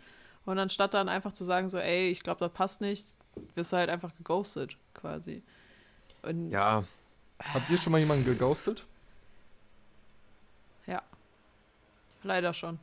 Und 0.47 0.59
anstatt 0.59 0.95
dann 0.95 1.09
einfach 1.09 1.33
zu 1.33 1.45
sagen, 1.45 1.69
so, 1.69 1.79
ey, 1.79 2.11
ich 2.11 2.25
glaube, 2.25 2.41
das 2.41 2.53
passt 2.53 2.81
nicht, 2.81 3.07
wirst 3.55 3.73
du 3.73 3.77
halt 3.77 3.89
einfach 3.89 4.11
geghostet, 4.17 4.77
quasi. 4.95 5.45
Und 6.23 6.51
Ja. 6.51 6.83
habt 7.53 7.71
ihr 7.71 7.79
schon 7.79 7.93
mal 7.93 7.99
jemanden 7.99 8.25
geghostet? 8.25 8.85
ja. 10.87 11.03
Leider 12.25 12.53
schon. 12.53 12.81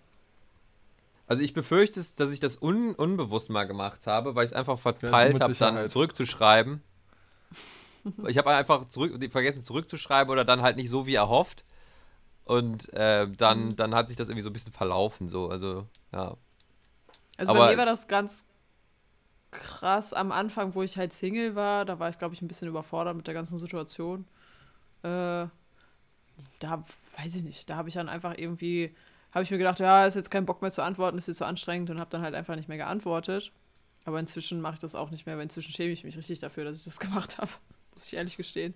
Also 1.27 1.43
ich 1.43 1.53
befürchte, 1.53 1.99
es, 1.99 2.15
dass 2.15 2.31
ich 2.31 2.39
das 2.39 2.61
un 2.61 2.95
unbewusst 2.95 3.49
mal 3.49 3.65
gemacht 3.65 4.07
habe, 4.07 4.33
weil 4.35 4.45
ich 4.45 4.51
es 4.51 4.55
einfach 4.55 4.75
Ja, 4.77 4.81
verpeilt 4.81 5.33
mit 5.33 5.41
habe, 5.43 5.53
dann 5.53 5.89
zurückzuschreiben. 5.89 6.81
ich 8.27 8.37
habe 8.37 8.49
einfach 8.51 8.87
zurück, 8.87 9.13
vergessen 9.31 9.61
zurückzuschreiben 9.61 10.31
oder 10.31 10.45
dann 10.45 10.61
halt 10.61 10.77
nicht 10.77 10.89
so 10.89 11.05
wie 11.05 11.15
erhofft. 11.15 11.63
Und 12.45 12.91
äh, 12.93 13.27
dann, 13.29 13.75
dann 13.75 13.93
hat 13.93 14.07
sich 14.07 14.15
das 14.15 14.29
irgendwie 14.29 14.43
so 14.43 14.49
ein 14.49 14.53
bisschen 14.53 14.71
verlaufen. 14.71 15.27
So. 15.27 15.49
Also, 15.49 15.85
ja. 16.13 16.37
Also 17.35 17.51
Aber- 17.51 17.65
bei 17.65 17.71
mir 17.73 17.77
war 17.77 17.85
das 17.85 18.07
ganz 18.07 18.45
krass 19.51 20.13
am 20.13 20.31
Anfang, 20.31 20.73
wo 20.75 20.81
ich 20.81 20.97
halt 20.97 21.11
Single 21.11 21.55
war. 21.55 21.83
Da 21.83 21.99
war 21.99 22.09
ich, 22.09 22.17
glaube 22.19 22.33
ich, 22.35 22.41
ein 22.41 22.47
bisschen 22.47 22.69
überfordert 22.69 23.17
mit 23.17 23.27
der 23.27 23.33
ganzen 23.33 23.57
Situation. 23.57 24.25
Äh, 25.03 25.47
da 26.59 26.85
weiß 27.17 27.35
ich 27.35 27.43
nicht. 27.43 27.69
Da 27.69 27.75
habe 27.75 27.89
ich 27.89 27.95
dann 27.95 28.07
einfach 28.07 28.35
irgendwie, 28.37 28.95
habe 29.37 29.43
ich 29.43 29.51
mir 29.51 29.57
gedacht, 29.57 29.79
ja, 29.79 30.05
ist 30.05 30.15
jetzt 30.15 30.31
kein 30.31 30.45
Bock 30.45 30.61
mehr 30.61 30.71
zu 30.71 30.81
antworten, 30.81 31.17
ist 31.17 31.27
jetzt 31.27 31.37
zu 31.37 31.45
anstrengend 31.45 31.89
und 31.89 31.99
habe 31.99 32.09
dann 32.09 32.21
halt 32.21 32.35
einfach 32.35 32.55
nicht 32.55 32.67
mehr 32.67 32.77
geantwortet. 32.77 33.51
Aber 34.05 34.19
inzwischen 34.19 34.61
mache 34.61 34.75
ich 34.75 34.79
das 34.79 34.95
auch 34.95 35.11
nicht 35.11 35.25
mehr, 35.25 35.35
weil 35.35 35.43
inzwischen 35.43 35.71
schäme 35.71 35.91
ich 35.91 36.03
mich 36.03 36.17
richtig 36.17 36.39
dafür, 36.39 36.65
dass 36.65 36.79
ich 36.79 36.85
das 36.85 36.99
gemacht 36.99 37.37
habe. 37.37 37.51
muss 37.91 38.07
ich 38.07 38.17
ehrlich 38.17 38.37
gestehen. 38.37 38.73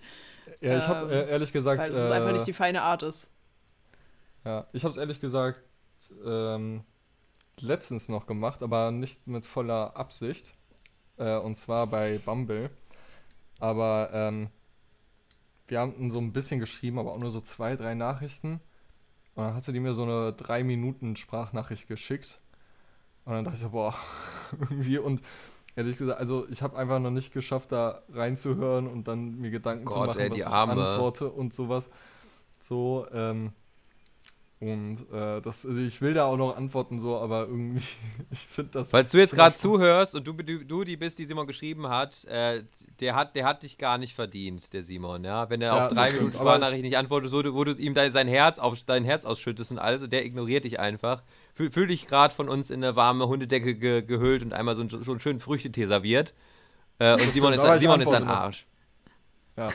Ja, 0.61 0.77
ich 0.77 0.87
habe 0.87 1.11
Ähm, 1.11 1.27
äh, 1.27 1.29
ehrlich 1.31 1.51
gesagt. 1.51 1.81
Weil 1.81 1.91
es 1.91 2.11
einfach 2.11 2.29
äh, 2.29 2.33
nicht 2.33 2.47
die 2.47 2.53
feine 2.53 2.81
Art 2.83 3.03
ist. 3.03 3.29
Ja, 4.45 4.67
ich 4.73 4.83
habe 4.83 4.91
es 4.91 4.97
ehrlich 4.97 5.19
gesagt 5.19 5.61
ähm, 6.25 6.83
letztens 7.59 8.09
noch 8.09 8.25
gemacht, 8.25 8.63
aber 8.63 8.91
nicht 8.91 9.27
mit 9.27 9.45
voller 9.45 9.95
Absicht. 9.95 10.53
Äh, 11.17 11.37
und 11.37 11.55
zwar 11.55 11.87
bei 11.87 12.17
Bumble. 12.19 12.69
Aber 13.59 14.09
ähm, 14.13 14.49
wir 15.67 15.79
haben 15.79 16.11
so 16.11 16.19
ein 16.19 16.33
bisschen 16.33 16.59
geschrieben, 16.59 16.99
aber 16.99 17.13
auch 17.13 17.19
nur 17.19 17.31
so 17.31 17.41
zwei, 17.41 17.75
drei 17.75 17.93
Nachrichten. 17.93 18.59
Und 19.35 19.43
dann 19.45 19.53
hatte 19.55 19.71
die 19.71 19.79
mir 19.79 19.93
so 19.93 20.03
eine 20.03 20.33
drei 20.33 20.63
Minuten 20.63 21.15
Sprachnachricht 21.15 21.87
geschickt. 21.87 22.39
Und 23.25 23.33
dann 23.33 23.45
dachte 23.45 23.59
ich, 23.61 23.67
boah, 23.69 23.95
irgendwie. 24.59 24.97
Und 24.97 25.21
ehrlich 25.75 25.97
gesagt, 25.97 26.19
also 26.19 26.47
ich 26.49 26.61
habe 26.61 26.77
einfach 26.77 26.99
noch 26.99 27.11
nicht 27.11 27.33
geschafft, 27.33 27.71
da 27.71 28.01
reinzuhören 28.09 28.87
und 28.87 29.07
dann 29.07 29.39
mir 29.39 29.51
Gedanken 29.51 29.87
zu 29.87 29.93
Gott, 29.93 30.07
machen, 30.07 30.19
ey, 30.19 30.29
was 30.29 30.35
die 30.35 30.41
ich 30.41 30.47
Arme. 30.47 30.73
antworte 30.73 31.29
und 31.29 31.53
sowas. 31.53 31.89
So, 32.59 33.07
ähm, 33.13 33.53
und 34.61 34.97
äh, 35.11 35.41
das, 35.41 35.65
also 35.65 35.79
ich 35.79 35.99
will 36.01 36.13
da 36.13 36.25
auch 36.25 36.37
noch 36.37 36.55
antworten, 36.55 36.99
so, 36.99 37.17
aber 37.17 37.47
irgendwie, 37.47 37.81
ich 38.31 38.39
finde 38.39 38.69
das. 38.73 38.91
Falls 38.91 39.09
du 39.09 39.17
jetzt 39.17 39.33
gerade 39.33 39.55
zuhörst 39.55 40.13
und 40.15 40.27
du, 40.27 40.33
du, 40.33 40.63
du 40.63 40.83
die 40.83 40.97
bist, 40.97 41.17
die 41.17 41.25
Simon 41.25 41.47
geschrieben 41.47 41.87
hat, 41.89 42.23
äh, 42.25 42.63
der 42.99 43.15
hat, 43.15 43.35
der 43.35 43.45
hat 43.45 43.63
dich 43.63 43.79
gar 43.79 43.97
nicht 43.97 44.13
verdient, 44.13 44.71
der 44.73 44.83
Simon, 44.83 45.23
ja. 45.23 45.49
Wenn 45.49 45.61
er 45.63 45.75
Ja, 45.75 45.85
auf 45.87 45.91
drei 45.91 46.03
stimmt, 46.09 46.19
Minuten 46.19 46.37
Sprachnachricht 46.37 46.83
nicht 46.83 46.95
antwortet, 46.95 47.31
wo 47.31 47.41
du, 47.41 47.53
wo 47.55 47.63
du 47.63 47.71
ihm 47.73 47.95
dein, 47.95 48.11
sein 48.11 48.27
Herz 48.27 48.59
auf 48.59 48.79
dein 48.83 49.03
Herz 49.03 49.25
ausschüttest 49.25 49.71
und 49.71 49.79
alles, 49.79 50.03
und 50.03 50.13
der 50.13 50.23
ignoriert 50.25 50.63
dich 50.63 50.79
einfach. 50.79 51.23
Fühl, 51.55 51.71
fühl 51.71 51.87
dich 51.87 52.05
gerade 52.05 52.33
von 52.33 52.47
uns 52.47 52.69
in 52.69 52.83
eine 52.83 52.95
warme 52.95 53.27
Hundedecke 53.27 53.73
ge, 53.73 54.03
gehüllt 54.03 54.43
und 54.43 54.53
einmal 54.53 54.75
so, 54.75 54.81
einen- 54.81 55.03
so 55.03 55.09
einen 55.11 55.19
schönen 55.19 55.39
Früchtetee 55.39 55.87
serviert. 55.87 56.35
Äh, 56.99 57.13
und 57.15 57.33
Simon 57.33 57.51
ist, 57.53 57.63
ein- 57.63 57.75
ich 57.77 57.81
Simon 57.81 57.99
ist 58.01 58.09
ein 58.09 58.13
antworte 58.17 58.25
noch. 58.25 58.41
Arsch. 58.41 58.67
Ja, 59.57 59.67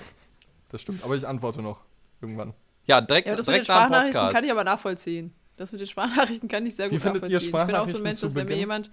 das 0.71 0.81
stimmt. 0.81 1.03
Aber 1.03 1.17
ich 1.17 1.27
antworte 1.27 1.61
noch 1.61 1.81
irgendwann. 2.21 2.55
Ja, 2.87 3.01
direkt, 3.01 3.27
Ja, 3.29 3.37
das 3.37 3.47
mit 3.47 3.57
den 3.57 3.65
direkt 3.65 3.69
nach 3.69 3.77
dem 3.77 3.87
Sprachnachrichten 3.87 4.21
Podcast. 4.21 4.35
kann 4.37 4.45
ich 4.45 4.51
aber 4.51 4.65
nachvollziehen. 4.65 5.35
Das 5.57 5.73
mit 5.73 5.81
den 5.81 5.87
Sprachnachrichten 5.89 6.49
kann 6.49 6.67
ich 6.67 6.77
sehr 6.77 6.87
Wie 6.91 6.95
gut 6.97 7.03
findet 7.03 7.23
ihr 7.29 7.37
nachvollziehen. 7.41 7.61
ich 7.61 7.67
bin 7.67 7.75
auch 7.77 7.89
so 7.89 7.97
ein 7.97 8.03
Mensch, 8.03 8.21
dass 8.21 8.35
wenn 8.35 8.47
mir 8.47 8.57
jemand. 8.57 8.91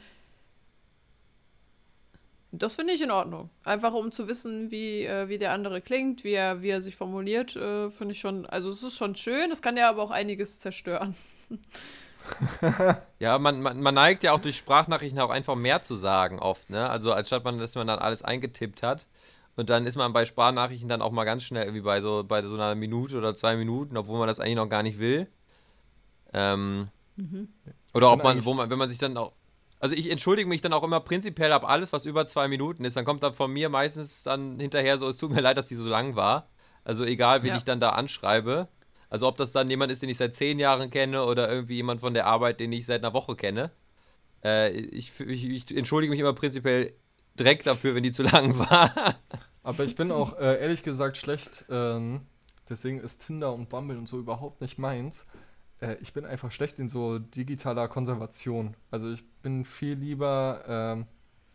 Das 2.55 2.75
finde 2.75 2.93
ich 2.93 3.01
in 3.01 3.09
Ordnung. 3.09 3.49
Einfach 3.63 3.93
um 3.93 4.11
zu 4.11 4.27
wissen, 4.27 4.69
wie, 4.69 5.05
äh, 5.05 5.27
wie 5.27 5.39
der 5.39 5.51
andere 5.53 5.81
klingt, 5.81 6.23
wie 6.23 6.33
er, 6.33 6.61
wie 6.61 6.69
er 6.69 6.81
sich 6.81 6.95
formuliert, 6.95 7.55
äh, 7.55 7.89
finde 7.89 8.13
ich 8.13 8.19
schon. 8.19 8.45
Also 8.45 8.69
es 8.69 8.83
ist 8.83 8.95
schon 8.95 9.15
schön, 9.15 9.51
es 9.51 9.61
kann 9.63 9.75
ja 9.75 9.89
aber 9.89 10.03
auch 10.03 10.11
einiges 10.11 10.59
zerstören. 10.59 11.15
Ja, 13.19 13.37
man, 13.39 13.61
man, 13.61 13.81
man 13.81 13.95
neigt 13.95 14.23
ja 14.23 14.31
auch 14.33 14.39
durch 14.39 14.57
Sprachnachrichten 14.57 15.19
auch 15.19 15.29
einfach 15.29 15.55
mehr 15.55 15.81
zu 15.81 15.95
sagen 15.95 16.39
oft, 16.39 16.69
ne? 16.69 16.89
Also 16.89 17.11
anstatt 17.11 17.43
man, 17.43 17.57
dass 17.59 17.75
man 17.75 17.87
dann 17.87 17.99
alles 17.99 18.21
eingetippt 18.23 18.81
hat 18.83 19.07
und 19.55 19.69
dann 19.69 19.85
ist 19.85 19.95
man 19.95 20.13
bei 20.13 20.25
Sprachnachrichten 20.25 20.89
dann 20.89 21.01
auch 21.01 21.11
mal 21.11 21.25
ganz 21.25 21.43
schnell 21.43 21.73
wie 21.73 21.81
bei 21.81 22.01
so 22.01 22.23
bei 22.27 22.41
so 22.41 22.55
einer 22.55 22.75
Minute 22.75 23.17
oder 23.17 23.35
zwei 23.35 23.55
Minuten, 23.55 23.97
obwohl 23.97 24.19
man 24.19 24.27
das 24.27 24.39
eigentlich 24.39 24.55
noch 24.55 24.69
gar 24.69 24.83
nicht 24.83 24.99
will. 24.99 25.27
Ähm, 26.33 26.89
Oder 27.93 28.11
ob 28.11 28.23
man, 28.23 28.43
wo 28.43 28.53
man, 28.55 28.69
wenn 28.69 28.79
man 28.79 28.89
sich 28.89 28.97
dann 28.97 29.15
auch 29.17 29.33
also 29.79 29.95
ich 29.95 30.09
entschuldige 30.09 30.47
mich 30.47 30.61
dann 30.61 30.71
auch 30.71 30.83
immer 30.83 31.01
prinzipiell 31.01 31.51
ab 31.51 31.67
alles, 31.67 31.91
was 31.91 32.05
über 32.05 32.25
zwei 32.25 32.47
Minuten 32.47 32.85
ist. 32.85 32.95
Dann 32.95 33.03
kommt 33.03 33.21
dann 33.21 33.33
von 33.33 33.51
mir 33.51 33.67
meistens 33.67 34.23
dann 34.23 34.57
hinterher 34.57 34.97
so, 34.97 35.09
es 35.09 35.17
tut 35.17 35.31
mir 35.31 35.41
leid, 35.41 35.57
dass 35.57 35.65
die 35.65 35.75
so 35.75 35.89
lang 35.89 36.15
war. 36.15 36.47
Also 36.85 37.03
egal, 37.03 37.43
wen 37.43 37.49
Ja. 37.49 37.57
ich 37.57 37.65
dann 37.65 37.81
da 37.81 37.89
anschreibe. 37.89 38.69
Also 39.09 39.27
ob 39.27 39.35
das 39.35 39.51
dann 39.51 39.69
jemand 39.69 39.91
ist, 39.91 40.01
den 40.01 40.07
ich 40.07 40.17
seit 40.17 40.35
zehn 40.35 40.57
Jahren 40.57 40.89
kenne 40.89 41.25
oder 41.25 41.51
irgendwie 41.51 41.75
jemand 41.75 41.99
von 41.99 42.13
der 42.13 42.27
Arbeit, 42.27 42.61
den 42.61 42.71
ich 42.71 42.85
seit 42.85 43.03
einer 43.03 43.13
Woche 43.13 43.35
kenne. 43.35 43.71
Äh, 44.41 44.71
ich, 44.71 45.19
ich, 45.19 45.43
ich 45.43 45.75
entschuldige 45.75 46.11
mich 46.11 46.19
immer 46.21 46.31
prinzipiell 46.31 46.93
direkt 47.39 47.67
dafür, 47.67 47.95
wenn 47.95 48.03
die 48.03 48.11
zu 48.11 48.23
lang 48.23 48.57
war. 48.57 49.15
Aber 49.63 49.83
ich 49.83 49.95
bin 49.95 50.11
auch 50.11 50.37
äh, 50.37 50.59
ehrlich 50.61 50.83
gesagt 50.83 51.17
schlecht. 51.17 51.65
Ähm, 51.69 52.21
deswegen 52.69 52.99
ist 52.99 53.25
Tinder 53.25 53.53
und 53.53 53.69
Bumble 53.69 53.97
und 53.97 54.07
so 54.07 54.19
überhaupt 54.19 54.61
nicht 54.61 54.77
meins. 54.77 55.25
Äh, 55.79 55.95
ich 56.01 56.13
bin 56.13 56.25
einfach 56.25 56.51
schlecht 56.51 56.79
in 56.79 56.89
so 56.89 57.19
digitaler 57.19 57.87
Konservation. 57.87 58.75
Also 58.91 59.11
ich 59.11 59.23
bin 59.41 59.65
viel 59.65 59.93
lieber 59.93 60.63
ähm, 60.67 61.05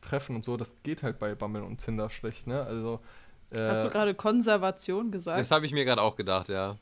treffen 0.00 0.36
und 0.36 0.44
so. 0.44 0.56
Das 0.56 0.74
geht 0.82 1.02
halt 1.02 1.18
bei 1.18 1.34
Bumble 1.34 1.62
und 1.62 1.78
Tinder 1.78 2.08
schlecht, 2.10 2.46
ne? 2.46 2.62
Also 2.62 3.00
äh, 3.50 3.68
Hast 3.68 3.84
du 3.84 3.90
gerade 3.90 4.14
Konservation 4.14 5.10
gesagt? 5.10 5.38
Das 5.38 5.50
habe 5.50 5.66
ich 5.66 5.72
mir 5.72 5.84
gerade 5.84 6.02
auch 6.02 6.16
gedacht, 6.16 6.48
ja. 6.48 6.76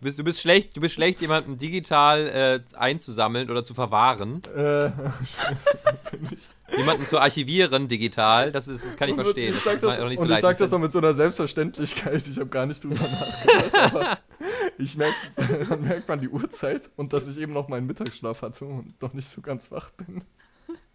Du 0.00 0.04
bist, 0.04 0.18
du 0.18 0.24
bist 0.24 0.40
schlecht, 0.40 0.76
du 0.76 0.80
bist 0.80 0.94
schlecht, 0.94 1.20
jemanden 1.20 1.58
digital 1.58 2.28
äh, 2.28 2.60
einzusammeln 2.76 3.50
oder 3.50 3.64
zu 3.64 3.74
verwahren. 3.74 4.42
äh, 4.54 4.90
Jemanden 6.76 7.06
zu 7.06 7.18
archivieren 7.18 7.88
digital, 7.88 8.52
das, 8.52 8.68
ist, 8.68 8.84
das 8.84 8.96
kann 8.96 9.08
ich 9.08 9.16
Und 9.16 9.24
verstehen. 9.24 9.54
Ich 9.54 9.64
Das 9.64 9.64
sag 9.64 9.74
ist 9.74 9.82
das, 9.82 9.98
auch 9.98 10.08
nicht 10.08 10.18
so 10.18 10.22
und 10.22 10.28
ich 10.28 10.30
leid. 10.34 10.42
sag 10.42 10.58
das 10.58 10.72
auch 10.72 10.78
mit 10.78 10.92
so 10.92 10.98
einer 10.98 11.14
Selbstverständlichkeit. 11.14 12.28
Ich 12.28 12.38
habe 12.38 12.48
gar 12.48 12.66
nicht 12.66 12.84
drüber 12.84 12.94
nachgedacht. 12.96 13.94
aber 13.94 14.18
ich 14.78 14.96
merk, 14.96 15.14
dann 15.68 15.82
merkt 15.82 16.08
man 16.08 16.20
die 16.20 16.28
Uhrzeit 16.28 16.90
und 16.96 17.12
dass 17.12 17.26
ich 17.26 17.38
eben 17.38 17.52
noch 17.52 17.68
meinen 17.68 17.86
Mittagsschlaf 17.86 18.42
hatte 18.42 18.66
und 18.66 19.00
noch 19.02 19.14
nicht 19.14 19.28
so 19.28 19.40
ganz 19.40 19.70
wach 19.70 19.90
bin. 19.90 20.22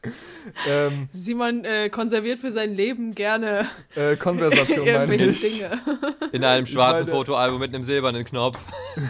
ähm, 0.67 1.07
Simon 1.11 1.63
äh, 1.65 1.89
konserviert 1.89 2.39
für 2.39 2.51
sein 2.51 2.75
Leben 2.75 3.15
gerne 3.15 3.67
äh, 3.95 4.15
Konversation 4.17 4.85
meine 4.93 5.15
ich. 5.15 5.41
Dinge. 5.41 5.81
In 6.31 6.43
einem 6.43 6.65
schwarzen 6.65 7.05
meine- 7.07 7.17
Fotoalbum 7.17 7.59
mit 7.59 7.73
einem 7.73 7.83
silbernen 7.83 8.23
Knopf. 8.25 8.59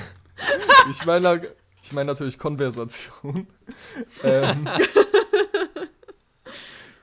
Ich 0.90 1.06
meine 1.06 1.42
ich 1.84 1.94
mein 1.94 2.06
natürlich 2.08 2.38
Konversation. 2.38 3.48
ähm, 4.24 4.68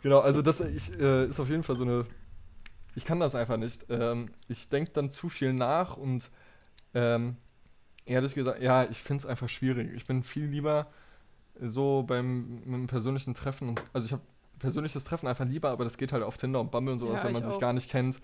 genau, 0.03 0.20
also 0.20 0.43
das 0.43 0.61
ich, 0.61 0.99
äh, 1.01 1.26
ist 1.26 1.41
auf 1.41 1.49
jeden 1.49 1.62
Fall 1.62 1.76
so 1.76 1.84
eine. 1.84 2.07
Ich 2.95 3.05
kann 3.05 3.20
das 3.20 3.34
einfach 3.34 3.57
nicht. 3.57 3.86
Ähm, 3.88 4.26
ich 4.49 4.68
denke 4.68 4.91
dann 4.93 5.11
zu 5.11 5.28
viel 5.28 5.53
nach 5.53 5.97
und 5.97 6.30
ähm, 6.93 7.36
ehrlich 8.05 8.34
gesagt, 8.34 8.61
ja, 8.61 8.84
ich 8.84 8.99
finde 8.99 9.20
es 9.22 9.26
einfach 9.26 9.49
schwierig. 9.49 9.91
Ich 9.95 10.07
bin 10.07 10.22
viel 10.22 10.47
lieber 10.47 10.91
so 11.61 12.02
beim 12.06 12.56
mit 12.64 12.66
einem 12.74 12.86
persönlichen 12.86 13.34
Treffen. 13.34 13.68
Und, 13.70 13.82
also 13.92 14.06
ich 14.06 14.12
habe 14.12 14.22
persönliches 14.58 15.04
Treffen 15.04 15.26
einfach 15.26 15.46
lieber, 15.46 15.70
aber 15.70 15.84
das 15.84 15.96
geht 15.98 16.12
halt 16.12 16.22
auf 16.22 16.36
Tinder 16.36 16.61
und 16.61 16.70
Bumble 16.70 16.92
und 16.92 16.98
sowas, 16.98 17.20
Ja, 17.20 17.24
wenn 17.26 17.32
man 17.32 17.42
ich 17.42 17.46
sich 17.46 17.56
auch. 17.56 17.61
gar 17.61 17.72
nicht 17.72 17.90
kennt, 17.90 18.20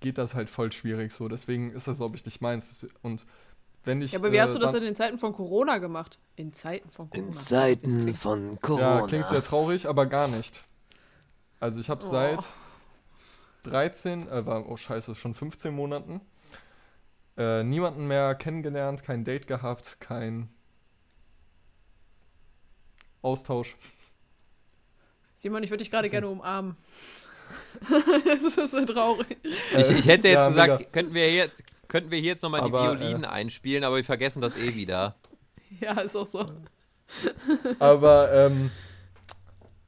geht 0.00 0.18
das 0.18 0.34
halt 0.34 0.50
voll 0.50 0.72
schwierig 0.72 1.12
so. 1.12 1.28
Deswegen 1.28 1.70
ist 1.72 1.86
das, 1.88 1.98
glaube 1.98 2.16
ich, 2.16 2.24
nicht 2.24 2.40
meins. 2.40 2.86
Und 3.02 3.24
wenn 3.84 4.02
ich. 4.02 4.12
Ja, 4.12 4.18
aber 4.18 4.32
wie 4.32 4.40
hast 4.40 4.54
du 4.54 4.58
äh, 4.58 4.62
das 4.62 4.72
dann- 4.72 4.80
in 4.82 4.86
den 4.86 4.96
Zeiten 4.96 5.18
von 5.18 5.32
Corona 5.32 5.78
gemacht? 5.78 6.18
In 6.36 6.52
Zeiten 6.52 6.90
von 6.90 7.08
Corona. 7.08 7.26
In 7.28 7.32
Zeiten 7.32 7.90
klingt- 8.02 8.18
von 8.18 8.60
Corona. 8.60 9.00
Ja, 9.00 9.06
klingt 9.06 9.28
sehr 9.28 9.42
traurig, 9.42 9.88
aber 9.88 10.06
gar 10.06 10.28
nicht. 10.28 10.62
Also 11.60 11.78
ich 11.80 11.88
habe 11.88 12.04
Oh. 12.04 12.08
seit 12.10 12.40
13, 13.62 14.28
äh, 14.28 14.46
war, 14.46 14.68
oh 14.68 14.76
scheiße, 14.76 15.14
schon 15.14 15.34
15 15.34 15.74
Monaten 15.74 16.20
äh, 17.38 17.62
niemanden 17.62 18.06
mehr 18.06 18.34
kennengelernt, 18.34 19.02
kein 19.04 19.22
Date 19.24 19.46
gehabt, 19.46 19.98
kein 20.00 20.48
Austausch. 23.26 23.76
Simon, 25.36 25.62
ich 25.62 25.70
würde 25.70 25.82
dich 25.82 25.90
gerade 25.90 26.04
Also- 26.04 26.12
gerne 26.12 26.28
umarmen. 26.28 26.76
das 28.24 28.42
ist 28.42 28.70
so 28.70 28.84
traurig. 28.84 29.36
Ich, 29.76 29.90
ich 29.90 30.06
hätte 30.06 30.28
jetzt 30.28 30.34
Ja, 30.36 30.48
gesagt, 30.48 30.78
mega. 30.78 30.90
könnten 30.90 31.14
wir 31.14 31.26
hier, 31.28 31.50
könnten 31.88 32.10
wir 32.10 32.18
hier 32.18 32.30
jetzt 32.30 32.42
nochmal 32.42 32.60
die 32.62 32.66
Aber, 32.66 32.84
Violinen 32.98 33.24
einspielen, 33.24 33.84
aber 33.84 33.96
wir 33.96 34.04
vergessen 34.04 34.40
das 34.40 34.56
eh 34.56 34.74
wieder. 34.74 35.14
Ja, 35.80 36.00
ist 36.00 36.16
auch 36.16 36.26
so. 36.26 36.44
Aber, 37.78 38.32
ähm, 38.32 38.70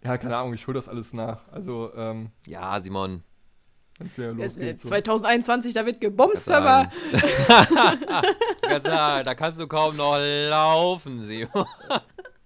ja, 0.04 0.18
keine 0.18 0.36
Ahnung, 0.36 0.52
ich 0.54 0.66
hole 0.66 0.74
das 0.76 0.88
alles 0.88 1.12
nach. 1.12 1.48
Also, 1.50 1.90
ähm, 1.96 2.30
Ja, 2.46 2.78
Simon. 2.80 3.22
wenn 3.98 4.06
es 4.08 4.18
wieder 4.18 4.32
Jetzt, 4.32 4.58
äh, 4.58 4.60
losgeht. 4.72 4.80
So. 4.80 4.88
2021, 4.88 5.74
da 5.74 5.84
wird 5.86 6.00
gebumst, 6.00 6.50
aber 6.50 6.90
Ganz 8.60 8.84
klar, 8.84 9.22
da 9.24 9.34
kannst 9.34 9.58
du 9.58 9.66
kaum 9.66 9.96
noch 9.96 10.16
laufen, 10.18 11.20
Simon. 11.22 11.64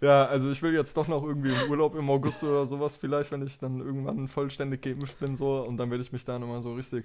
Ja, 0.03 0.27
also 0.27 0.51
ich 0.51 0.61
will 0.63 0.75
jetzt 0.75 0.97
doch 0.97 1.07
noch 1.07 1.23
irgendwie 1.23 1.53
im 1.53 1.71
Urlaub 1.71 1.95
im 1.95 2.11
August 2.11 2.43
oder 2.43 2.67
sowas 2.67 2.97
vielleicht, 2.97 3.31
wenn 3.31 3.47
ich 3.47 3.59
dann 3.61 3.79
irgendwann 3.79 4.27
vollständig 4.27 4.83
geimpft 4.83 5.19
bin 5.21 5.37
so 5.37 5.65
und 5.65 5.77
dann 5.77 5.91
werde 5.91 6.03
ich 6.03 6.11
mich 6.11 6.25
da 6.25 6.41
nochmal 6.41 6.61
so 6.61 6.75
richtig 6.75 7.05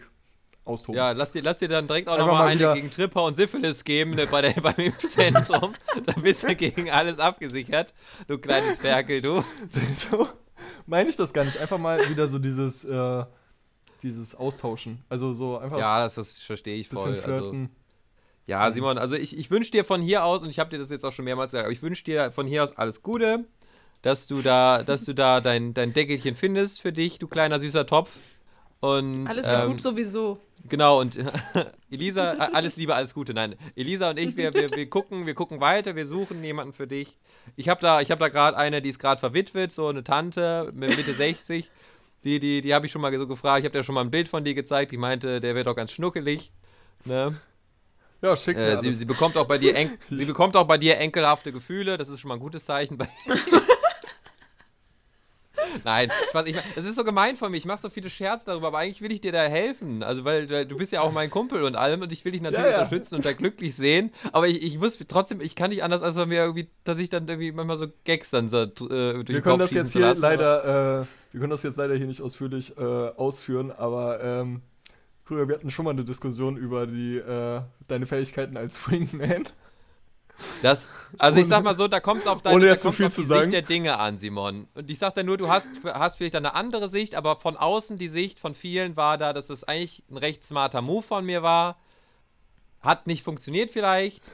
austoben. 0.66 0.98
Ja, 0.98 1.12
lass 1.12 1.32
dir, 1.32 1.44
lass 1.44 1.60
dir 1.60 1.68
dann 1.70 1.86
direkt 1.86 2.08
auch 2.08 2.18
nochmal 2.18 2.46
mal 2.46 2.48
eine 2.48 2.74
gegen 2.74 2.90
Tripper 2.90 3.24
und 3.24 3.38
Syphilis 3.38 3.84
geben 3.84 4.16
ne, 4.16 4.26
bei 4.26 4.42
der, 4.42 4.54
beim 4.62 4.76
Impfzentrum. 4.78 5.74
dann 6.06 6.22
bist 6.24 6.42
du 6.42 6.56
gegen 6.56 6.90
alles 6.90 7.20
abgesichert, 7.20 7.94
du 8.28 8.40
kleines 8.40 8.80
Ferkel, 8.80 9.22
du. 9.22 9.44
so 9.94 10.28
meine 10.88 11.10
ich 11.10 11.18
das 11.18 11.34
gar 11.34 11.44
nicht. 11.44 11.60
Einfach 11.60 11.78
mal 11.78 12.10
wieder 12.10 12.28
so 12.28 12.40
dieses, 12.40 12.84
äh, 12.84 13.26
dieses 14.02 14.34
Austauschen. 14.34 15.04
Also 15.08 15.34
so 15.34 15.60
einfach 15.60 15.78
Ja, 15.78 16.00
das, 16.00 16.16
das 16.16 16.40
verstehe 16.40 16.78
ich 16.78 16.88
voll. 16.88 17.12
bisschen 17.12 17.32
Also, 17.32 17.42
flirten. 17.42 17.70
Ja, 18.48 18.72
Simon, 18.72 18.98
also 18.98 19.16
ich, 19.16 19.38
ich 19.38 19.52
wünsche 19.52 19.72
dir 19.72 19.84
von 19.84 20.02
hier 20.02 20.24
aus, 20.24 20.44
und 20.44 20.50
ich 20.50 20.60
habe 20.60 20.70
dir 20.70 20.80
das 20.80 20.90
jetzt 20.90 21.06
auch 21.06 21.12
schon 21.12 21.26
mehrmals 21.26 21.52
gesagt, 21.52 21.66
aber 21.66 21.74
ich 21.74 21.82
wünsche 21.82 22.04
dir 22.04 22.32
von 22.32 22.48
hier 22.48 22.64
aus 22.64 22.76
alles 22.78 23.04
Gute, 23.04 23.46
dass 24.02 24.28
du 24.28 24.42
da, 24.42 24.84
dass 24.84 25.06
du 25.06 25.14
da 25.14 25.42
dein, 25.42 25.74
dein 25.74 25.94
Deckelchen 25.94 26.36
findest 26.36 26.82
für 26.82 26.94
dich, 26.94 27.20
du 27.20 27.28
kleiner 27.28 27.60
süßer 27.60 27.86
Topf. 27.86 28.18
Und, 28.80 29.28
alles 29.28 29.48
wird 29.48 29.64
ähm, 29.64 29.72
gut 29.72 29.82
sowieso. 29.82 30.40
Genau, 30.70 31.02
und 31.02 31.20
Elisa, 31.92 32.32
alles 32.32 32.78
Liebe, 32.78 32.96
alles 32.96 33.14
Gute. 33.14 33.34
Nein, 33.34 33.56
Elisa 33.76 34.12
und 34.12 34.20
ich, 34.20 34.38
wir, 34.38 34.54
wir, 34.54 34.68
wir 34.70 34.90
gucken, 34.90 35.26
wir 35.26 35.34
gucken 35.34 35.60
weiter, 35.60 35.96
wir 35.96 36.06
suchen 36.06 36.44
jemanden 36.44 36.74
für 36.74 36.88
dich. 36.88 37.18
Ich 37.56 37.70
habe 37.70 37.82
da, 37.82 38.02
ich 38.02 38.12
hab 38.12 38.20
da 38.20 38.30
gerade 38.30 38.56
eine, 38.56 38.82
die 38.82 38.90
ist 38.90 39.00
gerade 39.00 39.20
verwitwet, 39.20 39.72
so 39.72 39.88
eine 39.88 40.04
Tante 40.04 40.72
mit 40.74 40.96
Mitte 40.96 41.14
60. 41.14 41.66
Die 41.66 41.70
Die, 42.24 42.40
die, 42.40 42.62
die 42.62 42.74
habe 42.74 42.86
ich 42.86 42.92
schon 42.92 43.02
mal 43.02 43.16
so 43.18 43.28
gefragt. 43.28 43.60
Ich 43.60 43.66
habe 43.66 43.78
dir 43.78 43.84
schon 43.84 43.96
mal 43.96 44.02
ein 44.02 44.12
Bild 44.12 44.28
von 44.28 44.44
dir 44.44 44.54
gezeigt. 44.54 44.92
Die 44.92 44.98
meinte, 44.98 45.40
der 45.40 45.56
wäre 45.56 45.66
doch 45.66 45.76
ganz 45.76 45.92
schnuckelig. 45.92 46.52
Ne? 47.06 47.40
Ja, 48.22 48.36
schick 48.36 48.58
Äh, 48.58 48.78
sie, 48.78 48.94
sie, 48.94 49.06
bekommt 49.06 49.38
auch 49.38 49.46
bei 49.46 49.58
dir 49.58 49.76
en 49.76 49.98
sie 50.10 50.26
bekommt 50.26 50.56
auch 50.56 50.66
bei 50.66 50.78
dir 50.78 50.98
enkelhafte 50.98 51.52
Gefühle. 51.52 51.98
Das 51.98 52.10
ist 52.10 52.20
schon 52.20 52.30
mal 52.30 52.36
ein 52.36 52.40
gutes 52.40 52.66
Zeichen. 52.66 52.98
Nein, 55.84 56.10
Spaß, 56.30 56.48
ich, 56.48 56.56
das 56.76 56.86
ist 56.86 56.96
so 56.96 57.04
gemein 57.04 57.36
von 57.36 57.52
mir. 57.52 57.58
Ich 57.58 57.66
mache 57.66 57.82
so 57.82 57.90
viele 57.90 58.10
Scherze 58.10 58.46
darüber, 58.48 58.68
aber 58.68 58.80
eigentlich 58.80 59.02
will 59.02 59.12
ich 59.12 59.22
dir 59.22 59.32
da 59.32 59.44
helfen. 59.44 60.02
Also, 60.04 60.26
weil 60.26 60.48
du 60.48 60.78
bist 60.78 60.92
ja 60.92 61.02
auch 61.02 61.12
mein 61.12 61.30
Kumpel 61.30 61.64
und 61.64 61.76
allem 61.76 62.02
und 62.02 62.12
ich 62.12 62.26
will 62.26 62.32
dich 62.32 62.42
natürlich 62.42 62.66
Ja, 62.66 62.72
ja. 62.72 62.78
unterstützen 62.78 63.16
und 63.16 63.26
da 63.26 63.34
glücklich 63.34 63.76
sehen. 63.76 64.12
Aber 64.32 64.48
ich, 64.48 64.64
ich 64.64 64.80
muss 64.80 64.98
trotzdem, 65.08 65.42
ich 65.42 65.56
kann 65.56 65.70
nicht 65.70 65.84
anders, 65.84 66.02
als 66.02 66.16
mir 66.16 66.40
irgendwie, 66.40 66.70
dass 66.84 66.98
ich 67.00 67.10
dann 67.10 67.28
irgendwie 67.28 67.52
manchmal 67.52 67.78
so 67.78 67.88
Gags 68.06 68.32
dann 68.32 68.50
so, 68.50 68.64
äh, 68.64 68.68
durch 68.68 68.88
wir 68.88 69.24
den 69.24 69.26
können 69.26 69.44
Kopf 69.44 69.60
das 69.60 69.72
jetzt 69.72 69.94
hier 69.94 70.02
lassen, 70.02 70.22
leider, 70.22 71.02
äh, 71.02 71.06
wir 71.34 71.40
können 71.40 71.52
das 71.52 71.64
jetzt 71.64 71.78
leider 71.78 71.96
hier 71.96 72.08
nicht 72.08 72.22
ausführlich 72.22 72.78
äh, 72.78 72.82
ausführen, 72.82 73.72
aber 73.72 74.24
ähm, 74.24 74.62
früher, 75.28 75.48
wir 75.48 75.56
hatten 75.56 75.70
schon 75.70 75.86
mal 75.86 75.92
eine 75.92 76.06
Diskussion 76.06 76.56
über 76.58 76.88
die, 76.88 77.18
äh, 77.18 77.62
deine 77.88 78.06
Fähigkeiten 78.06 78.58
als 78.58 78.80
Wingman. 78.90 79.46
Das, 80.62 80.94
also 81.18 81.40
ich 81.40 81.46
Ohne- 81.46 81.50
sag 81.50 81.64
mal 81.64 81.76
so, 81.76 81.88
da 81.88 82.00
kommt 82.00 82.22
es 82.22 82.28
auf 82.28 82.44
deine 82.44 82.56
ohne 82.56 82.68
jetzt 82.68 82.84
kommt's 82.84 82.98
viel 82.98 83.10
zu 83.12 83.22
die 83.22 83.28
sagen. 83.28 83.42
Sicht 83.46 83.54
der 83.54 83.64
Dinge 83.64 83.98
an, 83.98 84.20
Simon. 84.20 84.68
Und 84.76 84.90
ich 84.92 85.00
sag 85.00 85.16
dir 85.16 85.24
nur, 85.24 85.36
du 85.38 85.50
hast, 85.50 85.70
hast 85.84 86.18
vielleicht 86.18 86.36
eine 86.36 86.54
andere 86.54 86.90
Sicht, 86.90 87.16
aber 87.16 87.38
von 87.38 87.58
außen 87.58 87.98
die 87.98 88.08
Sicht 88.08 88.40
von 88.40 88.54
vielen 88.54 88.96
war 88.96 89.18
da, 89.18 89.34
dass 89.34 89.48
das 89.48 89.64
eigentlich 89.64 90.04
ein 90.12 90.18
recht 90.18 90.44
smarter 90.44 90.82
Move 90.84 91.02
von 91.02 91.26
mir 91.26 91.42
war. 91.42 91.78
Hat 92.82 93.08
nicht 93.08 93.24
funktioniert 93.24 93.72
vielleicht, 93.72 94.30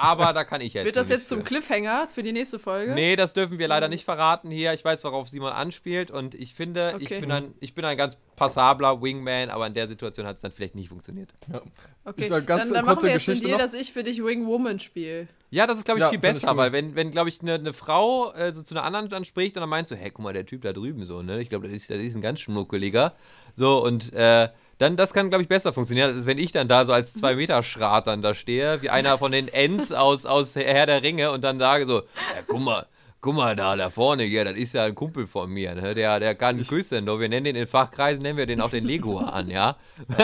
aber 0.00 0.32
da 0.32 0.44
kann 0.44 0.60
ich 0.60 0.74
jetzt 0.74 0.84
Wird 0.86 0.96
das 0.96 1.08
jetzt 1.08 1.28
zum. 1.28 1.44
Cliffhanger 1.44 2.08
für 2.12 2.22
die 2.22 2.32
nächste 2.32 2.58
Folge? 2.58 2.94
Nee, 2.94 3.16
das 3.16 3.32
dürfen 3.32 3.58
wir 3.58 3.68
leider 3.68 3.88
nicht 3.88 4.04
verraten 4.04 4.50
hier. 4.50 4.72
Ich 4.72 4.84
weiß, 4.84 5.04
worauf 5.04 5.28
Simon 5.28 5.52
anspielt 5.52 6.10
und 6.10 6.34
ich 6.34 6.54
finde, 6.54 6.94
ich, 6.98 7.04
Okay. 7.06 7.20
bin 7.20 7.30
ein, 7.30 7.54
ich 7.60 7.74
bin 7.74 7.84
ein 7.84 7.96
ganz 7.96 8.16
passabler 8.36 9.02
Wingman, 9.02 9.50
aber 9.50 9.66
in 9.66 9.74
der 9.74 9.86
Situation 9.88 10.26
hat 10.26 10.36
es 10.36 10.42
dann 10.42 10.52
vielleicht 10.52 10.74
nicht 10.74 10.88
funktioniert. 10.88 11.32
Ja. 11.52 11.60
Okay, 12.04 12.22
Ich 12.22 12.28
sag 12.28 12.46
ganz 12.46 12.64
dann, 12.64 12.74
dann 12.74 12.84
kurze 12.86 12.94
machen 12.96 13.02
wir 13.06 13.10
jetzt 13.12 13.26
Geschichte 13.26 13.42
den 13.44 13.48
Deal, 13.48 13.58
noch. 13.58 13.64
dass 13.64 13.74
ich 13.74 13.92
für 13.92 14.02
dich 14.02 14.24
Wing 14.24 14.46
Woman 14.46 14.78
spiele. 14.80 15.28
Ja, 15.50 15.66
das 15.66 15.78
ist, 15.78 15.84
glaube 15.84 15.98
ich, 15.98 16.02
Ja, 16.04 16.08
viel 16.10 16.16
ich 16.16 16.22
besser, 16.22 16.56
weil 16.56 16.72
wenn, 16.72 16.94
wenn 16.94 17.10
glaube 17.10 17.28
ich, 17.28 17.40
eine 17.42 17.58
ne 17.58 17.72
Frau 17.72 18.32
äh, 18.32 18.52
so 18.52 18.62
zu 18.62 18.74
einer 18.74 18.84
anderen 18.84 19.08
dann 19.10 19.24
spricht 19.24 19.56
und 19.56 19.60
dann 19.60 19.68
meint 19.68 19.88
so, 19.88 19.96
hey, 19.96 20.10
guck 20.10 20.22
mal, 20.24 20.32
der 20.32 20.46
Typ 20.46 20.62
da 20.62 20.72
drüben 20.72 21.04
so, 21.06 21.22
ne? 21.22 21.40
Ich 21.42 21.50
glaube, 21.50 21.66
das 21.68 21.76
ist, 21.76 21.90
das 21.90 21.98
ist 21.98 22.14
ein 22.14 22.22
ganz 22.22 22.40
schmuckeliger. 22.40 23.14
So, 23.56 23.84
und 23.84 24.12
äh, 24.14 24.48
dann, 24.80 24.96
das 24.96 25.12
kann, 25.12 25.28
glaube 25.28 25.42
ich, 25.42 25.48
besser 25.48 25.74
funktionieren, 25.74 26.14
als 26.14 26.24
wenn 26.24 26.38
ich 26.38 26.52
dann 26.52 26.66
da 26.66 26.86
so 26.86 26.94
als 26.94 27.12
zwei 27.12 27.36
Meter 27.36 27.62
Schrat 27.62 28.06
dann 28.06 28.22
da 28.22 28.32
stehe, 28.32 28.80
wie 28.80 28.88
einer 28.88 29.18
von 29.18 29.30
den 29.30 29.48
Ents 29.48 29.92
aus, 29.92 30.24
aus 30.24 30.56
Herr 30.56 30.86
der 30.86 31.02
Ringe 31.02 31.32
und 31.32 31.44
dann 31.44 31.58
sage 31.58 31.84
so, 31.84 31.98
ja, 31.98 32.42
guck 32.46 32.60
mal, 32.60 32.86
guck 33.20 33.34
mal 33.34 33.54
da, 33.54 33.76
da 33.76 33.90
vorne 33.90 34.22
hier, 34.22 34.46
das 34.46 34.54
ist 34.54 34.72
ja 34.72 34.84
ein 34.84 34.94
Kumpel 34.94 35.26
von 35.26 35.50
mir, 35.50 35.74
ne? 35.74 35.94
Der, 35.94 36.18
der 36.18 36.34
kann 36.34 36.66
küssen, 36.66 37.06
wir 37.06 37.28
nennen 37.28 37.44
den 37.44 37.56
in 37.56 37.66
Fachkreisen, 37.66 38.22
nennen 38.22 38.38
wir 38.38 38.46
den 38.46 38.62
auch 38.62 38.70
den 38.70 38.86
Lego 38.86 39.18
an, 39.18 39.50
ja? 39.50 39.76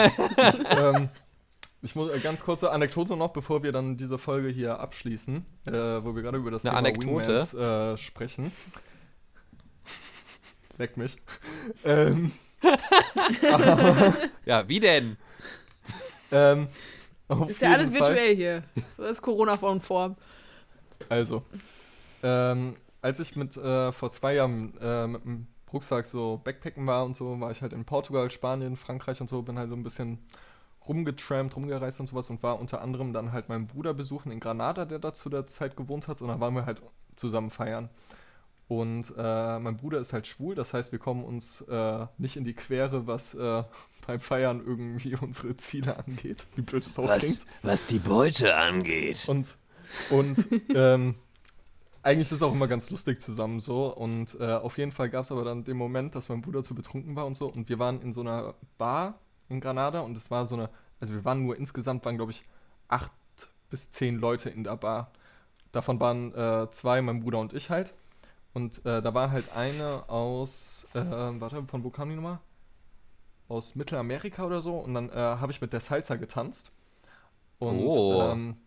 ähm, 0.75 1.09
ich 1.83 1.95
muss 1.95 2.09
äh, 2.09 2.19
ganz 2.19 2.43
kurze 2.43 2.71
Anekdote 2.71 3.15
noch, 3.15 3.33
bevor 3.33 3.61
wir 3.61 3.71
dann 3.71 3.95
diese 3.95 4.17
Folge 4.17 4.49
hier 4.49 4.79
abschließen, 4.79 5.45
äh, 5.67 5.71
wo 5.71 6.15
wir 6.15 6.23
gerade 6.23 6.39
über 6.39 6.49
das 6.49 6.65
Eine 6.65 6.77
Thema 6.77 6.87
Anekdote? 6.87 7.27
Wingmans 7.27 7.53
äh, 7.53 7.97
sprechen. 7.97 8.51
Leck 10.79 10.97
mich. 10.97 11.17
ähm, 11.85 12.31
Ja, 14.45 14.67
wie 14.67 14.79
denn? 14.79 15.17
ähm, 16.31 16.67
Ist 17.47 17.61
ja 17.61 17.71
alles 17.73 17.89
Fall- 17.91 17.99
virtuell 17.99 18.35
hier. 18.35 18.63
Das 18.97 19.11
ist 19.11 19.21
Corona-Form. 19.21 20.15
Also, 21.09 21.43
ähm, 22.23 22.73
als 23.01 23.19
ich 23.19 23.35
mit 23.35 23.55
äh, 23.57 23.91
vor 23.91 24.11
zwei 24.11 24.35
Jahren 24.35 24.73
äh, 24.81 25.07
mit 25.07 25.23
dem 25.23 25.47
Rucksack 25.71 26.05
so 26.05 26.41
Backpacken 26.43 26.87
war 26.87 27.05
und 27.05 27.15
so, 27.15 27.39
war 27.39 27.51
ich 27.51 27.61
halt 27.61 27.73
in 27.73 27.85
Portugal, 27.85 28.31
Spanien, 28.31 28.75
Frankreich 28.75 29.21
und 29.21 29.29
so, 29.29 29.41
bin 29.41 29.59
halt 29.59 29.69
so 29.69 29.75
ein 29.75 29.83
bisschen 29.83 30.19
rumgetrampt, 30.87 31.55
rumgereist 31.55 31.99
und 31.99 32.07
sowas 32.07 32.29
und 32.29 32.41
war 32.41 32.59
unter 32.59 32.81
anderem 32.81 33.11
dann 33.13 33.33
halt 33.33 33.49
meinen 33.49 33.67
Bruder 33.67 33.93
besuchen 33.93 34.31
in 34.31 34.39
Granada, 34.39 34.85
der 34.85 34.99
da 34.99 35.13
zu 35.13 35.29
der 35.29 35.45
Zeit 35.45 35.75
gewohnt 35.75 36.07
hat 36.07 36.21
und 36.21 36.29
dann 36.29 36.39
waren 36.39 36.55
wir 36.55 36.65
halt 36.65 36.81
zusammen 37.15 37.49
feiern. 37.49 37.89
Und 38.67 39.13
äh, 39.17 39.59
mein 39.59 39.77
Bruder 39.77 39.99
ist 39.99 40.11
halt 40.11 40.27
schwul, 40.27 40.53
das 40.53 40.73
heißt, 40.73 40.91
wir 40.91 40.99
kommen 40.99 41.23
uns 41.23 41.61
äh, 41.61 42.05
nicht 42.17 42.35
in 42.35 42.43
die 42.43 42.53
Quere, 42.53 43.07
was 43.07 43.33
äh, 43.33 43.63
beim 44.07 44.19
Feiern 44.19 44.61
irgendwie 44.65 45.15
unsere 45.15 45.55
Ziele 45.55 45.97
angeht, 46.05 46.45
wie 46.55 46.61
blöd 46.61 46.85
es 46.85 46.99
auch 46.99 47.05
klingt. 47.05 47.45
Was, 47.61 47.63
was 47.63 47.87
die 47.87 47.99
Beute 47.99 48.57
angeht. 48.57 49.25
Und, 49.29 49.57
und 50.09 50.45
ähm, 50.75 51.15
eigentlich 52.03 52.27
ist 52.27 52.33
es 52.33 52.43
auch 52.43 52.51
immer 52.51 52.67
ganz 52.67 52.89
lustig 52.89 53.21
zusammen 53.21 53.61
so. 53.61 53.93
Und 53.93 54.37
äh, 54.39 54.53
auf 54.53 54.77
jeden 54.77 54.91
Fall 54.91 55.09
gab 55.09 55.23
es 55.23 55.31
aber 55.31 55.45
dann 55.45 55.63
den 55.63 55.77
Moment, 55.77 56.15
dass 56.15 56.27
mein 56.27 56.41
Bruder 56.41 56.61
zu 56.61 56.75
betrunken 56.75 57.15
war 57.15 57.25
und 57.25 57.35
so. 57.35 57.47
Und 57.47 57.69
wir 57.69 57.79
waren 57.79 58.01
in 58.01 58.11
so 58.11 58.21
einer 58.21 58.53
Bar 58.77 59.19
in 59.47 59.61
Granada 59.61 60.01
und 60.01 60.17
es 60.17 60.29
war 60.29 60.45
so 60.45 60.55
eine, 60.55 60.69
also 60.99 61.13
wir 61.13 61.23
waren 61.23 61.45
nur 61.45 61.57
insgesamt, 61.57 62.03
waren 62.03 62.17
glaube 62.17 62.31
ich 62.31 62.43
acht 62.89 63.11
bis 63.69 63.91
zehn 63.91 64.17
Leute 64.17 64.49
in 64.49 64.63
der 64.63 64.77
Bar. 64.77 65.11
Davon 65.71 65.99
waren 65.99 66.33
äh, 66.33 66.69
zwei, 66.71 67.01
mein 67.01 67.21
Bruder 67.21 67.39
und 67.39 67.53
ich 67.53 67.69
halt. 67.69 67.93
Und 68.57 68.83
äh, 68.87 69.03
da 69.03 69.13
war 69.13 69.29
halt 69.29 69.55
eine 69.55 70.09
aus, 70.09 70.87
äh, 70.95 70.99
warte, 70.99 71.63
von 71.67 71.83
wo 71.83 71.91
kam 71.91 72.09
die 72.09 72.15
nochmal? 72.15 72.39
Aus 73.47 73.75
Mittelamerika 73.75 74.43
oder 74.47 74.63
so. 74.63 74.79
Und 74.79 74.95
dann 74.95 75.11
äh, 75.11 75.13
habe 75.13 75.51
ich 75.51 75.61
mit 75.61 75.73
der 75.73 75.79
Salsa 75.79 76.15
getanzt. 76.15 76.71
Und 77.59 77.77
Oh. 77.77 78.19
ähm, 78.23 78.57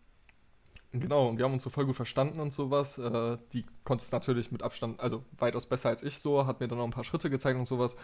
genau, 0.93 1.29
und 1.29 1.39
wir 1.39 1.45
haben 1.45 1.55
uns 1.55 1.65
so 1.65 1.71
voll 1.71 1.87
gut 1.87 1.97
verstanden 1.97 2.39
und 2.39 2.53
sowas. 2.53 2.99
Äh, 2.99 3.39
die 3.53 3.67
konnte 3.83 4.05
es 4.05 4.13
natürlich 4.13 4.53
mit 4.53 4.63
Abstand, 4.63 5.01
also 5.01 5.25
weitaus 5.37 5.67
besser 5.67 5.89
als 5.89 6.05
ich 6.05 6.21
so, 6.21 6.47
hat 6.47 6.61
mir 6.61 6.69
dann 6.69 6.79
noch 6.79 6.85
ein 6.85 6.93
paar 6.93 7.03
Schritte 7.03 7.29
gezeigt 7.29 7.59
und 7.59 7.67
sowas. 7.67 7.97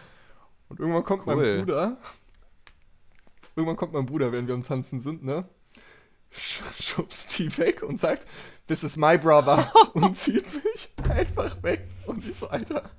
Und 0.67 0.81
irgendwann 0.81 1.05
kommt 1.05 1.25
mein 1.25 1.37
Cool. 1.37 1.59
Bruder, 1.59 1.97
irgendwann 3.55 3.77
kommt 3.77 3.93
mein 3.93 4.05
Bruder, 4.05 4.33
während 4.33 4.49
wir 4.49 4.55
am 4.55 4.63
Tanzen 4.63 4.99
sind, 4.99 5.23
ne? 5.23 5.47
Sch- 6.33 6.81
Schubst 6.81 7.37
die 7.39 7.55
weg 7.57 7.83
und 7.83 7.99
sagt, 7.99 8.25
this 8.67 8.83
is 8.83 8.97
my 8.97 9.17
brother. 9.17 9.71
und 9.93 10.15
zieht 10.15 10.45
mich 10.63 10.89
einfach 11.09 11.61
weg. 11.63 11.87
Und 12.05 12.25
ich 12.25 12.35
so, 12.37 12.47
Alter, 12.49 12.89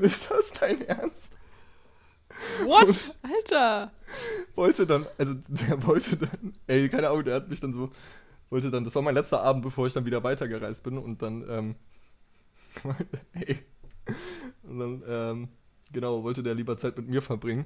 ist 0.00 0.30
das 0.30 0.52
dein 0.52 0.80
Ernst? 0.86 1.36
What? 2.64 3.16
Alter. 3.22 3.90
wollte 4.54 4.86
dann, 4.86 5.06
also 5.18 5.34
der 5.48 5.82
wollte 5.84 6.16
dann, 6.16 6.54
ey, 6.66 6.88
keine 6.88 7.08
Ahnung, 7.10 7.24
der 7.24 7.34
hat 7.36 7.48
mich 7.48 7.60
dann 7.60 7.72
so, 7.72 7.90
wollte 8.50 8.70
dann, 8.70 8.84
das 8.84 8.94
war 8.94 9.02
mein 9.02 9.14
letzter 9.14 9.42
Abend, 9.42 9.62
bevor 9.62 9.86
ich 9.86 9.92
dann 9.92 10.04
wieder 10.04 10.22
weitergereist 10.22 10.84
bin 10.84 10.98
und 10.98 11.20
dann, 11.20 11.44
ähm, 11.48 11.74
ey, 13.32 13.58
und 14.62 14.78
dann, 14.78 15.02
ähm, 15.08 15.48
genau, 15.92 16.22
wollte 16.22 16.42
der 16.42 16.54
lieber 16.54 16.76
Zeit 16.78 16.96
mit 16.96 17.08
mir 17.08 17.22
verbringen. 17.22 17.64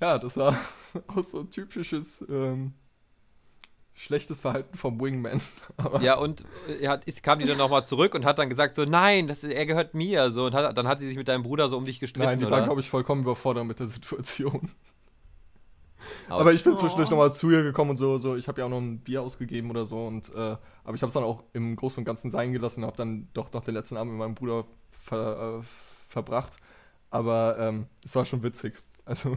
Ja, 0.00 0.18
das 0.18 0.36
war 0.36 0.58
auch 1.08 1.24
so 1.24 1.40
ein 1.40 1.50
typisches, 1.50 2.24
ähm, 2.28 2.72
schlechtes 3.96 4.40
Verhalten 4.40 4.76
vom 4.76 5.00
Wingman. 5.00 5.40
Aber 5.78 6.00
Ja, 6.02 6.18
und 6.18 6.44
äh, 6.68 6.82
er 6.82 6.90
hat, 6.92 7.06
ist, 7.06 7.22
kam 7.22 7.38
die 7.38 7.46
dann 7.46 7.56
nochmal 7.58 7.84
zurück 7.84 8.14
und 8.14 8.24
hat 8.24 8.38
dann 8.38 8.48
gesagt 8.48 8.74
so, 8.74 8.84
nein, 8.84 9.26
das, 9.26 9.42
er 9.42 9.66
gehört 9.66 9.94
mir. 9.94 10.30
So, 10.30 10.46
und 10.46 10.54
hat, 10.54 10.76
dann 10.76 10.86
hat 10.86 11.00
sie 11.00 11.08
sich 11.08 11.16
mit 11.16 11.28
deinem 11.28 11.42
Bruder 11.42 11.68
so 11.68 11.76
um 11.78 11.84
dich 11.86 11.98
gestritten, 11.98 12.26
nein, 12.28 12.38
die 12.38 12.44
oder? 12.44 12.56
war, 12.58 12.64
glaube 12.64 12.80
ich, 12.80 12.90
vollkommen 12.90 13.22
überfordert 13.22 13.64
mit 13.64 13.80
der 13.80 13.88
Situation. 13.88 14.70
Autsch. 16.28 16.40
Aber 16.40 16.52
ich 16.52 16.62
bin 16.62 16.74
Oh. 16.74 16.76
zwischendurch 16.76 17.10
nochmal 17.10 17.32
zu 17.32 17.50
ihr 17.50 17.62
gekommen 17.62 17.90
und 17.90 17.96
so, 17.96 18.18
so 18.18 18.36
ich 18.36 18.46
habe 18.48 18.60
ja 18.60 18.66
auch 18.66 18.70
noch 18.70 18.78
ein 18.78 19.00
Bier 19.00 19.22
ausgegeben 19.22 19.70
oder 19.70 19.86
so 19.86 20.06
und 20.06 20.28
äh, 20.34 20.38
aber 20.84 20.94
ich 20.94 21.02
habe 21.02 21.08
es 21.08 21.14
dann 21.14 21.24
auch 21.24 21.42
im 21.52 21.74
Großen 21.74 21.98
und 22.00 22.04
Ganzen 22.04 22.30
sein 22.30 22.52
gelassen, 22.52 22.84
habe 22.84 22.96
dann 22.96 23.28
doch 23.32 23.52
noch 23.52 23.64
den 23.64 23.74
letzten 23.74 23.96
Abend 23.96 24.12
mit 24.12 24.18
meinem 24.20 24.34
Bruder 24.34 24.66
ver, 24.90 25.60
äh, 25.60 25.66
verbracht. 26.08 26.56
Aber 27.10 27.56
ähm, 27.58 27.86
es 28.04 28.14
war 28.14 28.24
schon 28.24 28.42
witzig. 28.42 28.74
Also 29.04 29.36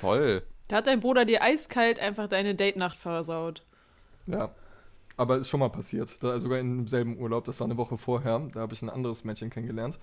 Voll. 0.00 0.42
Da 0.68 0.76
hat 0.76 0.86
dein 0.86 1.00
Bruder 1.00 1.24
dir 1.24 1.42
eiskalt 1.42 1.98
einfach 2.00 2.28
deine 2.28 2.54
Date-Nacht 2.54 2.98
versaut. 2.98 3.64
ja, 4.26 4.54
aber 5.16 5.38
ist 5.38 5.48
schon 5.50 5.60
mal 5.60 5.70
passiert. 5.70 6.22
Da, 6.22 6.40
sogar 6.40 6.58
in 6.60 6.78
demselben 6.78 7.18
Urlaub. 7.18 7.44
Das 7.44 7.60
war 7.60 7.66
eine 7.66 7.76
Woche 7.76 7.98
vorher. 7.98 8.48
Da 8.54 8.60
habe 8.60 8.74
ich 8.74 8.82
ein 8.82 8.90
anderes 8.90 9.24
Mädchen 9.24 9.50
kennengelernt 9.50 9.98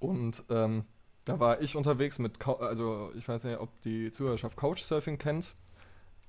und 0.00 0.44
ähm, 0.50 0.84
da 1.26 1.40
war 1.40 1.60
ich 1.62 1.76
unterwegs 1.76 2.18
mit, 2.20 2.40
Cou- 2.40 2.60
also 2.60 3.10
ich 3.16 3.28
weiß 3.28 3.44
nicht, 3.44 3.60
ob 3.60 3.80
die 3.82 4.10
Zuhörerschaft 4.12 4.56
Couchsurfing 4.56 5.18
kennt. 5.18 5.54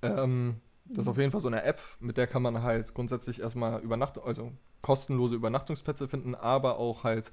Ähm, 0.02 0.62
das 0.94 1.04
ist 1.06 1.10
auf 1.10 1.18
jeden 1.18 1.32
Fall 1.32 1.42
so 1.42 1.50
eine 1.50 1.64
App, 1.64 1.82
mit 2.00 2.18
der 2.18 2.28
kann 2.28 2.44
man 2.44 2.64
halt 2.64 2.94
grundsätzlich 2.94 3.42
erstmal 3.42 3.82
Übernacht 3.82 4.20
also 4.24 4.52
kostenlose 4.82 5.36
Übernachtungsplätze 5.36 6.08
finden, 6.08 6.36
aber 6.36 6.80
auch 6.80 7.04
halt 7.06 7.32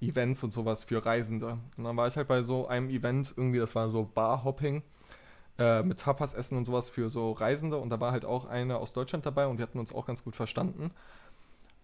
Events 0.00 0.44
und 0.44 0.52
sowas 0.52 0.84
für 0.84 1.04
Reisende. 1.06 1.58
Und 1.76 1.84
dann 1.84 1.96
war 1.96 2.06
ich 2.08 2.16
halt 2.16 2.28
bei 2.28 2.42
so 2.42 2.68
einem 2.68 2.90
Event, 2.90 3.34
irgendwie, 3.36 3.58
das 3.58 3.74
war 3.74 3.90
so 3.90 4.04
Barhopping 4.14 4.82
äh, 5.58 5.82
mit 5.82 6.00
Tapas 6.00 6.34
essen 6.34 6.58
und 6.58 6.64
sowas 6.64 6.90
für 6.90 7.10
so 7.10 7.32
Reisende 7.32 7.78
und 7.78 7.90
da 7.90 8.00
war 8.00 8.12
halt 8.12 8.24
auch 8.24 8.46
eine 8.46 8.78
aus 8.78 8.92
Deutschland 8.92 9.24
dabei 9.24 9.46
und 9.46 9.58
wir 9.58 9.62
hatten 9.62 9.78
uns 9.78 9.94
auch 9.94 10.06
ganz 10.06 10.24
gut 10.24 10.36
verstanden. 10.36 10.90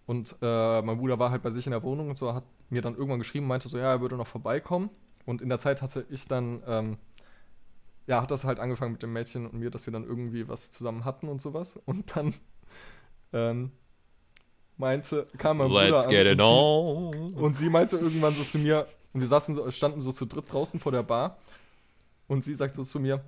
Und 0.05 0.35
äh, 0.41 0.81
mein 0.81 0.97
Bruder 0.97 1.19
war 1.19 1.31
halt 1.31 1.41
bei 1.41 1.51
sich 1.51 1.67
in 1.67 1.71
der 1.71 1.83
Wohnung 1.83 2.09
und 2.09 2.17
so, 2.17 2.33
hat 2.33 2.43
mir 2.69 2.81
dann 2.81 2.95
irgendwann 2.95 3.19
geschrieben, 3.19 3.47
meinte 3.47 3.69
so, 3.69 3.77
ja, 3.77 3.91
er 3.91 4.01
würde 4.01 4.17
noch 4.17 4.27
vorbeikommen. 4.27 4.89
Und 5.25 5.41
in 5.41 5.49
der 5.49 5.59
Zeit 5.59 5.81
hatte 5.81 6.05
ich 6.09 6.27
dann, 6.27 6.63
ähm, 6.67 6.97
ja, 8.07 8.21
hat 8.21 8.31
das 8.31 8.43
halt 8.43 8.59
angefangen 8.59 8.91
mit 8.93 9.03
dem 9.03 9.13
Mädchen 9.13 9.45
und 9.45 9.59
mir, 9.59 9.69
dass 9.69 9.85
wir 9.85 9.93
dann 9.93 10.03
irgendwie 10.03 10.47
was 10.47 10.71
zusammen 10.71 11.05
hatten 11.05 11.29
und 11.29 11.39
sowas. 11.39 11.79
Und 11.85 12.15
dann 12.15 12.33
ähm, 13.31 13.71
meinte, 14.75 15.27
kam 15.37 15.57
mein 15.57 15.69
Let's 15.71 16.05
Bruder 16.05 16.31
an 16.31 16.39
und, 16.41 17.13
sie, 17.13 17.35
und 17.35 17.57
sie 17.57 17.69
meinte 17.69 17.97
irgendwann 17.97 18.33
so 18.33 18.43
zu 18.43 18.57
mir, 18.57 18.87
Und 19.13 19.21
wir 19.21 19.27
saßen, 19.27 19.71
standen 19.71 20.01
so 20.01 20.11
zu 20.11 20.25
dritt 20.25 20.51
draußen 20.51 20.79
vor 20.79 20.91
der 20.91 21.03
Bar. 21.03 21.37
Und 22.27 22.43
sie 22.43 22.55
sagt 22.55 22.75
so 22.75 22.83
zu 22.83 22.99
mir, 22.99 23.23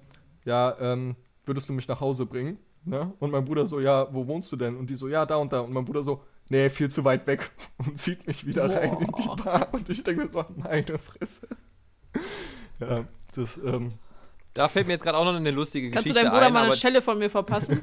ja, 0.46 0.76
ähm, 0.80 1.16
würdest 1.46 1.70
du 1.70 1.74
mich 1.74 1.88
nach 1.88 2.00
Hause 2.02 2.26
bringen? 2.26 2.58
Ne? 2.86 3.14
Und 3.20 3.32
mein 3.32 3.46
Bruder 3.46 3.66
so, 3.66 3.80
ja, 3.80 4.08
wo 4.14 4.28
wohnst 4.28 4.52
du 4.52 4.58
denn? 4.58 4.76
Und 4.76 4.90
die 4.90 4.96
so, 4.96 5.08
ja, 5.08 5.26
da 5.26 5.38
und 5.38 5.54
da. 5.54 5.62
Und 5.62 5.72
mein 5.72 5.86
Bruder 5.86 6.04
so, 6.04 6.22
nee, 6.50 6.70
viel 6.70 6.90
zu 6.90 7.04
weit 7.06 7.26
weg. 7.28 7.52
Und 7.78 7.98
zieht 7.98 8.28
mich 8.28 8.46
wieder 8.46 8.70
rein 8.70 8.98
in 9.00 9.08
die 9.08 9.44
Bar. 9.44 9.70
Und 9.72 9.90
ich 9.90 10.04
denke 10.04 10.26
mir 10.26 10.30
so, 10.30 10.44
meine 10.58 10.98
Fresse. 10.98 11.48
Ja, 12.80 13.06
das, 13.36 13.58
ähm, 13.58 13.94
Da 14.54 14.68
fällt 14.68 14.88
mir 14.88 14.94
jetzt 14.94 15.04
gerade 15.04 15.18
auch 15.18 15.26
noch 15.26 15.34
eine 15.36 15.52
lustige 15.52 15.92
Kannst 15.92 16.10
du 16.10 16.14
Geschichte 16.14 16.26
deinem 16.26 16.34
Bruder 16.34 16.48
ein. 16.48 16.54
mal 16.54 16.66
eine 16.66 16.76
Schelle 16.76 17.02
von 17.02 17.18
mir 17.18 17.30
verpassen? 17.30 17.82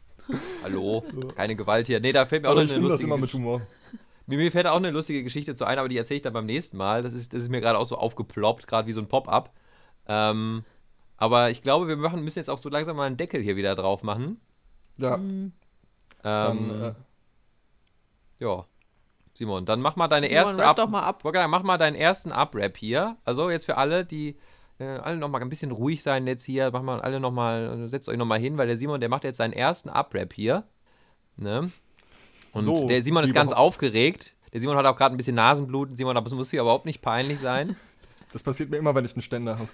hallo, 0.62 1.02
keine 1.34 1.56
Gewalt 1.56 1.86
hier. 1.88 2.00
Nee, 2.00 2.12
da 2.12 2.24
fällt 2.26 2.42
mir 2.42 2.48
auch 2.48 2.52
aber 2.52 2.60
noch 2.62 2.66
ich 2.66 2.72
eine 2.74 2.80
nehme 2.80 2.90
das 2.90 3.02
lustige 3.02 3.08
immer 3.08 3.16
mit 3.16 3.30
Geschichte. 3.30 3.44
Humor. 3.44 3.62
Mir, 4.26 4.36
mir 4.36 4.52
fällt 4.52 4.66
auch 4.66 4.76
eine 4.76 4.90
lustige 4.90 5.22
Geschichte 5.22 5.54
zu 5.54 5.64
ein, 5.64 5.78
aber 5.78 5.88
die 5.88 5.96
erzähle 5.96 6.16
ich 6.16 6.22
dann 6.22 6.34
beim 6.34 6.44
nächsten 6.44 6.76
Mal. 6.76 7.02
Das 7.02 7.14
ist, 7.14 7.32
das 7.32 7.40
ist 7.40 7.48
mir 7.48 7.62
gerade 7.62 7.78
auch 7.78 7.86
so 7.86 7.96
aufgeploppt, 7.96 8.66
gerade 8.66 8.86
wie 8.86 8.92
so 8.92 9.00
ein 9.00 9.08
Pop-up. 9.08 9.54
Ähm, 10.06 10.64
aber 11.18 11.50
ich 11.50 11.62
glaube, 11.62 11.88
wir 11.88 11.96
machen, 11.96 12.24
müssen 12.24 12.38
jetzt 12.38 12.48
auch 12.48 12.58
so 12.58 12.68
langsam 12.68 12.96
mal 12.96 13.04
einen 13.04 13.16
Deckel 13.16 13.42
hier 13.42 13.56
wieder 13.56 13.74
drauf 13.74 14.02
machen. 14.02 14.40
Ja, 14.96 15.16
Ähm, 15.16 15.52
dann, 16.22 16.82
äh, 16.82 16.94
ja. 18.38 18.64
Simon, 19.34 19.66
dann 19.66 19.80
mach 19.80 19.94
mal 19.94 20.08
deine 20.08 20.26
Simon, 20.28 20.46
erste 20.46 20.62
rap 20.62 20.68
Ab 20.70 20.76
doch 20.76 20.88
mal 20.88 21.02
ab. 21.02 21.22
Mach 21.24 21.62
mal 21.62 21.78
deinen 21.78 21.94
ersten 21.94 22.32
Up-Rap 22.32 22.76
hier. 22.76 23.16
Also 23.24 23.50
jetzt 23.50 23.66
für 23.66 23.76
alle, 23.76 24.04
die 24.04 24.36
äh, 24.80 24.84
alle 24.84 25.16
noch 25.16 25.28
mal 25.28 25.40
ein 25.40 25.48
bisschen 25.48 25.70
ruhig 25.70 26.02
sein 26.02 26.26
jetzt 26.26 26.44
hier. 26.44 26.70
Mach 26.72 26.82
mal 26.82 27.00
alle 27.00 27.20
noch 27.20 27.30
mal, 27.30 27.88
setzt 27.88 28.08
euch 28.08 28.16
noch 28.16 28.26
mal 28.26 28.40
hin, 28.40 28.58
weil 28.58 28.66
der 28.66 28.76
Simon, 28.76 28.98
der 28.98 29.08
macht 29.08 29.22
jetzt 29.24 29.36
seinen 29.36 29.52
ersten 29.52 29.90
Up-Rap 29.90 30.32
hier. 30.32 30.64
Ne? 31.36 31.70
Und 32.52 32.64
So, 32.64 32.88
der 32.88 33.02
Simon 33.02 33.22
ist 33.24 33.34
ganz 33.34 33.52
aufgeregt. 33.52 34.34
Der 34.52 34.60
Simon 34.60 34.76
hat 34.76 34.86
auch 34.86 34.96
gerade 34.96 35.14
ein 35.14 35.18
bisschen 35.18 35.36
Nasenbluten. 35.36 35.96
Simon, 35.96 36.16
aber 36.16 36.26
es 36.26 36.34
muss 36.34 36.50
hier 36.50 36.62
überhaupt 36.62 36.86
nicht 36.86 37.02
peinlich 37.02 37.38
sein. 37.38 37.76
das 38.32 38.42
passiert 38.42 38.70
mir 38.70 38.78
immer, 38.78 38.94
wenn 38.94 39.04
ich 39.04 39.12
einen 39.12 39.22
Ständer 39.22 39.58
habe. 39.58 39.68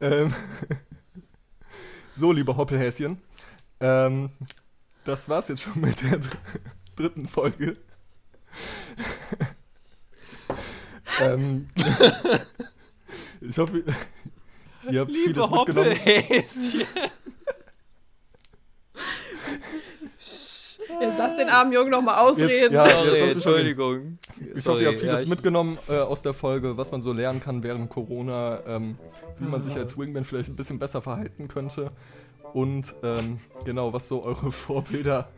Ähm, 0.00 0.34
so, 2.16 2.32
liebe 2.32 2.56
Hoppelhäschen. 2.56 3.20
Ähm, 3.80 4.30
das 5.04 5.28
war's 5.28 5.48
jetzt 5.48 5.62
schon 5.62 5.80
mit 5.80 6.02
der 6.02 6.18
dr 6.18 6.38
dritten 6.96 7.28
Folge. 7.28 7.76
ähm, 11.20 11.68
ich 13.40 13.56
hoffe, 13.58 13.84
ihr 14.90 15.00
habt 15.00 15.12
vieles 15.12 15.50
mitgenommen. 15.50 15.90
Hoppelhäschen. 15.90 16.84
Jetzt 21.00 21.18
lass 21.18 21.36
den 21.36 21.48
armen 21.48 21.72
Jungen 21.72 21.90
noch 21.90 22.02
mal 22.02 22.16
ausreden. 22.18 22.74
ja, 22.74 22.88
Sorry, 22.88 23.08
jetzt 23.08 23.22
hast 23.22 23.36
du 23.36 23.40
schon 23.40 23.52
Entschuldigung. 23.54 24.18
Ich 24.54 24.62
Sorry, 24.62 24.76
hoffe, 24.76 24.82
ihr 24.82 24.88
habt 24.88 25.00
vieles 25.00 25.16
ja, 25.16 25.22
ich- 25.24 25.28
mitgenommen 25.28 25.78
äh, 25.88 25.98
aus 25.98 26.22
der 26.22 26.34
Folge, 26.34 26.76
was 26.76 26.92
man 26.92 27.02
so 27.02 27.12
lernen 27.12 27.40
kann 27.40 27.62
während 27.62 27.90
Corona, 27.90 28.60
ähm, 28.66 28.96
wie 29.38 29.48
man 29.48 29.62
sich 29.62 29.76
als 29.76 29.96
Wingman 29.98 30.24
vielleicht 30.24 30.48
ein 30.48 30.56
bisschen 30.56 30.78
besser 30.78 31.02
verhalten 31.02 31.48
könnte 31.48 31.90
und 32.52 32.94
ähm, 33.02 33.38
genau, 33.64 33.92
was 33.92 34.08
so 34.08 34.22
eure 34.24 34.50
Vorbilder 34.52 35.28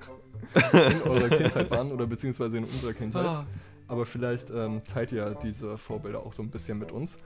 in 0.73 1.11
eurer 1.11 1.29
Kindheit 1.29 1.71
waren 1.71 1.93
oder 1.93 2.07
beziehungsweise 2.07 2.57
in 2.59 2.65
unserer 2.65 2.93
Kindheit. 2.95 3.27
Ah. 3.27 3.47
Aber 3.89 4.07
vielleicht 4.07 4.51
ähm, 4.51 4.83
teilt 4.85 5.13
ihr 5.13 5.35
diese 5.43 5.77
Vorbilder 5.77 6.21
auch 6.21 6.33
so 6.33 6.43
ein 6.43 6.51
bisschen 6.51 6.79
mit 6.79 6.93
uns. 6.93 7.19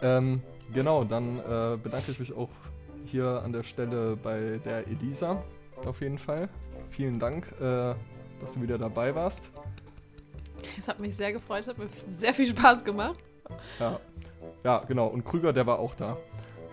Ähm, 0.00 0.42
genau, 0.72 1.04
dann 1.04 1.38
äh, 1.38 1.76
bedanke 1.82 2.10
ich 2.10 2.20
mich 2.20 2.32
auch 2.34 2.50
hier 3.04 3.42
an 3.44 3.52
der 3.52 3.62
Stelle 3.64 4.16
bei 4.16 4.60
der 4.64 4.86
Elisa 4.86 5.42
auf 5.84 6.00
jeden 6.00 6.18
Fall. 6.18 6.48
Vielen 6.88 7.18
Dank, 7.18 7.46
äh, 7.60 7.94
dass 8.40 8.54
du 8.54 8.62
wieder 8.62 8.78
dabei 8.78 9.14
warst. 9.14 9.50
Es 10.78 10.88
hat 10.88 11.00
mich 11.00 11.16
sehr 11.16 11.32
gefreut, 11.32 11.62
es 11.62 11.68
hat 11.68 11.78
mir 11.78 11.88
sehr 12.18 12.34
viel 12.34 12.46
Spaß 12.46 12.84
gemacht. 12.84 13.18
Ja, 13.78 14.00
ja 14.64 14.78
genau. 14.86 15.06
Und 15.06 15.24
Krüger, 15.24 15.52
der 15.52 15.66
war 15.66 15.78
auch 15.78 15.94
da. 15.94 16.16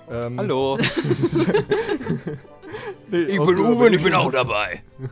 Ähm, 0.10 0.40
Hallo. 0.40 0.78
nee, 3.10 3.22
Ich 3.24 3.40
bin 3.40 3.60
Uwe 3.60 3.86
und 3.86 3.94
ich 3.94 4.04
bin 4.04 4.14
auch 4.14 4.32
dabei. 4.32 4.84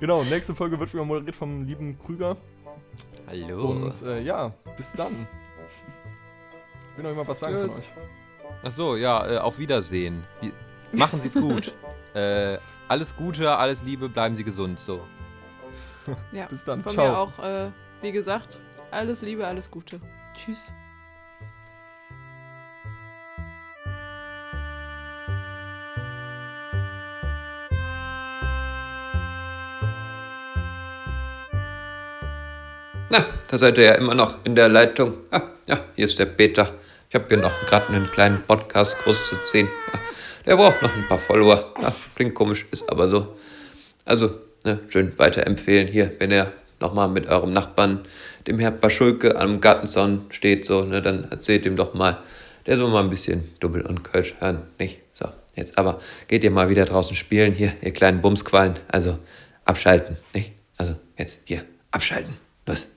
Genau, 0.00 0.22
nächste 0.24 0.54
Folge 0.54 0.78
wird 0.78 0.92
wieder 0.92 1.04
moderiert 1.04 1.34
vom 1.34 1.64
lieben 1.64 1.98
Krüger. 1.98 2.36
Hallo. 3.26 3.70
Und 3.70 4.02
äh, 4.02 4.20
ja, 4.20 4.52
bis 4.76 4.92
dann. 4.92 5.26
Ich 6.90 6.96
will 6.98 7.04
noch 7.04 7.16
mal 7.16 7.26
was 7.26 7.40
sagen 7.40 7.54
Tschüss. 7.54 7.72
von 7.72 7.80
euch. 7.80 7.90
Ach 8.64 8.70
so, 8.70 8.96
ja, 8.96 9.26
äh, 9.26 9.38
auf 9.38 9.58
Wiedersehen. 9.58 10.22
Wie, 10.42 10.52
machen 10.94 11.20
Sie 11.20 11.28
es 11.28 11.34
gut. 11.34 11.74
äh, 12.14 12.58
alles 12.88 13.16
Gute, 13.16 13.56
alles 13.56 13.82
Liebe, 13.82 14.08
bleiben 14.08 14.36
Sie 14.36 14.44
gesund. 14.44 14.78
So. 14.78 15.00
Ja, 16.32 16.46
Bis 16.46 16.64
dann. 16.64 16.82
von 16.82 16.92
Ciao. 16.92 17.06
mir 17.06 17.18
auch, 17.18 17.38
äh, 17.44 17.70
wie 18.02 18.12
gesagt, 18.12 18.58
alles 18.90 19.22
Liebe, 19.22 19.46
alles 19.46 19.70
Gute. 19.70 20.00
Tschüss. 20.34 20.72
Na, 33.10 33.24
da 33.48 33.58
seid 33.58 33.78
ihr 33.78 33.84
ja 33.84 33.92
immer 33.94 34.14
noch 34.14 34.44
in 34.44 34.54
der 34.54 34.68
Leitung. 34.68 35.14
Ah, 35.30 35.42
ja, 35.66 35.78
hier 35.94 36.04
ist 36.04 36.18
der 36.18 36.26
Peter. 36.26 36.70
Ich 37.08 37.14
habe 37.14 37.26
hier 37.28 37.36
noch 37.38 37.52
gerade 37.66 37.88
einen 37.88 38.10
kleinen 38.10 38.42
Podcast 38.42 38.98
groß 38.98 39.28
zu 39.28 39.36
ziehen. 39.42 39.68
Ja, 39.92 40.00
der 40.46 40.56
braucht 40.56 40.82
noch 40.82 40.92
ein 40.94 41.06
paar 41.06 41.18
Follower. 41.18 41.72
Ja, 41.80 41.94
klingt 42.16 42.34
komisch, 42.34 42.66
ist 42.70 42.88
aber 42.90 43.06
so. 43.06 43.36
Also, 44.04 44.38
ne, 44.64 44.80
schön 44.88 45.12
weiterempfehlen 45.18 45.88
hier, 45.88 46.12
wenn 46.18 46.30
ihr 46.30 46.52
nochmal 46.80 47.08
mit 47.08 47.28
eurem 47.28 47.52
Nachbarn, 47.52 48.00
dem 48.46 48.58
Herr 48.58 48.70
Paschulke, 48.70 49.36
am 49.36 49.60
Gartenzaun 49.60 50.26
steht, 50.30 50.64
so, 50.64 50.84
ne, 50.84 51.00
dann 51.00 51.24
erzählt 51.30 51.66
ihm 51.66 51.76
doch 51.76 51.94
mal, 51.94 52.18
der 52.66 52.76
soll 52.76 52.90
mal 52.90 53.02
ein 53.02 53.10
bisschen 53.10 53.50
Double 53.60 53.82
und 53.82 54.04
Kölsch 54.04 54.34
hören, 54.38 54.62
nicht? 54.78 55.00
So, 55.12 55.26
jetzt 55.54 55.78
aber 55.78 56.00
geht 56.28 56.44
ihr 56.44 56.50
mal 56.50 56.68
wieder 56.68 56.84
draußen 56.84 57.16
spielen, 57.16 57.52
hier, 57.52 57.72
ihr 57.82 57.92
kleinen 57.92 58.20
Bumsquallen. 58.20 58.74
Also, 58.88 59.18
abschalten, 59.64 60.16
nicht? 60.32 60.52
Also, 60.76 60.94
jetzt, 61.16 61.42
hier, 61.44 61.64
abschalten. 61.90 62.34
Los. 62.66 62.88